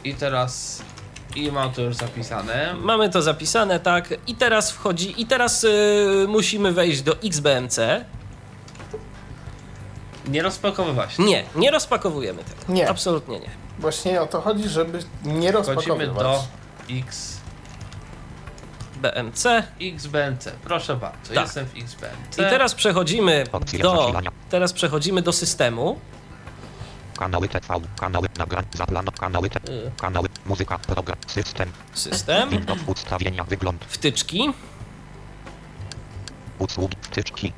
I 0.04 0.14
teraz. 0.14 0.82
I 1.36 1.52
mam 1.52 1.72
to 1.72 1.82
już 1.82 1.96
zapisane. 1.96 2.74
Mamy 2.80 3.10
to 3.10 3.22
zapisane, 3.22 3.80
tak. 3.80 4.14
I 4.26 4.34
teraz 4.34 4.70
wchodzi, 4.70 5.22
i 5.22 5.26
teraz 5.26 5.64
y, 5.64 6.26
musimy 6.28 6.72
wejść 6.72 7.02
do 7.02 7.16
XBMC. 7.24 8.04
Nie 10.28 10.42
rozpakowywać. 10.42 11.18
Nie, 11.18 11.44
nie 11.56 11.70
rozpakowujemy 11.70 12.44
tego. 12.44 12.72
Nie. 12.72 12.88
Absolutnie 12.88 13.40
nie. 13.40 13.50
Właśnie 13.78 14.22
o 14.22 14.26
to 14.26 14.40
chodzi, 14.40 14.68
żeby 14.68 14.98
nie 15.24 15.52
Wchodzimy 15.52 15.52
rozpakowywać. 15.52 16.22
do 16.22 16.44
X. 16.90 17.36
BMC. 18.96 19.62
XBNC. 19.80 20.52
Proszę 20.64 20.96
bardzo, 20.96 21.34
Tak. 21.34 21.44
jestem 21.44 21.66
w 21.66 21.76
XBNC. 21.76 22.32
I 22.38 22.50
teraz 22.50 22.74
przechodzimy 22.74 23.44
do, 23.82 24.12
teraz 24.50 24.72
przechodzimy 24.72 25.22
do 25.22 25.32
systemu. 25.32 25.98
Kanały 27.20 27.48
TV, 27.48 27.80
kanały 28.00 28.28
nagrań, 28.38 28.64
zaplano, 28.74 29.12
kanały 29.12 29.50
te, 29.50 29.72
Y. 29.72 29.90
kanały, 30.00 30.28
muzyka, 30.46 30.78
program, 30.78 31.16
system, 31.26 31.72
System, 31.94 32.48
Windows, 32.50 32.78
ustawienia, 32.86 33.44
wygląd, 33.44 33.84
wtyczki. 33.88 34.52
usługi, 36.58 36.96
wtyczki, 37.00 37.52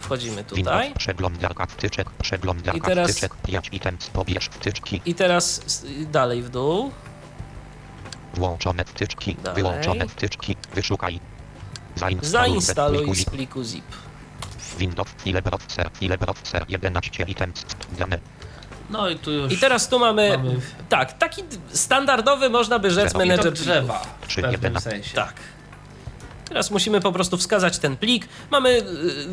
Wchodzimy 0.00 0.36
Windows, 0.36 0.58
tutaj. 0.58 0.94
przeglądarka 0.94 1.66
wtyczek, 1.66 2.10
przeglądarka 2.10 2.78
I 2.78 2.80
teraz- 2.80 3.10
wtyczek, 3.10 3.34
5 3.36 3.68
items, 3.72 4.06
pobierz 4.06 4.44
wtyczki, 4.46 5.02
I 5.04 5.14
teraz 5.14 5.60
dalej 6.10 6.42
w 6.42 6.48
dół. 6.50 6.90
włączone 8.34 8.84
wtyczki, 8.84 9.34
Dalej. 9.42 9.62
wyłączone 9.62 10.08
wtyczki, 10.08 10.56
wyszukaj. 10.74 11.20
Zainstaluj, 11.96 12.50
Zainstaluj 12.50 13.14
z 13.16 13.24
pliku 13.24 13.64
zip. 13.64 13.84
Windows, 14.78 15.08
ile 15.24 15.42
browser, 15.42 15.90
ile 16.00 16.18
browser, 16.18 16.64
11 16.68 17.24
items, 17.28 17.64
dane, 17.98 18.18
No 18.92 19.08
i 19.08 19.16
tu 19.16 19.30
już. 19.32 19.52
I 19.52 19.58
teraz 19.58 19.88
tu 19.88 19.98
mamy, 19.98 20.36
Mamy- 20.36 20.60
tak, 20.88 21.18
taki 21.18 21.42
standardowy 21.72 22.50
można 22.50 22.78
by 22.78 22.90
rzec 22.90 23.12
to 23.12 23.18
menedżer 23.18 23.52
drzewa. 23.52 24.02
W 24.28 24.34
pewnym 24.34 24.80
sensie. 24.80 25.14
Tak. 25.14 25.34
Teraz 26.48 26.70
musimy 26.70 27.00
po 27.00 27.12
prostu 27.12 27.36
wskazać 27.36 27.78
ten 27.78 27.96
plik. 27.96 28.28
Mamy, 28.50 28.70
y, 28.70 28.82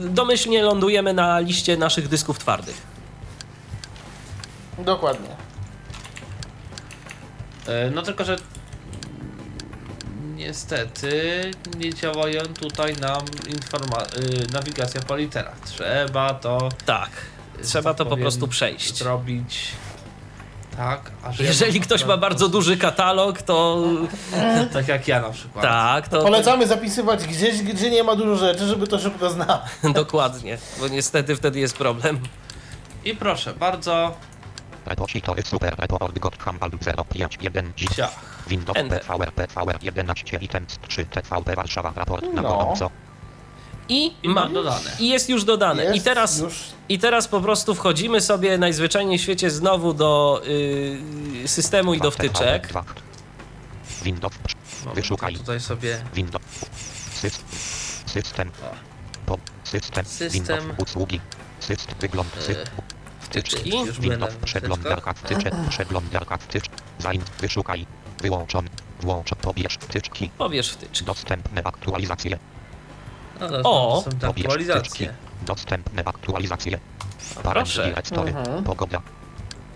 domyślnie 0.10 0.64
lądujemy 0.64 1.14
na 1.14 1.39
liście 1.39 1.78
naszych 1.78 2.07
dysków 2.07 2.39
twardych. 2.39 2.82
Dokładnie. 4.78 5.30
E, 7.68 7.89
No 7.91 8.01
tylko, 8.01 8.24
że 8.26 8.36
niestety 10.36 11.41
nie 11.78 11.93
działają 11.93 12.41
tutaj 12.60 12.93
nam 12.95 13.22
informa- 13.26 14.18
y, 14.49 14.53
nawigacja 14.53 15.01
po 15.01 15.16
literach. 15.16 15.60
Trzeba 15.66 16.34
to 16.34 16.70
Tak. 16.86 17.10
Trzeba 17.64 17.93
to 17.93 18.05
po 18.05 18.18
prostu 18.18 18.47
przejść. 18.47 18.97
zrobić 18.97 19.68
tak, 20.78 21.12
ja 21.39 21.45
Jeżeli 21.45 21.80
mam 21.80 21.82
ktoś 21.88 22.05
ma 22.05 22.18
bardzo 22.18 22.49
duży 22.49 22.78
katalog, 22.78 23.41
to 23.41 23.84
tak 24.74 24.88
jak 24.88 25.07
ja 25.07 25.22
na 25.22 25.30
przykład. 25.30 25.64
tak, 25.66 26.07
to 26.07 26.22
Polecamy 26.22 26.68
zapisywać 26.68 27.28
gdzieś, 27.28 27.62
gdzie 27.62 27.89
nie 27.91 28.03
ma 28.03 28.16
dużo 28.16 28.36
rzeczy, 28.36 28.68
żeby 28.68 28.88
to 28.88 28.99
szybko 28.99 29.30
znać. 29.30 29.62
dokładnie, 29.93 30.57
bo 30.80 30.88
niestety 30.88 31.36
wtedy 31.36 31.60
jest 31.60 31.78
problem. 31.78 32.20
I 33.05 33.16
proszę 33.16 33.53
bardzo, 33.53 34.16
repository 34.86 35.41
super, 35.41 35.76
report 35.78 36.20
gotham 36.20 36.57
alb 36.60 36.74
051 37.10 37.74
dziś. 37.78 37.89
ciach. 37.89 38.16
Windows. 38.47 38.78
PVR, 38.78 39.32
PVR 39.34 39.78
11 39.82 40.38
items 40.41 40.80
3 40.88 41.05
TVP 41.05 41.55
Warszawa 41.55 41.93
raport 41.95 42.34
na 42.34 42.41
No. 42.41 42.74
I, 43.89 44.13
I 44.23 44.29
mam 44.29 44.53
dodane. 44.53 44.91
I 44.99 45.09
jest 45.09 45.29
już 45.29 45.43
dodane. 45.43 45.83
Jest 45.83 45.95
I 45.97 46.01
teraz 46.01 46.37
już. 46.39 46.63
I 46.89 46.99
teraz 46.99 47.27
po 47.27 47.41
prostu 47.41 47.75
wchodzimy 47.75 48.21
sobie 48.21 48.57
najzwyczajniej 48.57 49.17
w 49.17 49.21
świecie 49.21 49.49
znowu 49.49 49.93
do 49.93 50.41
y, 51.43 51.47
systemu 51.47 51.93
i 51.93 51.99
do 51.99 52.11
wtyczek. 52.11 52.69
Windows, 54.03 54.33
wyszukaj. 54.95 55.35
Tutaj 55.35 55.59
sobie 55.59 56.01
Windows, 56.13 56.43
system, 57.13 57.45
system, 58.05 58.51
po, 59.25 59.37
system, 59.63 60.05
usługi, 60.77 61.21
system, 61.59 61.95
wygląd, 61.99 62.29
E, 62.37 62.41
system, 62.41 62.67
Wtyczki. 63.19 63.71
Na 64.19 64.27
przeglądarka 64.45 65.13
wtyczek, 65.13 65.53
przeglądarka 65.69 66.37
wtyczek, 66.37 66.71
zanim, 66.99 67.21
wyszukaj, 67.39 67.85
wyłączony, 68.21 68.69
włącz, 69.01 69.29
pobierz 69.41 69.73
wtyczki, 69.79 70.31
Pobierz 70.37 70.69
wtyczki. 70.71 71.05
dostępne 71.05 71.63
aktualizacje, 71.63 72.39
No, 73.39 73.47
to 73.49 73.61
O! 73.63 74.01
są 74.05 74.09
te 74.11 74.27
pobierz 74.27 74.45
aktualizacje. 74.45 74.81
wtyczki, 74.89 75.07
dostępne 75.41 76.03
aktualizacje, 76.05 76.79
No 77.35 77.41
parent 77.41 77.67
proszę. 77.67 77.85
directory, 77.89 78.29
Mhm. 78.31 78.63
pogoda, 78.63 79.01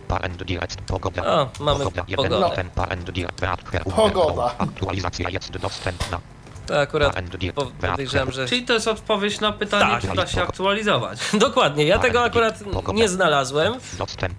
parent 0.07 0.43
direct, 0.43 0.81
pogoda, 0.81 1.25
O, 1.25 1.49
mamy 1.59 1.83
Pogoda, 1.83 2.03
jeden 2.07 2.31
pogodę. 2.31 2.53
item, 2.53 2.69
parent 2.69 3.11
direct, 3.11 3.41
Beatker, 3.41 3.83
Pogoda. 3.83 4.55
Aktualizacja 4.57 5.29
jest 5.29 5.57
dostępna. 5.57 6.19
To 6.67 6.79
akurat 6.79 7.13
Parent 7.13 7.35
direct, 7.37 7.55
po- 7.55 7.87
podejrzewam, 7.87 8.31
że... 8.31 8.47
Czyli 8.47 8.63
to 8.65 8.73
jest 8.73 8.87
odpowiedź 8.87 9.39
na 9.39 9.51
pytanie, 9.51 9.91
Tak. 9.91 10.01
czy 10.01 10.15
da 10.17 10.27
się 10.27 10.41
aktualizować. 10.41 11.19
Dokładnie, 11.33 11.85
ja 11.85 11.99
tego 11.99 12.23
akurat 12.23 12.59
nie 12.93 13.09
znalazłem. 13.09 13.73
Dostęp. 13.97 14.35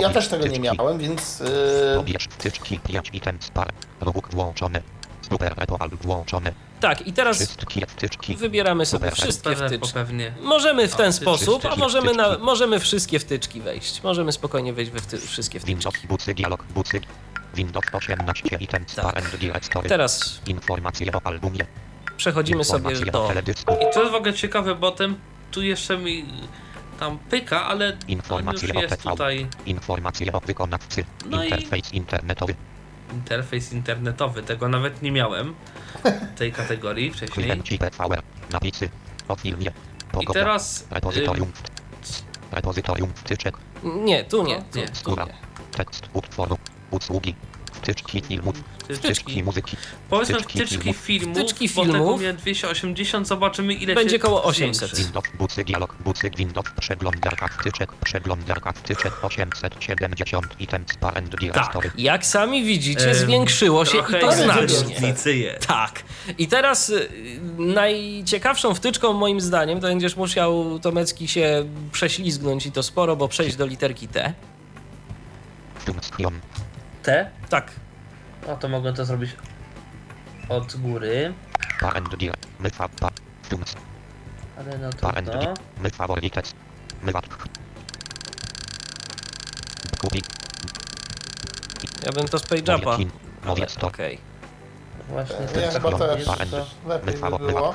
Ja 0.00 0.10
też 0.10 0.28
tego 0.28 0.44
nie 0.46 0.50
Wtyczki. 0.50 0.76
miałem, 0.78 0.98
więc 0.98 1.40
yy, 1.40 1.46
Pobierz 1.96 2.24
wtyczki 2.30 2.78
5 2.80 3.10
item 3.12 3.38
spar. 3.40 3.68
Robóg 4.00 4.28
włączony. 4.34 4.82
Super 5.30 5.54
repo 5.58 5.76
alb 5.82 5.94
włączony. 6.02 6.52
Tak, 6.82 7.06
i 7.06 7.12
teraz 7.12 7.56
wybieramy 8.36 8.86
sobie 8.86 9.10
wszystkie 9.10 9.56
wtyczki. 9.56 9.88
Możemy 10.42 10.88
w 10.88 10.94
ten 10.96 11.12
sposób, 11.12 11.66
a 11.66 11.76
możemy, 11.76 12.12
na, 12.14 12.38
możemy 12.38 12.80
wszystkie 12.80 13.18
wtyczki 13.18 13.60
wejść. 13.60 14.02
Możemy 14.02 14.32
spokojnie 14.32 14.72
wejść 14.72 14.90
we 14.90 15.00
wty, 15.00 15.18
wszystkie 15.18 15.60
Windows 15.60 15.94
wtyczki. 15.94 16.08
bucy 16.08 16.34
dialog 16.34 16.64
bucy. 16.64 17.00
Windows 17.54 17.84
18 17.92 18.56
item 18.60 18.84
Tak. 18.96 19.38
directory. 19.38 19.88
Teraz 19.88 20.40
Informacje 20.46 21.12
o 21.12 21.20
albumie. 21.26 21.66
przechodzimy 22.16 22.64
sobie 22.64 22.94
do... 23.00 23.30
I 23.80 23.94
to 23.94 24.00
jest 24.00 24.12
w 24.12 24.14
ogóle 24.14 24.34
ciekawe, 24.34 24.74
bo 24.74 24.90
ten 24.90 25.14
tu 25.50 25.62
jeszcze 25.62 25.98
mi 25.98 26.24
tam 27.00 27.18
pyka, 27.18 27.64
ale 27.66 27.86
już 27.86 27.96
Informacje 28.08 28.74
o 28.74 28.80
jest 28.80 28.96
TV. 29.02 29.10
tutaj 29.10 29.46
Informacje 29.66 30.32
o 30.32 30.40
wykonawcy. 30.40 31.04
No 31.26 31.44
i- 31.44 31.48
Interfejs 31.48 31.92
internetowy. 31.92 32.54
Interfejs 33.12 33.72
internetowy. 33.72 34.42
Tego 34.42 34.68
nawet 34.68 35.02
nie 35.02 35.12
miałem 35.12 35.54
tej 36.38 36.52
kategorii 36.52 37.10
wcześniej. 37.10 37.48
I 40.20 40.26
teraz 40.32 40.86
Repozytorium. 40.90 41.52
Repozytorium 42.52 43.12
wtyczek. 43.14 43.56
Nie, 43.82 44.24
tu 44.24 44.42
nie, 44.44 44.56
No, 44.58 44.64
tu, 44.72 44.78
nie. 44.78 44.88
tu 44.88 45.10
nie. 45.10 45.34
Tekst 45.72 46.08
utworu. 46.12 46.58
Usługi. 46.90 47.34
Wtyczki 47.82 48.20
filmów. 48.20 48.54
wtyczki. 48.96 49.42
Muzyki. 49.42 49.76
Powiedzmy 50.10 50.34
wtyczki 50.34 50.58
wtyczki 50.58 50.78
filmów. 50.78 50.96
filmów, 50.96 51.36
Wtyczki 51.38 51.68
bo 51.68 51.82
tego 51.82 51.92
filmów. 51.94 52.20
miałem 52.20 52.36
280, 52.36 53.28
zobaczymy 53.28 53.74
ile 53.74 53.94
Będzie 53.94 54.18
koło 54.18 54.52
zwiększy. 54.52 54.84
800. 54.84 54.98
Windows, 55.04 55.24
bucy, 55.38 55.64
dialog, 55.64 55.96
bucy, 56.04 56.30
Windows, 56.36 56.66
przeglądarka 56.80 57.48
wtyczek, 57.48 57.92
przeglądarka 58.04 58.72
wtyczek 58.72 59.12
870 59.24 60.60
items 60.60 60.96
parent 61.00 61.36
directory. 61.36 61.88
Tak, 61.90 61.98
jak 62.00 62.26
sami 62.26 62.64
widzicie, 62.64 63.08
Em, 63.10 63.14
zwiększyło 63.14 63.84
się 63.84 63.98
i 63.98 64.20
to 64.20 64.32
znacznie. 64.32 65.14
Tak. 65.66 66.02
I 66.38 66.48
teraz 66.48 66.88
y, 66.88 67.08
najciekawszą 67.58 68.74
wtyczką 68.74 69.12
moim 69.12 69.40
zdaniem 69.40 69.80
to 69.80 69.86
będziesz 69.86 70.16
musiał 70.16 70.78
Tomecki 70.78 71.28
się 71.28 71.64
prześlizgnąć 71.92 72.66
i 72.66 72.72
to 72.72 72.82
sporo, 72.82 73.16
bo 73.16 73.28
przejść 73.28 73.56
do 73.56 73.66
literki 73.66 74.08
T. 74.08 74.32
Funkcjon, 75.86 76.40
Te? 77.02 77.30
Tak. 77.48 77.72
No 78.48 78.56
to 78.56 78.68
mogę 78.68 78.92
to 78.92 79.04
zrobić 79.04 79.36
od 80.48 80.76
góry. 80.76 81.34
Ale 84.58 84.78
no 84.78 84.90
trudno. 84.90 85.54
Ja 92.06 92.12
bym 92.12 92.28
to 92.28 92.38
z 92.38 92.42
PageUpa. 92.42 92.96
Okej. 93.86 94.18
Właśnie 95.08 95.36
ja 95.36 95.46
też 95.48 95.74
chyba 95.74 95.98
tak 95.98 96.18
jest, 96.18 96.30
parent, 96.30 96.50
to- 96.50 96.66
lepiej 96.88 97.14
my 97.14 97.30
by 97.38 97.52
było. 97.52 97.74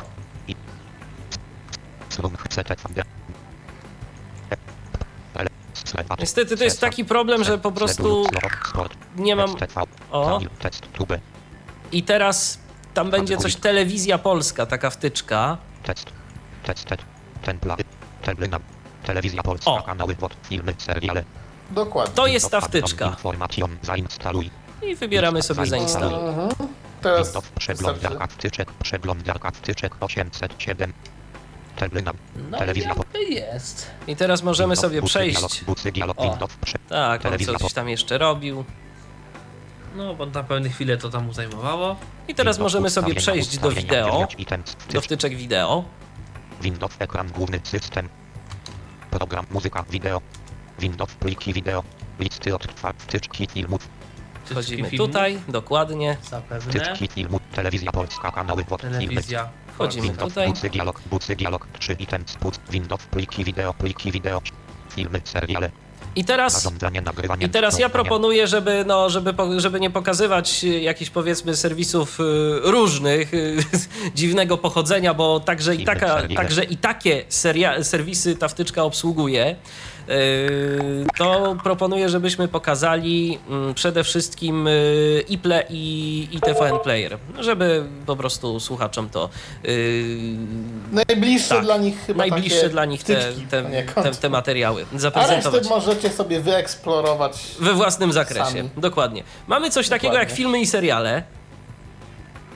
Niestety 6.19 6.57
to 6.57 6.63
jest 6.63 6.81
taki 6.81 7.05
problem, 7.05 7.43
że 7.43 7.57
po 7.57 7.71
prostu 7.71 8.25
nie 9.15 9.35
mam... 9.35 9.55
O, 10.11 10.39
i 11.91 12.03
teraz 12.03 12.59
tam 12.93 13.09
będzie 13.11 13.37
coś 13.37 13.55
Telewizja 13.55 14.17
Polska, 14.17 14.65
taka 14.65 14.89
wtyczka. 14.89 15.57
Telewizja 19.03 19.43
Polska, 19.43 19.71
O. 19.71 19.81
kanały 19.81 20.15
filmy, 20.49 20.73
seriale. 20.77 21.23
Dokładnie. 21.71 22.15
To 22.15 22.27
jest 22.27 22.51
ta 22.51 22.61
wtyczka. 22.61 23.15
I 24.81 24.95
wybieramy 24.95 25.41
sobie 25.41 25.65
zainstaluj. 25.65 26.29
Mhm. 26.29 26.49
Teraz 27.01 27.33
przeglądarka 27.59 28.27
wtyczek, 28.27 28.71
przeglądarka 28.73 29.51
wtyczek 29.51 29.95
807. 29.99 30.93
No 32.51 32.57
telewizja 32.57 32.89
jakby 32.89 33.23
jest. 33.23 33.91
I 34.07 34.15
teraz 34.15 34.43
możemy 34.43 34.75
sobie 34.75 35.01
przejść. 35.01 35.63
O. 36.17 36.37
Tak, 36.89 37.25
on 37.25 37.57
coś 37.59 37.73
tam 37.73 37.89
jeszcze 37.89 38.17
robił. 38.17 38.65
No 39.95 40.15
bo 40.15 40.25
na 40.25 40.43
pewne 40.43 40.69
chwilę 40.69 40.97
to 40.97 41.09
tam 41.09 41.25
mu 41.25 41.33
zajmowało. 41.33 41.95
I 42.27 42.35
teraz 42.35 42.59
możemy 42.59 42.89
sobie 42.89 43.15
przejść 43.15 43.57
do 43.57 43.71
wideo, 43.71 44.19
do 44.19 44.27
wtycz, 44.27 45.03
wtyczek 45.05 45.35
wideo. 45.35 45.83
Windows, 46.61 46.95
ekran 46.99 47.27
główny, 47.27 47.59
system. 47.63 48.09
Program, 49.11 49.45
muzyka, 49.51 49.83
wideo. 49.89 50.21
Windows, 50.79 51.13
pliki 51.13 51.53
wideo. 51.53 51.83
Listy 52.19 52.55
odtwarz, 52.55 52.95
wtyczki 52.97 53.47
filmów, 53.47 53.87
Wchodzimy 54.45 54.91
tutaj, 54.91 55.39
dokładnie. 55.47 56.17
Zapewne. 56.29 56.71
wtyczki 56.71 57.07
filmów, 57.07 57.41
telewizja 57.51 57.91
polska, 57.91 58.31
kanały 58.31 58.65
filmy. 58.65 58.99
Telewizja. 58.99 59.49
Wchodzimy 59.77 60.07
Windows, 60.07 60.29
tutaj. 60.33 60.47
bucy, 60.47 60.69
dialog, 60.69 61.01
bucy, 61.11 61.35
dialog, 61.35 61.67
3 61.79 61.93
items, 61.99 62.35
put, 62.35 62.59
Windows, 62.69 63.01
pliki 63.05 63.43
wideo, 63.43 63.73
pliki 63.73 64.11
wideo. 64.11 64.41
Filmy, 64.89 65.21
seriale, 65.23 65.71
I 66.15 66.23
teraz, 66.25 66.71
i 67.39 67.49
teraz 67.49 67.79
ja 67.79 67.89
proponuję, 67.89 68.47
żeby, 68.47 68.83
no, 68.87 69.09
żeby, 69.09 69.33
żeby 69.57 69.79
nie 69.79 69.89
pokazywać 69.89 70.63
y, 70.63 70.67
jakichś 70.67 71.11
powiedzmy 71.11 71.55
serwisów 71.55 72.19
y, 72.19 72.23
różnych, 72.63 73.33
y, 73.33 73.57
dziwnego 74.15 74.57
pochodzenia, 74.57 75.13
bo 75.13 75.39
także 75.39 75.75
i, 75.75 75.85
taka, 75.85 76.21
także 76.35 76.63
i 76.63 76.77
takie 76.77 77.25
seria, 77.29 77.83
serwisy 77.83 78.35
ta 78.35 78.47
wtyczka 78.47 78.83
obsługuje. 78.83 79.55
Y, 80.09 81.05
To 81.17 81.55
proponuję, 81.63 82.09
żebyśmy 82.09 82.47
pokazali 82.47 83.39
mm, 83.49 83.73
przede 83.73 84.03
wszystkim 84.03 84.67
y, 84.67 85.23
iPle 85.29 85.63
i, 85.69 86.27
i 86.31 86.41
TVN 86.41 86.79
Player, 86.83 87.17
żeby 87.39 87.83
po 88.05 88.15
prostu 88.15 88.59
słuchaczom 88.59 89.09
to 89.09 89.29
y, 89.65 90.35
Najbliższe 90.91 91.55
Tak. 91.55 91.63
dla 91.63 91.77
nich 91.77 91.99
chyba 92.05 92.17
najbliższe 92.17 92.57
takie 92.57 92.69
dla 92.69 92.85
nich 92.85 93.03
te, 93.03 93.15
te, 93.49 93.63
te, 94.03 94.11
te 94.11 94.29
materiały 94.29 94.85
A 94.95 94.99
zaprezentować. 94.99 95.69
możecie 95.69 96.09
sobie 96.09 96.39
wyeksplorować. 96.39 97.43
We 97.59 97.73
własnym 97.73 98.13
zakresie, 98.13 98.45
Sami. 98.45 98.69
dokładnie. 98.77 99.23
Mamy 99.47 99.69
coś 99.69 99.89
takiego 99.89 100.13
jak 100.13 100.21
Dokładnie. 100.23 100.37
filmy 100.43 100.59
i 100.61 100.67
seriale. 100.67 101.23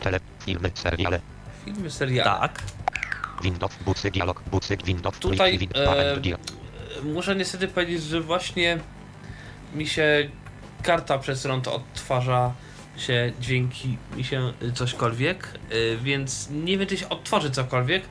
Tele, 0.01 0.19
filmy, 0.45 0.71
seriale. 0.73 1.19
Filmy, 1.65 1.91
seriale. 1.91 2.29
Tak. 2.39 2.59
Windows, 3.43 3.71
bucy, 3.85 4.11
dialog, 4.11 4.41
bucy, 4.51 4.77
Windows, 4.77 5.19
Tutaj, 5.19 5.69
e. 5.75 6.17
Muszę 7.03 7.35
niestety 7.35 7.67
powiedzieć, 7.67 8.03
że 8.03 8.21
właśnie 8.21 8.79
mi 9.75 9.87
się 9.87 10.29
karta 10.83 11.17
przez 11.17 11.47
to 11.63 11.73
odtwarza 11.73 12.53
się 12.97 13.31
dźwięki, 13.39 13.97
mi 14.15 14.23
się 14.23 14.53
y, 14.63 14.71
cośkolwiek, 14.73 15.59
y, 15.71 15.97
więc 16.03 16.49
nie 16.51 16.77
wiem, 16.77 16.87
czy 16.87 16.97
się 16.97 17.09
odtworzy 17.09 17.51
cokolwiek, 17.51 18.03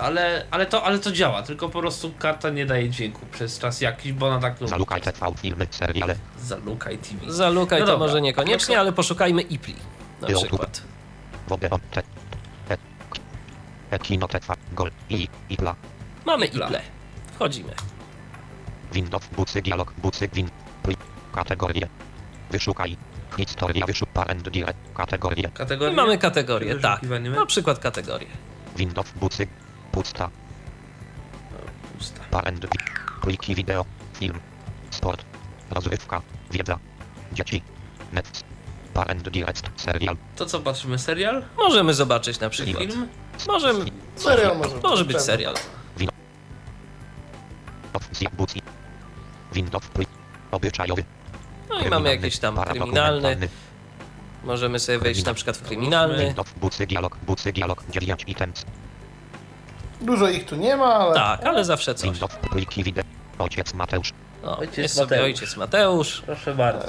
ale, 0.00 0.46
ale, 0.50 0.66
to, 0.66 0.84
ale 0.84 0.98
to 0.98 1.12
działa, 1.12 1.42
tylko 1.42 1.68
po 1.68 1.80
prostu 1.80 2.12
karta 2.18 2.50
nie 2.50 2.66
daje 2.66 2.90
dźwięku 2.90 3.26
przez 3.32 3.58
czas 3.58 3.80
jakiś, 3.80 4.12
bo 4.12 4.26
ona 4.28 4.40
tak 4.40 4.60
lubi. 4.60 4.70
Zalukaj 4.70 5.00
TV, 5.00 5.32
filmy, 5.40 5.66
seriale. 5.70 6.16
Zalukaj 6.40 6.98
TV. 6.98 7.32
Zalukaj 7.32 7.80
No 7.80 7.86
to 7.86 7.92
dobra. 7.92 8.06
może 8.06 8.20
niekoniecznie, 8.20 8.74
No 8.74 8.80
ale 8.80 8.92
poszukajmy 8.92 9.42
IPLI 9.42 9.74
na 10.20 10.28
Było 10.28 10.40
przykład. 10.40 10.82
Mamy 16.26 16.46
Ipla. 16.46 16.66
IPLE. 16.66 16.80
Wchodzimy. 17.34 17.72
Windows, 18.92 19.26
bucy, 19.36 19.62
dialog, 19.62 19.92
bucy, 19.98 20.28
win, 20.28 20.48
pli, 20.82 20.96
kategorie. 21.34 21.88
Wyszukaj. 22.50 22.96
Historia, 23.36 23.86
wyszuk, 23.86 24.08
parent, 24.08 24.48
direct, 24.48 24.78
kategorie. 24.94 25.48
Kategoria? 25.54 25.92
I 25.92 25.96
mamy 25.96 26.18
kategorie, 26.18 26.74
tak. 26.78 27.02
Na 27.36 27.46
przykład 27.46 27.78
kategorie. 27.78 28.26
Windows, 28.76 29.10
bucy, 29.12 29.46
pusta, 29.92 30.30
Pusta. 31.98 32.20
parent, 32.30 32.60
wi, 32.66 32.78
pliki, 33.22 33.54
wideo, 33.54 33.84
film, 34.14 34.40
sport, 34.90 35.24
rozrywka, 35.70 36.22
wiedza, 36.50 36.78
dzieci, 37.32 37.62
net, 38.12 38.44
parent, 38.94 39.28
direct, 39.28 39.70
serial, 39.76 40.16
To 40.36 40.46
co, 40.46 40.60
patrzymy 40.60 40.98
serial? 40.98 41.44
Możemy 41.56 41.94
zobaczyć 41.94 42.40
na 42.40 42.48
przykład. 42.50 42.78
Film? 42.78 43.08
Możemy, 43.46 43.84
Serial 44.16 44.56
może 44.58 44.74
być. 44.74 44.82
może 44.82 45.04
być 45.04 45.20
serial. 45.20 45.54
opcja, 47.92 48.30
bucy, 48.30 48.58
Windows, 49.52 49.86
pli, 49.86 50.06
obyczajowy, 50.50 51.04
No 51.68 51.80
i 51.80 51.88
mamy 51.88 52.08
jakieś 52.10 52.38
tam 52.38 52.56
kryminalny. 52.64 53.48
Możemy 54.44 54.78
sobie 54.78 54.98
wejść 54.98 55.24
na 55.24 55.34
przykład 55.34 55.56
w 55.56 55.62
kryminalny. 55.62 56.34
Bucy, 56.56 56.86
dialog, 56.86 57.16
bucy, 57.16 57.52
dialog, 57.52 57.84
9 57.90 58.24
items, 58.26 58.64
Dużo 60.00 60.28
ich 60.28 60.46
tu 60.46 60.56
nie 60.56 60.76
ma, 60.76 60.94
ale 60.94 61.14
Tak, 61.14 61.44
ale 61.44 61.64
zawsze 61.64 61.94
coś. 61.94 62.10
Windows, 62.10 62.34
pliki, 62.50 62.84
wideo, 62.84 63.04
ojciec 63.38 63.74
Mateusz, 63.74 64.12
Ojciec 64.42 64.76
jest 64.78 64.94
sobie 64.94 65.04
Mateusz. 65.16 65.24
ojciec 65.24 65.56
Mateusz. 65.56 66.22
Proszę 66.26 66.54
bardzo. 66.54 66.86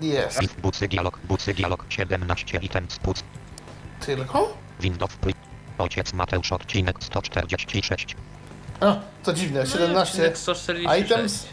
jest. 0.00 0.60
Bucy, 0.60 0.88
dialog, 0.88 1.18
bucy, 1.24 1.54
dialog, 1.54 1.84
17 1.88 2.58
items, 2.62 2.98
puc, 2.98 3.22
Tylko? 4.06 4.56
Windows, 4.80 5.16
pli, 5.16 5.34
ojciec 5.78 6.12
Mateusz, 6.12 6.52
odcinek 6.52 6.96
146, 7.04 8.16
A, 8.80 8.96
to 9.22 9.32
dziwne, 9.32 9.66
17 9.66 10.00
Odcinek 10.12 10.38
146. 10.38 11.10
items. 11.10 11.46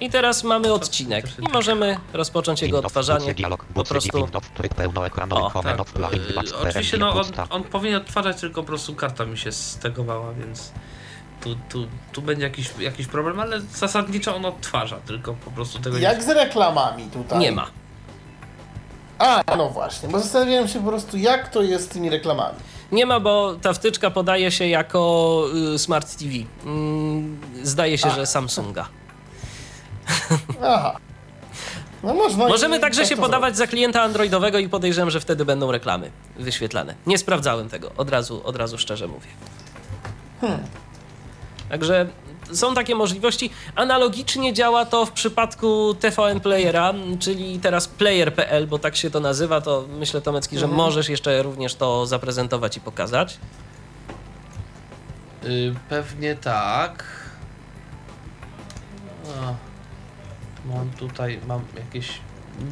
I 0.00 0.10
teraz 0.10 0.44
mamy 0.44 0.72
odcinek 0.72 1.24
i 1.38 1.52
możemy 1.52 1.96
rozpocząć 2.12 2.62
jego 2.62 2.78
odtwarzanie. 2.78 3.34
Po 3.74 3.84
prostu 3.84 4.24
O, 5.44 5.50
Tak, 5.62 6.12
yy, 6.12 6.68
oczywiście 6.68 6.98
no, 6.98 7.12
on, 7.12 7.24
on 7.50 7.64
powinien 7.64 7.96
odtwarzać, 7.96 8.40
tylko 8.40 8.60
po 8.62 8.66
prostu 8.66 8.94
karta 8.94 9.24
mi 9.24 9.38
się 9.38 9.52
stegowała, 9.52 10.32
więc 10.32 10.72
tu, 11.40 11.56
tu, 11.68 11.86
tu 12.12 12.22
będzie 12.22 12.42
jakiś, 12.44 12.70
jakiś 12.78 13.06
problem, 13.06 13.40
ale 13.40 13.60
zasadniczo 13.60 14.36
on 14.36 14.44
odtwarza, 14.44 14.96
tylko 14.96 15.34
po 15.34 15.50
prostu 15.50 15.78
tego 15.78 15.98
Jak 15.98 16.22
z 16.22 16.28
reklamami 16.28 17.04
tutaj? 17.04 17.38
nie 17.38 17.52
ma. 17.52 17.66
A, 19.18 19.42
no 19.56 19.68
właśnie, 19.70 20.08
bo 20.08 20.20
zastanawiałem 20.20 20.68
się 20.68 20.80
po 20.82 20.88
prostu, 20.88 21.16
jak 21.16 21.48
to 21.48 21.62
jest 21.62 21.84
z 21.84 21.88
tymi 21.88 22.10
reklamami. 22.10 22.56
Nie 22.92 23.06
ma, 23.06 23.20
bo 23.20 23.54
ta 23.62 23.72
wtyczka 23.72 24.10
podaje 24.10 24.50
się 24.50 24.66
jako 24.66 25.44
y, 25.74 25.78
Smart 25.78 26.16
TV. 26.16 26.30
Mm, 26.64 27.40
Zdaje 27.62 27.98
się, 27.98 28.10
że 28.10 28.26
Samsunga. 28.26 28.88
Aha. 30.62 30.96
No 32.02 32.14
można 32.14 32.48
Możemy 32.48 32.76
i 32.78 32.80
także 32.80 33.00
tak 33.00 33.08
się 33.10 33.16
podawać 33.16 33.56
za 33.56 33.66
klienta 33.66 34.02
androidowego 34.02 34.58
i 34.58 34.68
podejrzewam, 34.68 35.10
że 35.10 35.20
wtedy 35.20 35.44
będą 35.44 35.72
reklamy 35.72 36.10
wyświetlane. 36.36 36.94
Nie 37.06 37.18
sprawdzałem 37.18 37.68
tego, 37.68 37.90
od 37.96 38.10
razu, 38.10 38.40
od 38.44 38.56
razu 38.56 38.78
szczerze 38.78 39.06
mówię. 39.08 39.28
Także 41.68 42.06
są 42.52 42.74
takie 42.74 42.94
możliwości. 42.94 43.50
Analogicznie 43.74 44.52
działa 44.52 44.84
to 44.86 45.06
w 45.06 45.12
przypadku 45.12 45.94
TVN 45.94 46.40
Playera, 46.40 46.94
czyli 47.18 47.58
teraz 47.58 47.88
player.pl, 47.88 48.66
bo 48.66 48.78
tak 48.78 48.96
się 48.96 49.10
to 49.10 49.20
nazywa, 49.20 49.60
to 49.60 49.84
myślę 49.98 50.20
Tomecki, 50.20 50.58
że 50.58 50.66
możesz 50.66 51.08
jeszcze 51.08 51.42
również 51.42 51.74
to 51.74 52.06
zaprezentować 52.06 52.76
i 52.76 52.80
pokazać. 52.80 53.38
Y, 55.44 55.74
pewnie 55.88 56.34
tak. 56.34 57.04
O, 59.26 59.69
mam 60.64 60.90
tutaj, 60.90 61.40
mam 61.46 61.64
jakieś 61.76 62.20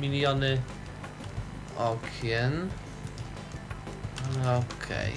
miliony 0.00 0.60
okien. 1.78 2.68
Okej. 4.40 5.12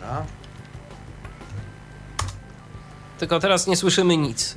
Dobra. 0.00 0.24
Tylko 3.18 3.40
teraz 3.40 3.66
nie 3.66 3.76
słyszymy 3.76 4.16
nic, 4.16 4.52
y, 4.52 4.56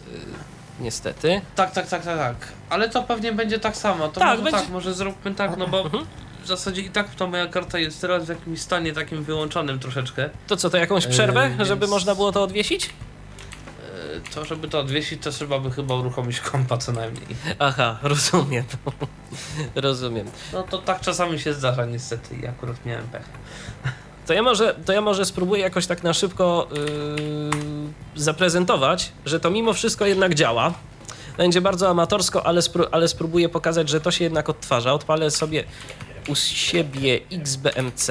niestety. 0.84 1.42
Tak, 1.56 1.72
tak, 1.72 1.88
tak, 1.88 2.04
tak, 2.04 2.18
tak. 2.18 2.36
Ale 2.70 2.90
to 2.90 3.04
pewnie 3.04 3.32
będzie 3.32 3.60
tak 3.60 3.78
samo. 3.78 4.08
To 4.08 4.20
Tak, 4.20 4.30
może 4.30 4.44
będzie- 4.44 4.60
tak, 4.60 4.70
może 4.70 4.94
zróbmy 4.94 5.36
tak, 5.36 5.58
no 5.58 5.68
bo 5.68 5.82
Mhm. 5.86 6.06
W 6.46 6.48
zasadzie 6.48 6.82
i 6.82 6.90
tak 6.90 7.16
ta 7.16 7.28
moja 7.28 7.48
karta 7.48 7.80
jest 7.80 8.02
teraz 8.02 8.26
w 8.26 8.30
jakimś 8.30 8.62
stanie 8.62 8.94
takim 8.94 9.24
wyłączonym 9.24 9.80
troszeczkę. 9.80 10.30
To 10.48 10.58
co, 10.58 10.70
to 10.70 10.78
jakąś 10.78 11.08
przerwę, 11.08 11.52
Yy, 11.60 11.66
żeby 11.66 11.80
więc- 11.82 11.92
można 11.92 12.16
było 12.16 12.32
to 12.32 12.44
odwiesić? 12.44 12.86
E, 12.86 14.34
To, 14.36 14.46
żeby 14.46 14.68
to 14.68 14.80
odwiesić, 14.80 15.24
to 15.24 15.32
trzeba 15.32 15.60
by 15.60 15.72
chyba 15.72 15.96
uruchomić 15.96 16.40
kompa 16.40 16.78
co 16.78 16.92
najmniej. 16.92 17.28
Aha, 17.60 18.00
rozumiem. 18.04 18.64
rozumiem. 19.76 20.28
No 20.54 20.64
to 20.64 20.78
tak 20.78 21.02
czasami 21.02 21.40
się 21.40 21.54
zdarza 21.54 21.86
niestety 21.86 22.36
i 22.36 22.48
akurat 22.48 22.86
miałem 22.86 23.08
pech. 23.08 23.30
To 24.28 24.34
ja 24.34 24.44
może, 24.44 24.76
to 24.86 24.94
ja 24.94 25.02
może 25.02 25.26
spróbuję 25.26 25.62
jakoś 25.62 25.88
tak 25.88 26.04
na 26.04 26.14
szybko 26.14 26.68
yy, 28.16 28.22
zaprezentować, 28.22 29.12
że 29.26 29.40
to 29.40 29.50
mimo 29.52 29.74
wszystko 29.74 30.06
jednak 30.06 30.36
działa. 30.36 30.74
Będzie 31.38 31.62
bardzo 31.62 31.90
amatorsko, 31.90 32.46
ale, 32.46 32.62
spró- 32.62 32.88
ale 32.92 33.08
spróbuję 33.08 33.50
pokazać, 33.50 33.90
że 33.90 34.02
to 34.02 34.12
się 34.12 34.24
jednak 34.24 34.50
odtwarza. 34.50 34.94
Odpalę 34.94 35.32
sobie 35.32 35.64
u 36.28 36.36
siebie 36.36 37.20
XBMC. 37.32 38.08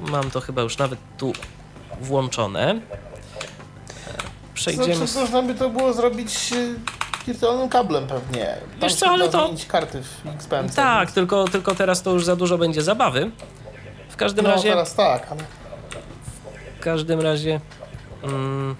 Mam 0.00 0.30
to 0.30 0.40
chyba 0.40 0.62
już 0.62 0.78
nawet 0.78 0.98
tu 1.18 1.32
włączone. 2.00 2.80
Przejdziemy. 4.54 4.94
Znaczy, 5.06 5.18
można 5.20 5.42
by 5.42 5.54
to 5.54 5.70
było 5.70 5.92
zrobić 5.92 6.52
y, 6.52 6.74
wirtualnym 7.26 7.68
kablem 7.68 8.06
pewnie. 8.06 8.46
Tam 8.70 8.80
Wiesz 8.80 8.94
co, 8.94 9.10
ale 9.10 9.28
to- 9.28 9.50
karty 9.68 10.02
w 10.02 10.26
XPMC. 10.26 10.74
Tak, 10.76 11.12
tylko, 11.12 11.48
tylko 11.48 11.74
teraz 11.74 12.02
to 12.02 12.10
już 12.10 12.24
za 12.24 12.36
dużo 12.36 12.58
będzie 12.58 12.82
zabawy. 12.82 13.30
W 14.08 14.16
każdym 14.16 14.44
No 14.44 14.50
razie. 14.50 14.68
teraz 14.68 14.94
tak, 14.94 15.26
ale... 15.32 15.40
W 16.80 16.80
każdym 16.80 17.20
razie. 17.20 17.60
Mm, 18.22 18.76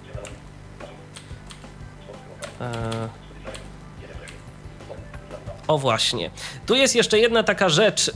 e, 2.60 3.23
o 5.68 5.78
właśnie. 5.78 6.30
Tu 6.66 6.74
jest 6.74 6.96
jeszcze 6.96 7.18
jedna 7.18 7.42
taka 7.42 7.68
rzecz, 7.68 8.08
y, 8.08 8.12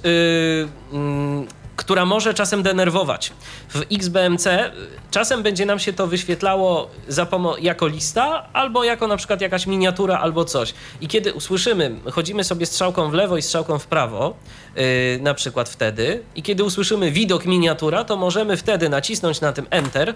mm, 0.93 1.47
która 1.79 2.05
może 2.05 2.35
czasem 2.35 2.63
denerwować. 2.63 3.33
W 3.69 3.83
XBMC 3.93 4.47
y, 4.47 4.71
czasem 5.11 5.43
będzie 5.43 5.67
nam 5.67 5.79
się 5.79 5.93
to 5.93 6.07
wyświetlało 6.07 6.91
jako 7.61 7.87
lista, 7.87 8.49
albo 8.53 8.85
jako 8.85 9.07
na 9.07 9.17
przykład 9.17 9.41
jakaś 9.41 9.67
miniatura, 9.67 10.19
albo 10.19 10.45
coś. 10.45 10.75
I 11.01 11.09
kiedy 11.09 11.33
usłyszymy, 11.33 11.97
chodzimy 12.13 12.45
sobie 12.45 12.67
strzałką 12.67 13.11
w 13.11 13.15
lewo 13.15 13.37
i 13.37 13.43
strzałką 13.43 13.79
w 13.79 13.87
prawo, 13.87 14.35
y, 14.79 15.19
na 15.23 15.35
przykład 15.35 15.69
wtedy, 15.69 16.23
i 16.37 16.43
kiedy 16.43 16.65
usłyszymy 16.65 17.11
widok 17.11 17.45
miniatura, 17.47 18.05
to 18.05 18.17
możemy 18.17 18.57
wtedy 18.57 18.89
nacisnąć 18.89 19.41
na 19.41 19.53
tym 19.53 19.67
Enter 19.71 20.15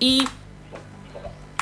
i 0.00 0.22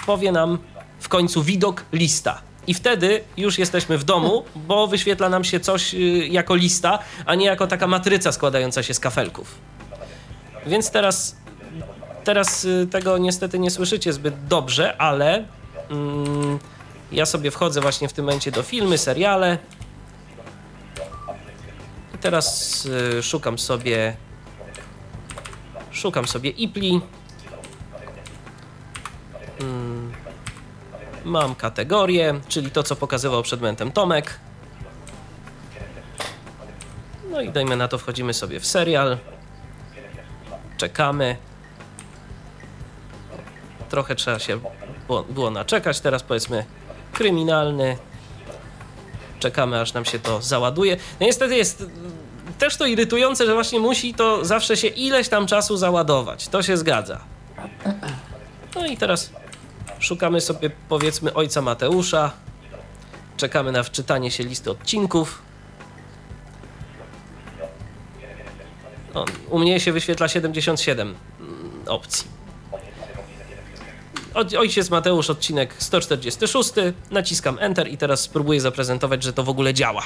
powie 0.06 0.32
nam 0.32 0.58
w 1.00 1.08
końcu 1.08 1.42
widok 1.42 1.84
lista. 1.92 2.53
I 2.66 2.74
wtedy 2.74 3.24
już 3.36 3.58
jesteśmy 3.58 3.98
w 3.98 4.04
domu, 4.04 4.44
bo 4.54 4.86
wyświetla 4.86 5.28
nam 5.28 5.44
się 5.44 5.60
coś 5.60 5.94
y, 5.94 5.98
jako 6.30 6.54
lista, 6.54 6.98
a 7.26 7.34
nie 7.34 7.46
jako 7.46 7.66
taka 7.66 7.86
matryca 7.86 8.32
składająca 8.32 8.82
się 8.82 8.94
z 8.94 9.00
kafelków. 9.00 9.54
Więc 10.66 10.90
teraz, 10.90 11.36
teraz 12.24 12.64
y, 12.64 12.88
tego 12.90 13.18
niestety 13.18 13.58
nie 13.58 13.70
słyszycie 13.70 14.12
zbyt 14.12 14.46
dobrze, 14.46 14.96
ale 14.96 15.44
mm, 15.90 16.58
ja 17.12 17.26
sobie 17.26 17.50
wchodzę 17.50 17.80
właśnie 17.80 18.08
w 18.08 18.12
tym 18.12 18.24
momencie 18.24 18.50
do 18.50 18.62
filmy, 18.62 18.98
seriale. 18.98 19.58
I 22.14 22.18
teraz 22.18 22.86
y, 23.18 23.22
szukam 23.22 23.58
sobie 23.58 24.16
szukam 25.94 26.28
sobie 26.28 26.50
IPLI. 26.50 27.00
Mam 31.24 31.54
kategorię, 31.54 32.40
czyli 32.48 32.70
to, 32.70 32.82
co 32.82 32.96
pokazywał 32.96 33.42
przed 33.42 33.60
momentem 33.60 33.92
Tomek. 33.92 34.40
No 37.30 37.40
i 37.40 37.50
dajmy 37.50 37.76
na 37.76 37.88
to, 37.88 37.98
wchodzimy 37.98 38.34
sobie 38.34 38.60
w 38.60 38.66
serial. 38.66 39.18
Czekamy. 40.76 41.36
Trochę 43.88 44.14
trzeba 44.14 44.38
się 44.38 44.60
było, 45.28 45.50
naczekać. 45.50 46.00
Teraz 46.00 46.22
powiedzmy 46.22 46.64
kryminalny. 47.12 47.96
Czekamy, 49.38 49.80
aż 49.80 49.92
nam 49.92 50.04
się 50.04 50.18
to 50.18 50.42
załaduje. 50.42 50.96
No 51.20 51.26
niestety 51.26 51.56
jest 51.56 51.86
też 52.58 52.76
to 52.76 52.86
irytujące, 52.86 53.46
że 53.46 53.54
właśnie 53.54 53.80
musi 53.80 54.14
to 54.14 54.44
zawsze 54.44 54.76
się 54.76 54.88
ileś 54.88 55.28
tam 55.28 55.46
czasu 55.46 55.76
załadować. 55.76 56.48
To 56.48 56.62
się 56.62 56.76
zgadza. 56.76 57.20
No 58.74 58.86
i 58.86 58.96
teraz 58.96 59.30
szukamy 60.04 60.40
sobie 60.40 60.70
powiedzmy 60.88 61.34
ojca 61.34 61.62
Mateusza. 61.62 62.32
Czekamy 63.36 63.72
na 63.72 63.82
wczytanie 63.82 64.30
się 64.30 64.44
listy 64.44 64.70
odcinków. 64.70 65.42
O, 69.14 69.24
u 69.50 69.58
mnie 69.58 69.80
się 69.80 69.92
wyświetla 69.92 70.28
77 70.28 71.14
mm, 71.40 71.70
opcji. 71.86 72.34
Ojciec 74.58 74.90
Mateusz, 74.90 75.30
odcinek 75.30 75.74
146. 75.78 76.72
Naciskam 77.10 77.58
Enter 77.60 77.88
i 77.88 77.98
teraz 77.98 78.20
spróbuję 78.20 78.60
zaprezentować, 78.60 79.22
że 79.22 79.32
to 79.32 79.42
w 79.42 79.48
ogóle 79.48 79.74
działa. 79.74 80.02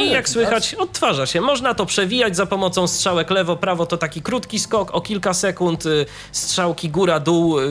I 0.00 0.10
jak 0.10 0.28
słychać, 0.28 0.74
odtwarza 0.74 1.26
się. 1.26 1.40
Można 1.40 1.74
to 1.74 1.86
przewijać 1.86 2.36
za 2.36 2.46
pomocą 2.46 2.86
strzałek 2.86 3.30
lewo, 3.30 3.56
prawo. 3.56 3.86
To 3.86 3.96
taki 3.96 4.22
krótki 4.22 4.58
skok 4.58 4.90
o 4.94 5.00
kilka 5.00 5.34
sekund. 5.34 5.86
Y, 5.86 6.06
Strzałki 6.32 6.90
góra-dół 6.90 7.58
y, 7.60 7.64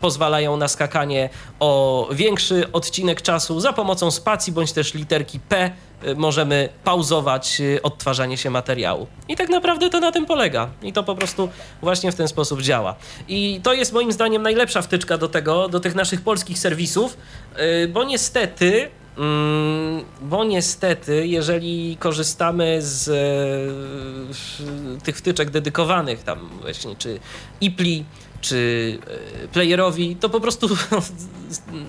pozwalają 0.00 0.56
na 0.56 0.68
skakanie 0.68 1.30
o 1.60 2.08
większy 2.12 2.72
odcinek 2.72 3.22
czasu. 3.22 3.60
Za 3.60 3.72
pomocą 3.72 4.10
spacji 4.10 4.52
bądź 4.52 4.72
też 4.72 4.94
literki 4.94 5.40
P 5.40 5.70
y, 6.04 6.14
możemy 6.14 6.68
pauzować 6.84 7.62
odtwarzanie 7.82 8.36
się 8.36 8.50
materiału. 8.50 9.06
I 9.28 9.36
tak 9.36 9.48
naprawdę 9.48 9.90
to 9.90 10.00
na 10.00 10.12
tym 10.12 10.26
polega. 10.26 10.68
I 10.82 10.92
to 10.92 11.02
po 11.02 11.14
prostu 11.14 11.48
właśnie 11.82 12.12
w 12.12 12.14
ten 12.14 12.28
sposób 12.28 12.62
działa. 12.62 12.94
I 13.28 13.60
to 13.62 13.72
jest 13.72 13.92
moim 13.92 14.12
zdaniem 14.12 14.42
najlepsza 14.42 14.82
wtyczka 14.82 15.18
do 15.18 15.28
tego, 15.28 15.68
do 15.68 15.80
tych 15.80 15.94
naszych 15.94 16.20
polskich 16.20 16.58
serwisów, 16.58 17.16
bo 17.88 18.04
niestety 18.04 18.90
Bo 20.22 20.44
niestety, 20.44 21.26
jeżeli 21.26 21.96
korzystamy 21.96 22.82
z 22.82 23.08
e, 23.08 25.02
tych 25.04 25.16
wtyczek 25.16 25.50
dedykowanych, 25.50 26.22
tam 26.22 26.50
właśnie, 26.60 26.96
czy 26.96 27.20
IPLI, 27.60 28.04
czy 28.40 28.98
e, 29.44 29.48
playerowi, 29.48 30.16
to 30.16 30.28
po 30.28 30.40
prostu 30.40 30.68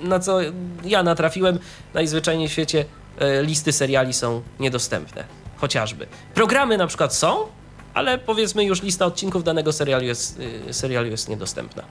na 0.03 0.19
co 0.19 0.39
ja 0.83 1.03
natrafiłem 1.03 1.59
najzwyczajniej 1.93 2.47
w 2.47 2.51
świecie, 2.51 2.85
e, 3.19 3.43
listy 3.43 3.71
seriali 3.71 4.13
są 4.13 4.41
niedostępne. 4.59 5.23
Chociażby. 5.57 6.07
Programy 6.33 6.77
na 6.77 6.87
przykład 6.87 7.15
są, 7.15 7.47
ale 7.93 8.17
powiedzmy 8.17 8.63
już 8.63 8.83
lista 8.83 9.05
odcinków 9.05 9.43
danego 9.43 9.73
serialu 9.73 10.05
jest, 10.05 10.39
serialu 10.71 11.07
jest 11.07 11.29
niedostępna. 11.29 11.83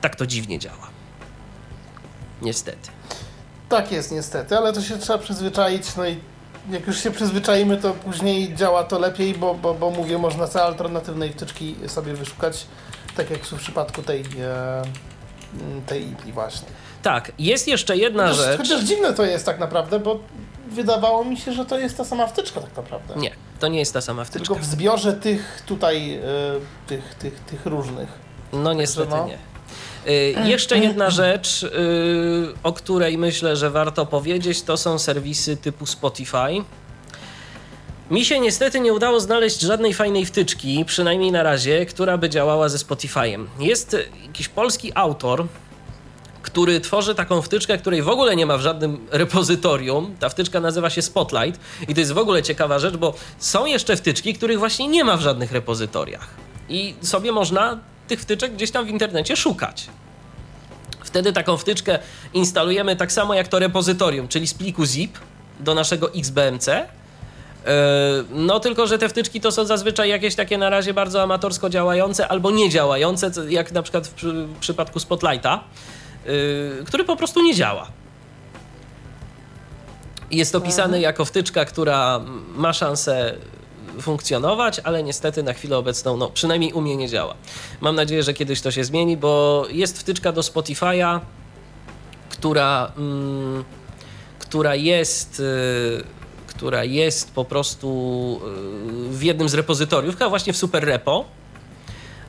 Tak 0.00 0.16
to 0.16 0.26
dziwnie 0.26 0.58
działa. 0.58 0.88
Niestety. 2.42 2.90
Tak 3.68 3.92
jest 3.92 4.12
niestety, 4.12 4.56
ale 4.56 4.72
to 4.72 4.82
się 4.82 4.98
trzeba 4.98 5.18
przyzwyczaić, 5.18 5.96
no 5.96 6.06
i 6.06 6.20
jak 6.70 6.86
już 6.86 7.02
się 7.02 7.10
przyzwyczaimy, 7.10 7.76
to 7.76 7.92
później 7.92 8.54
działa 8.54 8.84
to 8.84 8.98
lepiej, 8.98 9.34
bo, 9.34 9.54
bo, 9.54 9.74
bo 9.74 9.90
mówię, 9.90 10.18
można 10.18 10.46
sobie 10.46 10.64
alternatywnej 10.64 11.32
wtyczki 11.32 11.76
sobie 11.86 12.14
wyszukać, 12.14 12.66
tak 13.16 13.30
jak 13.30 13.44
w 13.44 13.58
przypadku 13.58 14.02
tej, 14.02 14.20
e, 14.20 14.82
tej 15.86 16.08
IPLI 16.10 16.32
właśnie. 16.32 16.68
Tak, 17.02 17.32
jest 17.38 17.68
jeszcze 17.68 17.96
jedna 17.96 18.28
Chociaż, 18.28 18.44
rzecz. 18.44 18.58
chociaż 18.58 18.84
dziwne 18.84 19.14
to 19.14 19.24
jest 19.24 19.46
tak 19.46 19.58
naprawdę, 19.58 19.98
bo 19.98 20.18
wydawało 20.70 21.24
mi 21.24 21.36
się, 21.36 21.52
że 21.52 21.66
to 21.66 21.78
jest 21.78 21.96
ta 21.96 22.04
sama 22.04 22.26
wtyczka 22.26 22.60
tak 22.60 22.76
naprawdę. 22.76 23.16
Nie, 23.16 23.30
to 23.60 23.68
nie 23.68 23.78
jest 23.78 23.94
ta 23.94 24.00
sama 24.00 24.24
wtyczka. 24.24 24.54
Tylko 24.54 24.66
w 24.66 24.66
zbiorze 24.66 25.12
tych 25.12 25.62
tutaj, 25.66 26.14
e, 26.14 26.20
tych, 26.86 27.14
tych, 27.14 27.40
tych 27.40 27.66
różnych. 27.66 28.08
No 28.52 28.72
niestety 28.72 29.10
no. 29.10 29.26
nie. 29.26 29.38
Y, 30.06 30.34
jeszcze 30.44 30.78
jedna 30.78 31.10
rzecz, 31.10 31.66
o 32.62 32.72
której 32.72 33.18
myślę, 33.18 33.56
że 33.56 33.70
warto 33.70 34.06
powiedzieć, 34.06 34.62
to 34.62 34.76
są 34.76 34.98
serwisy 34.98 35.56
typu 35.56 35.86
Spotify. 35.86 36.64
Mi 38.10 38.24
się 38.24 38.40
niestety 38.40 38.80
nie 38.80 38.92
udało 38.92 39.20
znaleźć 39.20 39.60
żadnej 39.60 39.94
fajnej 39.94 40.26
wtyczki, 40.26 40.84
przynajmniej 40.84 41.32
na 41.32 41.42
razie, 41.42 41.86
która 41.86 42.18
by 42.18 42.30
działała 42.30 42.68
ze 42.68 42.78
Spotify'em. 42.78 43.46
Jest 43.58 43.96
jakiś 44.26 44.48
polski 44.48 44.92
autor, 44.94 45.46
który 46.42 46.80
tworzy 46.80 47.14
taką 47.14 47.42
wtyczkę, 47.42 47.78
której 47.78 48.02
w 48.02 48.08
ogóle 48.08 48.36
nie 48.36 48.46
ma 48.46 48.58
w 48.58 48.60
żadnym 48.60 49.06
repozytorium. 49.10 50.16
Ta 50.20 50.28
wtyczka 50.28 50.60
nazywa 50.60 50.90
się 50.90 51.02
Spotlight 51.02 51.60
i 51.88 51.94
to 51.94 52.00
jest 52.00 52.12
w 52.12 52.18
ogóle 52.18 52.42
ciekawa 52.42 52.78
rzecz, 52.78 52.96
bo 52.96 53.14
są 53.38 53.66
jeszcze 53.66 53.96
wtyczki, 53.96 54.34
których 54.34 54.58
właśnie 54.58 54.88
nie 54.88 55.04
ma 55.04 55.16
w 55.16 55.20
żadnych 55.20 55.52
repozytoriach. 55.52 56.28
I 56.68 56.94
sobie 57.02 57.32
można 57.32 57.78
tych 58.08 58.20
wtyczek 58.20 58.52
gdzieś 58.54 58.70
tam 58.70 58.86
w 58.86 58.88
internecie 58.88 59.36
szukać. 59.36 59.86
Wtedy 61.04 61.32
taką 61.32 61.56
wtyczkę 61.56 61.98
instalujemy 62.34 62.96
tak 62.96 63.12
samo 63.12 63.34
jak 63.34 63.48
to 63.48 63.58
repozytorium, 63.58 64.28
czyli 64.28 64.46
z 64.46 64.54
pliku 64.54 64.84
zip 64.86 65.18
do 65.60 65.74
naszego 65.74 66.14
XBMC. 66.14 66.66
Yy, 66.66 67.72
No 68.30 68.60
tylko, 68.60 68.86
że 68.86 68.98
te 68.98 69.08
wtyczki 69.08 69.40
to 69.40 69.52
są 69.52 69.64
zazwyczaj 69.64 70.08
jakieś 70.08 70.34
takie 70.34 70.58
na 70.58 70.70
razie 70.70 70.94
bardzo 70.94 71.22
amatorsko 71.22 71.70
działające 71.70 72.28
albo 72.28 72.50
nie 72.50 72.70
działające, 72.70 73.30
jak 73.48 73.72
na 73.72 73.82
przykład 73.82 74.06
w 74.06 74.14
przy- 74.14 74.46
w 74.46 74.58
przypadku 74.58 75.00
Spotlighta, 75.00 75.64
yy, 76.26 76.84
który 76.86 77.04
po 77.04 77.16
prostu 77.16 77.42
nie 77.42 77.54
działa. 77.54 77.86
Jest 80.30 80.54
opisany 80.54 81.00
jako 81.00 81.24
wtyczka, 81.24 81.64
która 81.64 82.20
ma 82.56 82.72
szansę 82.72 83.34
funkcjonować, 84.02 84.80
ale 84.84 85.02
niestety 85.02 85.42
na 85.42 85.52
chwilę 85.52 85.78
obecną, 85.78 86.16
no 86.16 86.30
przynajmniej 86.30 86.72
u 86.72 86.80
mnie 86.80 86.96
nie 86.96 87.08
działa. 87.08 87.34
Mam 87.80 87.96
nadzieję, 87.96 88.22
że 88.22 88.34
kiedyś 88.34 88.60
to 88.60 88.70
się 88.70 88.84
zmieni, 88.84 89.16
bo 89.16 89.64
jest 89.70 89.98
wtyczka 89.98 90.32
do 90.32 90.40
Spotify'a, 90.40 91.20
która, 92.28 92.92
mm, 92.96 93.64
która 94.38 94.74
jest, 94.74 95.40
y, 95.40 96.04
która 96.46 96.84
jest 96.84 97.34
po 97.34 97.44
prostu 97.44 98.40
y, 99.10 99.16
w 99.16 99.22
jednym 99.22 99.48
z 99.48 99.54
repozytoriów, 99.54 100.14
chyba 100.14 100.30
właśnie 100.30 100.52
w 100.52 100.56
Super 100.56 100.84
Repo. 100.84 101.24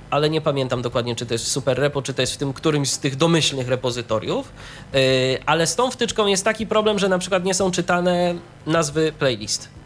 ale 0.10 0.30
nie 0.30 0.42
pamiętam 0.42 0.82
dokładnie, 0.82 1.16
czy 1.16 1.26
to 1.26 1.34
jest 1.34 1.46
w 1.46 1.48
Super 1.48 1.80
Repo, 1.80 2.02
czy 2.02 2.14
to 2.14 2.22
jest 2.22 2.34
w 2.34 2.38
tym 2.38 2.54
którymś 2.54 2.90
z 2.90 3.00
tych 3.00 3.16
domyślnych 3.16 3.68
repozytoriów. 3.68 4.52
Ale 5.46 5.68
z 5.68 5.76
tą 5.76 5.92
wtyczką 5.92 6.28
jest 6.28 6.44
taki 6.44 6.68
problem, 6.68 7.00
że 7.00 7.10
na 7.10 7.20
przykład 7.20 7.46
nie 7.46 7.54
są 7.54 7.72
czytane 7.72 8.36
nazwy 8.66 9.12
playlist. 9.20 9.79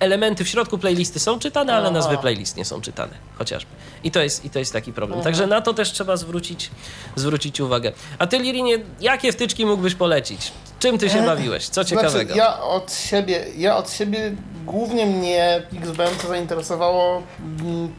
Elementy 0.00 0.44
w 0.44 0.48
środku 0.48 0.78
playlisty 0.78 1.20
są 1.20 1.38
czytane, 1.38 1.74
ale 1.74 1.90
nazwy 1.90 2.18
playlist 2.18 2.56
nie 2.56 2.64
są 2.64 2.80
czytane, 2.80 3.12
chociażby. 3.38 3.70
I 4.04 4.10
to 4.10 4.22
jest, 4.22 4.44
i 4.44 4.50
to 4.50 4.58
jest 4.58 4.72
taki 4.72 4.92
problem. 4.92 5.18
Mhm. 5.18 5.32
Także 5.34 5.46
na 5.46 5.60
to 5.60 5.74
też 5.74 5.92
trzeba 5.92 6.16
zwrócić, 6.16 6.70
zwrócić 7.16 7.60
uwagę. 7.60 7.92
A 8.18 8.26
ty, 8.26 8.38
Lirinie, 8.38 8.78
jakie 9.00 9.32
wtyczki 9.32 9.66
mógłbyś 9.66 9.94
polecić? 9.94 10.52
Czym 10.78 10.98
ty 10.98 11.10
się 11.10 11.22
bawiłeś? 11.22 11.68
Co 11.68 11.84
ciekawego? 11.84 12.34
Znaczy, 12.34 12.38
ja 12.38 12.62
od 12.62 12.92
siebie, 12.92 13.44
ja 13.56 13.76
od 13.76 13.92
siebie 13.92 14.34
głównie 14.66 15.06
mnie 15.06 15.62
XBM 15.82 16.28
zainteresowało 16.28 17.22
mm, 17.40 17.94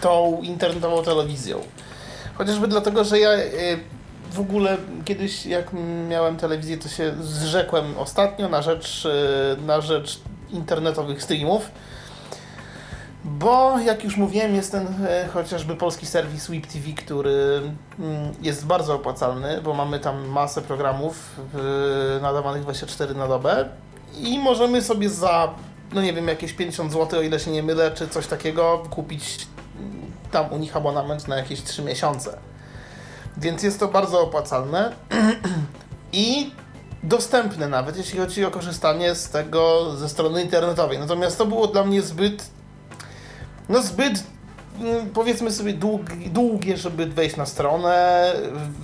tą 0.00 0.40
internetową 0.42 1.02
telewizją. 1.02 1.60
Chociażby 2.34 2.68
dlatego, 2.68 3.04
że 3.04 3.18
ja 3.18 3.32
y, 3.32 3.78
w 4.32 4.40
ogóle 4.40 4.76
kiedyś 5.04 5.46
jak 5.46 5.70
miałem 6.08 6.36
telewizję, 6.36 6.78
to 6.78 6.88
się 6.88 7.14
zrzekłem 7.20 7.98
ostatnio 7.98 8.48
na 8.48 8.62
rzecz, 8.62 9.04
y, 9.04 9.62
na 9.66 9.80
rzecz 9.80 10.20
internetowych 10.54 11.22
streamów. 11.22 11.70
Bo 13.24 13.78
jak 13.78 14.04
już 14.04 14.16
mówiłem, 14.16 14.54
jest 14.54 14.72
ten 14.72 14.86
e, 15.08 15.28
chociażby 15.32 15.76
polski 15.76 16.06
serwis 16.06 16.50
WIP 16.50 16.66
TV, 16.66 16.92
który 16.92 17.62
mm, 17.98 18.32
jest 18.42 18.66
bardzo 18.66 18.94
opłacalny, 18.94 19.60
bo 19.62 19.74
mamy 19.74 20.00
tam 20.00 20.26
masę 20.28 20.62
programów 20.62 21.40
e, 22.18 22.20
nadawanych 22.20 22.62
24 22.62 23.14
na 23.14 23.28
dobę 23.28 23.68
i 24.20 24.38
możemy 24.38 24.82
sobie 24.82 25.10
za, 25.10 25.54
no 25.92 26.02
nie 26.02 26.12
wiem, 26.12 26.28
jakieś 26.28 26.52
50 26.52 26.92
zł, 26.92 27.20
o 27.20 27.22
ile 27.22 27.40
się 27.40 27.50
nie 27.50 27.62
mylę, 27.62 27.90
czy 27.90 28.08
coś 28.08 28.26
takiego, 28.26 28.82
kupić 28.90 29.46
mm, 29.78 30.12
tam 30.30 30.52
u 30.52 30.58
nich 30.58 30.76
abonament 30.76 31.28
na 31.28 31.36
jakieś 31.36 31.62
3 31.62 31.82
miesiące. 31.82 32.38
Więc 33.36 33.62
jest 33.62 33.80
to 33.80 33.88
bardzo 33.88 34.20
opłacalne 34.20 34.92
i 36.12 36.50
dostępne 37.04 37.68
nawet, 37.68 37.96
jeśli 37.96 38.18
chodzi 38.18 38.44
o 38.44 38.50
korzystanie 38.50 39.14
z 39.14 39.28
tego 39.28 39.92
ze 39.96 40.08
strony 40.08 40.42
internetowej. 40.42 40.98
Natomiast 40.98 41.38
to 41.38 41.46
było 41.46 41.66
dla 41.66 41.84
mnie 41.84 42.02
zbyt 42.02 42.54
no 43.68 43.82
zbyt 43.82 44.22
mm, 44.80 45.10
powiedzmy 45.10 45.50
sobie 45.50 45.72
długi, 45.72 46.30
długie, 46.30 46.76
żeby 46.76 47.06
wejść 47.06 47.36
na 47.36 47.46
stronę, 47.46 48.32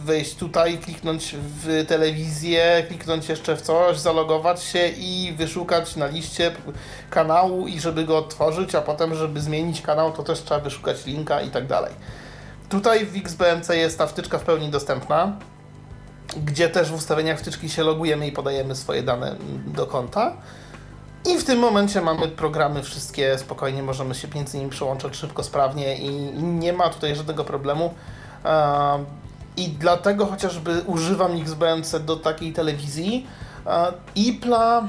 wejść 0.05 0.37
tutaj, 0.37 0.79
kliknąć 0.79 1.37
w 1.39 1.85
telewizję, 1.89 2.85
kliknąć 2.89 3.29
jeszcze 3.29 3.57
w 3.57 3.63
coś, 3.63 3.99
zalogować 3.99 4.63
się 4.63 4.89
i 4.89 5.33
wyszukać 5.37 5.97
na 5.97 6.07
liście 6.07 6.53
kanału 7.11 7.69
i 7.69 7.81
żeby 7.81 8.05
go 8.05 8.19
otworzyć, 8.19 8.75
a 8.75 8.81
potem 8.81 9.15
żeby 9.15 9.41
zmienić 9.41 9.83
kanał, 9.83 10.13
to 10.13 10.23
też 10.23 10.43
trzeba 10.43 10.61
wyszukać 10.61 11.07
linka 11.07 11.41
i 11.41 11.51
tak 11.51 11.67
dalej. 11.67 11.93
Tutaj 12.69 13.07
w 13.07 13.17
XBMC 13.17 13.69
jest 13.69 13.99
ta 13.99 14.07
wtyczka 14.07 14.39
w 14.39 14.43
pełni 14.43 14.69
dostępna, 14.69 15.37
gdzie 16.36 16.69
też 16.69 16.90
w 16.90 16.94
ustawieniach 16.94 17.39
wtyczki 17.39 17.69
się 17.69 17.85
logujemy 17.85 18.27
i 18.27 18.32
podajemy 18.32 18.77
swoje 18.77 19.02
dane 19.02 19.36
do 19.66 19.86
konta. 19.86 20.32
I 21.27 21.39
w 21.39 21.44
tym 21.44 21.59
momencie 21.59 22.01
mamy 22.01 22.28
programy 22.28 22.82
wszystkie, 22.82 23.39
spokojnie 23.39 23.82
możemy 23.82 24.15
się 24.15 24.28
między 24.35 24.59
nimi 24.59 24.70
przełączać 24.70 25.16
szybko, 25.16 25.43
sprawnie 25.43 25.97
i 25.97 26.11
nie 26.43 26.73
ma 26.73 26.89
tutaj 26.89 27.16
żadnego 27.16 27.44
problemu. 27.44 27.94
I 29.57 29.69
dlatego 29.69 30.27
chociażby 30.27 30.82
używam 30.86 31.32
XBMC 31.40 32.01
do 32.01 32.16
takiej 32.16 32.52
telewizji. 32.52 33.27
IPLA, 34.15 34.89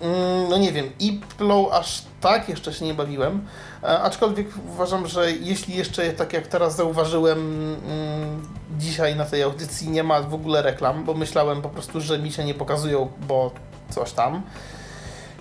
mm, 0.00 0.48
no 0.48 0.58
nie 0.58 0.72
wiem, 0.72 0.90
IPLą 0.98 1.70
aż 1.70 2.02
tak 2.20 2.48
jeszcze 2.48 2.72
się 2.72 2.84
nie 2.84 2.94
bawiłem, 2.94 3.46
aczkolwiek 3.82 4.48
uważam, 4.72 5.06
że 5.06 5.32
jeśli 5.32 5.76
jeszcze, 5.76 6.10
tak 6.12 6.32
jak 6.32 6.46
teraz 6.46 6.76
zauważyłem 6.76 7.38
mm, 7.38 8.42
dzisiaj 8.78 9.16
na 9.16 9.24
tej 9.24 9.42
audycji, 9.42 9.90
nie 9.90 10.02
ma 10.02 10.20
w 10.20 10.34
ogóle 10.34 10.62
reklam, 10.62 11.04
bo 11.04 11.14
myślałem 11.14 11.62
po 11.62 11.68
prostu, 11.68 12.00
że 12.00 12.18
mi 12.18 12.32
się 12.32 12.44
nie 12.44 12.54
pokazują, 12.54 13.08
bo 13.28 13.50
coś 13.90 14.12
tam 14.12 14.42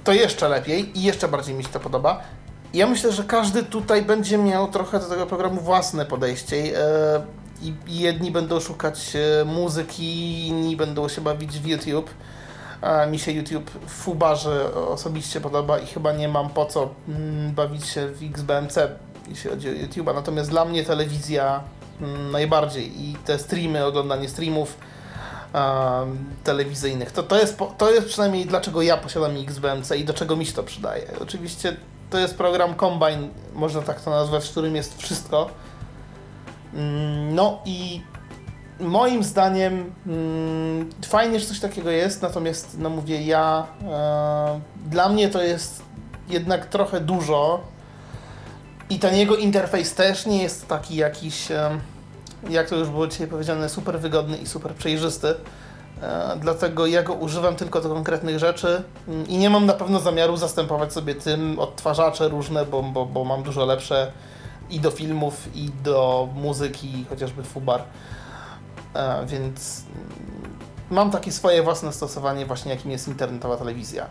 to 0.07 0.13
jeszcze 0.13 0.49
lepiej 0.49 0.99
i 0.99 1.03
jeszcze 1.03 1.27
bardziej 1.27 1.55
mi 1.55 1.63
się 1.63 1.69
to 1.69 1.79
podoba. 1.79 2.21
Ja 2.73 2.87
myślę, 2.87 3.11
że 3.11 3.23
każdy 3.23 3.63
tutaj 3.63 4.01
będzie 4.01 4.37
miał 4.37 4.67
trochę 4.67 4.99
do 4.99 5.05
tego 5.05 5.25
programu 5.25 5.61
własne 5.61 6.05
podejście. 6.05 6.57
E, 6.57 7.21
I 7.61 7.73
jedni 7.87 8.31
będą 8.31 8.59
szukać 8.59 9.15
e, 9.15 9.45
muzyki, 9.45 10.47
inni 10.47 10.75
będą 10.75 11.09
się 11.09 11.21
bawić 11.21 11.59
w 11.59 11.65
YouTube. 11.65 12.09
Mi 13.11 13.19
się 13.19 13.31
YouTube 13.31 13.71
w 13.85 13.91
Fubarze 13.91 14.75
osobiście 14.75 15.41
podoba 15.41 15.79
i 15.79 15.85
chyba 15.85 16.13
nie 16.13 16.27
mam 16.27 16.49
po 16.49 16.65
co 16.65 16.89
mm, 17.07 17.51
bawić 17.51 17.87
się 17.87 18.07
w 18.07 18.23
XBMC, 18.23 18.77
jeśli 19.29 19.49
chodzi 19.49 19.69
o 19.69 19.71
YouTube'a. 19.71 20.15
Natomiast 20.15 20.49
dla 20.49 20.65
mnie 20.65 20.83
telewizja 20.83 21.63
mm, 22.01 22.31
najbardziej 22.31 23.01
i 23.01 23.15
te 23.15 23.39
streamy, 23.39 23.85
oglądanie 23.85 24.29
streamów, 24.29 24.77
telewizyjnych. 26.43 27.11
To, 27.11 27.23
to, 27.23 27.37
jest, 27.37 27.57
to 27.77 27.91
jest 27.91 28.07
przynajmniej 28.07 28.45
dlaczego 28.45 28.81
ja 28.81 28.97
posiadam 28.97 29.31
XBMC 29.37 29.91
i 29.91 30.05
do 30.05 30.13
czego 30.13 30.35
mi 30.35 30.45
się 30.45 30.53
to 30.53 30.63
przydaje. 30.63 31.07
Oczywiście 31.21 31.75
to 32.09 32.17
jest 32.17 32.37
program 32.37 32.75
Combine, 32.75 33.29
można 33.53 33.81
tak 33.81 34.01
to 34.01 34.09
nazwać, 34.09 34.47
w 34.47 34.51
którym 34.51 34.75
jest 34.75 35.01
wszystko. 35.01 35.49
Mm, 36.73 37.35
no 37.35 37.59
i 37.65 38.01
moim 38.79 39.23
zdaniem 39.23 39.93
mm, 40.07 40.89
fajnie, 41.05 41.39
że 41.39 41.45
coś 41.45 41.59
takiego 41.59 41.91
jest, 41.91 42.21
natomiast 42.21 42.77
no 42.79 42.89
mówię, 42.89 43.21
ja 43.21 43.67
e, 43.83 44.59
dla 44.89 45.09
mnie 45.09 45.29
to 45.29 45.43
jest 45.43 45.83
jednak 46.29 46.65
trochę 46.65 47.01
dużo 47.01 47.61
i 48.89 48.99
ten 48.99 49.15
jego 49.15 49.35
interfejs 49.35 49.95
też 49.95 50.25
nie 50.25 50.43
jest 50.43 50.67
taki 50.67 50.95
jakiś 50.95 51.51
e, 51.51 51.79
jak 52.49 52.69
to 52.69 52.75
już 52.75 52.89
było 52.89 53.07
dzisiaj 53.07 53.27
powiedziane, 53.27 53.69
super 53.69 53.99
wygodny 53.99 54.37
i 54.37 54.47
super 54.47 54.73
przejrzysty. 54.73 55.35
E, 56.01 56.37
dlatego 56.41 56.85
ja 56.85 57.03
go 57.03 57.13
używam 57.13 57.55
tylko 57.55 57.81
do 57.81 57.89
konkretnych 57.89 58.39
rzeczy 58.39 58.83
mm, 59.07 59.27
i 59.27 59.37
nie 59.37 59.49
mam 59.49 59.65
na 59.65 59.73
pewno 59.73 59.99
zamiaru 59.99 60.37
zastępować 60.37 60.93
sobie 60.93 61.15
tym 61.15 61.59
odtwarzacze 61.59 62.29
różne, 62.29 62.65
bo, 62.65 62.83
bo, 62.83 63.05
bo 63.05 63.25
mam 63.25 63.43
dużo 63.43 63.65
lepsze 63.65 64.11
i 64.69 64.79
do 64.79 64.91
filmów, 64.91 65.55
i 65.55 65.69
do 65.83 66.27
muzyki, 66.35 67.05
chociażby 67.09 67.43
Fubar. 67.43 67.83
Więc 69.25 69.83
mm, 69.95 70.57
mam 70.89 71.11
takie 71.11 71.31
swoje 71.31 71.63
własne 71.63 71.93
stosowanie 71.93 72.45
właśnie 72.45 72.71
jakim 72.71 72.91
jest 72.91 73.07
internetowa 73.07 73.57
telewizja. 73.57 74.07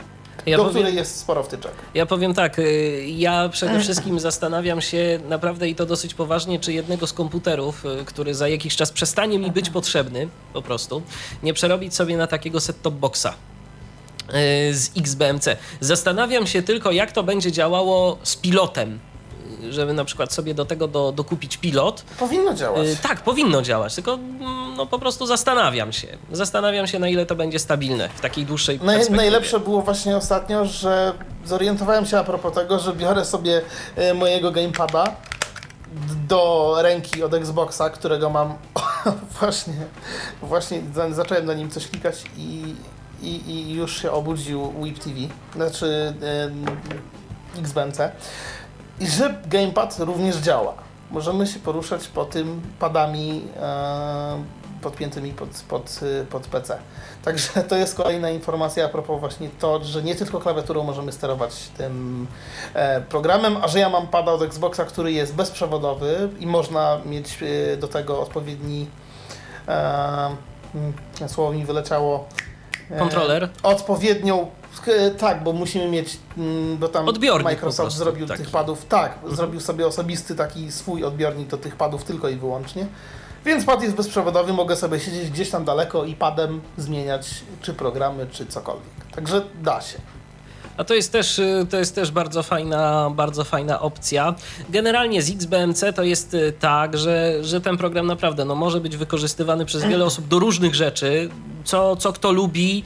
Ja 0.46 0.56
do 0.56 0.64
powiem, 0.64 0.82
której 0.82 0.96
jest 0.96 1.16
sporo 1.16 1.42
wtyczek. 1.42 1.72
Ja 1.94 2.06
powiem 2.06 2.34
tak, 2.34 2.58
y, 2.58 3.04
ja 3.16 3.48
przede 3.48 3.80
wszystkim 3.80 4.20
zastanawiam 4.20 4.80
się 4.80 5.20
naprawdę 5.28 5.68
i 5.68 5.74
to 5.74 5.86
dosyć 5.86 6.14
poważnie, 6.14 6.60
czy 6.60 6.72
jednego 6.72 7.06
z 7.06 7.12
komputerów, 7.12 7.84
y, 7.84 8.04
który 8.04 8.34
za 8.34 8.48
jakiś 8.48 8.76
czas 8.76 8.92
przestanie 8.92 9.38
mi 9.38 9.50
być 9.50 9.70
potrzebny, 9.70 10.28
po 10.52 10.62
prostu, 10.62 11.02
nie 11.42 11.54
przerobić 11.54 11.94
sobie 11.94 12.16
na 12.16 12.26
takiego 12.26 12.58
set-top 12.58 12.94
boxa 12.94 13.26
y, 13.30 14.74
z 14.74 14.90
XBMC. 14.96 15.56
Zastanawiam 15.80 16.46
się 16.46 16.62
tylko, 16.62 16.92
jak 16.92 17.12
to 17.12 17.22
będzie 17.22 17.52
działało 17.52 18.18
z 18.22 18.36
pilotem 18.36 18.98
żeby 19.70 19.92
na 19.92 20.04
przykład 20.04 20.32
sobie 20.32 20.54
do 20.54 20.64
tego 20.64 20.88
do, 20.88 21.12
dokupić 21.12 21.56
pilot. 21.56 22.02
Powinno 22.18 22.54
działać. 22.54 22.88
Y, 22.88 22.96
tak, 22.96 23.20
powinno 23.20 23.62
działać, 23.62 23.94
tylko 23.94 24.14
mm, 24.14 24.76
no, 24.76 24.86
po 24.86 24.98
prostu 24.98 25.26
zastanawiam 25.26 25.92
się. 25.92 26.08
Zastanawiam 26.32 26.86
się, 26.86 26.98
na 26.98 27.08
ile 27.08 27.26
to 27.26 27.34
będzie 27.34 27.58
stabilne 27.58 28.08
w 28.08 28.20
takiej 28.20 28.46
dłuższej 28.46 28.76
Naj, 28.76 28.86
perspektywie. 28.86 29.16
Najlepsze 29.16 29.60
było 29.60 29.82
właśnie 29.82 30.16
ostatnio, 30.16 30.64
że 30.64 31.12
zorientowałem 31.44 32.06
się 32.06 32.18
a 32.18 32.24
propos 32.24 32.54
tego, 32.54 32.78
że 32.78 32.92
biorę 32.92 33.24
sobie 33.24 33.60
y, 33.98 34.14
mojego 34.14 34.50
gamepada 34.50 35.16
do 36.28 36.74
ręki 36.82 37.22
od 37.22 37.34
Xboxa, 37.34 37.90
którego 37.90 38.30
mam 38.30 38.54
właśnie, 39.40 39.74
właśnie 40.42 40.82
zacząłem 41.10 41.46
na 41.46 41.54
nim 41.54 41.70
coś 41.70 41.88
klikać 41.88 42.24
i, 42.36 42.74
i, 43.22 43.50
i 43.50 43.74
już 43.74 44.02
się 44.02 44.10
obudził 44.10 44.80
Whip 44.80 44.98
TV, 44.98 45.16
znaczy 45.54 46.14
yy, 47.54 47.60
XBMC. 47.62 47.98
I 49.00 49.06
że 49.06 49.34
gamepad 49.46 49.96
również 49.98 50.36
działa. 50.36 50.74
Możemy 51.10 51.46
się 51.46 51.58
poruszać 51.58 52.08
po 52.08 52.24
tym 52.24 52.60
padami 52.78 53.42
e, 53.62 54.42
podpiętymi 54.82 55.32
pod, 55.32 55.48
pod, 55.68 56.00
pod 56.30 56.46
PC. 56.46 56.78
Także 57.24 57.62
to 57.68 57.76
jest 57.76 57.94
kolejna 57.94 58.30
informacja 58.30 58.84
a 58.84 58.88
propos 58.88 59.20
właśnie 59.20 59.48
to, 59.58 59.84
że 59.84 60.02
nie 60.02 60.14
tylko 60.14 60.40
klawiaturą 60.40 60.84
możemy 60.84 61.12
sterować 61.12 61.68
tym 61.76 62.26
e, 62.74 63.00
programem, 63.00 63.56
a 63.62 63.68
że 63.68 63.78
ja 63.78 63.88
mam 63.88 64.06
pada 64.06 64.32
od 64.32 64.42
Xboxa, 64.42 64.84
który 64.84 65.12
jest 65.12 65.34
bezprzewodowy 65.34 66.28
i 66.40 66.46
można 66.46 66.98
mieć 67.04 67.38
e, 67.42 67.76
do 67.76 67.88
tego 67.88 68.20
odpowiedni 68.20 68.86
e, 69.68 70.36
mm, 70.74 70.92
słowo 71.28 71.52
mi 71.52 71.64
wyleciało 71.64 72.28
e, 72.90 72.98
kontroler 72.98 73.48
odpowiednią 73.62 74.50
tak, 75.18 75.42
bo 75.42 75.52
musimy 75.52 75.88
mieć, 75.88 76.18
mm, 76.38 76.76
bo 76.76 76.88
tam 76.88 77.08
odbiornik 77.08 77.44
Microsoft 77.44 77.96
zrobił 77.96 78.26
taki. 78.26 78.42
tych 78.42 78.50
padów, 78.50 78.84
tak, 78.84 79.14
mhm. 79.14 79.36
zrobił 79.36 79.60
sobie 79.60 79.86
osobisty 79.86 80.34
taki 80.34 80.72
swój 80.72 81.04
odbiornik 81.04 81.48
do 81.48 81.56
tych 81.56 81.76
padów 81.76 82.04
tylko 82.04 82.28
i 82.28 82.36
wyłącznie. 82.36 82.86
Więc 83.44 83.64
pad 83.64 83.82
jest 83.82 83.94
bezprzewodowy, 83.94 84.52
mogę 84.52 84.76
sobie 84.76 85.00
siedzieć 85.00 85.30
gdzieś 85.30 85.50
tam 85.50 85.64
daleko 85.64 86.04
i 86.04 86.14
padem 86.14 86.60
zmieniać 86.76 87.44
czy 87.62 87.74
programy, 87.74 88.26
czy 88.30 88.46
cokolwiek. 88.46 88.90
Także 89.14 89.42
da 89.62 89.80
się. 89.80 89.98
A 90.76 90.84
to 90.84 90.94
jest 90.94 91.12
też, 91.12 91.38
y, 91.38 91.66
to 91.70 91.76
jest 91.76 91.94
też 91.94 92.10
bardzo, 92.10 92.42
fajna, 92.42 93.10
bardzo 93.14 93.44
fajna 93.44 93.80
opcja. 93.80 94.34
Generalnie 94.70 95.22
z 95.22 95.30
XBMC 95.30 95.92
to 95.92 96.02
jest 96.02 96.34
y, 96.34 96.52
tak, 96.60 96.98
że, 96.98 97.44
że 97.44 97.60
ten 97.60 97.76
program 97.76 98.06
naprawdę 98.06 98.44
no, 98.44 98.54
może 98.54 98.80
być 98.80 98.96
wykorzystywany 98.96 99.64
przez 99.64 99.84
wiele 99.84 100.04
osób 100.04 100.28
do 100.28 100.38
różnych 100.38 100.74
rzeczy. 100.74 101.30
Co, 101.64 101.96
co 101.96 102.12
kto 102.12 102.32
lubi, 102.32 102.84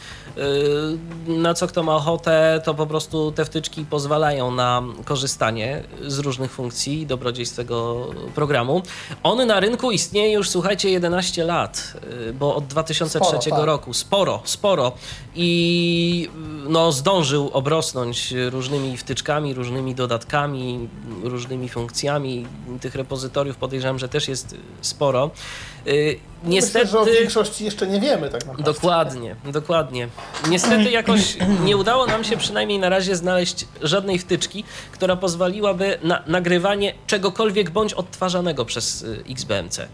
na 1.26 1.54
co 1.54 1.66
kto 1.66 1.82
ma 1.82 1.96
ochotę, 1.96 2.60
to 2.64 2.74
po 2.74 2.86
prostu 2.86 3.32
te 3.32 3.44
wtyczki 3.44 3.84
pozwalają 3.84 4.50
na 4.50 4.82
korzystanie 5.04 5.82
z 6.06 6.18
różnych 6.18 6.52
funkcji 6.52 7.00
i 7.00 7.06
dobrodziejstw 7.06 7.56
tego 7.56 8.06
programu. 8.34 8.82
On 9.22 9.46
na 9.46 9.60
rynku 9.60 9.90
istnieje 9.90 10.32
już, 10.32 10.50
słuchajcie, 10.50 10.90
11 10.90 11.44
lat, 11.44 11.92
bo 12.34 12.54
od 12.56 12.66
2003 12.66 13.28
sporo, 13.28 13.56
tak. 13.56 13.66
roku. 13.66 13.94
Sporo, 13.94 14.42
sporo. 14.44 14.92
I 15.34 16.28
no, 16.68 16.92
zdążył 16.92 17.50
obrosnąć 17.52 18.34
różnymi 18.50 18.96
wtyczkami, 18.96 19.54
różnymi 19.54 19.94
dodatkami, 19.94 20.88
różnymi 21.22 21.68
funkcjami. 21.68 22.46
Tych 22.80 22.94
repozytoriów 22.94 23.56
podejrzewam, 23.56 23.98
że 23.98 24.08
też 24.08 24.28
jest 24.28 24.54
sporo. 24.80 25.30
Niestety, 26.44 26.84
Myślę, 26.84 26.86
że 26.86 26.98
o 26.98 27.04
większości 27.04 27.64
jeszcze 27.64 27.86
nie 27.86 28.00
wiemy 28.00 28.28
tak 28.28 28.46
naprawdę. 28.46 28.72
Dokładnie, 28.72 29.36
dokładnie. 29.44 30.08
Niestety 30.48 30.90
jakoś 30.90 31.36
nie 31.64 31.76
udało 31.76 32.06
nam 32.06 32.24
się 32.24 32.36
przynajmniej 32.36 32.78
na 32.78 32.88
razie 32.88 33.16
znaleźć 33.16 33.66
żadnej 33.82 34.18
wtyczki, 34.18 34.64
która 34.92 35.16
pozwoliłaby 35.16 35.98
na 36.02 36.22
nagrywanie 36.26 36.94
czegokolwiek 37.06 37.70
bądź 37.70 37.94
odtwarzanego 37.94 38.64
przez 38.64 39.04
XBMC. 39.30 39.88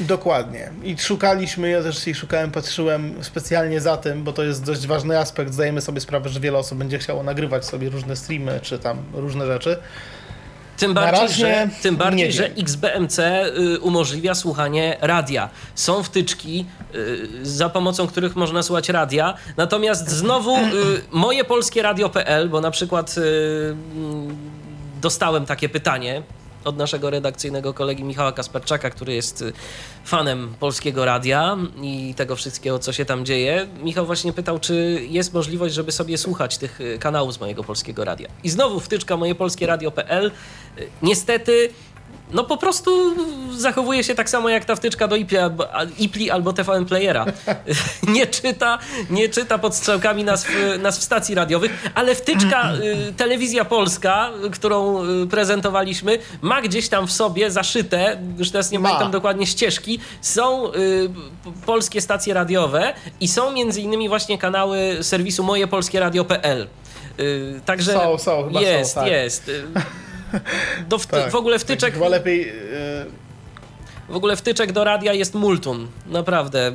Dokładnie. 0.00 0.70
I 0.82 0.98
szukaliśmy, 0.98 1.70
ja 1.70 1.82
też 1.82 2.06
jej 2.06 2.14
szukałem, 2.14 2.50
patrzyłem 2.50 3.14
specjalnie 3.24 3.80
za 3.80 3.96
tym, 3.96 4.24
bo 4.24 4.32
to 4.32 4.44
jest 4.44 4.64
dość 4.64 4.86
ważny 4.86 5.18
aspekt. 5.18 5.52
Zdajemy 5.52 5.80
sobie 5.80 6.00
sprawę, 6.00 6.28
że 6.28 6.40
wiele 6.40 6.58
osób 6.58 6.78
będzie 6.78 6.98
chciało 6.98 7.22
nagrywać 7.22 7.66
sobie 7.66 7.90
różne 7.90 8.16
streamy, 8.16 8.60
czy 8.62 8.78
tam 8.78 8.98
różne 9.12 9.46
rzeczy. 9.46 9.78
Tym 10.78 10.94
bardziej, 10.94 11.28
że, 11.28 11.68
tym 11.82 11.96
bardziej 11.96 12.32
że 12.32 12.46
XBMC 12.46 13.18
y, 13.18 13.80
umożliwia 13.80 14.34
słuchanie 14.34 14.96
radia. 15.00 15.48
Są 15.74 16.02
wtyczki, 16.02 16.66
y, 16.94 17.28
za 17.42 17.68
pomocą 17.68 18.06
których 18.06 18.36
można 18.36 18.62
słuchać 18.62 18.88
radia. 18.88 19.34
Natomiast 19.56 20.08
znowu 20.08 20.56
y, 20.56 20.60
moje 21.10 21.44
polskie 21.44 21.82
radio.pl, 21.82 22.48
bo 22.48 22.60
na 22.60 22.70
przykład 22.70 23.14
mm, 23.18 24.36
dostałem 25.00 25.46
takie 25.46 25.68
pytanie 25.68 26.22
od 26.68 26.76
naszego 26.76 27.10
redakcyjnego 27.10 27.74
kolegi 27.74 28.04
Michała 28.04 28.32
Kasperczaka, 28.32 28.90
który 28.90 29.14
jest 29.14 29.42
y, 29.42 29.52
fanem 30.04 30.54
polskiego 30.60 31.04
radia 31.04 31.56
i 31.82 32.14
tego 32.16 32.36
wszystkiego, 32.36 32.78
co 32.78 32.92
się 32.92 33.04
tam 33.04 33.24
dzieje. 33.24 33.66
Michał 33.82 34.06
właśnie 34.06 34.32
pytał, 34.32 34.58
czy 34.58 35.06
jest 35.08 35.34
możliwość, 35.34 35.74
żeby 35.74 35.92
sobie 35.92 36.18
słuchać 36.18 36.58
tych 36.58 36.80
y, 36.80 36.98
kanałów 36.98 37.34
z 37.34 37.40
mojego 37.40 37.64
polskiego 37.64 38.04
radia. 38.04 38.28
I 38.44 38.50
znowu 38.50 38.80
wtyczka 38.80 39.16
mojepolskieradio.pl. 39.16 40.30
Y, 40.78 40.88
niestety 41.02 41.70
no 42.32 42.44
po 42.44 42.56
prostu 42.56 42.90
zachowuje 43.56 44.04
się 44.04 44.14
tak 44.14 44.30
samo 44.30 44.48
jak 44.48 44.64
ta 44.64 44.76
wtyczka 44.76 45.08
do 45.08 45.16
IPLI 45.16 45.38
albo, 45.38 45.66
IPLI 45.98 46.30
albo 46.30 46.52
TVN 46.52 46.84
Playera. 46.84 47.26
nie, 48.14 48.26
czyta, 48.26 48.78
nie 49.10 49.28
czyta 49.28 49.58
pod 49.58 49.74
strzałkami 49.74 50.24
nazw, 50.24 50.48
nazw 50.78 51.02
stacji 51.02 51.34
radiowych, 51.34 51.90
ale 51.94 52.14
wtyczka 52.14 52.72
y, 52.74 53.12
Telewizja 53.12 53.64
Polska, 53.64 54.30
którą 54.52 55.04
y, 55.04 55.26
prezentowaliśmy, 55.26 56.18
ma 56.42 56.62
gdzieś 56.62 56.88
tam 56.88 57.06
w 57.06 57.12
sobie 57.12 57.50
zaszyte, 57.50 58.20
już 58.38 58.50
teraz 58.50 58.70
nie 58.70 58.78
ma. 58.78 58.88
pamiętam 58.88 59.12
dokładnie 59.12 59.46
ścieżki, 59.46 60.00
są 60.20 60.72
y, 60.72 61.10
polskie 61.66 62.00
stacje 62.00 62.34
radiowe 62.34 62.94
i 63.20 63.28
są 63.28 63.52
między 63.52 63.80
innymi 63.80 64.08
właśnie 64.08 64.38
kanały 64.38 64.98
serwisu 65.02 65.42
mojepolskieradio.pl. 65.42 66.66
Y, 67.20 67.60
także 67.64 67.92
są, 67.92 68.18
są, 68.18 68.44
chyba 68.44 68.60
jest, 68.60 68.92
są, 68.92 69.00
tak. 69.00 69.10
jest. 69.10 69.50
Do 70.88 70.98
tak, 70.98 71.30
w 71.30 71.34
ogóle 71.34 71.58
wtyczek. 71.58 71.94
Chyba 71.94 72.08
lepiej. 72.08 72.46
Yy... 72.46 73.28
W 74.08 74.16
ogóle 74.16 74.36
wtyczek 74.36 74.72
do 74.72 74.84
radia 74.84 75.12
jest 75.12 75.34
multum, 75.34 75.88
naprawdę. 76.06 76.72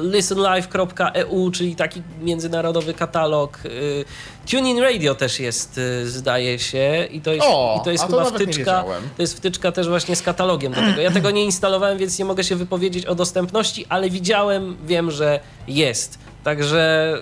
listenlive.eu, 0.00 1.50
czyli 1.50 1.76
taki 1.76 2.02
międzynarodowy 2.20 2.94
katalog. 2.94 3.58
Y, 3.64 4.04
TuneIn 4.50 4.78
Radio 4.78 5.14
też 5.14 5.40
jest, 5.40 5.78
y, 5.78 6.10
zdaje 6.10 6.58
się, 6.58 7.08
i 7.10 7.20
to 7.20 7.32
jest, 7.32 7.46
o, 7.50 7.78
i 7.80 7.84
to 7.84 7.90
jest 7.90 8.04
chyba 8.04 8.24
to 8.24 8.30
wtyczka. 8.30 8.84
To 9.16 9.22
jest 9.22 9.36
wtyczka 9.36 9.72
też 9.72 9.88
właśnie 9.88 10.16
z 10.16 10.22
katalogiem 10.22 10.72
do 10.72 10.80
tego. 10.80 11.00
Ja 11.00 11.10
tego 11.10 11.30
nie 11.30 11.44
instalowałem, 11.44 11.98
więc 11.98 12.18
nie 12.18 12.24
mogę 12.24 12.44
się 12.44 12.56
wypowiedzieć 12.56 13.06
o 13.06 13.14
dostępności, 13.14 13.86
ale 13.88 14.10
widziałem, 14.10 14.76
wiem, 14.86 15.10
że 15.10 15.40
jest. 15.68 16.18
Także 16.44 17.14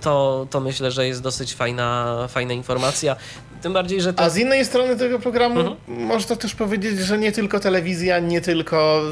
to, 0.00 0.46
to 0.50 0.60
myślę, 0.60 0.90
że 0.90 1.06
jest 1.06 1.22
dosyć 1.22 1.54
fajna, 1.54 2.16
fajna 2.28 2.52
informacja. 2.52 3.16
Tym 3.62 3.72
bardziej, 3.72 4.00
że. 4.00 4.12
A 4.16 4.30
z 4.30 4.36
innej 4.36 4.64
strony 4.64 4.96
tego 4.96 5.18
programu 5.18 5.60
mhm. 5.60 5.76
można 5.88 6.36
też 6.36 6.54
powiedzieć, 6.54 6.98
że 6.98 7.18
nie 7.18 7.32
tylko 7.32 7.60
telewizja, 7.60 8.18
nie 8.18 8.40
tylko, 8.40 9.02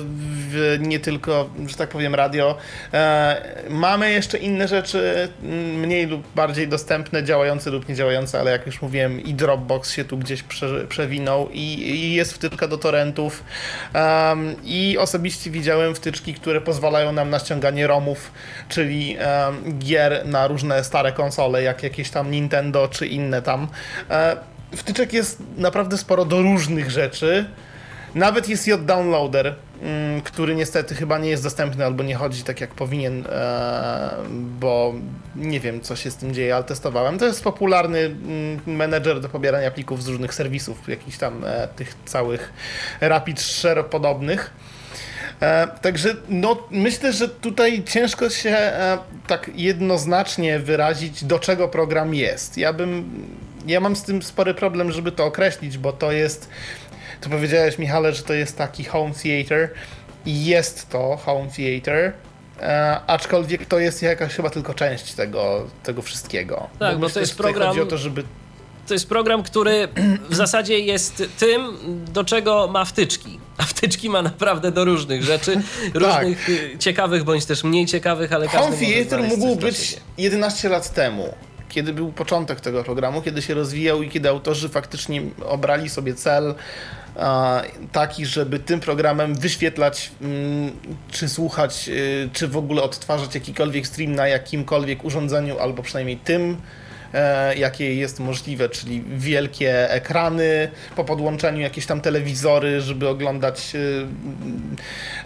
nie 0.80 1.00
tylko 1.00 1.48
że 1.66 1.74
tak 1.74 1.88
powiem, 1.88 2.14
radio. 2.14 2.56
E, 2.94 3.42
mamy 3.70 4.12
jeszcze 4.12 4.38
inne 4.38 4.68
rzeczy, 4.68 5.28
mniej 5.76 6.06
lub 6.06 6.22
bardziej 6.34 6.68
dostępne, 6.68 7.24
działające 7.24 7.70
lub 7.70 7.88
niedziałające, 7.88 8.40
ale 8.40 8.50
jak 8.50 8.66
już 8.66 8.82
mówiłem, 8.82 9.20
i 9.20 9.34
Dropbox 9.34 9.92
się 9.92 10.04
tu 10.04 10.18
gdzieś 10.18 10.42
prze, 10.42 10.86
przewinął, 10.86 11.48
i, 11.52 11.60
i, 11.60 12.14
jest 12.14 12.34
wtyczka 12.34 12.68
do 12.68 12.78
torrentów. 12.78 13.44
Um, 13.94 14.56
I 14.64 14.98
osobiście 14.98 15.50
widziałem 15.50 15.94
wtyczki, 15.94 16.34
które 16.34 16.60
pozwalają 16.60 17.12
nam 17.12 17.30
na 17.30 17.38
ściąganie 17.38 17.86
ROMów, 17.86 18.32
czyli 18.68 19.16
um, 19.16 19.78
gier 19.78 20.26
na 20.26 20.46
różne 20.46 20.84
stare 20.84 21.12
konsole, 21.12 21.62
jak 21.62 21.82
jakieś 21.82 22.10
tam 22.10 22.30
Nintendo 22.30 22.88
czy 22.88 23.06
inne 23.06 23.42
tam. 23.42 23.68
E, 24.10 24.36
wtyczek 24.76 25.12
jest 25.12 25.42
naprawdę 25.56 25.98
sporo 25.98 26.24
do 26.24 26.42
różnych 26.42 26.90
rzeczy. 26.90 27.46
Nawet 28.16 28.48
jest 28.48 28.66
J-Downloader, 28.66 29.54
mm, 29.82 30.20
który 30.20 30.54
niestety 30.54 30.94
chyba 30.94 31.18
nie 31.18 31.30
jest 31.30 31.42
dostępny 31.42 31.84
albo 31.84 32.02
nie 32.02 32.14
chodzi 32.14 32.42
tak 32.42 32.60
jak 32.60 32.70
powinien, 32.70 33.26
e, 33.26 34.10
bo 34.60 34.94
nie 35.36 35.60
wiem 35.60 35.80
co 35.80 35.96
się 35.96 36.10
z 36.10 36.16
tym 36.16 36.34
dzieje, 36.34 36.54
ale 36.54 36.64
testowałem. 36.64 37.18
To 37.18 37.26
jest 37.26 37.44
popularny 37.44 37.98
mm, 37.98 38.60
menedżer 38.66 39.20
do 39.20 39.28
pobierania 39.28 39.70
plików 39.70 40.02
z 40.02 40.08
różnych 40.08 40.34
serwisów, 40.34 40.88
jakichś 40.88 41.18
tam 41.18 41.44
e, 41.44 41.68
tych 41.76 41.94
całych 42.04 42.52
Rapid 43.00 43.40
Share 43.40 43.86
podobnych. 43.86 44.50
E, 45.40 45.68
także 45.82 46.14
no, 46.28 46.68
myślę, 46.70 47.12
że 47.12 47.28
tutaj 47.28 47.84
ciężko 47.84 48.30
się 48.30 48.72
tak 49.26 49.50
jednoznacznie 49.54 50.58
wyrazić, 50.58 51.24
do 51.24 51.38
czego 51.38 51.68
program 51.68 52.14
jest. 52.14 52.58
Ja 52.58 52.72
bym 52.72 53.10
ja 53.66 53.80
mam 53.80 53.96
z 53.96 54.02
tym 54.02 54.22
spory 54.22 54.54
problem, 54.54 54.92
żeby 54.92 55.12
to 55.12 55.24
określić, 55.24 55.78
bo 55.78 55.92
to 55.92 56.12
jest. 56.12 56.50
Tu 57.20 57.30
powiedziałeś, 57.30 57.78
Michale, 57.78 58.12
że 58.12 58.22
to 58.22 58.32
jest 58.32 58.58
taki 58.58 58.84
home 58.84 59.14
theater. 59.22 59.70
I 60.26 60.44
jest 60.44 60.88
to 60.88 61.16
home 61.16 61.48
theater. 61.56 62.12
E, 62.60 63.00
aczkolwiek 63.06 63.66
to 63.66 63.78
jest 63.78 64.02
jakaś 64.02 64.34
chyba 64.34 64.50
tylko 64.50 64.74
część 64.74 65.12
tego, 65.12 65.66
tego 65.82 66.02
wszystkiego. 66.02 66.68
Tak, 66.78 66.94
bo, 66.94 67.00
bo 67.00 67.10
to 67.10 67.20
jest 67.20 67.36
program. 67.36 67.68
Chodzi 67.68 67.80
o 67.80 67.86
to, 67.86 67.98
żeby 67.98 68.22
to 68.86 68.94
jest 68.94 69.08
program, 69.08 69.42
który 69.42 69.88
w 70.30 70.34
zasadzie 70.34 70.78
jest 70.78 71.22
tym, 71.38 71.78
do 72.12 72.24
czego 72.24 72.68
ma 72.68 72.84
wtyczki. 72.84 73.40
A 73.58 73.62
wtyczki 73.62 74.10
ma 74.10 74.22
naprawdę 74.22 74.72
do 74.72 74.84
różnych 74.84 75.22
rzeczy, 75.22 75.54
tak. 75.54 76.02
różnych 76.02 76.46
tak. 76.46 76.78
ciekawych 76.78 77.24
bądź 77.24 77.44
też 77.44 77.64
mniej 77.64 77.86
ciekawych, 77.86 78.32
ale 78.32 78.48
każdy 78.48 78.76
Home 78.76 78.76
Theater 78.76 79.22
mógł 79.22 79.56
być 79.56 79.96
11 80.18 80.68
lat 80.68 80.94
temu 80.94 81.34
kiedy 81.68 81.92
był 81.92 82.12
początek 82.12 82.60
tego 82.60 82.84
programu, 82.84 83.22
kiedy 83.22 83.42
się 83.42 83.54
rozwijał 83.54 84.02
i 84.02 84.08
kiedy 84.08 84.28
autorzy 84.28 84.68
faktycznie 84.68 85.22
obrali 85.46 85.88
sobie 85.88 86.14
cel 86.14 86.54
taki, 87.92 88.26
żeby 88.26 88.58
tym 88.58 88.80
programem 88.80 89.34
wyświetlać, 89.34 90.10
mm, 90.22 90.72
czy 91.10 91.28
słuchać, 91.28 91.88
y, 91.88 92.30
czy 92.32 92.48
w 92.48 92.56
ogóle 92.56 92.82
odtwarzać 92.82 93.34
jakikolwiek 93.34 93.86
stream 93.86 94.14
na 94.14 94.28
jakimkolwiek 94.28 95.04
urządzeniu, 95.04 95.58
albo 95.58 95.82
przynajmniej 95.82 96.16
tym, 96.16 96.56
jakie 97.56 97.94
jest 97.94 98.20
możliwe, 98.20 98.68
czyli 98.68 99.04
wielkie 99.16 99.90
ekrany, 99.90 100.70
po 100.96 101.04
podłączeniu 101.04 101.60
jakieś 101.60 101.86
tam 101.86 102.00
telewizory, 102.00 102.80
żeby 102.80 103.08
oglądać 103.08 103.72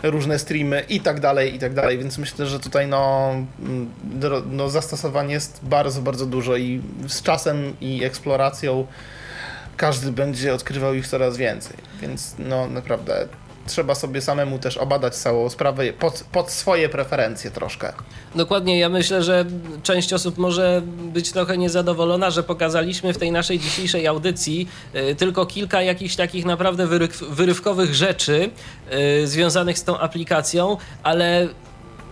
e, 0.02 0.10
różne 0.10 0.38
streamy 0.38 0.84
i 0.88 1.00
tak 1.00 1.20
dalej, 1.20 1.54
i 1.54 1.58
tak 1.58 1.74
dalej, 1.74 1.98
więc 1.98 2.18
myślę, 2.18 2.46
że 2.46 2.60
tutaj 2.60 2.86
no, 2.86 3.34
no 4.50 4.68
zastosowań 4.68 5.30
jest 5.30 5.60
bardzo, 5.62 6.02
bardzo 6.02 6.26
dużo 6.26 6.56
i 6.56 6.82
z 7.08 7.22
czasem 7.22 7.76
i 7.80 8.04
eksploracją 8.04 8.86
każdy 9.76 10.12
będzie 10.12 10.54
odkrywał 10.54 10.94
ich 10.94 11.08
coraz 11.08 11.36
więcej, 11.36 11.76
więc 12.02 12.34
no 12.38 12.66
naprawdę 12.66 13.28
trzeba 13.66 13.94
sobie 13.94 14.20
samemu 14.20 14.58
też 14.58 14.76
obadać 14.76 15.16
całą 15.16 15.48
sprawę 15.48 15.92
pod, 15.92 16.24
pod, 16.32 16.50
swoje 16.50 16.88
preferencje 16.88 17.50
troszkę. 17.50 17.92
Dokładnie, 18.34 18.78
ja 18.78 18.88
myślę, 18.88 19.22
że 19.22 19.44
część 19.82 20.12
osób 20.12 20.38
może 20.38 20.82
być 20.86 21.32
trochę 21.32 21.58
niezadowolona, 21.58 22.30
że 22.30 22.42
pokazaliśmy 22.42 23.12
w 23.12 23.18
tej 23.18 23.32
naszej 23.32 23.58
dzisiejszej 23.58 24.06
audycji 24.06 24.68
y, 24.94 25.14
tylko 25.14 25.46
kilka 25.46 25.82
jakichś 25.82 26.16
takich 26.16 26.44
naprawdę 26.44 26.86
wyryw, 26.86 27.22
wyrywkowych 27.30 27.94
rzeczy 27.94 28.50
y, 29.22 29.26
związanych 29.26 29.78
z 29.78 29.84
tą 29.84 29.98
aplikacją, 29.98 30.76
ale 31.02 31.48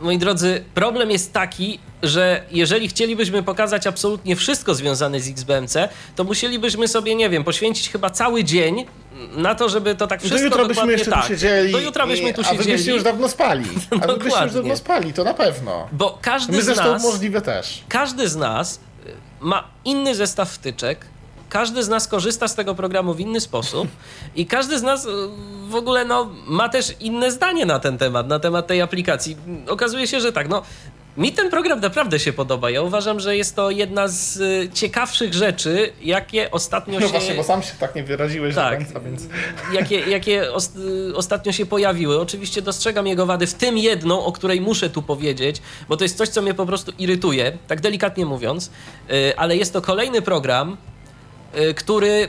moi 0.02 0.18
drodzy, 0.18 0.64
problem 0.74 1.10
jest 1.10 1.32
taki, 1.32 1.78
że 2.02 2.42
jeżeli 2.50 2.88
chcielibyśmy 2.88 3.42
pokazać 3.42 3.86
absolutnie 3.86 4.36
wszystko 4.36 4.74
związane 4.74 5.20
z 5.20 5.28
XBMC, 5.28 5.88
to 6.16 6.24
musielibyśmy 6.24 6.88
sobie, 6.88 7.14
nie 7.14 7.30
wiem, 7.30 7.44
poświęcić 7.44 7.90
chyba 7.90 8.10
cały 8.10 8.44
dzień 8.44 8.86
na 9.36 9.54
to, 9.54 9.68
żeby 9.68 9.94
to 9.94 10.06
tak 10.06 10.20
Do 10.20 10.26
wszystko 10.26 10.44
jutra 10.48 10.64
byśmy 10.64 10.92
jeszcze 10.92 11.10
tak. 11.10 11.22
tu 11.22 11.28
siedzieli. 11.28 11.72
Do 11.72 11.78
jutra 11.80 12.06
byśmy 12.06 12.34
tu 12.34 12.40
i- 12.42 12.44
A 12.44 12.54
byście 12.54 12.72
siedzieli, 12.78 12.94
już 12.94 13.02
dawno 13.02 13.28
spali. 13.28 13.64
A 14.02 14.06
wy 14.06 14.16
byście 14.16 14.42
już 14.44 14.52
dawno 14.54 14.76
spali, 14.76 15.12
to 15.12 15.24
na 15.24 15.34
pewno. 15.34 15.88
bo 15.92 16.18
każdy 16.22 16.52
My 16.52 16.62
z 16.62 16.64
zresztą 16.64 16.92
nas... 16.92 17.02
możliwe 17.02 17.40
też. 17.40 17.82
każdy 17.88 18.28
z 18.28 18.36
nas 18.36 18.74
y, 19.06 19.12
ma 19.40 19.64
inny 19.84 20.14
zestaw 20.14 20.50
wtyczek, 20.50 21.06
każdy 21.48 21.82
z 21.82 21.88
nas 21.88 22.08
korzysta 22.08 22.48
z 22.48 22.54
tego 22.54 22.74
programu 22.74 23.14
w 23.14 23.20
inny 23.20 23.40
sposób 23.40 23.88
i 24.36 24.46
każdy 24.46 24.78
z 24.78 24.82
nas 24.82 25.04
y, 25.04 25.08
w 25.68 25.74
ogóle 25.74 26.04
no, 26.04 26.30
ma 26.46 26.68
też 26.68 26.94
inne 27.00 27.32
zdanie 27.32 27.66
na 27.66 27.78
ten 27.78 27.98
temat, 27.98 28.28
na 28.28 28.38
temat 28.38 28.66
tej 28.66 28.82
aplikacji. 28.82 29.36
Okazuje 29.68 30.06
się, 30.06 30.20
że 30.20 30.32
tak, 30.32 30.48
no. 30.48 30.62
Mi 31.18 31.32
ten 31.32 31.50
program 31.50 31.80
naprawdę 31.80 32.18
się 32.18 32.32
podoba. 32.32 32.70
Ja 32.70 32.82
uważam, 32.82 33.20
że 33.20 33.36
jest 33.36 33.56
to 33.56 33.70
jedna 33.70 34.08
z 34.08 34.36
y, 34.36 34.70
ciekawszych 34.74 35.34
rzeczy, 35.34 35.92
jakie 36.02 36.50
ostatnio 36.50 37.00
No 37.00 37.06
się 37.06 37.12
właśnie, 37.12 37.34
bo 37.34 37.44
sam 37.44 37.62
się 37.62 37.72
tak 37.80 37.94
nie 37.94 38.04
wyraziłeś 38.04 38.54
tak, 38.54 38.78
do 38.78 38.84
końca, 38.84 39.00
więc... 39.00 39.28
jakie, 39.78 40.00
jakie 40.00 40.52
os, 40.52 40.76
y, 40.76 41.16
ostatnio 41.16 41.52
się 41.52 41.66
pojawiły. 41.66 42.20
Oczywiście 42.20 42.62
dostrzegam 42.62 43.06
jego 43.06 43.26
wady, 43.26 43.46
w 43.46 43.54
tym 43.54 43.78
jedną, 43.78 44.24
o 44.24 44.32
której 44.32 44.60
muszę 44.60 44.90
tu 44.90 45.02
powiedzieć, 45.02 45.62
bo 45.88 45.96
to 45.96 46.04
jest 46.04 46.16
coś, 46.16 46.28
co 46.28 46.42
mnie 46.42 46.54
po 46.54 46.66
prostu 46.66 46.92
irytuje, 46.98 47.58
tak 47.66 47.80
delikatnie 47.80 48.26
mówiąc, 48.26 48.70
y, 49.10 49.36
ale 49.36 49.56
jest 49.56 49.72
to 49.72 49.82
kolejny 49.82 50.22
program, 50.22 50.76
który 51.76 52.28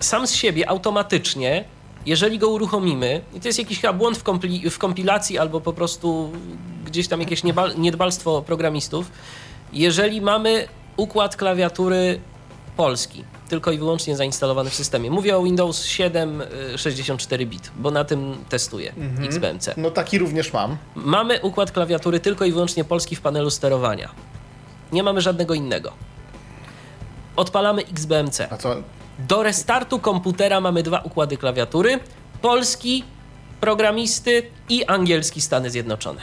sam 0.00 0.26
z 0.26 0.34
siebie 0.34 0.68
automatycznie, 0.68 1.64
jeżeli 2.06 2.38
go 2.38 2.48
uruchomimy, 2.48 3.20
i 3.34 3.40
to 3.40 3.48
jest 3.48 3.58
jakiś 3.58 3.80
chyba 3.80 3.92
błąd 3.92 4.18
w, 4.18 4.24
kompli- 4.24 4.70
w 4.70 4.78
kompilacji 4.78 5.38
albo 5.38 5.60
po 5.60 5.72
prostu 5.72 6.32
gdzieś 6.84 7.08
tam 7.08 7.20
jakieś 7.20 7.42
niedbalstwo 7.78 8.42
programistów, 8.42 9.10
jeżeli 9.72 10.20
mamy 10.20 10.68
układ 10.96 11.36
klawiatury 11.36 12.20
polski, 12.76 13.24
tylko 13.48 13.72
i 13.72 13.78
wyłącznie 13.78 14.16
zainstalowany 14.16 14.70
w 14.70 14.74
systemie. 14.74 15.10
Mówię 15.10 15.36
o 15.36 15.42
Windows 15.42 15.84
7 15.84 16.40
y, 16.74 16.78
64 16.78 17.46
bit, 17.46 17.70
bo 17.76 17.90
na 17.90 18.04
tym 18.04 18.36
testuję 18.48 18.92
XBMC. 19.24 19.74
No 19.76 19.90
taki 19.90 20.18
również 20.18 20.52
mam. 20.52 20.76
Mamy 20.94 21.40
układ 21.40 21.72
klawiatury 21.72 22.20
tylko 22.20 22.44
i 22.44 22.52
wyłącznie 22.52 22.84
polski 22.84 23.16
w 23.16 23.20
panelu 23.20 23.50
sterowania. 23.50 24.08
Nie 24.92 25.02
mamy 25.02 25.20
żadnego 25.20 25.54
innego. 25.54 25.92
Odpalamy 27.36 27.82
XBMC. 27.92 28.40
A 28.52 28.56
co? 28.56 28.76
Do 29.18 29.42
restartu 29.42 29.98
komputera 29.98 30.60
mamy 30.60 30.82
dwa 30.82 31.00
układy 31.00 31.36
klawiatury: 31.36 32.00
polski 32.42 33.04
programisty 33.60 34.42
i 34.68 34.84
angielski 34.84 35.40
Stany 35.40 35.70
Zjednoczone. 35.70 36.20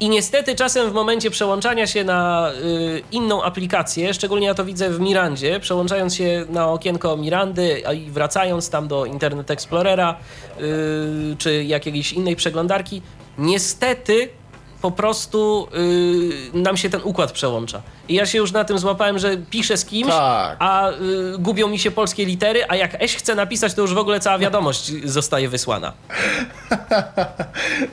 I 0.00 0.08
niestety 0.08 0.54
czasem 0.54 0.90
w 0.90 0.92
momencie 0.92 1.30
przełączania 1.30 1.86
się 1.86 2.04
na 2.04 2.50
y, 2.52 3.02
inną 3.12 3.42
aplikację, 3.42 4.14
szczególnie 4.14 4.46
ja 4.46 4.54
to 4.54 4.64
widzę 4.64 4.90
w 4.90 5.00
Mirandzie, 5.00 5.60
przełączając 5.60 6.14
się 6.14 6.46
na 6.48 6.68
okienko 6.68 7.16
Mirandy 7.16 7.82
i 7.96 8.10
wracając 8.10 8.70
tam 8.70 8.88
do 8.88 9.04
Internet 9.04 9.50
Explorera 9.50 10.16
y, 10.60 11.36
czy 11.38 11.64
jakiejś 11.64 12.12
innej 12.12 12.36
przeglądarki, 12.36 13.02
niestety 13.38 14.28
po 14.84 14.90
prostu 14.90 15.68
y, 16.54 16.58
nam 16.58 16.76
się 16.76 16.90
ten 16.90 17.00
układ 17.04 17.32
przełącza. 17.32 17.82
I 18.08 18.14
ja 18.14 18.26
się 18.26 18.38
już 18.38 18.52
na 18.52 18.64
tym 18.64 18.78
złapałem, 18.78 19.18
że 19.18 19.36
piszę 19.50 19.76
z 19.76 19.84
kimś, 19.84 20.10
Tak. 20.10 20.56
a 20.58 20.90
y, 20.90 20.94
gubią 21.38 21.68
mi 21.68 21.78
się 21.78 21.90
polskie 21.90 22.24
litery, 22.24 22.64
a 22.68 22.76
jak 22.76 23.02
Eś 23.02 23.16
chce 23.16 23.34
napisać, 23.34 23.74
to 23.74 23.82
już 23.82 23.94
w 23.94 23.98
ogóle 23.98 24.20
cała 24.20 24.38
wiadomość 24.38 24.92
zostaje 25.04 25.48
wysłana. 25.48 25.92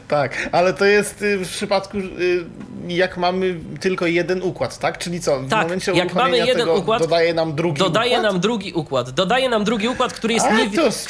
Tak, 0.07 0.49
ale 0.51 0.73
to 0.73 0.85
jest 0.85 1.22
y, 1.22 1.38
w 1.38 1.49
przypadku, 1.49 1.97
y, 1.97 2.45
jak 2.88 3.18
mamy 3.18 3.55
tylko 3.80 4.05
jeden 4.07 4.43
układ, 4.43 4.80
tak? 4.80 4.97
Czyli 4.97 5.19
co, 5.22 5.39
w 5.39 5.49
Tak, 5.49 5.63
momencie 5.63 5.91
jak 5.91 6.13
mamy 6.13 6.38
jeden 6.38 6.69
układ, 6.69 7.01
dodaje 7.01 7.34
nam 7.34 7.55
drugi 7.55 7.80
Dodaje 7.80 8.11
układ? 8.18 8.23
nam 8.34 8.39
drugi 8.41 8.73
układ. 8.73 9.09
Dodaje 9.09 9.49
nam 9.49 9.63
drugi 9.63 9.88
układ, 9.88 10.13
który 10.13 10.34
jest, 10.34 10.45
niewi- 10.47 11.07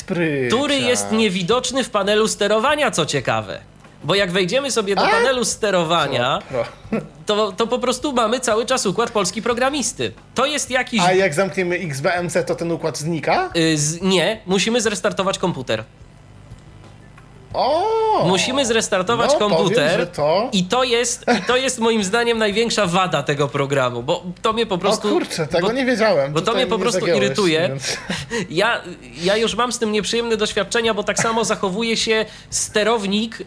który 0.47 0.79
jest 0.79 1.11
niewidoczny 1.11 1.83
w 1.83 1.89
panelu 1.89 2.27
sterowania, 2.27 2.91
co 2.91 3.05
ciekawe. 3.05 3.59
Bo 4.03 4.15
jak 4.15 4.31
wejdziemy 4.31 4.71
sobie 4.71 4.95
do 4.95 5.01
A? 5.01 5.09
panelu 5.09 5.45
sterowania, 5.45 6.39
Pro. 6.49 6.65
to, 7.25 7.51
to 7.51 7.67
po 7.67 7.79
prostu 7.79 8.13
mamy 8.13 8.39
cały 8.39 8.65
czas 8.65 8.85
układ 8.85 9.11
polski 9.11 9.41
programisty. 9.41 10.11
To 10.35 10.45
jest 10.45 10.69
jakiś. 10.71 11.01
A 11.01 11.13
jak 11.13 11.33
zamkniemy 11.33 11.75
XBMC, 11.75 12.43
to 12.45 12.55
ten 12.55 12.71
układ 12.71 12.97
znika? 12.97 13.49
y, 13.55 13.77
Z, 13.77 14.01
nie, 14.01 14.39
musimy 14.45 14.81
zrestartować 14.81 15.37
komputer. 15.37 15.83
O! 17.53 18.01
Musimy 18.27 18.65
zrestartować 18.65 19.31
no, 19.33 19.39
komputer. 19.39 19.91
Powiem, 19.91 20.07
to... 20.15 20.49
I 20.53 20.63
to 20.63 20.83
jest, 20.83 21.25
i 21.39 21.41
to 21.47 21.57
jest 21.57 21.79
moim 21.79 22.03
zdaniem 22.03 22.37
największa 22.37 22.85
wada 22.87 23.23
tego 23.23 23.47
programu, 23.47 24.03
bo 24.03 24.23
to 24.41 24.53
mnie 24.53 24.65
po 24.65 24.75
O 24.75 24.77
prostu. 24.77 25.09
kurczę, 25.09 25.47
tego 25.47 25.67
bo, 25.67 25.73
nie 25.73 25.85
wiedziałem. 25.85 26.33
bo 26.33 26.41
to 26.41 26.53
mnie 26.53 26.67
po 26.67 26.79
prostu 26.79 27.07
irytuje. 27.07 27.61
mówiąc. 27.61 27.97
Ja, 28.49 28.81
ja 29.23 29.37
już 29.37 29.55
mam 29.55 29.71
z 29.71 29.79
tym 29.79 29.91
nieprzyjemne 29.91 30.37
doświadczenia, 30.37 30.93
bo 30.93 31.03
tak 31.03 31.19
samo 31.19 31.45
zachowuje 31.45 31.97
się 31.97 32.25
sterownik 32.49 33.39
yy, 33.39 33.45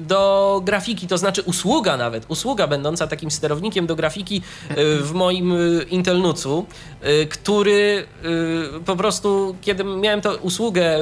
do 0.00 0.60
grafiki, 0.64 1.06
to 1.06 1.18
znaczy 1.18 1.42
usługa 1.42 1.96
nawet, 1.96 2.24
usługa 2.28 2.66
będąca 2.66 3.06
takim 3.06 3.30
sterownikiem 3.30 3.86
do 3.86 3.96
grafiki 3.96 4.42
yy, 4.70 4.76
w 4.98 5.12
moim 5.12 5.50
yy, 5.50 5.86
Intelnucu, 5.90 6.66
yy, 7.02 7.26
który 7.26 8.06
yy, 8.22 8.80
po 8.86 8.96
prostu, 8.96 9.56
kiedy 9.62 9.84
miałem 9.84 10.20
tę 10.20 10.36
usługę 10.36 10.98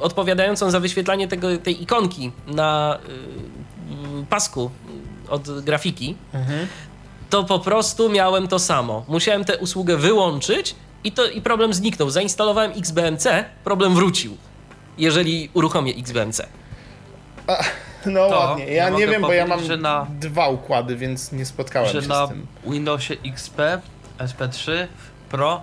odpowiadającą 0.00 0.70
za 0.70 0.80
wyświetlanie 0.80 1.28
tego, 1.28 1.58
tej 1.58 1.82
ikonki 1.82 2.32
na 2.46 2.98
yy, 4.18 4.26
pasku 4.26 4.70
od 5.28 5.60
grafiki, 5.60 6.16
to 7.30 7.44
po 7.44 7.58
prostu 7.58 8.08
miałem 8.10 8.48
to 8.48 8.58
samo. 8.58 9.04
Musiałem 9.08 9.44
tę 9.44 9.58
usługę 9.58 9.96
wyłączyć 9.96 10.74
i, 11.04 11.12
to, 11.12 11.26
i 11.26 11.42
problem 11.42 11.74
zniknął. 11.74 12.10
Zainstalowałem 12.10 12.72
XBMC, 12.76 13.44
problem 13.64 13.94
wrócił, 13.94 14.36
jeżeli 14.98 15.50
uruchomię 15.54 15.92
XBMC. 15.96 16.46
No 18.06 18.28
To 18.28 18.38
ładnie. 18.38 18.64
Ja 18.72 18.90
nie 18.90 19.06
wiem, 19.06 19.22
bo 19.22 19.32
ja 19.32 19.46
mam 19.46 19.60
na- 19.80 20.06
dwa 20.20 20.48
układy, 20.48 20.96
więc 20.96 21.32
nie 21.32 21.46
spotkałem 21.46 21.88
że 21.92 22.02
się 22.02 22.08
na 22.08 22.26
z 22.26 22.28
tym. 22.28 22.46
Windowsie 22.66 23.16
XP, 23.26 23.58
SP3 24.18 24.86
Pro 25.30 25.62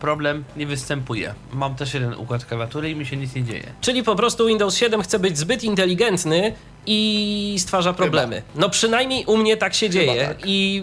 problem 0.00 0.44
nie 0.56 0.66
występuje. 0.66 1.34
Mam 1.52 1.74
też 1.74 1.94
jeden 1.94 2.14
układ 2.14 2.44
klawiatury 2.44 2.90
i 2.90 2.96
mi 2.96 3.06
się 3.06 3.16
nic 3.16 3.34
nie 3.34 3.44
dzieje. 3.44 3.64
Czyli 3.80 4.02
po 4.02 4.16
prostu 4.16 4.46
Windows 4.46 4.76
7 4.76 5.02
chce 5.02 5.18
być 5.18 5.38
zbyt 5.38 5.64
inteligentny 5.64 6.52
i 6.86 7.56
stwarza 7.58 7.92
problemy. 7.92 8.42
No 8.54 8.70
przynajmniej 8.70 9.24
u 9.24 9.36
mnie 9.36 9.56
tak 9.56 9.74
się 9.74 9.90
dzieje 9.90 10.26
tak. 10.26 10.36
i 10.44 10.82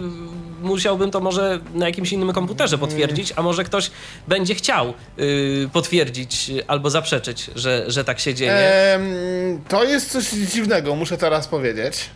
musiałbym 0.62 1.12
to 1.12 1.20
może 1.20 1.60
na 1.74 1.86
jakimś 1.86 2.12
innym 2.12 2.34
komputerze 2.34 2.78
potwierdzić, 2.78 3.34
a 3.36 3.42
może 3.42 3.64
ktoś 3.64 3.92
będzie 4.28 4.56
chciał 4.56 4.94
yy, 5.18 5.70
potwierdzić 5.74 6.52
albo 6.68 6.90
zaprzeczyć, 6.90 7.52
że, 7.56 7.84
że 7.88 8.04
tak 8.04 8.20
się 8.20 8.34
dzieje. 8.34 8.54
Em, 8.54 9.62
to 9.68 9.84
jest 9.84 10.12
coś 10.12 10.30
dziwnego, 10.30 10.96
muszę 10.96 11.18
teraz 11.18 11.48
powiedzieć. 11.48 12.10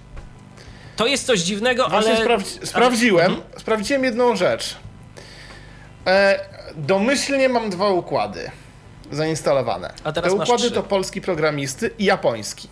To 0.96 1.08
jest 1.08 1.26
coś 1.26 1.40
dziwnego, 1.40 1.90
Właśnie 1.90 2.12
ale... 2.16 2.26
sprawdzi- 2.26 2.66
sprawdziłem, 2.66 3.36
sprawdziłem 3.58 4.04
jedną 4.04 4.36
rzecz. 4.36 4.76
E, 6.08 6.40
domyślnie 6.78 7.50
mam 7.50 7.70
dwa 7.70 7.90
układy 7.90 8.52
zainstalowane. 9.12 9.94
A 10.04 10.12
teraz 10.12 10.34
Te 10.34 10.40
układy 10.40 10.72
to 10.72 10.84
polski 10.84 11.22
programisty 11.22 11.92
i 12.00 12.06
japoński. 12.06 12.68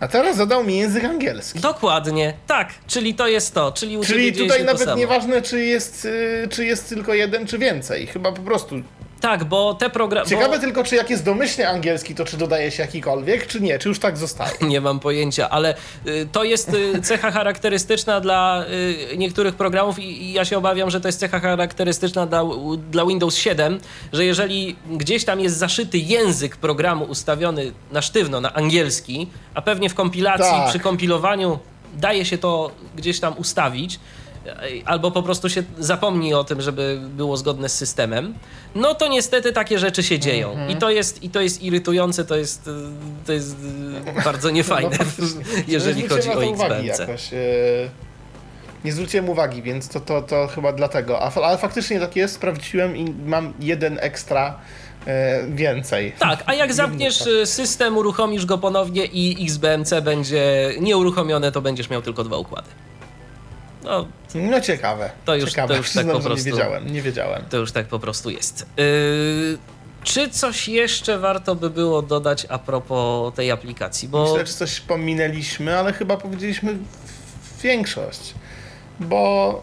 A 0.00 0.08
teraz 0.08 0.36
zadał 0.36 0.64
mi 0.64 0.78
język 0.78 1.04
angielski. 1.04 1.60
Dokładnie, 1.60 2.34
tak, 2.46 2.68
czyli 2.86 3.14
to 3.14 3.28
jest 3.28 3.54
to, 3.54 3.72
czyli 3.72 4.00
Czyli 4.00 4.32
tutaj 4.32 4.64
nawet 4.64 4.96
nieważne, 4.96 5.42
czy 5.42 5.64
jest, 5.64 6.04
y, 6.04 6.48
czy 6.50 6.64
jest 6.66 6.88
tylko 6.88 7.14
jeden, 7.14 7.46
czy 7.46 7.58
więcej. 7.58 8.06
Chyba 8.06 8.32
po 8.32 8.42
prostu. 8.42 8.74
Tak, 9.20 9.44
bo 9.44 9.74
te 9.74 9.90
programy... 9.90 10.26
Ciekawe 10.26 10.60
tylko, 10.60 10.84
czy 10.84 10.96
jak 10.96 11.10
jest 11.10 11.24
domyślnie 11.24 11.68
angielski, 11.68 12.14
to 12.14 12.24
czy 12.24 12.36
dodaje 12.36 12.70
się 12.70 12.82
jakikolwiek, 12.82 13.46
czy 13.46 13.60
nie, 13.60 13.78
czy 13.78 13.88
już 13.88 13.98
tak 13.98 14.16
zostaje. 14.16 14.52
Nie 14.68 14.80
mam 14.80 15.00
pojęcia, 15.00 15.50
ale 15.50 15.74
y, 16.06 16.28
to 16.32 16.44
jest 16.44 16.74
y, 16.74 17.02
cecha 17.02 17.30
charakterystyczna 17.30 18.20
dla 18.20 18.64
y, 19.12 19.16
niektórych 19.16 19.54
programów 19.54 19.98
i, 19.98 20.22
i 20.22 20.32
ja 20.32 20.44
się 20.44 20.58
obawiam, 20.58 20.90
że 20.90 21.00
to 21.00 21.08
jest 21.08 21.20
cecha 21.20 21.40
charakterystyczna 21.40 22.26
dla, 22.26 22.44
dla 22.90 23.06
Windows 23.06 23.36
7, 23.36 23.80
że 24.12 24.24
jeżeli 24.24 24.76
gdzieś 24.90 25.24
tam 25.24 25.40
jest 25.40 25.56
zaszyty 25.56 25.98
język 25.98 26.56
programu 26.56 27.04
ustawiony 27.04 27.72
na 27.92 28.02
sztywno, 28.02 28.40
na 28.40 28.54
angielski, 28.54 29.28
a 29.54 29.62
pewnie 29.62 29.90
w 29.90 29.94
kompilacji, 29.94 30.50
Tak. 30.50 30.68
przy 30.68 30.78
kompilowaniu 30.78 31.58
daje 31.94 32.24
się 32.24 32.38
to 32.38 32.70
gdzieś 32.96 33.20
tam 33.20 33.34
ustawić, 33.38 34.00
albo 34.84 35.10
po 35.10 35.22
prostu 35.22 35.48
się 35.48 35.62
zapomni 35.78 36.34
o 36.34 36.44
tym, 36.44 36.60
żeby 36.60 37.00
było 37.16 37.36
zgodne 37.36 37.68
z 37.68 37.74
systemem, 37.74 38.34
no 38.74 38.94
to 38.94 39.08
niestety 39.08 39.52
takie 39.52 39.78
rzeczy 39.78 40.02
się 40.02 40.18
dzieją. 40.18 40.50
Mhm. 40.50 40.70
I, 40.70 40.76
to 40.76 40.90
jest, 40.90 41.22
I 41.22 41.30
to 41.30 41.40
jest 41.40 41.62
irytujące, 41.62 42.24
to 42.24 42.36
jest, 42.36 42.70
to 43.26 43.32
jest 43.32 43.56
bardzo 44.24 44.50
niefajne, 44.50 44.98
No, 45.18 45.26
jeżeli 45.68 46.08
chodzi 46.08 46.30
o 46.30 46.44
XBMC. 46.44 46.98
jakoś. 46.98 47.32
e, 47.32 47.36
nie 48.84 48.92
zwróciłem 48.92 49.28
uwagi, 49.28 49.62
więc 49.62 49.88
to, 49.88 50.00
to, 50.00 50.22
to 50.22 50.46
chyba 50.46 50.72
dlatego. 50.72 51.22
A, 51.22 51.32
ale 51.34 51.58
faktycznie 51.58 52.00
tak 52.00 52.16
jest, 52.16 52.34
sprawdziłem 52.34 52.96
i 52.96 53.14
mam 53.26 53.52
jeden 53.60 53.98
ekstra 54.00 54.58
e, 55.06 55.46
więcej. 55.48 56.12
Tak, 56.18 56.42
a 56.46 56.54
jak 56.54 56.74
zapniesz 56.82 57.26
y, 57.26 57.46
system, 57.46 57.96
uruchomisz 57.96 58.46
go 58.46 58.58
ponownie 58.58 59.04
i 59.04 59.44
XBMC 59.44 60.00
będzie 60.02 60.72
nieuruchomione, 60.80 61.52
to 61.52 61.60
będziesz 61.60 61.90
miał 61.90 62.02
tylko 62.02 62.24
dwa 62.24 62.36
układy. 62.36 62.68
No, 63.88 64.06
No 64.34 64.60
ciekawe. 64.60 65.10
To 65.24 65.34
już- 65.36 65.50
ciekawe. 65.50 65.68
to 65.68 65.76
już 65.76 65.86
tak 65.86 65.92
Przyznam, 65.92 66.16
po 66.22 66.22
prostu- 66.22 66.46
Nie 66.48 66.52
wiedziałem, 66.52 66.92
nie 66.92 67.02
wiedziałem. 67.02 67.42
to 67.50 67.56
już 67.56 67.72
tak 67.72 67.86
po 67.86 67.98
prostu 67.98 68.30
jest. 68.30 68.66
Yy, 68.76 69.58
czy 70.02 70.28
coś 70.30 70.68
jeszcze 70.68 71.18
warto 71.18 71.54
by 71.54 71.70
było 71.70 72.02
dodać 72.02 72.46
a 72.48 72.58
propos 72.58 73.34
tej 73.34 73.50
aplikacji? 73.50 74.08
Bo 74.08 74.22
Myślę, 74.22 74.46
że 74.46 74.52
coś 74.52 74.80
pominęliśmy, 74.80 75.78
ale 75.78 75.92
chyba 75.92 76.16
powiedzieliśmy 76.16 76.76
większość. 77.62 78.34
Bo 79.00 79.62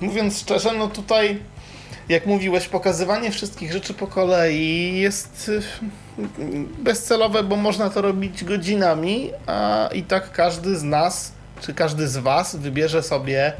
mówiąc 0.00 0.40
szczerze, 0.40 0.72
no 0.72 0.88
tutaj, 0.88 1.40
jak 2.08 2.26
mówiłeś, 2.26 2.68
pokazywanie 2.68 3.30
wszystkich 3.30 3.72
rzeczy 3.72 3.94
po 3.94 4.06
kolei 4.06 5.00
jest 5.00 5.48
y, 5.48 5.62
bezcelowe, 6.78 7.42
bo 7.42 7.56
można 7.56 7.90
to 7.90 8.02
robić 8.02 8.44
godzinami, 8.44 9.30
a 9.46 9.88
i 9.94 10.02
tak 10.02 10.32
każdy 10.32 10.76
z 10.78 10.82
nas, 10.82 11.32
czy 11.60 11.74
każdy 11.74 12.08
z 12.08 12.16
Was 12.16 12.56
wybierze 12.56 13.02
sobie 13.02 13.52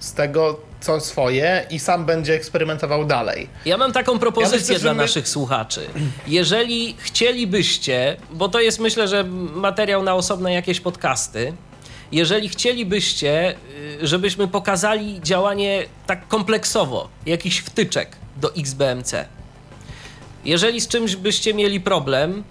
z 0.00 0.12
tego 0.12 0.60
co 0.80 1.00
swoje 1.00 1.66
i 1.70 1.78
sam 1.78 2.06
będzie 2.06 2.34
eksperymentował 2.34 3.04
dalej. 3.04 3.48
Ja 3.64 3.76
mam 3.76 3.92
taką 3.92 4.18
propozycję 4.18 4.58
Ja 4.58 4.62
myślę, 4.62 4.78
dla 4.78 4.94
my- 4.94 5.02
naszych 5.02 5.28
słuchaczy. 5.28 5.86
Jeżeli 6.26 6.96
chcielibyście, 6.98 8.16
bo 8.32 8.48
to 8.48 8.60
jest 8.60 8.78
myślę, 8.78 9.08
że 9.08 9.24
materiał 9.54 10.02
na 10.02 10.14
osobne 10.14 10.52
jakieś 10.54 10.80
podcasty, 10.80 11.52
jeżeli 12.12 12.48
chcielibyście, 12.48 13.54
y, 14.02 14.06
żebyśmy 14.06 14.48
pokazali 14.48 15.20
działanie 15.22 15.84
tak 16.06 16.28
kompleksowo, 16.28 17.08
jakichś 17.26 17.58
wtyczek 17.58 18.16
do 18.36 18.54
XBMC, 18.54 19.24
jeżeli 20.44 20.80
z 20.80 20.88
czymś 20.88 21.16
byście 21.16 21.54
mieli 21.54 21.80
problem, 21.80 22.44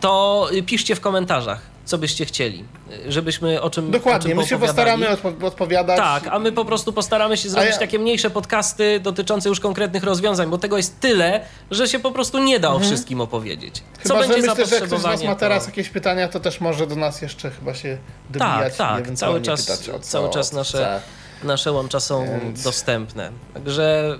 to 0.00 0.48
y, 0.52 0.62
piszcie 0.62 0.94
w 0.94 1.00
komentarzach, 1.00 1.73
co 1.84 1.98
byście 1.98 2.24
chcieli, 2.24 2.64
żebyśmy 3.08 3.60
o 3.62 3.70
czym 3.70 3.88
o 3.88 3.90
Dokładnie, 3.90 4.28
czym 4.30 4.38
my 4.38 4.46
się 4.46 4.58
postaramy 4.58 5.06
odpo- 5.06 5.44
odpowiadać. 5.44 5.96
Tak, 5.96 6.26
a 6.30 6.38
my 6.38 6.52
po 6.52 6.64
prostu 6.64 6.92
postaramy 6.92 7.36
się 7.36 7.48
zrobić 7.48 7.70
ja- 7.72 7.78
takie 7.78 7.98
mniejsze 7.98 8.30
podcasty 8.30 9.00
dotyczące 9.00 9.48
już 9.48 9.60
konkretnych 9.60 10.04
rozwiązań, 10.04 10.50
bo 10.50 10.58
tego 10.58 10.76
jest 10.76 11.00
tyle, 11.00 11.40
że 11.70 11.88
się 11.88 11.98
po 11.98 12.12
prostu 12.12 12.38
nie 12.38 12.60
da 12.60 12.70
o 12.70 12.78
wszystkim 12.80 13.20
opowiedzieć. 13.20 13.78
Mhm. 13.78 13.96
Chyba, 14.02 14.14
Co 14.14 14.22
że 14.22 14.28
będzie 14.28 14.48
myślę, 14.48 14.66
że 14.66 14.74
jak 14.74 14.84
ktoś 14.84 14.88
z 14.88 14.90
Was 14.90 15.00
zapotrzebowanie, 15.00 15.28
ma 15.28 15.34
teraz 15.36 15.64
to... 15.64 15.70
jakieś 15.70 15.88
pytania, 15.88 16.28
to 16.28 16.40
też 16.40 16.60
może 16.60 16.86
do 16.86 16.96
nas 16.96 17.22
jeszcze 17.22 17.50
chyba 17.50 17.74
się 17.74 17.98
dobijać 18.30 18.76
Tak, 18.76 19.06
tak, 19.06 19.14
cały 19.14 19.40
czas, 19.42 19.66
pytać 19.66 19.88
o 19.88 19.98
co 19.98 20.04
cały 20.10 20.30
czas 20.30 20.52
nasze, 20.52 21.00
nasze 21.44 21.72
łącza 21.72 22.00
są 22.00 22.26
Więc- 22.40 22.62
dostępne. 22.62 23.30
Także 23.54 24.18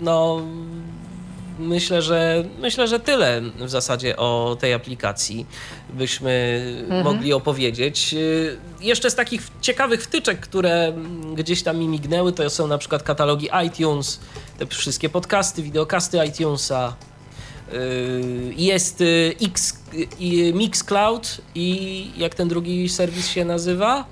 no 0.00 0.40
myślę, 1.58 2.02
że 2.02 2.44
myślę, 2.58 2.88
że 2.88 3.00
tyle 3.00 3.40
w 3.56 3.70
zasadzie 3.70 4.16
o 4.16 4.56
tej 4.60 4.72
aplikacji 4.74 5.46
byśmy 5.90 6.62
Mhm. 6.84 7.04
mogli 7.04 7.32
opowiedzieć. 7.32 8.14
Y, 8.14 8.56
Jeszcze 8.80 9.10
z 9.10 9.14
takich 9.14 9.48
ciekawych 9.60 10.02
wtyczek, 10.02 10.40
które 10.40 10.92
gdzieś 11.34 11.62
tam 11.62 11.78
mi 11.78 11.88
mignęły, 11.88 12.32
to 12.32 12.50
są 12.50 12.66
na 12.66 12.78
przykład 12.78 13.02
katalogi 13.02 13.48
iTunes, 13.66 14.20
te 14.58 14.66
wszystkie 14.66 15.08
podcasty, 15.08 15.62
wideokasty 15.62 16.18
iTunesa. 16.26 16.94
Y, 17.72 18.54
Jest 18.56 19.00
y, 19.00 19.34
X, 19.42 19.78
Mixcloud 20.54 21.40
i 21.54 22.10
jak 22.16 22.34
ten 22.34 22.48
drugi 22.48 22.88
serwis 22.88 23.28
się 23.28 23.44
nazywa? 23.44 24.04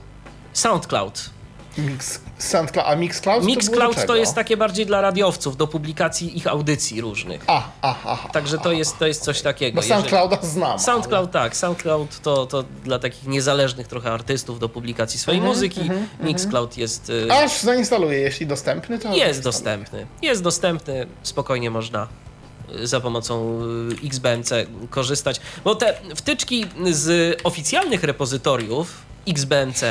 SoundCloud. 0.53 1.31
Mix, 1.79 2.21
SoundCloud, 2.39 2.87
a 2.89 2.97
Mixcloud, 2.97 3.41
to, 3.41 3.47
Mixcloud 3.47 3.95
to 3.95 4.01
czego? 4.01 4.15
jest 4.17 4.35
takie 4.35 4.57
bardziej 4.57 4.87
dla 4.87 5.01
radiowców, 5.01 5.57
do 5.57 5.67
publikacji 5.67 6.39
ich 6.39 6.47
audycji 6.47 7.01
różnych. 7.01 7.45
A, 7.47 7.63
a, 7.83 7.95
a, 8.05 8.25
a. 8.25 8.29
Także 8.29 8.59
to 8.59 8.73
jest, 8.73 8.99
to 8.99 9.07
jest 9.07 9.23
coś 9.25 9.41
takiego. 9.43 9.75
Bo 9.77 9.83
Jeżeli- 9.83 10.01
SoundClouda 10.01 10.39
znam. 10.43 10.79
SoundCloud 10.79 11.31
tak, 11.31 11.57
SoundCloud 11.57 12.21
to, 12.23 12.47
to 12.47 12.65
dla 12.85 12.99
takich 12.99 13.27
niezależnych 13.27 13.87
trochę 13.89 14.11
artystów 14.13 14.59
do 14.59 14.69
publikacji 14.69 15.21
swojej 15.21 15.39
Mhm, 15.39 15.55
muzyki. 15.57 15.91
Mixcloud 16.21 16.77
jest, 16.79 17.11
y, 17.11 17.27
Ale... 17.31 17.45
Aż 17.45 17.61
zainstaluję, 17.61 18.19
jeśli 18.19 18.47
dostępny, 18.47 18.99
to... 18.99 19.17
jest 19.17 19.43
dostępny. 19.43 20.07
Jest 20.23 20.43
dostępny, 20.43 21.07
spokojnie 21.23 21.71
można 21.71 22.09
y, 22.81 22.87
za 22.87 23.01
pomocą 23.01 23.61
y, 24.03 24.07
XBMC 24.07 24.51
korzystać. 24.91 25.41
Bo 25.65 25.75
te 25.75 25.95
wtyczki 26.17 26.67
z 26.91 27.37
oficjalnych 27.45 28.03
repozytoriów 28.05 28.95
XBMC 29.29 29.83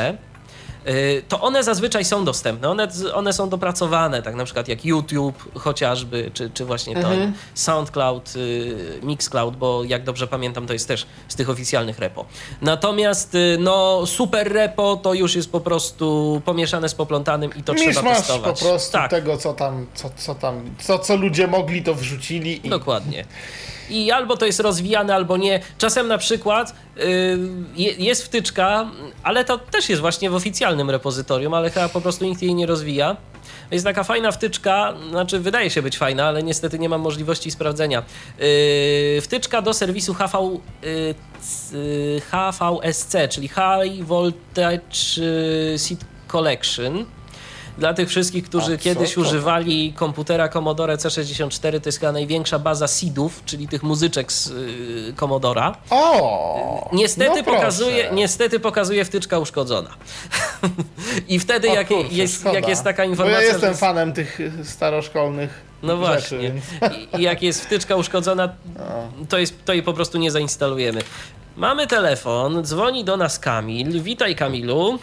to 1.28 1.42
one 1.42 1.64
zazwyczaj 1.64 2.06
są 2.06 2.26
dostępne, 2.26 2.70
one, 2.70 2.88
one 3.14 3.34
są 3.34 3.50
dopracowane, 3.50 4.22
tak 4.22 4.36
na 4.36 4.46
przykład 4.46 4.68
jak 4.68 4.86
YouTube 4.86 5.60
chociażby, 5.60 6.32
czy, 6.34 6.50
czy 6.54 6.66
właśnie 6.66 6.96
to 6.96 7.10
SoundCloud, 7.54 8.34
y, 8.36 9.00
Mixcloud, 9.04 9.56
bo 9.56 9.84
jak 9.84 10.04
dobrze 10.04 10.28
pamiętam, 10.28 10.68
to 10.68 10.74
jest 10.74 10.88
też 10.88 11.06
z 11.28 11.36
tych 11.36 11.50
oficjalnych 11.50 12.00
repo. 12.00 12.26
Natomiast 12.62 13.36
y, 13.36 13.58
no 13.60 14.06
super 14.06 14.54
repo 14.54 14.96
to 14.96 15.14
już 15.14 15.36
jest 15.36 15.52
po 15.52 15.60
prostu 15.60 16.42
pomieszane 16.46 16.90
z 16.90 16.96
poplątanym 16.96 17.52
i 17.56 17.64
to 17.64 17.74
Misz 17.74 17.96
trzeba 17.96 18.16
testować. 18.16 18.60
po 18.60 18.66
prostu 18.66 18.92
tak, 18.92 19.12
tego, 19.12 19.38
co 19.38 19.54
tam, 19.54 19.88
co, 19.94 20.10
co 20.18 20.36
tam, 20.36 20.76
co, 20.80 21.00
co 21.00 21.16
ludzie 21.16 21.48
mogli, 21.48 21.84
to 21.84 21.96
wrzucili 21.96 22.68
i... 22.68 22.70
Dokładnie. 22.70 23.26
I 23.92 24.12
albo 24.12 24.38
to 24.38 24.46
jest 24.46 24.60
rozwijane, 24.60 25.16
albo 25.16 25.38
nie. 25.38 25.60
Czasem 25.78 26.08
na 26.08 26.18
przykład 26.18 26.74
y, 26.98 27.38
je- 27.76 27.92
jest 27.94 28.24
wtyczka, 28.26 28.92
ale 29.24 29.46
to 29.46 29.58
też 29.58 29.90
jest 29.90 30.02
właśnie 30.02 30.30
w 30.30 30.36
oficjalnym 30.36 30.90
repozytorium, 30.90 31.54
ale 31.54 31.70
chyba 31.70 31.90
po 31.90 32.02
prostu 32.02 32.26
nikt 32.26 32.42
jej 32.42 32.56
nie 32.56 32.66
rozwija. 32.66 33.18
Jest 33.72 33.86
taka 33.86 34.04
fajna 34.04 34.32
wtyczka, 34.32 34.94
znaczy 35.10 35.40
wydaje 35.40 35.70
się 35.70 35.82
być 35.82 35.98
fajna, 35.98 36.28
ale 36.28 36.44
niestety 36.44 36.80
nie 36.80 36.90
mam 36.90 37.02
możliwości 37.02 37.52
sprawdzenia. 37.52 38.04
Yy, 38.40 39.22
wtyczka 39.22 39.62
do 39.62 39.74
serwisu 39.74 40.14
HV, 40.14 40.58
yy, 40.84 42.22
HVSC, 42.32 43.16
czyli 43.30 43.48
High 43.48 44.04
Voltage 44.06 44.96
Seed 45.78 46.06
Collection. 46.28 47.06
Dla 47.78 47.94
tych 47.94 48.10
wszystkich, 48.10 48.44
którzy 48.44 48.78
kiedyś 48.78 49.14
to? 49.16 49.22
używali 49.22 49.94
komputera 49.96 50.50
Commodore 50.50 50.96
C64, 50.96 51.80
to 51.82 51.88
jest 51.90 52.00
chyba 52.00 52.12
największa 52.12 52.60
baza 52.60 52.88
seedów, 52.88 53.42
czyli 53.46 53.68
tych 53.68 53.84
muzyczek 53.84 54.32
z 54.32 54.50
yy, 54.50 55.14
Commodora. 55.20 55.76
O! 55.90 56.90
Niestety, 56.94 57.44
no 57.48 57.54
pokazuje, 57.54 58.10
niestety 58.14 58.60
pokazuje 58.60 59.06
wtyczka 59.06 59.40
uszkodzona. 59.40 59.90
I 61.28 61.40
wtedy, 61.40 61.70
O 61.72 61.76
jak, 61.76 61.88
kurczę, 61.88 62.08
jest, 62.16 62.46
jak 62.46 62.68
jest 62.68 62.84
taka 62.84 63.04
Bo 63.04 63.10
informacja. 63.10 63.42
ja 63.42 63.48
jestem 63.48 63.72
że- 63.74 63.78
fanem 63.80 64.14
tych 64.14 64.40
y, 64.40 64.52
staroszkolnych 64.66 65.62
No 65.84 65.98
rzeczy, 65.98 66.08
właśnie. 66.08 66.40
więc... 66.40 66.66
I, 67.18 67.22
jak 67.22 67.42
jest 67.44 67.66
wtyczka 67.66 67.96
uszkodzona, 67.96 68.50
to, 69.30 69.38
jest, 69.38 69.66
to 69.66 69.74
jej 69.74 69.84
po 69.84 69.94
prostu 69.94 70.18
nie 70.18 70.32
zainstalujemy. 70.32 71.02
Mamy 71.58 71.88
telefon, 71.88 72.64
dzwoni 72.66 73.04
do 73.04 73.18
nas 73.18 73.40
Kamil. 73.40 74.02
Witaj 74.02 74.36
Kamilu. 74.36 75.00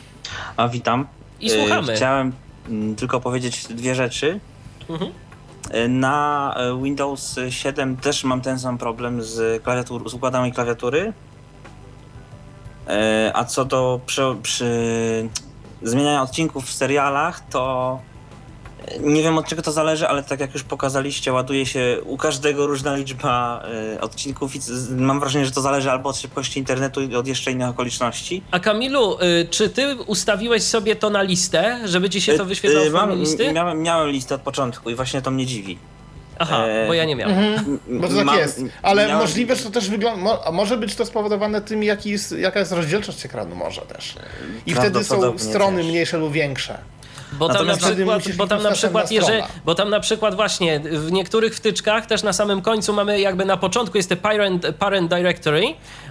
A 0.57 0.69
witam. 0.69 1.07
I 1.41 1.51
słuchamy. 1.51 1.93
E, 1.93 1.97
Chciałem 1.97 2.33
tylko 2.97 3.21
powiedzieć 3.21 3.67
dwie 3.67 3.95
rzeczy. 3.95 4.41
Mhm. 4.91 5.13
E, 5.71 5.89
Na 5.89 6.55
e, 6.57 6.83
Windows 6.83 7.39
7 7.49 7.97
też 7.97 8.25
mam 8.25 8.41
ten 8.41 8.59
sam 8.59 8.79
problem 8.79 9.23
z, 9.23 9.63
klawiatur, 9.63 10.11
z 10.11 10.15
układami 10.15 10.53
klawiatury. 10.53 11.13
E, 12.89 13.31
A 13.35 13.45
co 13.45 13.65
do 13.65 14.01
przy, 14.07 14.23
przy 14.43 15.29
zmieniania 15.83 16.23
odcinków 16.23 16.65
w 16.65 16.73
serialach, 16.73 17.49
to 17.49 18.01
nie 19.01 19.23
wiem 19.23 19.39
od 19.39 19.47
czego 19.47 19.63
to 19.63 19.73
zależy, 19.73 20.09
ale 20.09 20.23
tak 20.23 20.41
jak 20.41 20.55
już 20.55 20.63
pokazaliście, 20.63 21.33
ładuje 21.33 21.67
się 21.67 21.99
u 22.05 22.17
każdego 22.17 22.67
różna 22.67 22.97
liczba 22.97 23.63
e, 23.95 24.01
odcinków 24.01 24.57
i 24.57 24.61
mam 24.97 25.21
wrażenie, 25.21 25.45
że 25.45 25.51
to 25.51 25.61
zależy 25.61 25.91
albo 25.91 26.09
od 26.09 26.17
szybkości 26.17 26.59
internetu 26.59 27.03
i 27.03 27.15
od 27.15 27.27
jeszcze 27.27 27.53
innych 27.53 27.69
okoliczności. 27.69 28.43
A 28.51 28.61
Kamilu, 28.61 29.19
y, 29.23 29.49
czy 29.51 29.69
ty 29.69 29.97
ustawiłeś 30.07 30.63
sobie 30.63 30.97
to 30.97 31.11
na 31.11 31.23
listę, 31.23 31.81
żeby 31.85 32.11
ci 32.11 32.21
się 32.21 32.35
to 32.35 32.43
E, 32.43 32.47
wyświetlało 32.47 32.87
e, 32.87 32.91
w 32.91 32.93
formie 32.93 33.09
mam, 33.09 33.21
listy? 33.21 33.53
Miałem, 33.53 33.83
miałem 33.83 34.09
listę 34.09 34.35
od 34.35 34.41
początku 34.41 34.91
i 34.91 34.95
właśnie 34.95 35.23
to 35.23 35.31
mnie 35.31 35.47
dziwi. 35.47 35.79
Aha, 36.39 36.65
bo 36.87 36.95
ja 36.95 37.05
nie 37.05 37.17
miałem. 37.17 37.39
Mhm. 37.39 37.79
Bo 37.89 38.09
to 38.09 38.15
tak 38.15 38.25
Mam- 38.25 38.39
jest. 38.39 38.63
Ale 38.83 39.07
miałem- 39.07 39.21
możliwe, 39.21 39.57
że 39.57 39.65
to 39.65 39.71
też 39.71 39.89
wygląda. 39.91 40.21
Mo, 40.23 40.47
a 40.47 40.53
może 40.53 40.77
być 40.77 40.95
to 40.95 41.07
spowodowane 41.07 41.61
tym, 41.61 41.83
jaki 41.83 42.11
jest, 42.11 42.33
jaka 42.39 42.59
jest 42.61 42.73
rozdzielczość 42.73 43.27
ekranu, 43.27 43.55
może 43.55 43.81
też. 43.81 44.15
I 44.67 44.75
wtedy 44.75 45.05
są 45.05 45.39
strony 45.39 45.77
też. 45.77 45.87
mniejsze 45.87 46.19
lub 46.19 46.33
większe. 46.33 46.79
Bo 47.33 47.49
tam, 47.49 47.67
na 47.67 47.77
przykład, 47.77 48.23
bo 48.37 48.47
tam 48.47 48.63
na 48.63 48.71
przykład, 48.73 49.11
jeżeli, 49.11 49.43
bo 49.65 49.75
tam 49.75 49.91
na 49.91 50.01
przykład 50.01 50.35
właśnie 50.35 50.81
w 50.81 51.13
niektórych 51.13 51.57
wtyczkach 51.57 52.07
też 52.07 52.23
na 52.23 52.33
samym 52.33 52.63
końcu 52.63 52.93
mamy 52.93 53.21
jakby 53.21 53.45
na 53.45 53.57
początku 53.57 53.97
jest 53.97 54.09
te 54.09 54.17
parent, 54.17 54.67
parent 54.79 55.15
directory, 55.15 55.63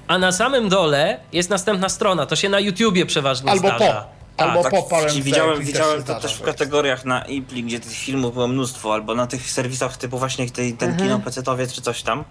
a 0.07 0.17
na 0.17 0.31
samym 0.31 0.69
dole 0.69 1.19
jest 1.33 1.49
następna 1.49 1.89
strona. 1.89 2.25
To 2.25 2.35
się 2.35 2.49
na 2.49 2.59
YouTubie 2.59 3.05
przeważnie 3.05 3.51
Albo 3.51 3.67
zdarza. 3.67 3.93
po. 4.37 4.43
Albo 4.43 4.63
Tak. 4.63 4.71
po 4.71 4.83
parent 4.83 5.15
i 5.15 5.21
widziałem, 5.23 5.61
widziałem 5.61 6.03
to 6.03 6.19
też 6.19 6.33
w 6.35 6.41
kategoriach 6.41 7.05
na 7.05 7.21
Ipli, 7.25 7.63
gdzie 7.63 7.79
tych 7.79 7.91
filmów 7.91 8.33
było 8.33 8.47
mnóstwo, 8.47 8.93
albo 8.93 9.15
na 9.15 9.27
tych 9.27 9.51
serwisach 9.51 9.97
typu 9.97 10.17
właśnie 10.19 10.49
tej, 10.51 10.73
ten 10.73 10.89
Mhm. 10.89 11.09
kino 11.09 11.19
pecetowiec 11.19 11.73
czy 11.73 11.81
coś 11.81 12.01
tam. 12.03 12.23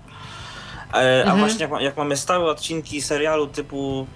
E, 0.95 1.25
A 1.29 1.37
właśnie 1.37 1.67
jak, 1.73 1.81
jak 1.83 1.97
mamy 1.97 2.17
stałe 2.17 2.51
odcinki 2.51 3.03
serialu 3.03 3.47
typu 3.47 4.07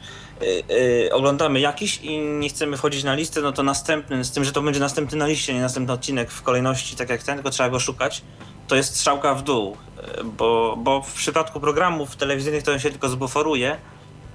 y, 0.42 0.74
y, 1.06 1.12
oglądamy 1.12 1.60
jakiś 1.60 2.00
i 2.02 2.18
nie 2.18 2.48
chcemy 2.48 2.76
wchodzić 2.76 3.04
na 3.04 3.14
listę, 3.14 3.40
no 3.40 3.52
to 3.52 3.62
następny, 3.62 4.24
z 4.24 4.30
tym, 4.30 4.44
że 4.44 4.52
to 4.52 4.62
będzie 4.62 4.80
następny 4.80 5.18
na 5.18 5.26
liście, 5.26 5.54
nie 5.54 5.60
następny 5.60 5.92
odcinek 5.92 6.30
w 6.30 6.42
kolejności, 6.42 6.96
tak 6.96 7.10
jak 7.10 7.22
ten, 7.22 7.34
tylko 7.34 7.50
trzeba 7.50 7.70
go 7.70 7.80
szukać, 7.80 8.22
to 8.68 8.76
jest 8.76 8.96
strzałka 8.96 9.34
w 9.34 9.42
dół, 9.42 9.76
y, 10.20 10.24
bo, 10.24 10.76
bo 10.78 11.02
w 11.02 11.12
przypadku 11.12 11.60
programów 11.60 12.16
telewizyjnych 12.16 12.62
to 12.62 12.72
on 12.72 12.78
się 12.78 12.90
tylko 12.90 13.08
zbuforuje, 13.08 13.76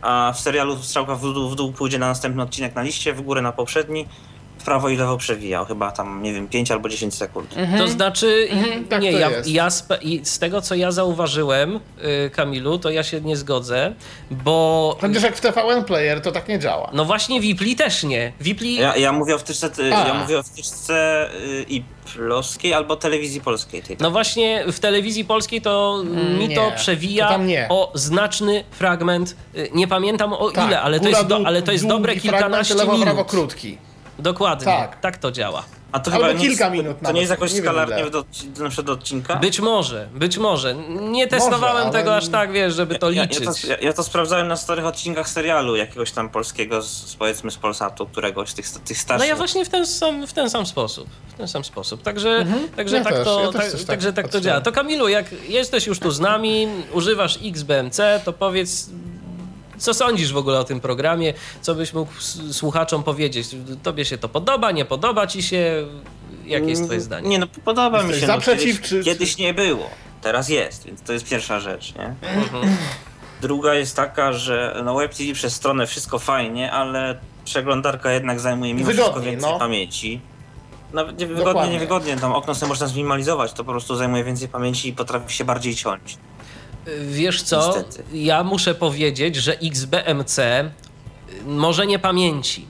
a 0.02 0.34
w 0.36 0.40
serialu 0.40 0.78
strzałka 0.78 1.16
w 1.16 1.22
dół, 1.22 1.50
w 1.50 1.56
dół 1.56 1.74
pójdzie 1.74 2.00
na 2.00 2.08
następny 2.08 2.44
odcinek 2.44 2.76
na 2.76 2.82
liście, 2.82 3.14
w 3.14 3.22
górę 3.22 3.42
na 3.42 3.52
poprzedni, 3.52 4.08
prawo 4.66 4.90
i 4.90 4.98
lewo 4.98 5.18
przewijał, 5.18 5.66
chyba 5.66 5.92
tam, 5.92 6.24
nie 6.24 6.34
wiem, 6.34 6.48
5 6.48 6.72
albo 6.72 6.90
10 6.90 7.14
sekund. 7.14 7.56
To 7.78 7.88
znaczy, 7.88 8.48
tak 8.90 9.02
nie, 9.02 9.12
to 9.12 9.18
ja, 9.20 9.30
jest. 9.30 9.50
ja 9.50 9.70
z 10.24 10.40
tego 10.40 10.62
co 10.62 10.76
ja 10.76 10.92
zauważyłem, 10.92 11.76
y, 12.26 12.30
Kamilu, 12.30 12.78
to 12.80 12.90
ja 12.90 13.04
się 13.04 13.22
nie 13.22 13.36
zgodzę, 13.38 13.94
bo 14.32 14.98
Chociaż 15.02 15.24
jak 15.24 15.36
w 15.38 15.42
TVN 15.42 15.84
Player 15.84 16.22
to 16.22 16.32
tak 16.32 16.48
nie 16.48 16.60
działa. 16.60 16.90
no 16.94 17.06
właśnie 17.06 17.42
Wipli 17.42 17.76
też 17.76 18.04
nie. 18.04 18.34
Wipli, 18.42 18.76
Ja, 18.76 18.96
ja 18.98 19.12
mówię 19.12 19.36
o 19.36 19.38
wtyczce, 19.38 19.68
y, 19.80 19.96
A. 19.96 20.08
ja 20.08 20.14
mówię 20.14 20.40
o 20.40 20.44
wtyczce 20.44 21.30
y, 21.36 21.66
i 21.70 21.84
polskiej 22.28 22.74
albo 22.74 22.96
telewizji 22.96 23.42
polskiej. 23.42 23.82
Tej, 23.82 23.98
no 24.00 24.12
właśnie 24.12 24.64
w 24.72 24.80
telewizji 24.80 25.26
polskiej 25.26 25.62
to 25.62 26.04
mi 26.40 26.48
nie, 26.48 26.56
to 26.56 26.72
przewija 26.76 27.30
to 27.30 27.40
o 27.70 27.92
znaczny 27.94 28.64
fragment, 28.72 29.36
y, 29.56 29.70
nie 29.74 29.88
pamiętam 29.88 30.34
o 30.34 30.52
Tak, 30.52 30.68
ile, 30.68 30.82
ale 30.82 31.00
to 31.00 31.10
jest, 31.10 31.26
do, 31.28 31.40
ale 31.46 31.62
to 31.62 31.72
jest 31.72 31.88
dobre 31.88 32.14
fragment, 32.14 32.34
kilkanaście 32.40 32.76
lewo, 32.76 32.92
minut. 32.92 33.06
prawo, 33.06 33.26
krótki. 33.26 33.78
Dokładnie, 34.20 34.66
Tak. 34.66 35.00
tak 35.00 35.18
to 35.18 35.32
działa. 35.32 35.64
A 35.92 36.00
to 36.00 36.12
Albo 36.12 36.26
chyba 36.28 36.40
nie 36.40 36.48
kilka 36.48 36.66
jest, 36.66 36.78
minut 36.78 36.98
To 36.98 37.04
nawet, 37.04 37.16
nie 37.16 37.22
jest 37.22 37.32
jakoś 37.32 37.54
nie 37.54 37.60
skalarnie 37.62 38.04
do, 38.10 38.26
do, 38.84 38.94
odcinka? 38.94 39.36
Być 39.36 39.60
może, 39.60 40.08
być 40.14 40.38
może. 40.38 40.76
Nie 41.02 41.28
testowałem 41.28 41.84
ale- 41.84 41.92
tego 41.92 42.16
aż 42.16 42.28
tak, 42.28 42.52
wiesz, 42.52 42.74
żeby 42.76 43.00
to 43.00 43.12
ja, 43.12 43.24
liczyć. 43.24 43.46
ja, 43.46 43.52
to, 43.54 43.68
ja, 43.68 43.78
ja 43.88 43.94
to 43.94 44.04
sprawdzałem 44.04 44.48
na 44.48 44.56
starych 44.56 44.86
odcinkach 44.86 45.30
serialu 45.30 45.76
jakiegoś 45.76 46.12
tam 46.12 46.30
polskiego, 46.30 46.82
z, 46.82 46.88
z, 46.88 47.16
powiedzmy 47.16 47.52
z 47.52 47.58
Polsatu, 47.58 48.06
któregoś 48.08 48.50
z 48.50 48.54
tych, 48.54 48.70
tych 48.70 48.98
No 48.98 49.02
starszych. 49.02 49.30
ja 49.30 49.36
właśnie 49.36 49.66
w 49.66 49.70
ten 49.70 49.86
sam, 49.88 50.28
w 50.28 50.34
ten 50.34 50.50
sam 50.50 50.66
sposób. 50.66 51.08
W 51.28 51.34
ten 51.34 51.48
sam 51.48 51.64
sposób. 51.64 52.04
Także, 52.04 52.46
także 52.76 52.98
Ja 52.98 53.04
tak, 53.04 53.14
też, 53.14 53.26
to, 53.26 53.42
ja 53.42 53.52
tak, 53.52 53.72
tak 53.72 53.84
także 53.84 54.14
tak 54.14 54.28
to 54.28 54.42
działa. 54.42 54.62
To 54.62 54.72
Kamilu, 54.72 55.08
jak 55.08 55.26
jesteś 55.50 55.88
już 55.88 56.00
tu 56.00 56.12
z 56.12 56.20
nami, 56.20 56.68
używasz 56.94 57.40
XBMC, 57.44 58.22
to 58.26 58.34
powiedz, 58.34 58.90
co 59.78 59.94
sądzisz 59.94 60.34
w 60.34 60.38
ogóle 60.38 60.60
o 60.60 60.64
tym 60.64 60.80
programie? 60.80 61.34
Co 61.62 61.76
byś 61.76 61.94
mógł 61.94 62.12
słuchaczom 62.52 63.04
powiedzieć? 63.04 63.48
Tobie 63.84 64.06
się 64.06 64.18
to 64.18 64.30
podoba, 64.30 64.72
nie 64.72 64.86
podoba 64.86 65.28
ci 65.28 65.44
się? 65.44 65.88
Jakie 66.46 66.66
jest 66.70 66.84
twoje 66.86 67.02
zdanie? 67.02 67.30
Nie 67.30 67.40
no, 67.40 67.48
podoba 67.66 68.04
mi 68.04 68.14
się. 68.14 68.20
za, 68.20 68.36
no, 68.36 68.42
przeciw, 68.42 68.76
kiedyś, 68.76 68.90
czy- 68.90 69.04
kiedyś 69.04 69.38
nie 69.38 69.54
było, 69.54 69.90
teraz 70.22 70.50
jest, 70.50 70.86
więc 70.86 71.02
to 71.02 71.14
jest 71.14 71.30
pierwsza 71.30 71.60
rzecz, 71.60 71.94
nie? 71.96 72.16
Druga 73.42 73.74
jest 73.74 73.96
taka, 73.96 74.34
że 74.34 74.82
no 74.86 74.96
Web 74.96 75.16
TV 75.16 75.34
przez 75.34 75.56
stronę 75.56 75.88
wszystko 75.88 76.20
fajnie, 76.20 76.72
ale 76.72 77.20
przeglądarka 77.46 78.12
jednak 78.12 78.40
zajmuje 78.40 78.74
mimo 78.74 78.86
wszystko 78.86 79.08
Wygodniej, 79.08 79.32
więcej 79.32 79.52
no. 79.52 79.60
pamięci. 79.60 80.22
Nawet 80.94 81.20
nie 81.20 81.28
wygodnie, 81.28 81.46
Dokładnie. 81.46 81.74
niewygodnie, 81.74 82.18
tam 82.18 82.34
okno 82.34 82.56
sobie 82.56 82.70
można 82.70 82.88
zminimalizować, 82.88 83.54
to 83.54 83.64
po 83.64 83.72
prostu 83.72 83.96
zajmuje 83.96 84.24
więcej 84.24 84.48
pamięci 84.48 84.90
i 84.90 84.94
potrafi 84.94 85.34
się 85.34 85.46
bardziej 85.46 85.76
ciąć. 85.76 86.18
Wiesz 87.08 87.42
co, 87.44 87.74
Niestety. 87.78 88.04
ja 88.18 88.44
muszę 88.44 88.76
powiedzieć, 88.76 89.36
że 89.36 89.58
XBMC 89.60 90.40
y, 90.40 90.72
może 91.46 91.88
nie 91.88 92.00
pamięci, 92.00 92.66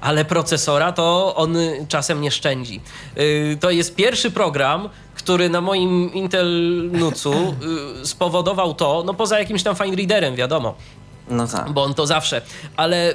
ale 0.00 0.24
procesora 0.24 0.92
to 0.92 1.36
on 1.36 1.56
czasem 1.88 2.20
nie 2.20 2.30
szczędzi. 2.30 2.80
Y, 3.18 3.56
To 3.60 3.70
jest 3.70 3.94
pierwszy 3.94 4.30
program, 4.30 4.88
który 5.14 5.50
na 5.50 5.60
moim 5.60 6.12
Intel 6.14 6.50
Nucu 6.92 7.32
y, 8.02 8.06
spowodował 8.06 8.74
to, 8.74 9.02
no 9.06 9.14
poza 9.14 9.38
jakimś 9.38 9.62
tam 9.62 9.76
fine 9.76 9.96
readerem, 9.96 10.36
wiadomo, 10.36 10.74
No 11.30 11.46
tak. 11.46 11.70
bo 11.72 11.82
on 11.84 11.94
to 11.94 12.06
zawsze, 12.06 12.42
ale 12.76 13.14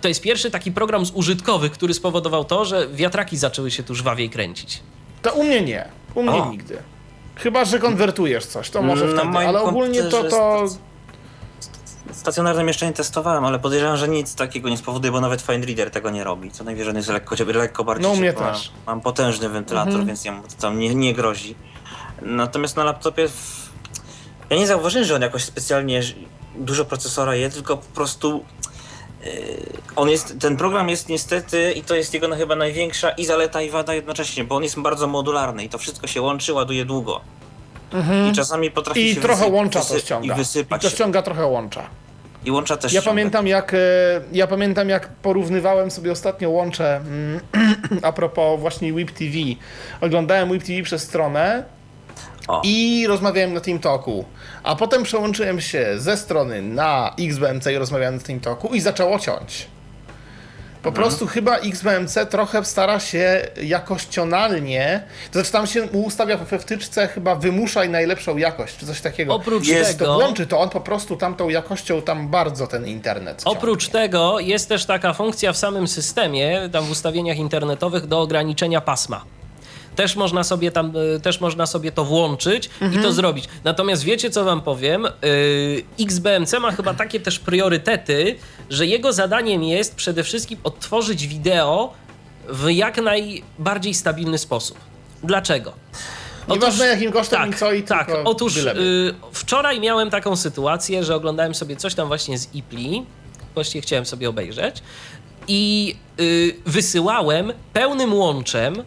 to 0.00 0.08
jest 0.08 0.20
pierwszy 0.22 0.50
taki 0.50 0.72
program 0.72 1.06
z 1.06 1.10
użytkowych, 1.10 1.72
który 1.72 1.94
spowodował 1.94 2.44
to, 2.44 2.64
że 2.64 2.88
wiatraki 2.88 3.36
zaczęły 3.36 3.70
się 3.70 3.82
tu 3.82 3.94
żwawiej 3.94 4.30
kręcić. 4.30 4.80
To 5.22 5.32
u 5.34 5.44
mnie 5.44 5.60
nie. 5.60 5.88
U 6.14 6.22
mnie 6.22 6.42
O. 6.42 6.50
nigdy. 6.50 6.78
Chyba, 7.36 7.64
że 7.64 7.78
konwertujesz 7.78 8.46
coś, 8.46 8.70
to 8.70 8.82
może 8.82 9.04
Na 9.06 9.22
wtedy, 9.22 9.38
ale 9.48 9.60
ogólnie 9.62 10.02
to, 10.02 10.24
to... 10.24 10.64
Stacjonarnym 12.12 12.68
jeszcze 12.68 12.86
nie 12.86 12.92
testowałem, 12.92 13.44
ale 13.44 13.58
podejrzewam, 13.58 13.96
że 13.96 14.08
nic 14.08 14.34
takiego 14.34 14.68
nie 14.68 14.76
spowoduje, 14.76 15.12
bo 15.12 15.20
nawet 15.20 15.42
Find 15.42 15.64
Reader 15.64 15.90
tego 15.90 16.10
nie 16.10 16.24
robi. 16.24 16.50
Co 16.50 16.64
najwyżej 16.64 16.90
on 16.90 16.96
jest 16.96 17.08
lekko, 17.08 17.36
lekko 17.54 17.84
bardziej 17.84 18.08
No, 18.10 18.12
u 18.12 18.16
mnie 18.16 18.32
też. 18.32 18.72
Mam 18.86 19.00
potężny 19.00 19.48
wentylator, 19.48 19.88
Mhm. 19.92 20.06
więc 20.06 20.24
jemu 20.24 20.42
to 20.42 20.48
tam 20.60 20.78
nie, 20.78 20.94
nie 20.94 21.14
grozi. 21.14 21.54
Natomiast 22.22 22.76
na 22.76 22.84
laptopie 22.84 23.28
w... 23.28 23.70
ja 24.50 24.56
nie 24.56 24.66
zauważyłem, 24.66 25.06
że 25.06 25.14
on 25.14 25.22
jakoś 25.22 25.44
specjalnie 25.44 26.00
dużo 26.56 26.84
procesora 26.84 27.34
je, 27.34 27.50
tylko 27.50 27.76
po 27.76 27.94
prostu 27.94 28.44
on 29.96 30.10
jest, 30.10 30.38
ten 30.40 30.56
program 30.56 30.88
jest 30.88 31.08
niestety 31.08 31.72
i 31.72 31.82
to 31.82 31.94
jest 31.94 32.14
jego 32.14 32.28
no, 32.28 32.36
chyba 32.36 32.56
największa 32.56 33.10
i 33.10 33.24
zaleta 33.24 33.62
i 33.62 33.70
wada 33.70 33.94
jednocześnie, 33.94 34.44
bo 34.44 34.56
on 34.56 34.62
jest 34.62 34.80
bardzo 34.80 35.06
modularny 35.06 35.64
i 35.64 35.68
to 35.68 35.78
wszystko 35.78 36.06
się 36.06 36.22
łączy, 36.22 36.52
ładuje 36.52 36.84
długo. 36.84 37.20
I 38.30 38.32
czasami 38.34 38.70
potrafi 38.70 39.00
Mhm. 39.00 39.12
I 39.12 39.14
się 39.14 39.20
trochę 39.20 39.46
łącza 39.46 39.80
to 39.80 39.98
ściąga. 39.98 40.34
I 40.34 40.36
wysypać 40.36 40.82
to 40.82 40.88
się. 40.88 40.94
ściąga 40.96 41.22
trochę 41.22 41.46
łącza. 41.46 41.82
I 42.44 42.50
łącza 42.50 42.76
też 42.76 42.92
Ja 42.92 43.00
ściąga. 43.00 43.10
pamiętam, 43.14 43.46
jak, 43.46 43.74
e, 43.74 43.76
ja 44.32 44.46
pamiętam, 44.46 44.88
jak 44.88 45.08
porównywałem 45.08 45.90
sobie 45.90 46.12
ostatnio 46.12 46.50
łącze 46.50 46.96
mm, 46.96 47.40
a 48.02 48.12
propos 48.12 48.60
właśnie 48.60 48.92
Whip 48.94 49.10
TV. 49.10 49.32
Oglądałem 50.00 50.50
Whip 50.50 50.62
TV 50.64 50.82
przez 50.82 51.02
stronę 51.02 51.64
O. 52.48 52.60
i 52.64 53.04
rozmawiałem 53.08 53.54
na 53.54 53.60
Team 53.60 53.78
Talku. 53.78 54.24
A 54.62 54.76
potem 54.76 55.02
przełączyłem 55.02 55.60
się 55.60 55.86
ze 55.96 56.16
strony 56.16 56.62
na 56.62 57.14
XBMC 57.18 57.66
i 57.72 57.78
rozmawiałem 57.78 58.16
na 58.16 58.22
Team 58.22 58.40
Talku 58.40 58.68
i 58.74 58.80
zaczęło 58.80 59.18
ciąć. 59.18 59.66
Po 60.82 60.88
Mhm. 60.88 60.94
prostu 61.04 61.26
chyba 61.26 61.56
XBMC 61.58 62.26
trochę 62.26 62.64
stara 62.64 63.00
się 63.00 63.42
jakościonalnie, 63.62 65.02
to 65.32 65.38
znaczy 65.38 65.52
tam 65.52 65.66
się 65.66 65.82
ustawia 65.82 66.36
we 66.36 66.58
wtyczce 66.58 67.08
chyba 67.08 67.34
wymuszaj 67.34 67.88
najlepszą 67.88 68.36
jakość, 68.36 68.76
czy 68.76 68.86
coś 68.86 69.00
takiego. 69.00 69.34
Oprócz 69.34 69.66
Jest 69.66 69.92
to 69.92 69.98
tego- 69.98 70.14
włączy, 70.14 70.46
to 70.46 70.60
on 70.60 70.68
po 70.70 70.80
prostu 70.80 71.16
tamtą 71.16 71.48
jakością 71.48 72.02
tam 72.02 72.28
bardzo 72.28 72.66
ten 72.66 72.86
internet 72.86 73.42
Oprócz 73.44 73.82
ciągnie. 73.84 74.00
tego 74.00 74.38
jest 74.40 74.68
też 74.68 74.84
taka 74.86 75.12
funkcja 75.12 75.52
w 75.52 75.56
samym 75.56 75.88
systemie, 75.88 76.68
tam 76.72 76.84
w 76.84 76.90
ustawieniach 76.90 77.36
internetowych 77.36 78.06
do 78.06 78.20
ograniczenia 78.20 78.80
pasma. 78.80 79.24
Też 79.96 80.16
można 80.16 80.44
sobie 80.44 80.70
tam, 80.70 80.92
y, 81.16 81.20
też 81.20 81.40
można 81.40 81.66
sobie 81.66 81.92
to 81.92 82.04
włączyć 82.04 82.70
i 82.94 82.98
to 82.98 83.12
zrobić. 83.12 83.44
Natomiast 83.64 84.02
wiecie, 84.02 84.30
co 84.30 84.44
wam 84.44 84.60
powiem? 84.62 85.02
Yy, 85.22 85.84
XBMC 86.00 86.52
ma 86.60 86.72
chyba 86.72 86.94
takie 86.94 87.20
też 87.20 87.38
priorytety, 87.38 88.36
że 88.70 88.86
jego 88.86 89.12
zadaniem 89.12 89.62
jest 89.62 89.94
przede 89.94 90.22
wszystkim 90.22 90.58
odtworzyć 90.64 91.26
wideo 91.26 91.92
w 92.48 92.70
jak 92.70 93.02
najbardziej 93.02 93.94
stabilny 93.94 94.38
sposób. 94.38 94.78
Dlaczego? 95.22 95.72
Nieważne 96.48 96.86
jakim 96.86 97.12
kosztem 97.12 97.40
tak, 97.40 97.50
i 97.50 97.54
co 97.54 97.72
i 97.72 97.82
tak. 97.82 98.10
Otóż 98.24 98.56
y, 98.56 99.14
wczoraj 99.32 99.80
miałem 99.80 100.10
taką 100.10 100.36
sytuację, 100.36 101.04
że 101.04 101.14
oglądałem 101.14 101.54
sobie 101.54 101.76
coś 101.76 101.94
tam 101.94 102.08
właśnie 102.08 102.38
z 102.38 102.54
IPLI, 102.54 103.06
właściwie 103.54 103.82
chciałem 103.82 104.06
sobie 104.06 104.28
obejrzeć 104.28 104.82
i 105.48 105.94
y, 106.20 106.56
wysyłałem 106.66 107.52
pełnym 107.72 108.14
łączem 108.14 108.82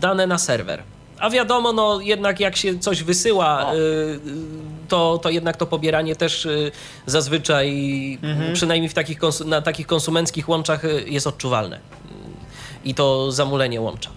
dane 0.00 0.26
na 0.26 0.38
serwer. 0.38 0.82
A 1.18 1.30
wiadomo, 1.30 1.72
no 1.72 2.00
jednak 2.00 2.40
jak 2.40 2.56
się 2.56 2.78
coś 2.78 3.02
wysyła, 3.02 3.74
y, 3.74 3.76
y, 3.76 4.18
to, 4.88 5.18
to 5.18 5.30
jednak 5.30 5.56
to 5.56 5.66
pobieranie 5.66 6.16
też 6.16 6.46
y, 6.46 6.72
zazwyczaj, 7.06 8.18
przynajmniej 8.54 8.88
w 8.88 8.94
takich 8.94 9.18
na 9.44 9.62
takich 9.62 9.86
konsumenckich 9.86 10.48
łączach 10.48 10.84
y, 10.84 11.04
jest 11.06 11.26
odczuwalne. 11.26 11.76
Y, 11.76 11.80
I 12.84 12.94
to 12.94 13.32
zamulenie 13.32 13.80
łącza. 13.80 14.10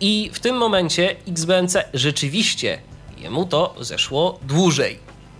I 0.00 0.30
w 0.32 0.40
tym 0.40 0.56
momencie 0.56 1.16
XBMC 1.28 1.84
rzeczywiście 1.94 2.78
jemu 3.18 3.46
to 3.46 3.74
zeszło 3.80 4.38
dłużej, 4.42 4.98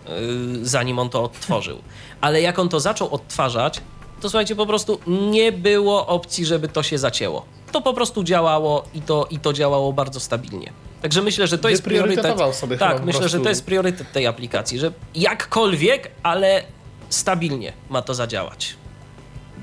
yy, 0.09 0.67
zanim 0.67 0.99
on 0.99 1.11
to 1.11 1.23
odtworzył. 1.23 1.79
Ale 2.21 2.41
jak 2.41 2.59
on 2.59 2.69
to 2.69 2.81
zaczął 2.81 3.15
odtwarzać, 3.15 3.81
to 4.21 4.31
słuchajcie, 4.31 4.57
po 4.57 4.67
prostu 4.67 5.01
nie 5.07 5.53
było 5.53 6.07
opcji, 6.07 6.47
żeby 6.47 6.69
to 6.69 6.83
się 6.83 6.99
zacięło. 6.99 7.45
To 7.73 7.81
po 7.81 7.95
prostu 7.95 8.25
działało 8.25 8.85
i 8.95 9.03
to, 9.03 9.27
i 9.31 9.39
to 9.39 9.53
działało 9.53 9.93
bardzo 9.93 10.21
stabilnie. 10.21 10.73
Także 11.03 11.23
myślę, 11.23 11.47
że 11.47 11.59
to 11.59 11.69
jest 11.69 11.83
priorytet. 11.83 12.37
Sobie 12.53 12.79
Tak, 12.79 13.05
myślę, 13.05 13.29
że 13.29 13.41
to 13.41 13.49
jest 13.49 13.65
priorytet 13.65 14.13
tej 14.13 14.27
aplikacji, 14.27 14.79
że 14.79 14.93
jakkolwiek, 15.15 16.11
ale 16.23 16.63
stabilnie 17.09 17.73
ma 17.91 18.03
to 18.03 18.15
zadziałać. 18.15 18.77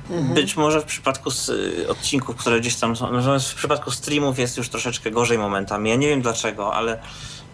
Być 0.10 0.58
może 0.58 0.82
w 0.82 0.86
przypadku 0.86 1.30
y, 1.50 1.90
odcinków, 1.90 2.36
które 2.36 2.60
gdzieś 2.60 2.76
tam 2.76 2.96
są, 2.96 3.12
natomiast 3.12 3.50
w 3.50 3.56
przypadku 3.56 3.92
streamów 3.92 4.40
jest 4.40 4.58
już 4.58 4.70
troszeczkę 4.70 5.12
gorzej 5.12 5.38
momentami. 5.38 5.90
Ja 5.90 5.96
nie 5.96 6.08
wiem 6.08 6.22
dlaczego, 6.22 6.74
ale 6.74 7.00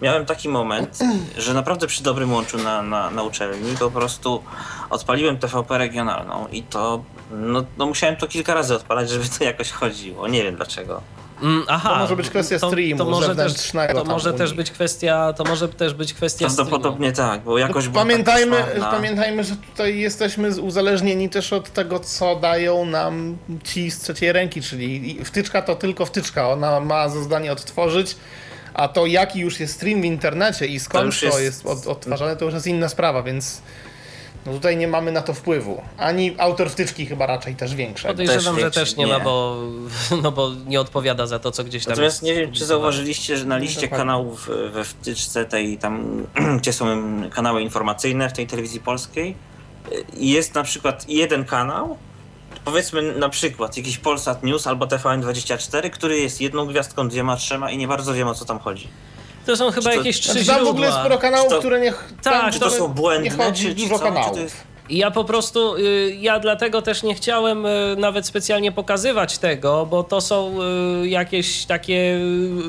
miałem 0.01 0.25
taki 0.25 0.49
moment, 0.49 0.99
że 1.37 1.53
naprawdę 1.53 1.87
przy 1.87 2.03
dobrym 2.03 2.33
łączu 2.33 2.57
na, 2.57 2.81
na, 2.81 3.09
na 3.11 3.23
uczelni 3.23 3.77
po 3.77 3.91
prostu 3.91 4.43
odpaliłem 4.89 5.37
TVP 5.37 5.77
regionalną 5.77 6.47
i 6.51 6.63
to, 6.63 7.03
no, 7.33 7.63
no 7.77 7.85
musiałem 7.85 8.15
to 8.15 8.27
kilka 8.27 8.53
razy 8.53 8.75
odpalać, 8.75 9.09
żeby 9.09 9.25
to 9.39 9.43
jakoś 9.43 9.71
chodziło. 9.71 10.27
Nie 10.27 10.43
wiem 10.43 10.55
dlaczego. 10.55 11.01
Mm, 11.41 11.63
aha, 11.67 11.89
To 11.89 11.97
może 11.97 12.15
być 12.15 12.29
kwestia 12.29 12.59
to, 12.59 12.67
streamu 12.67 12.97
to 12.97 13.05
może 13.05 13.35
też, 13.35 13.53
to 13.93 14.03
może 14.03 14.33
też 14.33 14.53
być 14.53 14.71
kwestia, 14.71 15.33
to 15.33 15.43
może 15.43 15.69
też 15.69 15.93
być 15.93 16.13
kwestia. 16.13 16.45
Prawdopodobnie 16.45 17.11
tak, 17.11 17.41
bo 17.41 17.57
jakoś 17.57 17.87
była 17.87 18.03
Pamiętajmy, 18.03 18.57
tak 18.79 18.91
pamiętajmy, 18.91 19.43
że 19.43 19.55
tutaj 19.55 19.99
jesteśmy 19.99 20.61
uzależnieni 20.61 21.29
też 21.29 21.53
od 21.53 21.69
tego, 21.73 21.99
co 21.99 22.35
dają 22.35 22.85
nam 22.85 23.37
ci 23.63 23.91
z 23.91 23.99
trzeciej 23.99 24.31
ręki, 24.31 24.61
czyli 24.61 25.19
wtyczka 25.25 25.61
to 25.61 25.75
tylko 25.75 26.05
wtyczka, 26.05 26.49
ona 26.49 26.79
ma 26.79 27.09
za 27.09 27.23
zadanie 27.23 27.51
odtworzyć, 27.51 28.15
a 28.73 28.87
to 28.87 29.05
jaki 29.05 29.39
już 29.39 29.59
jest 29.59 29.73
stream 29.73 30.01
w 30.01 30.05
internecie 30.05 30.65
i 30.65 30.79
skąd 30.79 31.05
już 31.05 31.19
to 31.19 31.25
jest- 31.25 31.39
jest, 31.39 31.65
od, 31.65 31.87
odtwarzane, 31.87 32.35
to 32.35 32.45
już 32.45 32.53
jest 32.53 32.67
inna 32.67 32.89
sprawa, 32.89 33.23
więc 33.23 33.61
no 34.45 34.51
tutaj 34.51 34.77
nie 34.77 34.87
mamy 34.87 35.11
na 35.11 35.21
to 35.21 35.33
wpływu. 35.33 35.81
Ani 35.97 36.35
autor 36.37 36.69
wtyczki 36.69 37.05
chyba 37.05 37.25
raczej 37.25 37.55
też 37.55 37.75
większe. 37.75 38.07
Podejrzewam, 38.07 38.55
Też 38.55 38.63
że 38.63 38.71
też 38.71 38.95
nie, 38.95 39.07
ma, 39.07 39.19
bo, 39.19 39.57
no 40.23 40.31
bo 40.31 40.51
nie 40.67 40.81
odpowiada 40.81 41.27
za 41.27 41.39
to, 41.39 41.51
co 41.51 41.63
gdzieś 41.63 41.85
tam 41.85 41.91
Natomiast 41.91 42.23
jest 42.23 42.23
nie 42.23 42.41
wiem, 42.41 42.51
czy 42.51 42.65
zauważyliście, 42.65 43.37
że 43.37 43.45
na 43.45 43.57
liście 43.57 43.81
dokładnie. 43.81 43.97
kanałów 43.97 44.49
we 44.71 44.83
wtyczce 44.83 45.45
tej 45.45 45.77
tam, 45.77 46.25
gdzie 46.59 46.73
są 46.73 46.85
kanały 47.29 47.61
informacyjne 47.61 48.29
w 48.29 48.33
tej 48.33 48.47
telewizji 48.47 48.79
polskiej, 48.79 49.35
e, 49.91 49.95
jest 50.17 50.55
na 50.55 50.63
przykład 50.63 51.09
jeden 51.09 51.45
kanał, 51.45 51.97
powiedzmy 52.65 53.15
na 53.15 53.29
przykład 53.29 53.77
jakiś 53.77 53.97
Polsat 53.97 54.43
News 54.43 54.67
albo 54.67 54.85
TVN24, 54.85 55.89
który 55.89 56.19
jest 56.19 56.41
jedną 56.41 56.65
gwiazdką, 56.65 57.09
dwiema, 57.09 57.35
trzema 57.35 57.71
i 57.71 57.77
nie 57.77 57.87
bardzo 57.87 58.13
wiem 58.13 58.27
o 58.27 58.33
co 58.33 58.45
tam 58.45 58.59
chodzi. 58.59 58.87
To 59.45 59.57
są 59.57 59.71
chyba 59.71 59.89
Czy 59.89 59.89
to- 59.89 59.97
jakieś 59.97 60.19
trzy 60.19 60.31
Znaczy, 60.31 60.47
tam 60.47 60.65
w 60.65 60.67
ogóle 60.67 60.85
jest 60.87 60.97
źródła. 60.97 60.99
sporo 61.01 61.17
kanałów, 61.17 61.47
Czy 61.49 61.53
to- 61.55 61.59
które 61.59 61.79
nie... 61.79 61.91
Tak, 61.91 62.23
tam, 62.23 62.51
Czy 62.51 62.59
to 62.59 62.65
które 62.65 62.79
są 62.79 62.87
nie 62.87 62.93
błędne, 62.93 63.45
chodzi 63.45 63.63
czy, 63.63 63.69
czy 63.69 63.75
dużo 63.75 63.89
co? 63.89 63.93
Czy 63.95 63.99
to 63.99 64.13
kanałów. 64.15 64.39
jest... 64.39 64.55
Ja 64.89 65.11
po 65.11 65.23
prostu, 65.23 65.75
y, 65.75 66.17
ja 66.19 66.39
dlatego 66.39 66.81
też 66.81 67.03
nie 67.03 67.15
chciałem 67.15 67.65
y, 67.65 67.95
nawet 67.97 68.25
specjalnie 68.25 68.71
pokazywać 68.71 69.37
tego, 69.37 69.85
bo 69.85 70.03
to 70.03 70.21
są 70.21 70.55
y, 71.03 71.07
jakieś 71.07 71.65
takie, 71.65 72.19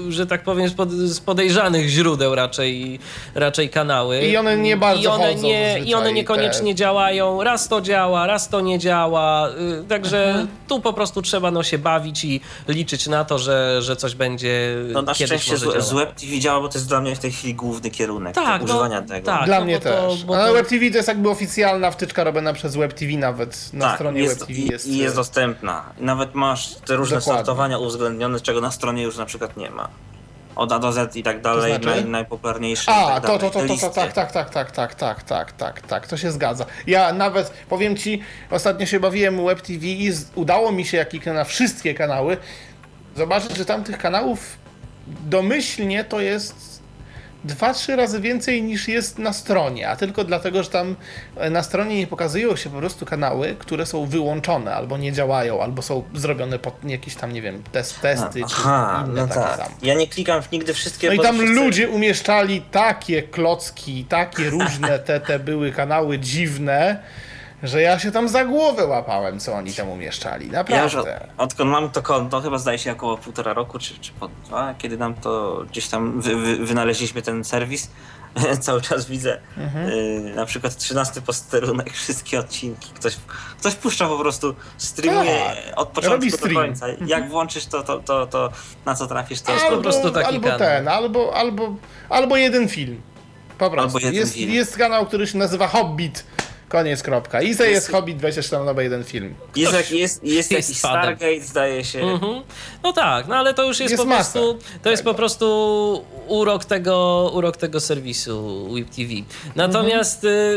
że 0.08 0.26
tak 0.26 0.42
powiem, 0.42 0.68
z 0.68 0.72
pod- 0.74 0.90
z 0.92 1.20
podejrzanych 1.20 1.88
źródeł 1.88 2.34
raczej, 2.34 2.98
raczej 3.34 3.68
kanały. 3.70 4.20
I 4.26 4.36
one 4.36 4.56
nie 4.56 4.76
bardzo 4.76 5.02
I 5.02 5.06
one, 5.06 5.34
nie, 5.34 5.78
I 5.84 5.94
one 5.94 6.12
niekoniecznie 6.12 6.72
te- 6.72 6.78
działają. 6.78 7.42
Raz 7.42 7.68
to 7.68 7.80
działa, 7.80 8.26
raz 8.26 8.48
to 8.48 8.60
nie 8.60 8.78
działa. 8.78 9.48
Także 9.88 10.26
Mhm. 10.28 10.48
tu 10.68 10.80
po 10.80 10.92
prostu 10.92 11.22
trzeba 11.22 11.50
no, 11.50 11.62
się 11.62 11.78
bawić 11.78 12.24
i 12.24 12.40
liczyć 12.68 13.06
na 13.06 13.24
to, 13.24 13.38
że, 13.38 13.82
że 13.82 13.96
coś 13.96 14.14
będzie 14.14 14.76
No 14.92 15.02
na 15.02 15.14
kiedyś 15.14 15.42
szczęście 15.42 15.66
może 15.66 15.82
z, 15.82 15.88
z 15.88 15.92
Web 15.92 16.14
TV 16.14 16.38
działa, 16.38 16.60
bo 16.60 16.68
to 16.68 16.78
jest 16.78 16.88
dla 16.88 17.00
mnie 17.00 17.16
w 17.16 17.18
tej 17.18 17.32
chwili 17.32 17.54
główny 17.54 17.90
kierunek 17.90 18.34
Tak, 18.34 18.58
no, 18.60 18.64
używania 18.64 19.02
tego. 19.02 19.26
tak. 19.26 19.44
Dla 19.46 19.58
no 19.58 19.64
mnie 19.64 19.80
to- 19.80 20.08
też. 20.10 20.24
bo 20.24 20.36
Ale 20.36 20.48
to- 20.48 20.52
WebTV 20.54 20.90
to 20.90 20.96
jest 20.96 21.08
jakby 21.08 21.28
oficjalna 21.30 21.90
wtyczka 22.04 22.24
robiona 22.24 22.52
przez 22.52 22.76
WebTV 22.76 23.12
nawet. 23.12 23.72
Na 23.72 23.84
tak, 23.84 23.94
stronie 23.94 24.20
jest, 24.20 24.38
WebTV 24.38 24.60
jest... 24.60 24.86
i 24.86 24.98
jest 24.98 25.16
dostępna. 25.16 25.84
I 25.98 26.04
nawet 26.04 26.34
masz 26.34 26.74
te 26.74 26.96
różne 26.96 27.18
Dokładnie. 27.18 27.38
sortowania 27.38 27.78
uwzględnione, 27.78 28.40
czego 28.40 28.60
na 28.60 28.70
stronie 28.70 29.02
już 29.02 29.16
na 29.16 29.26
przykład 29.26 29.56
nie 29.56 29.70
ma. 29.70 29.88
Od 30.56 30.72
A 30.72 30.78
do 30.78 30.92
Z 30.92 31.16
i 31.16 31.22
tak 31.22 31.40
dalej, 31.40 31.72
To 31.72 31.82
znaczy? 31.82 32.00
naj, 32.00 32.10
najpopularniejsze 32.10 32.92
A, 32.92 33.20
tak 33.20 33.26
to, 33.26 33.38
to, 33.38 33.50
to, 33.50 33.66
to, 33.66 33.76
to, 33.76 33.90
tak, 33.90 34.12
tak, 34.12 34.32
tak, 34.32 34.50
tak, 34.50 34.70
tak, 34.70 34.94
tak, 34.94 35.22
tak, 35.22 35.52
tak, 35.52 35.80
tak, 35.80 36.06
to 36.06 36.16
się 36.16 36.30
zgadza. 36.30 36.66
Ja 36.86 37.12
nawet, 37.12 37.52
powiem 37.68 37.96
ci, 37.96 38.22
ostatnio 38.50 38.86
się 38.86 39.00
bawiłem 39.00 39.46
WebTV 39.46 39.86
i 39.86 40.12
z, 40.12 40.30
udało 40.34 40.72
mi 40.72 40.84
się, 40.84 40.96
jak 40.96 41.08
kliknę 41.08 41.32
na 41.32 41.44
wszystkie 41.44 41.94
kanały, 41.94 42.36
zobaczyć, 43.16 43.56
że 43.56 43.64
tam 43.64 43.84
tych 43.84 43.98
kanałów 43.98 44.58
domyślnie 45.06 46.04
to 46.04 46.20
jest 46.20 46.73
dwa, 47.44 47.74
trzy 47.74 47.96
razy 47.96 48.20
więcej 48.20 48.62
niż 48.62 48.88
jest 48.88 49.18
na 49.18 49.32
stronie, 49.32 49.88
a 49.88 49.96
tylko 49.96 50.24
dlatego, 50.24 50.62
że 50.62 50.70
tam 50.70 50.96
e, 51.36 51.50
na 51.50 51.62
stronie 51.62 51.96
nie 51.96 52.06
pokazują 52.06 52.56
się 52.56 52.70
po 52.70 52.78
prostu 52.78 53.06
kanały, 53.06 53.56
które 53.58 53.86
są 53.86 54.06
wyłączone, 54.06 54.74
albo 54.74 54.96
nie 54.96 55.12
działają, 55.12 55.62
albo 55.62 55.82
są 55.82 56.02
zrobione 56.14 56.58
pod 56.58 56.84
jakieś 56.84 57.14
tam, 57.14 57.32
nie 57.32 57.42
wiem, 57.42 57.62
test, 57.72 58.00
testy, 58.00 58.40
Aha, 58.44 59.02
czy 59.04 59.10
inne 59.10 59.20
no 59.20 59.28
takie 59.28 59.40
tak. 59.40 59.58
tam. 59.58 59.68
Ja 59.82 59.94
nie 59.94 60.08
klikam 60.08 60.42
w 60.42 60.52
nigdy 60.52 60.74
wszystkie. 60.74 61.06
No 61.08 61.12
i 61.12 61.18
tam 61.18 61.36
wszyscy- 61.36 61.54
ludzie 61.54 61.88
umieszczali 61.88 62.62
takie 62.62 63.22
klocki, 63.22 64.04
takie 64.04 64.50
różne 64.50 64.98
te, 64.98 65.20
te 65.20 65.38
były 65.38 65.72
kanały 65.72 66.18
dziwne, 66.18 67.02
że 67.64 67.82
ja 67.82 67.98
się 67.98 68.12
tam 68.12 68.28
za 68.28 68.44
głowę 68.44 68.86
łapałem, 68.86 69.40
co 69.40 69.52
oni 69.54 69.72
tam 69.72 69.88
umieszczali. 69.88 70.50
Ja 70.68 70.82
już 70.84 70.94
Naprawdę. 70.94 71.26
odkąd 71.38 71.70
mam 71.70 71.90
to 71.90 72.02
konto, 72.02 72.40
chyba 72.40 72.58
zdaje 72.58 72.78
się 72.78 72.92
około 72.92 73.18
półtora 73.18 73.52
roku, 73.52 73.78
czy, 73.78 73.98
czy 73.98 74.12
po 74.12 74.28
dwa, 74.28 74.74
kiedy 74.78 74.96
nam 74.98 75.14
to 75.14 75.62
gdzieś 75.70 75.88
tam 75.88 76.20
wy, 76.20 76.36
wy, 76.36 76.56
wynaleźliśmy 76.56 77.22
ten 77.22 77.44
serwis, 77.44 77.90
cały 78.60 78.82
czas 78.82 79.06
widzę 79.06 79.38
Mhm. 79.58 79.88
y, 79.88 80.32
na 80.36 80.46
przykład 80.46 80.76
13 80.76 81.20
posterunek, 81.22 81.92
wszystkie 82.02 82.38
odcinki. 82.38 82.90
Ktoś, 82.94 83.16
ktoś 83.60 83.74
puszcza 83.74 84.06
po 84.08 84.18
prostu, 84.18 84.54
streamuje 84.78 85.38
Tak, 85.46 85.78
od 85.78 85.88
początku 85.88 86.48
do 86.48 86.54
końca. 86.54 86.86
Jak 87.06 87.28
włączysz 87.28 87.66
to, 87.66 87.82
to, 87.82 87.98
to, 87.98 88.26
to 88.26 88.50
na 88.86 88.94
co 88.94 89.06
trafisz, 89.06 89.40
to 89.40 89.52
jest 89.52 89.66
po 89.66 89.76
prostu 89.76 90.10
taki 90.10 90.26
albo 90.26 90.42
kanał. 90.42 90.58
ten, 90.58 90.88
albo, 90.88 91.36
albo, 91.36 91.74
albo 92.08 92.36
jeden 92.36 92.68
film. 92.68 93.00
Po 93.58 93.70
prostu. 93.70 93.98
jeden 93.98 94.14
jest, 94.14 94.34
film. 94.34 94.52
jest 94.52 94.76
kanał, 94.76 95.06
który 95.06 95.26
się 95.26 95.38
nazywa 95.38 95.68
Hobbit. 95.68 96.24
Koniec, 96.68 97.02
kropka. 97.02 97.42
I 97.42 97.56
to 97.56 97.64
jest 97.64 97.90
Hobbit 97.90 98.18
24 98.18 98.64
na 98.64 98.82
jeden 98.82 99.04
film. 99.04 99.34
Jest, 99.56 99.72
jest, 99.74 99.92
jest, 99.92 100.24
jest 100.24 100.50
jakiś 100.50 100.80
fanem. 100.80 101.02
Stargate, 101.02 101.40
zdaje 101.40 101.84
się. 101.84 102.00
Mhm. 102.00 102.42
No 102.82 102.92
tak, 102.92 103.26
no 103.28 103.36
ale 103.36 103.54
to 103.54 103.64
już 103.64 103.80
jest, 103.80 103.90
Jest 103.90 104.02
po 104.02 104.08
masa 104.08 104.32
prostu 104.32 104.58
to 104.82 104.90
jest 104.90 105.02
tego. 105.02 105.12
po 105.12 105.16
prostu 105.16 106.04
urok 106.28 106.64
tego, 106.64 107.30
urok 107.34 107.56
tego 107.56 107.80
serwisu 107.80 108.64
Whip 108.70 108.90
TV. 108.90 109.12
Natomiast 109.56 110.24
y, 110.24 110.56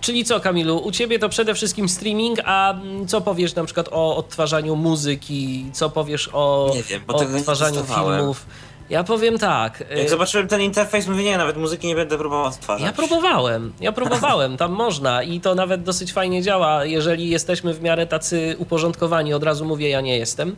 czyli 0.00 0.24
co 0.24 0.40
Kamilu, 0.40 0.76
u 0.78 0.92
ciebie 0.92 1.18
to 1.18 1.28
przede 1.28 1.54
wszystkim 1.54 1.88
streaming, 1.88 2.38
a 2.44 2.74
co 3.06 3.20
powiesz 3.20 3.54
na 3.54 3.64
przykład 3.64 3.88
o 3.92 4.16
odtwarzaniu 4.16 4.76
muzyki, 4.76 5.66
co 5.72 5.90
powiesz 5.90 6.30
o, 6.32 6.70
Nie 6.74 6.82
wiem, 6.82 7.02
bo 7.06 7.14
o 7.14 7.18
tego 7.18 7.30
nie 7.30 7.36
odtwarzaniu 7.36 7.84
filmów? 7.84 8.46
Ja 8.90 9.04
powiem 9.04 9.38
tak. 9.38 9.80
y, 9.80 9.98
Jak 9.98 10.10
zobaczyłem 10.10 10.48
ten 10.48 10.60
interfejs, 10.60 11.06
mówię, 11.06 11.24
nie, 11.24 11.38
nawet 11.38 11.56
muzyki 11.56 11.86
nie 11.86 11.94
będę 11.94 12.18
próbował 12.18 12.44
odtwarzać. 12.46 12.86
Ja 12.86 12.92
próbowałem, 12.92 13.72
ja 13.80 13.92
próbowałem, 13.92 14.56
tam 14.56 14.72
można 14.84 15.22
i 15.22 15.40
to 15.40 15.54
nawet 15.54 15.82
dosyć 15.82 16.12
fajnie 16.12 16.42
działa, 16.42 16.84
jeżeli 16.84 17.30
jesteśmy 17.30 17.74
w 17.74 17.82
miarę 17.82 18.06
tacy 18.06 18.56
uporządkowani, 18.58 19.34
od 19.34 19.42
razu 19.42 19.64
mówię, 19.64 19.88
ja 19.88 20.00
nie 20.00 20.18
jestem, 20.18 20.56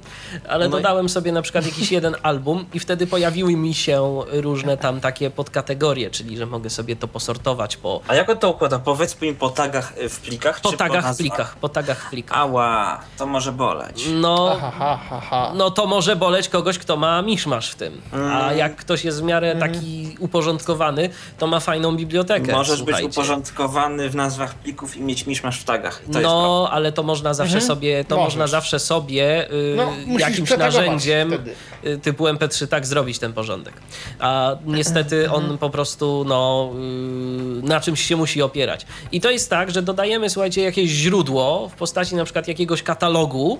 ale 0.48 0.68
No 0.68 0.78
i- 0.78 0.82
dodałem 0.82 1.08
sobie 1.08 1.32
na 1.32 1.42
przykład 1.42 1.66
jakiś 1.66 1.92
jeden 1.92 2.16
album 2.22 2.64
i 2.74 2.80
wtedy 2.80 3.06
pojawiły 3.06 3.56
mi 3.56 3.74
się 3.74 4.20
różne 4.32 4.76
tam 4.76 5.00
takie 5.00 5.30
podkategorie, 5.30 6.10
czyli 6.10 6.36
że 6.36 6.46
mogę 6.46 6.70
sobie 6.70 6.96
to 6.96 7.08
posortować 7.08 7.76
po, 7.76 8.00
A 8.08 8.14
jak 8.14 8.28
on 8.30 8.38
to 8.38 8.50
układa? 8.50 8.78
Powiedzmy 8.78 9.26
im 9.26 9.36
po 9.36 9.50
tagach 9.50 9.92
w 10.08 10.20
plikach, 10.20 10.60
po 10.60 10.70
czy 10.70 10.76
tagach 10.76 11.04
po 11.06 11.14
w 11.14 11.16
plikach, 11.16 11.56
po 11.56 11.68
tagach 11.68 12.06
w 12.06 12.10
plikach. 12.10 12.38
Ała, 12.38 13.00
to 13.18 13.26
może 13.26 13.52
boleć. 13.52 14.04
No, 14.14 14.56
Ha, 14.60 14.70
ha, 14.78 14.98
ha, 15.10 15.20
ha. 15.20 15.52
no 15.54 15.70
to 15.70 15.86
może 15.86 16.16
boleć 16.16 16.48
kogoś, 16.48 16.78
kto 16.78 16.96
ma 16.96 17.22
miszmasz 17.22 17.70
w 17.70 17.74
tym, 17.74 18.00
a 18.16 18.44
Mm. 18.46 18.58
jak 18.58 18.76
ktoś 18.76 19.04
jest 19.04 19.20
w 19.20 19.22
miarę 19.24 19.56
taki 19.56 20.16
uporządkowany, 20.20 21.08
to 21.38 21.46
ma 21.46 21.60
fajną 21.60 21.96
bibliotekę, 21.96 22.52
Możesz 22.52 22.78
słuchajcie. 22.78 23.06
być 23.08 23.16
uporządkowany 23.16 24.10
w 24.10 24.14
nazwach 24.14 24.54
plików 24.54 24.96
i 24.96 25.00
mieć 25.02 25.26
miszmasz 25.26 25.60
w 25.60 25.64
tagach. 25.64 26.02
To 26.12 26.20
no, 26.20 26.68
ale 26.72 26.92
to 26.92 27.02
można 27.02 27.34
zawsze 27.34 27.60
sobie, 27.60 28.04
to 28.04 28.16
Możesz. 28.16 28.24
można 28.34 28.46
zawsze 28.46 28.78
sobie 28.78 29.50
y, 29.52 29.74
No, 29.76 29.92
jakimś 30.18 30.56
narzędziem 30.56 31.28
wtedy. 31.28 31.54
y, 31.86 31.98
typu 31.98 32.24
MP3 32.26 32.66
tak 32.68 32.86
zrobić 32.86 33.18
ten 33.18 33.32
porządek. 33.32 33.74
A 34.20 34.56
niestety 34.66 35.30
on 35.30 35.58
po 35.58 35.70
prostu 35.70 36.24
no, 36.28 36.70
y, 37.62 37.62
na 37.62 37.80
czymś 37.80 38.00
się 38.04 38.16
musi 38.16 38.42
opierać. 38.42 38.86
I 39.12 39.20
to 39.20 39.30
jest 39.30 39.50
tak, 39.50 39.70
że 39.70 39.82
dodajemy, 39.82 40.30
słuchajcie, 40.30 40.62
jakieś 40.62 40.90
źródło 40.90 41.68
w 41.68 41.74
postaci 41.74 42.14
na 42.14 42.24
przykład 42.24 42.48
jakiegoś 42.48 42.82
katalogu 42.82 43.58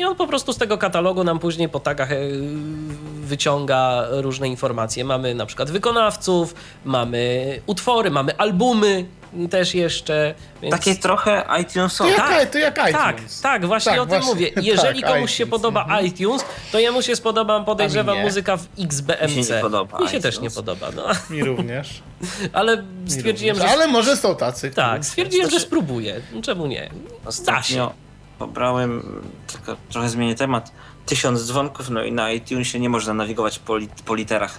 i 0.00 0.04
on 0.04 0.16
po 0.16 0.26
prostu 0.26 0.52
z 0.52 0.56
tego 0.58 0.78
katalogu 0.78 1.24
nam 1.24 1.38
później 1.38 1.68
po 1.68 1.80
tagach 1.80 2.12
y, 2.12 2.30
wyciąga 3.20 4.06
różne 4.10 4.48
informacje. 4.48 5.04
Mamy 5.04 5.34
na 5.34 5.46
przykład 5.46 5.70
wykonawców, 5.70 6.54
mamy 6.84 7.60
utwory, 7.66 8.10
mamy 8.10 8.36
albumy 8.38 9.06
też 9.50 9.74
jeszcze. 9.74 10.34
Więc... 10.62 10.74
Takie 10.76 10.94
trochę 10.94 11.44
To 11.48 11.56
iTunesowe. 11.56 12.10
jak, 12.10 12.18
Tak, 12.18 12.50
to 12.50 12.58
jak 12.58 12.76
Tak, 12.76 13.16
iTunes. 13.16 13.40
tak, 13.40 13.66
właśnie 13.66 13.92
Tak, 13.92 14.00
o 14.00 14.06
tym 14.06 14.10
właśnie. 14.10 14.28
mówię. 14.34 14.50
Jeżeli 14.72 15.02
Tak, 15.02 15.12
komuś 15.12 15.30
się 15.34 15.44
iTunes, 15.44 15.50
podoba 15.50 16.00
iTunes, 16.00 16.44
to 16.72 16.78
jemu 16.78 17.02
się 17.02 17.16
spodoba, 17.16 17.60
podejrzewam, 17.60 18.18
muzyka 18.18 18.56
w 18.56 18.66
XBMC. 18.78 19.36
Mi 19.36 19.44
się 19.44 19.54
nie 19.54 19.60
podoba 19.60 19.98
Mi 19.98 20.08
się 20.08 20.20
też 20.20 20.40
nie 20.40 20.50
podoba, 20.50 20.88
no. 20.96 21.04
Mi 21.30 21.44
również. 21.44 22.02
Ale 22.52 22.84
stwierdziłem, 23.06 23.56
również. 23.56 23.72
że... 23.72 23.76
Ale 23.78 23.88
może 23.92 24.16
są 24.16 24.36
tacy. 24.36 24.70
Tak, 24.70 25.04
stwierdziłem, 25.04 25.50
że 25.50 25.60
spróbuję. 25.60 26.20
Czemu 26.42 26.66
nie? 26.66 26.90
Da 27.46 27.62
się. 27.62 27.88
Pobrałem, 28.40 29.22
tylko 29.46 29.76
trochę 29.90 30.08
zmienię 30.08 30.34
temat, 30.34 30.72
tysiąc 31.06 31.46
dzwonków, 31.46 31.90
no 31.90 32.02
i 32.02 32.12
na 32.12 32.32
iTunesie 32.32 32.80
nie 32.80 32.88
można 32.88 33.14
nawigować 33.14 33.58
po, 33.58 33.76
li, 33.76 33.88
po 34.04 34.14
literach 34.14 34.58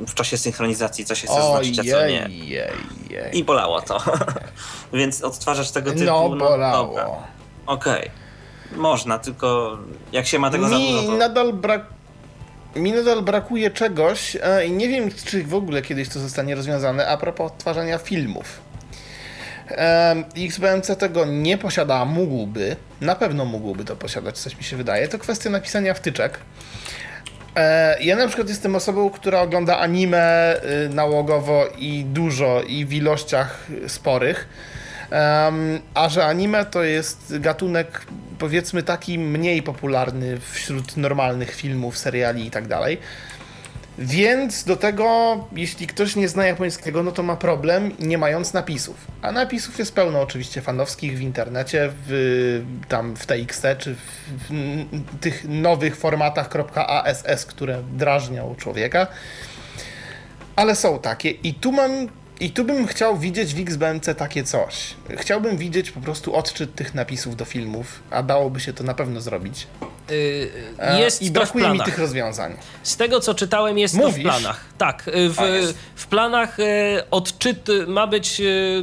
w 0.00 0.14
czasie 0.14 0.38
synchronizacji, 0.38 1.04
co 1.04 1.14
się 1.14 1.26
chce 1.26 1.36
a 1.36 1.40
co 1.40 1.62
nie. 1.82 1.96
Ojej, 1.96 2.48
jej, 2.48 2.70
jej. 3.10 3.38
I 3.38 3.44
bolało 3.44 3.82
to. 3.82 4.02
Więc 4.92 5.22
odtwarzacz 5.22 5.70
tego 5.70 5.90
typu, 5.90 6.04
No, 6.04 6.28
bolało. 6.28 7.22
Okej. 7.66 8.10
Można, 8.76 9.18
tylko 9.18 9.78
jak 10.12 10.26
się 10.26 10.38
ma 10.38 10.50
tego 10.50 10.68
za 10.68 10.78
Mi 10.78 10.92
dużo, 10.92 11.06
to... 11.06 11.16
nadal 11.16 11.52
brak... 11.52 11.86
Mi 12.76 12.92
nadal 12.92 13.22
brakuje 13.22 13.70
czegoś 13.70 14.36
e, 14.42 14.66
i 14.66 14.72
nie 14.72 14.88
wiem, 14.88 15.10
czy 15.24 15.44
w 15.44 15.54
ogóle 15.54 15.82
kiedyś 15.82 16.08
to 16.08 16.20
zostanie 16.20 16.54
rozwiązane 16.54 17.08
a 17.08 17.16
propos 17.16 17.52
odtwarzania 17.52 17.98
filmów. 17.98 18.63
XBMC 20.36 20.96
tego 20.96 21.24
nie 21.24 21.58
posiada, 21.58 22.04
mógłby, 22.04 22.76
na 23.00 23.14
pewno 23.14 23.44
mógłby 23.44 23.84
to 23.84 23.96
posiadać, 23.96 24.38
coś 24.38 24.56
mi 24.56 24.64
się 24.64 24.76
wydaje. 24.76 25.08
To 25.08 25.18
kwestia 25.18 25.50
napisania 25.50 25.94
wtyczek. 25.94 26.38
E, 27.56 28.02
ja 28.02 28.16
na 28.16 28.26
przykład 28.26 28.48
jestem 28.48 28.76
osobą, 28.76 29.10
która 29.10 29.40
ogląda 29.40 29.78
anime 29.78 30.56
y, 30.86 30.88
nałogowo 30.88 31.66
i 31.78 32.04
dużo 32.04 32.62
i 32.62 32.84
w 32.84 32.92
ilościach 32.92 33.66
sporych. 33.86 34.48
A 35.94 36.08
że 36.08 36.26
anime 36.26 36.64
to 36.64 36.82
jest 36.82 37.38
gatunek 37.38 38.06
powiedzmy 38.38 38.82
taki 38.82 39.18
mniej 39.18 39.62
popularny 39.62 40.40
wśród 40.52 40.96
normalnych 40.96 41.54
filmów, 41.54 41.98
seriali 41.98 42.46
i 42.46 42.50
tak 42.50 42.66
dalej. 42.66 42.98
Więc 43.98 44.64
do 44.64 44.76
tego, 44.76 45.36
jeśli 45.52 45.86
ktoś 45.86 46.16
nie 46.16 46.28
zna 46.28 46.46
japońskiego, 46.46 47.02
no 47.02 47.12
to 47.12 47.22
ma 47.22 47.36
problem 47.36 47.92
nie 47.98 48.18
mając 48.18 48.52
napisów. 48.52 48.96
A 49.22 49.32
napisów 49.32 49.78
jest 49.78 49.94
pełno 49.94 50.20
oczywiście 50.20 50.60
fanowskich 50.60 51.18
w 51.18 51.20
internecie, 51.20 51.92
w, 52.06 52.62
tam 52.88 53.16
w 53.16 53.26
TXT 53.26 53.66
czy 53.78 53.94
w, 53.94 54.00
w 54.50 55.20
tych 55.20 55.44
nowych 55.48 55.96
formatach 55.96 56.48
.ass, 56.74 57.46
które 57.46 57.82
drażnią 57.82 58.54
człowieka. 58.58 59.06
Ale 60.56 60.76
są 60.76 60.98
takie 60.98 61.30
i 61.30 61.54
tu 61.54 61.72
mam 61.72 62.08
i 62.40 62.50
tu 62.50 62.64
bym 62.64 62.86
chciał 62.86 63.18
widzieć 63.18 63.54
w 63.54 63.60
XBMC 63.60 64.14
takie 64.14 64.44
coś. 64.44 64.94
Chciałbym 65.16 65.56
widzieć 65.56 65.90
po 65.90 66.00
prostu 66.00 66.34
odczyt 66.36 66.74
tych 66.74 66.94
napisów 66.94 67.36
do 67.36 67.44
filmów, 67.44 68.02
a 68.10 68.22
dałoby 68.22 68.60
się 68.60 68.72
to 68.72 68.84
na 68.84 68.94
pewno 68.94 69.20
zrobić. 69.20 69.66
Y, 70.10 70.50
E, 70.78 71.00
Jest 71.00 71.22
I 71.22 71.26
to 71.26 71.30
w 71.30 71.34
brakuje 71.34 71.64
mi 71.64 71.70
planach. 71.70 71.86
tych 71.86 71.98
rozwiązań. 71.98 72.56
Z 72.82 72.96
tego 72.96 73.20
co 73.20 73.34
czytałem, 73.34 73.78
jest 73.78 73.94
to 73.94 74.00
w 74.00 74.04
Mówisz? 74.04 74.24
planach. 74.24 74.60
Tak, 74.78 75.08
y, 75.08 75.28
w, 75.30 75.40
A, 75.40 75.46
jest. 75.46 75.74
w 75.94 76.06
planach 76.06 76.60
y, 76.60 76.64
odczyt 77.10 77.68
ma 77.86 78.06
być 78.06 78.40
y, 78.40 78.44
y, 78.44 78.82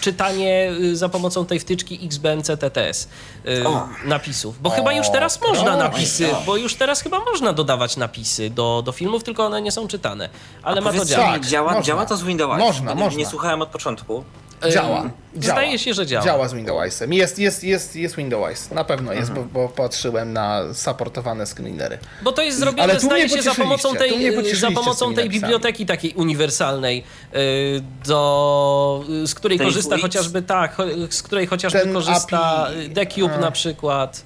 czytanie 0.00 0.70
y, 0.80 0.96
za 0.96 1.08
pomocą 1.08 1.46
tej 1.46 1.60
wtyczki 1.60 2.00
XBMC 2.06 2.56
TTS 2.56 3.08
y, 3.48 3.66
O. 3.68 3.88
napisów. 4.04 4.62
Bo 4.62 4.70
chyba 4.70 4.92
już 4.92 5.10
teraz 5.10 5.40
można 5.40 5.62
proszę. 5.64 5.78
napisy, 5.78 6.28
bo 6.46 6.56
już 6.56 6.74
teraz 6.74 7.00
chyba 7.00 7.18
można 7.18 7.52
dodawać 7.52 7.96
napisy 7.96 8.50
do, 8.50 8.82
do 8.84 8.92
filmów, 8.92 9.24
tylko 9.24 9.46
one 9.46 9.62
nie 9.62 9.72
są 9.72 9.88
czytane. 9.88 10.28
Ale 10.62 10.80
ma 10.80 10.92
to 10.92 11.04
działać. 11.04 11.32
Tak, 11.32 11.46
działa, 11.46 11.68
można. 11.68 11.82
działa 11.82 12.06
to 12.06 12.16
z 12.16 12.22
Windowsem? 12.22 12.58
Można, 12.84 13.04
można. 13.04 13.18
Nie 13.18 13.26
słuchałem 13.26 13.62
od 13.62 13.68
początku. 13.68 14.24
Działa. 14.72 15.10
działa. 15.36 15.54
Zdaje 15.60 15.78
się, 15.78 15.94
że 15.94 16.06
działa. 16.06 16.24
Działa 16.24 16.48
z 16.48 16.54
Windowsem. 16.54 17.12
Jest, 17.12 17.38
jest, 17.38 17.64
jest, 17.64 17.96
jest 17.96 18.16
Windows. 18.16 18.70
Na 18.70 18.84
pewno 18.84 19.12
jest, 19.12 19.28
Mhm. 19.30 19.48
bo, 19.52 19.60
bo 19.62 19.68
patrzyłem 19.68 20.32
na 20.32 20.60
supportowane 20.74 21.46
screenery. 21.46 21.98
Bo 22.22 22.32
to 22.32 22.42
jest 22.42 22.58
zrobione, 22.58 22.82
Ale 22.82 22.94
tu 22.94 23.06
zdaje 23.06 23.28
się, 23.28 23.42
za 23.42 23.54
pomocą 23.54 23.94
tej, 23.94 24.32
za 24.54 24.70
pomocą 24.70 25.14
tej 25.14 25.28
biblioteki 25.30 25.86
takiej 25.86 26.14
uniwersalnej, 26.14 27.04
y, 27.34 27.82
do, 28.06 29.04
z 29.26 29.34
której 29.34 29.58
Tej 29.58 29.66
korzysta 29.66 29.94
Wix? 29.96 30.02
chociażby, 30.02 30.42
tak, 30.42 30.76
z 31.10 31.22
której 31.22 31.46
chociażby 31.46 31.78
Ten 31.80 31.92
korzysta 31.92 32.66
API, 32.66 32.88
Decube 32.88 33.34
a. 33.34 33.38
na 33.40 33.50
przykład 33.50 34.24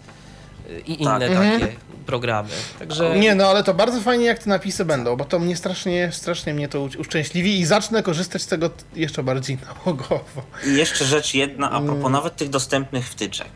y, 0.70 0.80
i 0.86 1.02
inne 1.02 1.28
Tak. 1.28 1.38
takie 1.38 1.76
programy. 2.12 2.48
Także 2.78 3.18
Nie, 3.18 3.34
no 3.34 3.46
ale 3.46 3.64
to 3.64 3.74
bardzo 3.74 4.00
fajnie 4.00 4.24
jak 4.24 4.38
te 4.38 4.50
napisy 4.50 4.84
będą, 4.84 5.16
bo 5.16 5.24
to 5.24 5.38
mnie 5.38 5.56
strasznie, 5.56 6.08
strasznie 6.12 6.54
mnie 6.54 6.68
to 6.68 6.80
uszczęśliwi 6.98 7.60
i 7.60 7.64
zacznę 7.66 8.02
korzystać 8.02 8.42
z 8.42 8.46
tego 8.46 8.70
jeszcze 8.94 9.22
bardziej 9.22 9.58
nałogowo. 9.66 10.42
I 10.66 10.74
jeszcze 10.76 11.04
rzecz 11.04 11.34
jedna, 11.34 11.70
a 11.70 11.76
Mm. 11.78 11.86
propos 11.86 12.12
nawet 12.12 12.36
tych 12.36 12.48
dostępnych 12.48 13.08
wtyczek. 13.08 13.50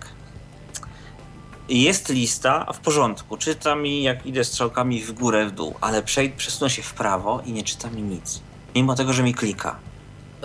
Jest 1.68 2.08
lista 2.08 2.66
w 2.74 2.78
porządku, 2.78 3.36
czyta 3.36 3.74
mi 3.74 4.02
jak 4.02 4.26
idę 4.26 4.44
strzałkami 4.44 5.00
w 5.02 5.12
górę, 5.12 5.46
w 5.46 5.50
dół, 5.52 5.74
ale 5.80 6.02
przej- 6.02 6.32
przesunę 6.36 6.70
się 6.70 6.82
w 6.82 6.92
prawo 6.94 7.42
i 7.46 7.52
nie 7.52 7.62
czyta 7.62 7.90
mi 7.90 8.02
nic. 8.02 8.40
Mimo 8.74 8.94
tego, 8.94 9.12
że 9.12 9.22
mi 9.22 9.34
klika. 9.34 9.76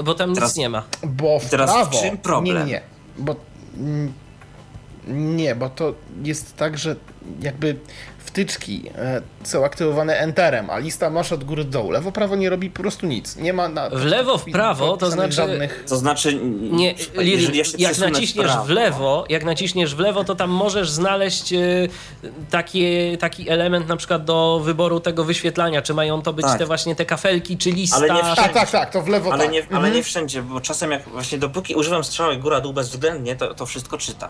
bo 0.04 0.14
tam 0.14 0.34
teraz- 0.36 0.50
nic 0.50 0.58
nie 0.58 0.70
ma. 0.70 0.84
Bo 1.04 1.40
w 1.40 1.50
Teraz 1.50 1.70
w 1.70 1.74
prawo... 1.74 2.02
czym 2.02 2.18
problem? 2.18 2.68
Nie, 2.68 2.74
nie, 2.74 2.82
bo... 3.18 3.36
Nie, 5.08 5.56
bo 5.56 5.70
to 5.70 5.94
jest 6.24 6.56
tak, 6.56 6.78
że 6.78 6.96
jakby 7.42 7.76
wtyczki 8.18 8.84
e, 8.96 9.22
są 9.44 9.66
aktywowane 9.66 10.18
enterem, 10.20 10.70
a 10.70 10.78
lista 10.78 11.10
masz 11.10 11.32
od 11.32 11.44
góry 11.44 11.64
do 11.64 11.72
dołu. 11.72 11.92
Lewo, 11.92 12.12
prawo 12.12 12.36
nie 12.36 12.50
robi 12.50 12.70
po 12.70 12.82
prostu 12.82 13.06
nic. 13.08 13.36
Nie 13.36 13.54
ma 13.54 13.68
na... 13.70 13.90
W 13.90 14.06
lewo, 14.06 14.38
w 14.38 14.46
prawo, 14.46 14.98
to 14.98 15.12
znaczy- 15.12 15.32
żadnych... 15.34 15.84
To 15.90 15.98
znaczy, 15.98 16.40
Nie, 16.72 16.96
jeżeli 17.20 17.58
ja 17.58 17.64
jak 17.90 17.98
naciśniesz 17.98 18.46
prawo, 18.46 18.64
w 18.66 18.70
lewo, 18.70 19.26
jak 19.30 19.44
naciśniesz 19.46 19.96
w 19.96 20.00
lewo, 20.00 20.24
to 20.24 20.36
tam 20.36 20.50
możesz 20.50 20.90
znaleźć 20.90 21.54
y, 21.54 21.90
takie, 22.50 23.18
taki 23.20 23.50
element 23.50 23.88
na 23.88 23.98
przykład 23.98 24.26
do 24.26 24.62
wyboru 24.64 25.00
tego 25.00 25.24
wyświetlania, 25.24 25.82
czy 25.82 25.94
mają 25.94 26.22
to 26.22 26.34
być 26.34 26.46
Tak. 26.46 26.60
te 26.60 26.66
właśnie 26.66 26.96
te 26.96 27.06
kafelki, 27.06 27.58
czy 27.58 27.72
lista. 27.72 27.98
Ale 27.98 28.08
nie 28.14 28.22
Tak, 28.36 28.54
tak, 28.54 28.70
tak, 28.72 28.92
to 28.92 29.02
w 29.02 29.08
lewo 29.08 29.34
Ale, 29.34 29.44
tak. 29.44 29.52
nie, 29.54 29.60
Mhm. 29.60 29.78
ale 29.84 29.92
nie 29.92 30.04
wszędzie, 30.04 30.42
bo 30.42 30.62
czasem 30.62 30.92
jak 30.92 31.10
właśnie 31.10 31.38
dopóki 31.38 31.76
używam 31.76 32.04
strzałek 32.04 32.40
góra-dół 32.40 32.74
bezwzględnie, 32.74 33.36
to, 33.36 33.54
to 33.54 33.66
wszystko 33.66 33.98
czyta. 33.98 34.30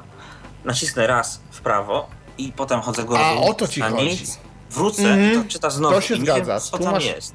Nacisnę 0.68 1.07
raz 1.07 1.39
w 1.52 1.61
prawo 1.61 2.07
i 2.38 2.52
potem 2.52 2.81
chodzę 2.81 3.03
górą 3.03 3.19
A, 3.19 3.34
o 3.34 3.53
to 3.53 3.68
ci 3.68 3.81
chodzi. 3.81 4.06
nic, 4.06 4.39
wrócę 4.72 5.02
Mhm. 5.02 5.34
i 5.41 5.44
to 5.45 5.49
czyta 5.52 5.69
znowu. 5.69 5.95
To 5.95 6.02
się 6.02 6.15
I 6.15 6.19
zgadza. 6.22 6.52
Wiem, 6.53 6.61
co 6.61 6.77
Tu 6.77 6.84
tam 6.84 6.94
masz- 6.94 7.06
jest. 7.06 7.34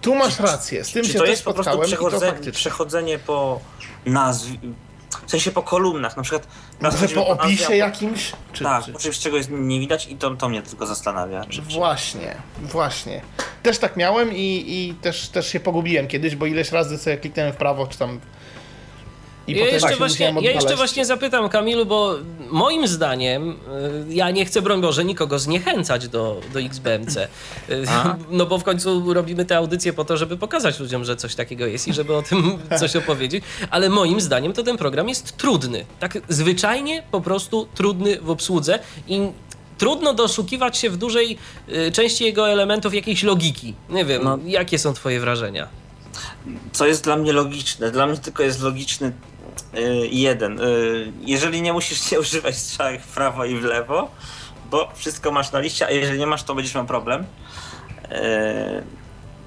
Tu 0.00 0.14
masz 0.14 0.40
rację, 0.40 0.84
z 0.84 0.92
tym 0.92 1.04
Czy 1.04 1.12
się 1.12 1.18
to 1.18 1.24
jest 1.24 1.44
po 1.44 1.54
prostu 1.54 1.78
przechodzenie, 1.80 2.52
przechodzenie 2.52 3.18
po 3.18 3.60
nazw... 4.06 4.46
W 5.26 5.30
sensie 5.30 5.50
po 5.52 5.62
kolumnach, 5.62 6.16
na 6.16 6.22
przykład... 6.22 6.46
Może 6.80 7.08
po 7.08 7.20
nazwie, 7.20 7.32
opisie 7.32 7.66
po- 7.66 7.72
jakimś? 7.72 8.32
Czy, 8.52 8.64
Tak, 8.64 8.84
czy... 8.84 8.92
po 8.92 8.98
czymś 8.98 9.18
czego 9.18 9.36
jest 9.36 9.48
nie 9.52 9.80
widać 9.80 10.06
i 10.08 10.16
to, 10.16 10.30
to 10.36 10.48
mnie 10.48 10.62
tylko 10.62 10.86
zastanawia. 10.86 11.44
Czy... 11.44 11.62
Właśnie, 11.62 12.36
właśnie. 12.62 13.22
Też 13.62 13.78
tak 13.78 13.96
miałem 13.96 14.32
i, 14.32 14.64
i 14.66 14.94
też, 14.94 15.28
też 15.28 15.48
się 15.52 15.60
pogubiłem 15.60 16.08
kiedyś, 16.08 16.36
bo 16.36 16.46
ileś 16.46 16.72
razy 16.72 16.98
sobie 16.98 17.16
kliknąłem 17.16 17.52
w 17.52 17.56
prawo, 17.56 17.86
czy 17.86 17.98
tam... 17.98 18.20
I 19.46 19.52
Ja 19.56 19.66
jeszcze, 19.66 19.96
właśnie, 19.96 20.34
ja 20.40 20.50
jeszcze 20.50 20.76
właśnie 20.76 21.04
zapytam 21.06 21.48
Kamilu, 21.48 21.86
bo 21.86 22.14
moim 22.50 22.86
zdaniem, 22.88 23.50
y, 24.10 24.14
ja 24.14 24.30
nie 24.30 24.44
chcę, 24.44 24.62
broń 24.62 24.80
Boże, 24.80 25.04
nikogo 25.04 25.38
zniechęcać 25.38 26.08
do, 26.08 26.40
do 26.52 26.60
XBMC. 26.60 27.16
Y, 27.16 27.28
A? 27.88 28.16
No 28.30 28.46
bo 28.46 28.58
w 28.58 28.64
końcu 28.64 29.14
robimy 29.14 29.44
te 29.44 29.56
audycje 29.56 29.92
po 29.92 30.04
to, 30.04 30.16
żeby 30.16 30.36
pokazać 30.36 30.80
ludziom, 30.80 31.04
że 31.04 31.16
coś 31.16 31.34
takiego 31.34 31.66
jest 31.66 31.88
i 31.88 31.92
żeby 31.92 32.16
o 32.16 32.22
tym 32.22 32.58
coś 32.80 32.96
opowiedzieć. 32.96 33.44
Ale 33.70 33.88
moim 33.88 34.20
zdaniem 34.20 34.52
to 34.52 34.62
ten 34.62 34.76
program 34.76 35.08
jest 35.08 35.36
trudny. 35.36 35.84
Tak 36.00 36.18
zwyczajnie 36.28 37.02
po 37.10 37.20
prostu 37.20 37.68
trudny 37.74 38.20
w 38.20 38.30
obsłudze 38.30 38.78
i 39.08 39.20
trudno 39.78 40.14
doszukiwać 40.14 40.78
się 40.78 40.90
w 40.90 40.96
dużej 40.96 41.38
y, 41.68 41.92
części 41.92 42.24
jego 42.24 42.48
elementów 42.48 42.94
jakiejś 42.94 43.22
logiki. 43.22 43.74
Nie 43.90 44.04
wiem, 44.04 44.24
No. 44.24 44.38
jakie 44.46 44.78
są 44.78 44.94
twoje 44.94 45.20
wrażenia? 45.20 45.68
co 46.72 46.86
jest 46.86 47.04
dla 47.04 47.16
mnie 47.16 47.32
logiczne. 47.32 47.90
Dla 47.90 48.06
mnie 48.06 48.16
tylko 48.16 48.42
jest 48.42 48.60
logiczny 48.62 49.12
jeden. 50.10 50.60
Y, 50.60 51.12
jeżeli 51.20 51.62
nie 51.62 51.72
musisz 51.72 52.10
nie 52.10 52.20
używać 52.20 52.58
strzałek 52.58 53.02
w 53.02 53.14
prawo 53.14 53.44
i 53.44 53.56
w 53.56 53.64
lewo, 53.64 54.10
bo 54.70 54.88
wszystko 54.94 55.32
masz 55.32 55.52
na 55.52 55.60
liście, 55.60 55.86
a 55.86 55.90
jeżeli 55.90 56.18
nie 56.18 56.26
masz, 56.26 56.42
to 56.42 56.54
będziesz 56.54 56.74
miał 56.74 56.86
problem. 56.86 57.22
Y, 57.22 57.26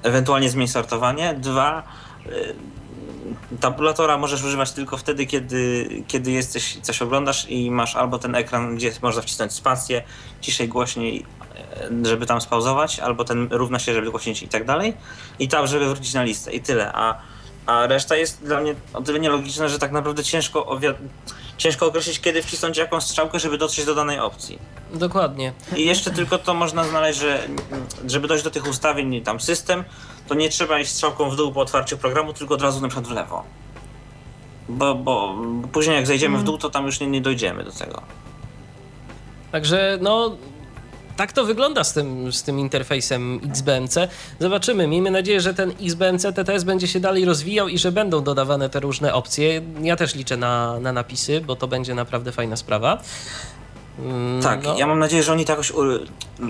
ewentualnie 0.03 0.49
zmień 0.49 0.68
sortowanie. 0.68 1.34
Dwa, 1.34 1.84
y, 2.26 2.56
tabulatora 3.60 4.18
możesz 4.18 4.43
używać 4.43 4.72
tylko 4.72 4.97
wtedy, 4.97 5.26
kiedy, 5.26 5.89
kiedy 6.07 6.31
jesteś, 6.31 6.77
coś 6.81 7.02
oglądasz 7.02 7.49
i 7.49 7.72
masz 7.72 7.95
albo 7.95 8.19
ten 8.19 8.35
ekran, 8.35 8.76
gdzie 8.76 8.91
można 9.02 9.22
wcisnąć 9.22 9.53
spację, 9.53 10.03
ciszej, 10.41 10.68
głośniej, 10.68 11.26
żeby 12.03 12.26
tam 12.26 12.41
spauzować, 12.41 12.99
albo 12.99 13.23
ten 13.23 13.47
równa 13.52 13.80
się, 13.80 13.93
żeby 13.93 14.11
głośniej 14.11 14.43
i 14.43 14.47
tak 14.47 14.65
dalej. 14.65 14.93
I 15.39 15.47
tam, 15.47 15.68
żeby 15.68 15.85
wrócić 15.85 16.14
na 16.14 16.23
listę 16.23 16.53
i 16.53 16.61
tyle. 16.61 16.91
A, 16.93 17.22
a 17.65 17.87
reszta 17.87 18.15
jest 18.15 18.43
dla 18.43 18.61
mnie 18.61 18.75
o 18.93 19.01
tyle 19.01 19.19
nielogiczna, 19.19 19.67
że 19.67 19.79
tak 19.79 19.91
naprawdę 19.91 20.23
ciężko, 20.23 20.65
owia- 20.65 20.93
ciężko 21.57 21.85
określić, 21.85 22.19
kiedy 22.19 22.41
wcisnąć 22.43 22.77
jakąś 22.77 23.03
strzałkę, 23.03 23.39
żeby 23.39 23.57
dotrzeć 23.57 23.85
do 23.85 23.95
danej 23.95 24.19
opcji. 24.19 24.59
Dokładnie. 24.93 25.53
I 25.75 25.85
jeszcze 25.85 26.11
tylko 26.11 26.37
to 26.37 26.53
można 26.53 26.83
znaleźć, 26.83 27.19
że 27.19 27.47
żeby 28.07 28.27
dojść 28.27 28.43
do 28.43 28.51
tych 28.51 28.67
ustawień, 28.67 29.21
tam 29.21 29.39
system, 29.39 29.83
to 30.27 30.35
nie 30.35 30.49
trzeba 30.49 30.79
iść 30.79 30.91
strzałką 30.91 31.29
w 31.29 31.35
dół 31.35 31.51
po 31.51 31.61
otwarciu 31.61 31.97
programu, 31.97 32.33
tylko 32.33 32.53
od 32.53 32.61
razu 32.61 32.81
na 32.81 32.87
przykład 32.87 33.07
w 33.07 33.11
lewo. 33.11 33.43
Bo, 34.69 34.95
bo 34.95 35.35
bo 35.37 35.67
później 35.67 35.95
jak 35.95 36.07
zejdziemy 36.07 36.37
w 36.37 36.43
dół, 36.43 36.57
to 36.57 36.69
tam 36.69 36.85
już 36.85 36.99
nie, 36.99 37.07
nie 37.07 37.21
dojdziemy 37.21 37.63
do 37.63 37.71
tego. 37.71 38.01
Także 39.51 39.97
no. 40.01 40.37
Tak 41.17 41.31
to 41.31 41.45
wygląda 41.45 41.83
z 41.83 41.93
tym, 41.93 42.33
z 42.33 42.43
tym 42.43 42.59
interfejsem 42.59 43.39
XBMC. 43.49 44.07
Zobaczymy. 44.39 44.87
Miejmy 44.87 45.11
nadzieję, 45.11 45.41
że 45.41 45.53
ten 45.53 45.73
XBMC 45.81 46.33
TTS 46.33 46.63
będzie 46.63 46.87
się 46.87 46.99
dalej 46.99 47.25
rozwijał 47.25 47.67
i 47.67 47.77
że 47.77 47.91
będą 47.91 48.23
dodawane 48.23 48.69
te 48.69 48.79
różne 48.79 49.13
opcje. 49.13 49.61
Ja 49.81 49.95
też 49.95 50.15
liczę 50.15 50.37
na, 50.37 50.79
na 50.79 50.91
napisy, 50.91 51.41
bo 51.41 51.55
to 51.55 51.67
będzie 51.67 51.95
naprawdę 51.95 52.31
fajna 52.31 52.55
sprawa. 52.55 53.01
Mm, 53.99 54.41
Tak, 54.43 54.63
no. 54.63 54.77
ja 54.77 54.88
mam 54.88 54.99
nadzieję, 54.99 55.23
że 55.23 55.31
oni 55.31 55.45
to 55.45 55.51
jakoś 55.51 55.72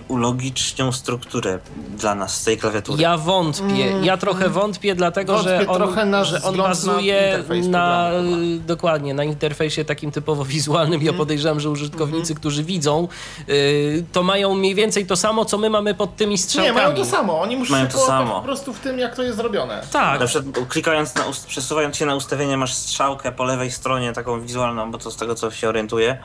ulogicznią 0.08 0.92
strukturę 0.92 1.60
dla 1.98 2.16
nas 2.16 2.42
z 2.42 2.44
tej 2.44 2.58
klawiatury. 2.58 3.02
Ja 3.02 3.18
wątpię. 3.18 3.92
Ja 4.02 4.18
trochę 4.18 4.50
wątpię, 4.50 4.96
dlatego 4.96 5.38
że 5.38 5.50
Wątpię 5.58 5.72
on, 5.74 5.78
trochę 5.82 6.06
na 6.06 6.24
że 6.24 6.42
on 6.44 6.58
bazuje 6.58 7.26
interfejs 7.32 7.68
na, 7.68 8.10
programu 8.12 8.44
y, 8.44 8.60
dokładnie 8.60 9.14
na 9.14 9.24
interfejsie 9.24 9.86
takim 9.86 10.12
typowo 10.12 10.46
wizualnym. 10.46 11.02
Ja 11.02 11.14
podejrzewam, 11.14 11.60
że 11.60 11.70
użytkownicy, 11.70 12.36
którzy 12.36 12.64
widzą, 12.64 13.08
y, 13.50 14.06
to 14.12 14.24
mają 14.24 14.56
mniej 14.56 14.76
więcej 14.76 15.06
to 15.06 15.16
samo, 15.16 15.46
co 15.46 15.58
my 15.58 15.70
mamy 15.70 15.94
pod 15.94 16.16
tymi 16.16 16.32
Nie, 16.32 16.38
strzałkami. 16.38 16.76
mają 16.76 16.96
to 16.96 17.06
samo, 17.06 17.42
oni 17.42 17.58
muszą 17.58 17.72
Mają 17.72 17.86
się 17.86 17.92
to 17.92 18.06
samo. 18.06 18.36
po 18.36 18.42
prostu 18.42 18.74
w 18.74 18.80
tym, 18.80 19.00
jak 19.00 19.16
to 19.16 19.24
jest 19.24 19.38
zrobione. 19.38 19.82
Tak. 19.92 20.20
Na 20.20 20.28
przykład 20.28 20.68
klikając 20.70 21.16
na, 21.16 21.24
przesuwając 21.48 21.98
się 21.98 22.06
na 22.06 22.16
ustawienie 22.16 22.58
masz 22.58 22.74
strzałkę 22.74 23.32
po 23.32 23.44
lewej 23.44 23.72
stronie 23.72 24.14
taką 24.14 24.42
wizualną, 24.42 24.92
bo 24.92 24.98
to 24.98 25.12
z 25.12 25.16
tego 25.16 25.36
co 25.36 25.52
się 25.52 25.70
orientuję. 25.70 26.18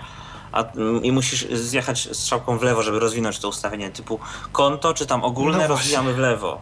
A, 0.52 0.64
mm, 0.72 1.04
i 1.04 1.12
musisz 1.12 1.46
zjechać 1.52 2.08
strzałką 2.12 2.58
w 2.58 2.62
lewo, 2.62 2.82
żeby 2.82 2.98
rozwinąć 2.98 3.38
to 3.38 3.48
ustawienie 3.48 3.90
typu 3.90 4.18
konto, 4.52 4.94
czy 4.94 5.06
tam 5.06 5.24
ogólne 5.24 5.58
No 5.58 5.66
właśnie. 5.66 5.76
rozwijamy 5.76 6.14
w 6.14 6.18
lewo, 6.18 6.60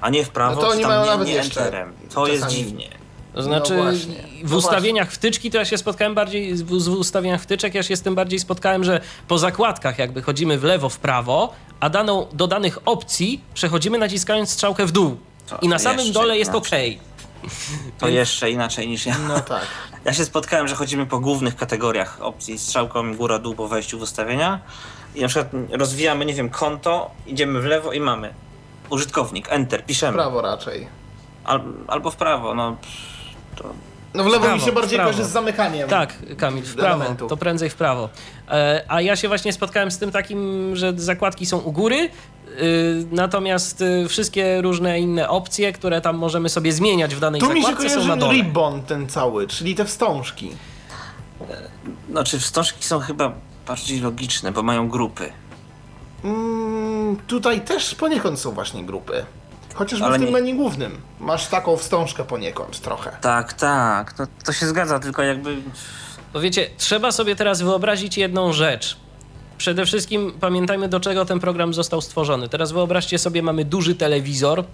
a 0.00 0.10
nie 0.10 0.24
w 0.24 0.28
prawo, 0.30 0.54
No 0.54 0.60
to 0.68 0.74
czy 0.76 0.80
tam 0.82 1.02
nie, 1.02 1.06
nawet 1.10 1.28
nie 1.28 1.40
enterem. 1.40 1.92
To 2.14 2.26
jest 2.26 2.42
czasami- 2.42 2.64
dziwnie. 2.64 2.88
To 3.34 3.42
znaczy, 3.42 3.76
No 3.76 3.82
właśnie. 3.82 4.14
w 4.44 4.50
No 4.50 4.56
ustawieniach 4.56 5.12
wtyczki 5.12 5.50
to 5.50 5.58
ja 5.58 5.64
się 5.64 5.78
spotkałem 5.78 6.14
bardziej, 6.14 6.56
z 6.56 6.62
w 6.62 6.88
ustawieniach 6.88 7.42
wtyczek 7.42 7.74
ja 7.74 7.82
się 7.82 7.96
z 7.96 8.02
tym 8.02 8.14
bardziej 8.14 8.38
spotkałem, 8.38 8.84
że 8.84 9.00
po 9.28 9.38
zakładkach 9.38 9.98
jakby 9.98 10.22
chodzimy 10.22 10.58
w 10.58 10.64
lewo, 10.64 10.88
w 10.88 10.98
prawo, 10.98 11.52
a 11.80 11.90
daną, 11.90 12.26
do 12.32 12.46
danych 12.46 12.78
opcji 12.84 13.40
przechodzimy 13.54 13.98
naciskając 13.98 14.50
strzałkę 14.50 14.86
w 14.86 14.92
dół. 14.92 15.16
To 15.48 15.58
I 15.62 15.68
na 15.68 15.78
samym 15.78 16.12
dole 16.12 16.38
jest 16.38 16.54
OK. 16.54 16.68
To 17.98 18.08
jeszcze 18.08 18.50
inaczej 18.50 18.88
niż 18.88 19.06
ja. 19.06 19.16
No 19.28 19.40
tak. 19.40 19.62
Ja 20.04 20.12
się 20.12 20.24
spotkałem, 20.24 20.68
że 20.68 20.74
chodzimy 20.74 21.06
po 21.06 21.20
głównych 21.20 21.56
kategoriach 21.56 22.18
opcji 22.20 22.58
strzałką 22.58 23.14
góra-dół 23.16 23.54
po 23.54 23.68
wejściu 23.68 23.98
w 23.98 24.02
ustawienia 24.02 24.60
i 25.14 25.20
na 25.20 25.28
przykład 25.28 25.52
rozwijamy, 25.72 26.24
nie 26.24 26.34
wiem, 26.34 26.50
konto, 26.50 27.10
idziemy 27.26 27.60
w 27.60 27.64
lewo 27.64 27.92
i 27.92 28.00
mamy 28.00 28.34
użytkownik, 28.90 29.46
enter, 29.50 29.84
piszemy. 29.84 30.12
Prawo 30.12 30.42
raczej. 30.42 30.88
Al, 31.44 31.60
albo 31.88 32.10
w 32.10 32.16
prawo, 32.16 32.54
no. 32.54 32.76
To 33.56 33.64
No 34.14 34.24
w 34.24 34.26
lewo 34.26 34.40
prawo, 34.40 34.56
mi 34.56 34.62
się 34.62 34.72
bardziej 34.72 34.98
w 34.98 35.02
kojarzy 35.02 35.24
z 35.24 35.28
zamykaniem. 35.28 35.88
Tak, 35.88 36.36
Kamil, 36.36 36.64
w 36.64 36.74
prawo, 36.74 36.94
elementów. 36.94 37.28
to 37.30 37.36
prędzej 37.36 37.70
w 37.70 37.74
prawo. 37.74 38.08
E, 38.48 38.84
a 38.88 39.00
ja 39.00 39.16
się 39.16 39.28
właśnie 39.28 39.52
spotkałem 39.52 39.90
z 39.90 39.98
tym 39.98 40.12
takim, 40.12 40.70
że 40.76 40.92
zakładki 40.96 41.46
są 41.46 41.58
u 41.58 41.72
góry, 41.72 42.10
natomiast 43.12 43.80
y, 43.80 44.08
wszystkie 44.08 44.62
różne 44.62 45.00
inne 45.00 45.28
opcje, 45.28 45.72
które 45.72 46.00
tam 46.00 46.16
możemy 46.16 46.48
sobie 46.48 46.72
zmieniać 46.72 47.14
w 47.14 47.20
danej 47.20 47.40
Tu 47.40 47.52
mi 47.52 47.60
się 47.60 47.66
zakładce 47.66 47.90
są 47.90 47.96
na 47.96 48.02
kojarzy 48.04 48.20
dole. 48.20 48.32
ribbon 48.34 48.82
ten 48.82 49.08
cały, 49.08 49.46
czyli 49.46 49.74
te 49.74 49.84
wstążki. 49.84 50.50
Znaczy 52.10 52.38
wstążki 52.38 52.84
są 52.84 53.00
chyba 53.00 53.32
bardziej 53.68 54.00
logiczne, 54.00 54.52
bo 54.52 54.62
mają 54.62 54.88
grupy. 54.88 55.32
Mm, 56.24 57.16
tutaj 57.26 57.60
też 57.60 57.94
poniekąd 57.94 58.38
są 58.40 58.50
właśnie 58.50 58.84
grupy. 58.84 59.24
Chociażby 59.74 60.06
Ale 60.06 60.14
w 60.18 60.20
tym 60.20 60.26
nie- 60.26 60.32
menu 60.32 60.54
głównym. 60.54 61.00
Masz 61.20 61.46
taką 61.46 61.76
wstążkę 61.76 62.24
poniekąd 62.24 62.80
trochę. 62.80 63.16
Tak, 63.20 63.52
tak, 63.52 64.12
to, 64.12 64.24
to 64.44 64.52
się 64.52 64.66
zgadza, 64.66 64.98
tylko 64.98 65.22
jakby... 65.22 65.56
Bo 66.32 66.40
wiecie, 66.40 66.70
trzeba 66.76 67.12
sobie 67.12 67.36
teraz 67.36 67.62
wyobrazić 67.62 68.18
jedną 68.18 68.52
rzecz. 68.52 68.96
Przede 69.60 69.86
wszystkim 69.86 70.32
pamiętajmy, 70.40 70.88
do 70.88 71.00
czego 71.00 71.24
ten 71.24 71.40
program 71.40 71.74
został 71.74 72.00
stworzony. 72.00 72.48
Teraz 72.48 72.72
wyobraźcie 72.72 73.18
sobie, 73.18 73.42
mamy 73.42 73.64
duży 73.64 73.94
telewizor, 73.94 74.64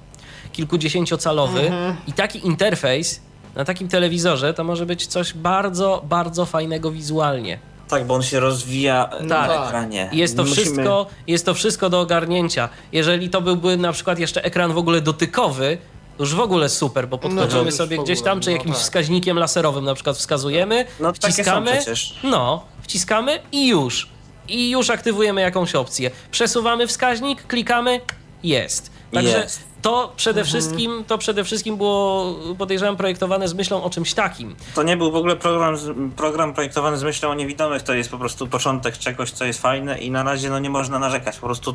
kilkudziesięciocalowy 0.53 1.61
Mhm. 1.61 1.97
i 2.07 2.13
taki 2.13 2.47
interfejs 2.47 3.21
na 3.55 3.65
takim 3.65 3.89
telewizorze 3.89 4.55
to 4.55 4.65
może 4.65 4.87
być 4.87 5.07
coś 5.07 5.33
bardzo, 5.33 6.03
bardzo 6.09 6.45
fajnego 6.47 6.91
wizualnie. 6.91 7.59
Tak, 7.89 8.07
bo 8.07 8.15
on 8.15 8.23
się 8.23 8.41
rozwija 8.41 9.11
No 9.21 9.27
na 9.27 9.47
tak. 9.47 9.67
ekranie. 9.67 10.09
I 10.13 10.17
Jest 10.17 10.37
to, 10.37 10.43
Musimy- 10.43 10.63
wszystko, 10.63 11.07
jest 11.27 11.47
to 11.47 11.55
wszystko 11.55 11.91
do 11.91 12.01
ogarnięcia. 12.01 12.69
Jeżeli 12.93 13.31
to 13.31 13.41
byłby 13.41 13.77
na 13.77 13.93
przykład 13.93 14.19
jeszcze 14.19 14.45
ekran 14.45 14.73
w 14.73 14.79
ogóle 14.79 15.01
dotykowy, 15.01 15.79
to 16.17 16.23
już 16.23 16.35
w 16.35 16.41
ogóle 16.41 16.69
super, 16.69 17.09
bo 17.09 17.19
podchodzimy 17.19 17.63
już 17.65 17.75
sobie 17.75 17.99
gdzieś 17.99 18.23
tam, 18.23 18.41
czy 18.41 18.51
no 18.51 18.57
jakimś 18.57 18.75
tak. 18.75 18.83
wskaźnikiem 18.85 19.39
laserowym 19.39 19.85
na 19.85 19.95
przykład 19.95 20.17
wskazujemy, 20.17 20.85
No 21.01 21.13
takie 21.13 21.27
są 21.27 21.33
wciskamy, 21.33 21.73
przecież. 21.73 22.15
no, 22.23 22.65
wciskamy 22.83 23.39
i 23.53 23.69
już. 23.69 24.16
I 24.49 24.71
już 24.71 24.91
aktywujemy 24.91 25.41
jakąś 25.41 25.75
opcję. 25.75 26.11
Przesuwamy 26.31 26.87
wskaźnik, 26.87 27.47
klikamy, 27.47 28.01
jest. 28.43 28.91
Także 29.13 29.39
Jest. 29.39 29.61
To 29.87 30.13
przede 30.17 30.41
Mhm. 30.41 30.47
wszystkim, 30.47 31.05
to 31.07 31.19
przede 31.19 31.45
wszystkim 31.45 31.77
było, 31.77 32.35
podejrzewam, 32.59 32.97
projektowane 32.97 33.49
z 33.49 33.55
myślą 33.55 33.83
o 33.83 33.91
czymś 33.91 34.15
takim. 34.15 34.57
To 34.75 34.83
nie 34.83 34.97
był 34.97 35.13
w 35.13 35.17
ogóle 35.17 35.37
program, 35.37 35.77
program 36.17 36.55
projektowany 36.55 36.99
z 36.99 37.03
myślą 37.03 37.31
o 37.31 37.35
niewidomych, 37.35 37.83
to 37.83 37.95
jest 37.95 38.11
po 38.11 38.19
prostu 38.19 38.47
początek 38.47 38.99
czegoś, 38.99 39.31
co 39.31 39.45
jest 39.45 39.63
fajne 39.63 39.99
i 39.99 40.11
na 40.11 40.23
razie 40.23 40.51
no 40.51 40.59
nie 40.59 40.71
można 40.71 40.99
narzekać. 40.99 41.39
Po 41.39 41.47
prostu 41.47 41.75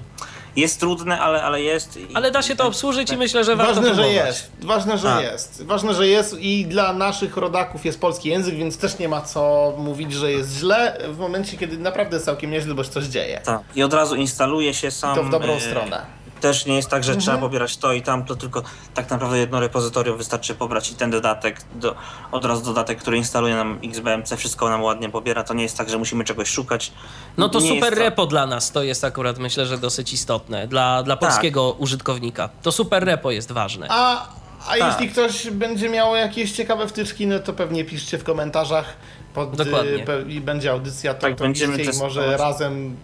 jest 0.56 0.80
trudne, 0.80 1.20
ale, 1.20 1.44
ale 1.44 1.62
jest. 1.62 1.98
I... 1.98 2.08
Ale 2.14 2.32
da 2.32 2.42
się 2.42 2.56
to 2.56 2.68
obsłużyć 2.68 3.12
i 3.12 3.18
myślę, 3.18 3.44
że 3.44 3.56
warto 3.56 3.74
Ważne, 3.74 3.96
że 3.96 4.10
jest. 4.10 4.52
Ważne, 4.62 4.98
że 4.98 5.08
Tak. 5.08 5.24
jest. 5.24 5.64
Ważne, 5.66 5.94
że 5.94 6.08
jest 6.08 6.40
i 6.40 6.66
dla 6.66 6.94
naszych 6.94 7.38
rodaków 7.38 7.86
jest 7.86 8.02
polski 8.02 8.30
język, 8.30 8.56
więc 8.56 8.78
też 8.78 9.00
nie 9.00 9.10
ma 9.10 9.22
co 9.22 9.74
mówić, 9.78 10.14
że 10.14 10.32
jest 10.32 10.54
źle 10.54 10.98
w 11.10 11.18
momencie, 11.18 11.58
kiedy 11.58 11.78
naprawdę 11.78 12.16
jest 12.16 12.26
całkiem 12.26 12.52
nieźle, 12.52 12.74
bo 12.74 12.84
się 12.84 12.90
coś 12.90 13.06
dzieje. 13.06 13.42
Tak. 13.46 13.62
I 13.76 13.84
od 13.84 13.94
razu 13.94 14.16
instaluje 14.16 14.74
się 14.74 14.92
sam. 14.92 15.16
To 15.16 15.24
w 15.24 15.30
dobrą 15.30 15.54
e, 15.54 15.60
stronę. 15.62 16.21
Też 16.42 16.66
nie 16.66 16.76
jest 16.76 16.90
tak, 16.90 17.04
że 17.04 17.12
Mhm. 17.12 17.22
trzeba 17.22 17.38
pobierać 17.38 17.78
to 17.78 17.94
i 17.94 18.02
tamto, 18.02 18.36
tylko 18.36 18.64
tak 18.94 19.10
naprawdę 19.10 19.38
jedno 19.38 19.60
repozytorium 19.60 20.18
wystarczy 20.18 20.56
pobrać 20.56 20.92
i 20.92 20.96
ten 20.96 21.12
dodatek, 21.12 21.62
do, 21.76 21.96
od 22.32 22.46
razu 22.46 22.66
dodatek, 22.66 23.00
który 23.02 23.18
instaluje 23.18 23.56
nam 23.56 23.80
XBMC, 23.84 24.38
wszystko 24.38 24.70
nam 24.70 24.84
ładnie 24.84 25.10
pobiera. 25.10 25.44
To 25.44 25.54
nie 25.54 25.64
jest 25.64 25.78
tak, 25.78 25.90
że 25.90 25.98
musimy 25.98 26.24
czegoś 26.24 26.48
szukać. 26.50 26.92
No 27.38 27.50
to 27.50 27.60
Nie 27.60 27.70
super 27.70 27.94
to- 27.94 28.00
repo 28.00 28.26
dla 28.26 28.46
nas 28.48 28.72
to 28.72 28.84
jest 28.84 29.04
akurat 29.04 29.38
myślę, 29.38 29.66
że 29.66 29.78
dosyć 29.78 30.14
istotne 30.14 30.68
dla, 30.68 31.04
dla 31.04 31.16
Tak. 31.18 31.30
polskiego 31.30 31.72
użytkownika. 31.72 32.50
To 32.62 32.72
super 32.72 33.04
repo 33.04 33.32
jest 33.32 33.52
ważne. 33.52 33.88
A, 33.90 34.28
a 34.68 34.78
Tak. 34.78 34.92
jeśli 34.92 35.10
ktoś 35.10 35.50
będzie 35.50 35.90
miał 35.90 36.16
jakieś 36.16 36.52
ciekawe 36.52 36.88
wtyczki, 36.88 37.28
no 37.28 37.40
to 37.40 37.54
pewnie 37.54 37.86
piszcie 37.86 38.18
w 38.18 38.24
komentarzach 38.24 38.86
pod, 39.34 39.56
Dokładnie. 39.56 39.92
y, 39.92 40.06
pe- 40.06 40.30
i 40.30 40.42
będzie 40.42 40.72
audycja, 40.72 41.14
to, 41.14 41.22
Tak, 41.22 41.36
to 41.36 41.44
będziemy 41.44 41.78
testować. 41.78 42.00
może 42.16 42.38
razem 42.38 42.96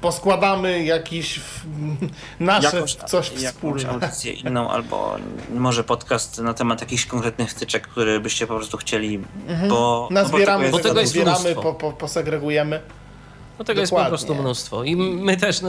poskładamy 0.00 0.84
jakiś 0.84 1.38
w, 1.40 1.64
nasze 2.40 2.76
Jakąś, 2.76 2.94
coś 2.94 3.28
jakąś 3.30 3.44
wspólne. 3.82 3.88
audycję 3.88 4.32
inną, 4.32 4.70
albo 4.70 5.16
może 5.50 5.84
podcast 5.84 6.38
na 6.38 6.54
temat 6.54 6.80
jakichś 6.80 7.06
konkretnych 7.06 7.50
wtyczek, 7.50 7.86
które 7.88 8.20
byście 8.20 8.46
po 8.46 8.56
prostu 8.56 8.76
chcieli, 8.76 9.18
bo... 9.18 9.24
no 9.68 9.68
bo 9.68 10.08
Nazbieramy, 10.10 10.70
Bo 10.70 10.76
tego, 10.76 10.88
tego 10.88 11.00
jest 11.00 11.12
zbieramy, 11.12 11.40
mnóstwo. 11.40 11.62
po, 11.62 11.72
po, 11.74 11.92
posegregujemy. 11.92 12.80
No 13.58 13.64
tego 13.64 13.80
jest 13.80 13.90
po 13.90 13.96
dokładnie. 13.96 14.08
prostu 14.18 14.34
mnóstwo. 14.34 14.84
I 14.84 14.96
my 14.96 15.36
też 15.36 15.60
no, 15.60 15.68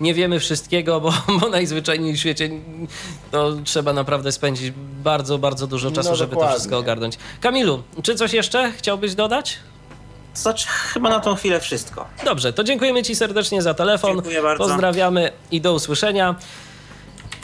nie 0.00 0.14
wiemy 0.14 0.40
wszystkiego, 0.40 1.00
bo, 1.00 1.12
bo 1.40 1.48
najzwyczajniej 1.48 2.12
w 2.12 2.18
świecie 2.18 2.50
no, 3.32 3.48
trzeba 3.64 3.92
naprawdę 3.92 4.32
spędzić 4.32 4.72
bardzo, 5.04 5.38
bardzo 5.38 5.66
dużo 5.66 5.90
czasu, 5.90 6.08
No, 6.10 6.16
żeby 6.16 6.30
to 6.30 6.34
dokładnie. 6.34 6.56
wszystko 6.56 6.78
ogarnąć. 6.78 7.18
Kamilu, 7.40 7.82
czy 8.02 8.14
coś 8.14 8.32
jeszcze 8.32 8.72
chciałbyś 8.72 9.14
dodać? 9.14 9.58
Znaczy, 10.34 10.66
chyba 10.68 11.10
na 11.10 11.20
tą 11.20 11.34
chwilę 11.34 11.60
wszystko. 11.60 12.06
Dobrze, 12.24 12.52
to 12.52 12.64
dziękujemy 12.64 13.02
Ci 13.02 13.14
serdecznie 13.14 13.62
za 13.62 13.74
telefon. 13.74 14.14
Dziękuję 14.14 14.42
bardzo. 14.42 14.64
Pozdrawiamy 14.64 15.32
i 15.50 15.60
do 15.60 15.74
usłyszenia. 15.74 16.34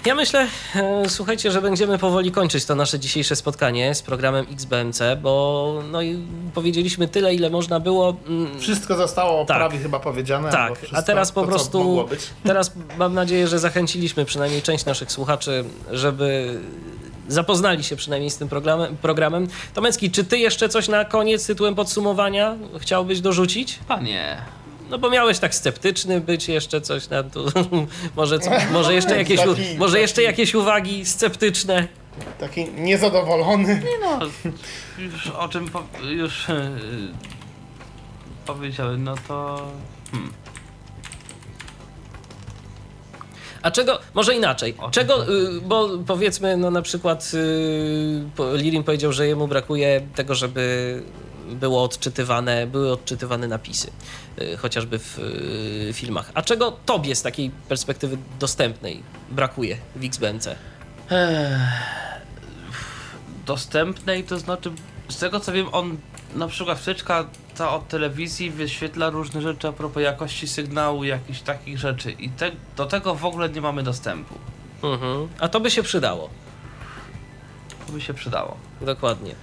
Ja 0.07 0.15
myślę, 0.15 0.47
e, 0.77 1.09
słuchajcie, 1.09 1.51
że 1.51 1.63
będziemy 1.63 1.99
powoli 1.99 2.31
kończyć 2.33 2.65
to 2.65 2.75
nasze 2.75 2.99
dzisiejsze 2.99 3.37
spotkanie 3.37 3.95
z 3.95 4.03
programem 4.03 4.47
XBMC, 4.53 5.01
bo 5.23 5.83
no 5.91 6.03
i 6.03 6.19
powiedzieliśmy 6.55 7.09
tyle, 7.09 7.35
ile 7.35 7.51
można 7.51 7.81
było. 7.81 8.17
Mm, 8.29 8.61
Wszystko 8.61 8.97
zostało 8.97 9.45
Tak. 9.45 9.57
prawie 9.57 9.79
chyba 9.79 10.01
powiedziane. 10.01 10.51
Tak, 10.51 10.77
wszystko, 10.79 10.97
a 10.99 11.03
teraz 11.03 11.33
po 11.33 11.41
to, 11.41 11.47
prostu. 11.47 12.09
Teraz 12.45 12.73
mam 12.99 13.15
nadzieję, 13.15 13.49
że 13.49 13.59
zachęciliśmy 13.59 14.25
przynajmniej 14.25 14.63
część 14.63 14.85
naszych 14.85 15.13
słuchaczy, 15.13 15.65
żeby 15.93 16.59
zapoznali 17.29 17.85
się 17.85 17.97
przynajmniej 17.97 18.31
z 18.31 18.37
tym 18.37 18.49
programem. 18.49 18.97
programem. 18.97 19.49
Tomecki, 19.75 20.11
czy 20.11 20.25
ty 20.25 20.39
jeszcze 20.39 20.69
coś 20.69 20.89
na 20.89 21.05
koniec 21.05 21.47
tytułem 21.47 21.75
podsumowania 21.75 22.57
chciałbyś 22.79 23.21
dorzucić? 23.21 23.79
Panie. 23.89 24.37
No 24.91 24.99
bo 24.99 25.11
miałeś 25.11 25.39
tak 25.39 25.55
sceptyczny 25.55 26.21
być, 26.21 26.49
jeszcze 26.49 26.81
coś 26.81 27.09
na 27.09 27.23
tu. 27.23 27.45
może, 28.17 28.39
co- 28.39 28.51
może, 28.73 28.95
jeszcze 28.95 29.17
jakieś, 29.23 29.41
Taki- 29.41 29.79
może 29.79 30.01
jeszcze 30.01 30.23
jakieś 30.23 30.55
uwagi 30.55 31.07
sceptyczne. 31.07 31.89
Taki 32.39 32.65
niezadowolony. 32.65 33.83
No, 34.01 34.19
już 34.99 35.27
o 35.27 35.49
czym 35.49 35.69
po, 35.69 35.83
już 36.03 36.49
yy, 36.49 36.55
powiedziałem, 38.47 39.05
no 39.05 39.15
to... 39.29 39.67
Hmm. 40.13 40.33
A 43.63 43.71
czego, 43.71 43.99
może 44.15 44.35
inaczej, 44.35 44.75
czego, 44.91 45.33
y, 45.35 45.61
bo 45.61 45.89
powiedzmy, 46.07 46.57
no 46.57 46.71
na 46.71 46.83
przykład 46.83 47.31
y, 47.35 48.59
Lirin 48.59 48.83
powiedział, 48.85 49.13
że 49.13 49.27
jemu 49.27 49.49
brakuje 49.49 50.01
tego, 50.15 50.35
żeby 50.35 51.03
było 51.55 51.83
odczytywane, 51.83 52.67
były 52.67 52.93
odczytywane 52.93 53.49
napisy, 53.49 53.91
y, 54.41 54.57
chociażby 54.57 54.99
w 54.99 55.19
y, 55.19 55.93
filmach. 55.93 56.31
A 56.35 56.43
czego 56.43 56.71
tobie 56.87 57.15
z 57.15 57.23
takiej 57.23 57.51
perspektywy 57.51 58.19
dostępnej 58.41 59.03
brakuje 59.31 59.77
w 59.97 60.05
XBMC? 60.05 60.57
dostępnej, 63.47 64.25
to 64.25 64.39
znaczy 64.39 64.71
z 65.09 65.19
tego 65.19 65.41
co 65.41 65.53
wiem, 65.53 65.67
on 65.73 65.97
na 66.35 66.49
przykład 66.49 66.79
wtyczka 66.79 67.27
ta 67.57 67.71
od 67.75 67.89
telewizji 67.89 68.51
wyświetla 68.51 69.11
różne 69.11 69.43
rzeczy 69.43 69.69
a 69.69 69.73
propos 69.73 70.03
jakości 70.03 70.49
sygnału, 70.49 71.05
jakichś 71.05 71.41
takich 71.41 71.79
rzeczy 71.79 72.11
i 72.13 72.29
te, 72.31 72.51
do 72.77 72.87
tego 72.87 73.15
w 73.15 73.25
ogóle 73.25 73.49
nie 73.49 73.61
mamy 73.61 73.83
dostępu. 73.83 74.35
Mhm. 74.83 75.29
A 75.39 75.49
to 75.49 75.61
by 75.61 75.71
się 75.71 75.83
przydało, 75.83 76.31
To 77.87 77.93
by 77.93 78.01
się 78.01 78.15
przydało. 78.15 78.57
dokładnie. 78.81 79.35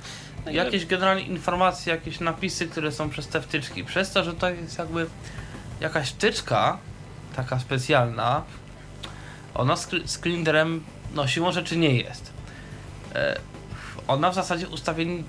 Jakieś 0.51 0.85
generalnie 0.85 1.23
informacje, 1.23 1.93
jakieś 1.93 2.19
napisy, 2.19 2.67
które 2.67 2.91
są 2.91 3.09
przez 3.09 3.27
te 3.27 3.41
wtyczki. 3.41 3.83
Przez 3.83 4.11
to, 4.11 4.23
że 4.23 4.33
to 4.33 4.49
jest 4.49 4.77
jakby 4.77 5.07
jakaś 5.79 6.09
wtyczka, 6.09 6.77
taka 7.35 7.59
specjalna, 7.59 8.43
ona 9.53 9.75
z, 10.05 10.17
Klinderem 10.21 10.83
no 11.13 11.27
siłą 11.27 11.51
rzeczy 11.51 11.77
nie 11.77 11.95
jest. 11.95 12.33
E, 13.15 13.39
ona 14.07 14.31
w 14.31 14.35
zasadzie 14.35 14.67
ustawień 14.67 15.23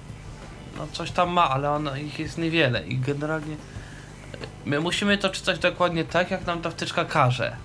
no 0.79 0.87
coś 0.93 1.11
tam 1.11 1.31
ma, 1.31 1.51
ale 1.51 1.71
ona, 1.71 1.99
ich 1.99 2.19
jest 2.19 2.39
niewiele 2.39 2.87
i 2.87 2.99
generalnie 2.99 3.55
e, 3.55 3.57
My 4.65 4.81
musimy 4.81 5.19
to 5.19 5.31
czytać 5.31 5.59
dokładnie 5.59 6.05
tak, 6.05 6.31
jak 6.31 6.47
nam 6.47 6.63
ta 6.63 6.71
wtyczka 6.71 7.05
każe. 7.05 7.57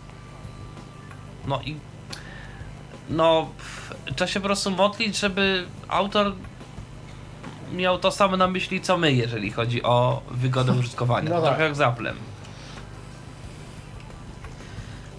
No 1.47 1.61
i. 1.61 1.75
No, 3.09 3.49
trzeba 4.15 4.31
się 4.31 4.39
po 4.39 4.45
prostu 4.45 4.71
modlić, 4.71 5.19
żeby 5.19 5.67
autor 5.87 6.33
miał 7.72 7.98
to 7.99 8.11
samo 8.11 8.38
na 8.38 8.48
myśli 8.48 8.81
co 8.81 8.98
my, 8.98 9.14
jeżeli 9.14 9.52
chodzi 9.52 9.84
o 9.84 10.22
wygodę 10.31 10.72
użytkowania. 10.72 11.30
No 11.30 11.41
Trochę 11.41 11.49
tak. 11.57 11.60
jak 11.60 11.76
z 11.76 11.81
Applem. 11.81 12.15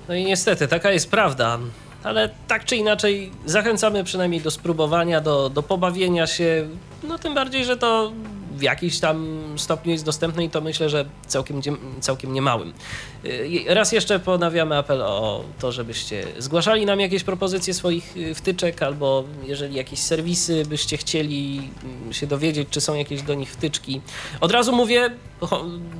No 0.09 0.15
i 0.15 0.25
niestety, 0.25 0.69
taka 0.69 0.91
jest 0.93 1.11
prawda. 1.11 1.59
Ale 2.05 2.31
tak 2.49 2.65
czy 2.65 2.77
inaczej, 2.77 3.31
zachęcamy 3.47 4.05
przynajmniej 4.05 4.41
do 4.41 4.51
spróbowania, 4.51 5.21
do, 5.21 5.51
do 5.51 5.63
pobawienia 5.63 6.27
się. 6.27 6.69
No 7.03 7.19
tym 7.19 7.35
bardziej, 7.35 7.65
że 7.65 7.77
to 7.77 8.13
w 8.57 8.63
jakiś 8.63 9.01
tam 9.01 9.43
stopniu 9.57 9.93
jest 9.93 10.05
dostępne 10.05 10.45
i 10.45 10.51
to 10.51 10.61
myślę, 10.61 10.89
że 10.89 11.05
całkiem, 11.27 11.61
całkiem 12.01 12.33
niemałym. 12.33 12.73
Y, 13.25 13.65
Raz 13.69 13.93
jeszcze 13.93 14.19
ponawiamy 14.19 14.77
apel 14.77 15.03
o 15.03 15.45
to, 15.59 15.73
żebyście 15.73 16.25
zgłaszali 16.39 16.87
nam 16.87 17.01
jakieś 17.01 17.25
propozycje 17.25 17.75
swoich 17.75 18.17
y, 18.17 18.35
wtyczek, 18.35 18.83
albo 18.83 19.25
jeżeli 19.45 19.75
jakieś 19.75 19.99
serwisy 19.99 20.65
byście 20.67 20.97
chcieli 20.97 21.71
mm, 21.85 22.13
się 22.13 22.27
dowiedzieć, 22.27 22.69
czy 22.71 22.81
są 22.81 22.95
jakieś 22.95 23.23
do 23.23 23.35
nich 23.35 23.51
wtyczki. 23.51 24.01
Od 24.41 24.51
razu 24.51 24.73
mówię, 24.73 25.11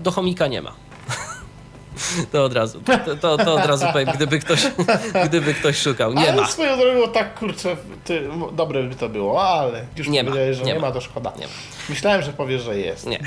do 0.03 0.11
chomika 0.11 0.47
nie 0.47 0.63
ma. 0.63 0.92
To 2.33 2.45
od 2.45 2.53
razu, 2.53 2.81
to, 2.81 3.17
to, 3.17 3.45
to 3.45 3.55
od 3.55 3.67
razu 3.67 3.87
powiem, 3.93 4.09
gdyby 4.15 4.39
ktoś, 4.39 4.67
gdyby 5.27 5.55
ktoś 5.55 5.79
szukał. 5.79 6.13
Nie 6.15 6.33
ale 6.33 6.43
ma. 6.43 6.49
swoją 6.49 6.77
drogą 6.77 7.13
tak, 7.13 7.39
kurczę, 7.39 7.77
ty, 8.05 8.29
dobre 8.53 8.83
by 8.83 8.95
to 8.95 9.09
było, 9.09 9.45
ale 9.45 9.85
już 9.97 10.09
Nie 10.09 10.23
ma, 10.23 10.31
powiedziałeś, 10.31 10.57
że 10.57 10.65
nie 10.65 10.73
nie, 10.75 10.81
ma. 10.81 10.87
ma, 10.87 10.93
to 10.93 11.01
szkoda. 11.01 11.33
Nie 11.39 11.47
ma. 11.47 11.53
Myślałem, 11.89 12.23
że 12.23 12.33
powiesz, 12.33 12.63
że 12.63 12.79
jest. 12.79 13.07
Nie. 13.07 13.21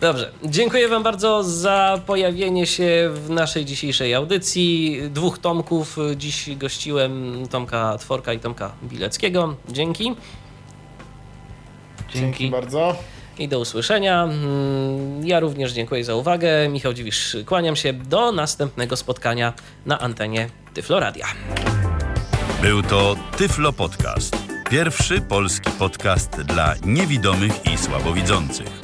Dobrze, 0.00 0.32
dziękuję 0.44 0.88
Wam 0.88 1.02
bardzo 1.02 1.44
za 1.44 2.00
pojawienie 2.06 2.66
się 2.66 3.10
w 3.14 3.30
naszej 3.30 3.64
dzisiejszej 3.64 4.14
audycji. 4.14 5.00
Dwóch 5.10 5.38
Tomków. 5.38 5.96
Dziś 6.16 6.56
gościłem 6.56 7.44
Tomka 7.50 7.98
Tworka 7.98 8.32
i 8.32 8.38
Tomka 8.38 8.72
Bileckiego. 8.82 9.54
Dzięki 9.68 10.14
Dzięki 12.14 12.50
bardzo. 12.50 12.96
I 13.40 13.48
do 13.48 13.60
usłyszenia. 13.60 14.24
Mm, 14.24 15.26
Ja 15.26 15.40
również 15.40 15.72
dziękuję 15.72 16.04
za 16.04 16.14
uwagę. 16.14 16.68
Michał 16.68 16.92
Dziwisz, 16.92 17.36
kłaniam 17.46 17.76
się 17.76 17.92
do 17.92 18.32
następnego 18.32 18.96
spotkania 18.96 19.52
na 19.86 19.98
antenie 19.98 20.48
Tyfloradia. 20.74 21.26
Był 22.62 22.82
to 22.82 23.16
Tyflo 23.36 23.72
Podcast. 23.72 24.36
Pierwszy 24.70 25.20
polski 25.20 25.70
podcast 25.70 26.30
dla 26.42 26.74
niewidomych 26.84 27.52
i 27.74 27.78
słabowidzących. 27.78 28.80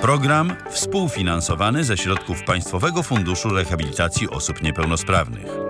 Program 0.00 0.56
współfinansowany 0.70 1.84
ze 1.84 1.96
środków 1.96 2.42
Państwowego 2.44 3.02
Funduszu 3.02 3.48
Rehabilitacji 3.48 4.30
Osób 4.30 4.62
Niepełnosprawnych. 4.62 5.69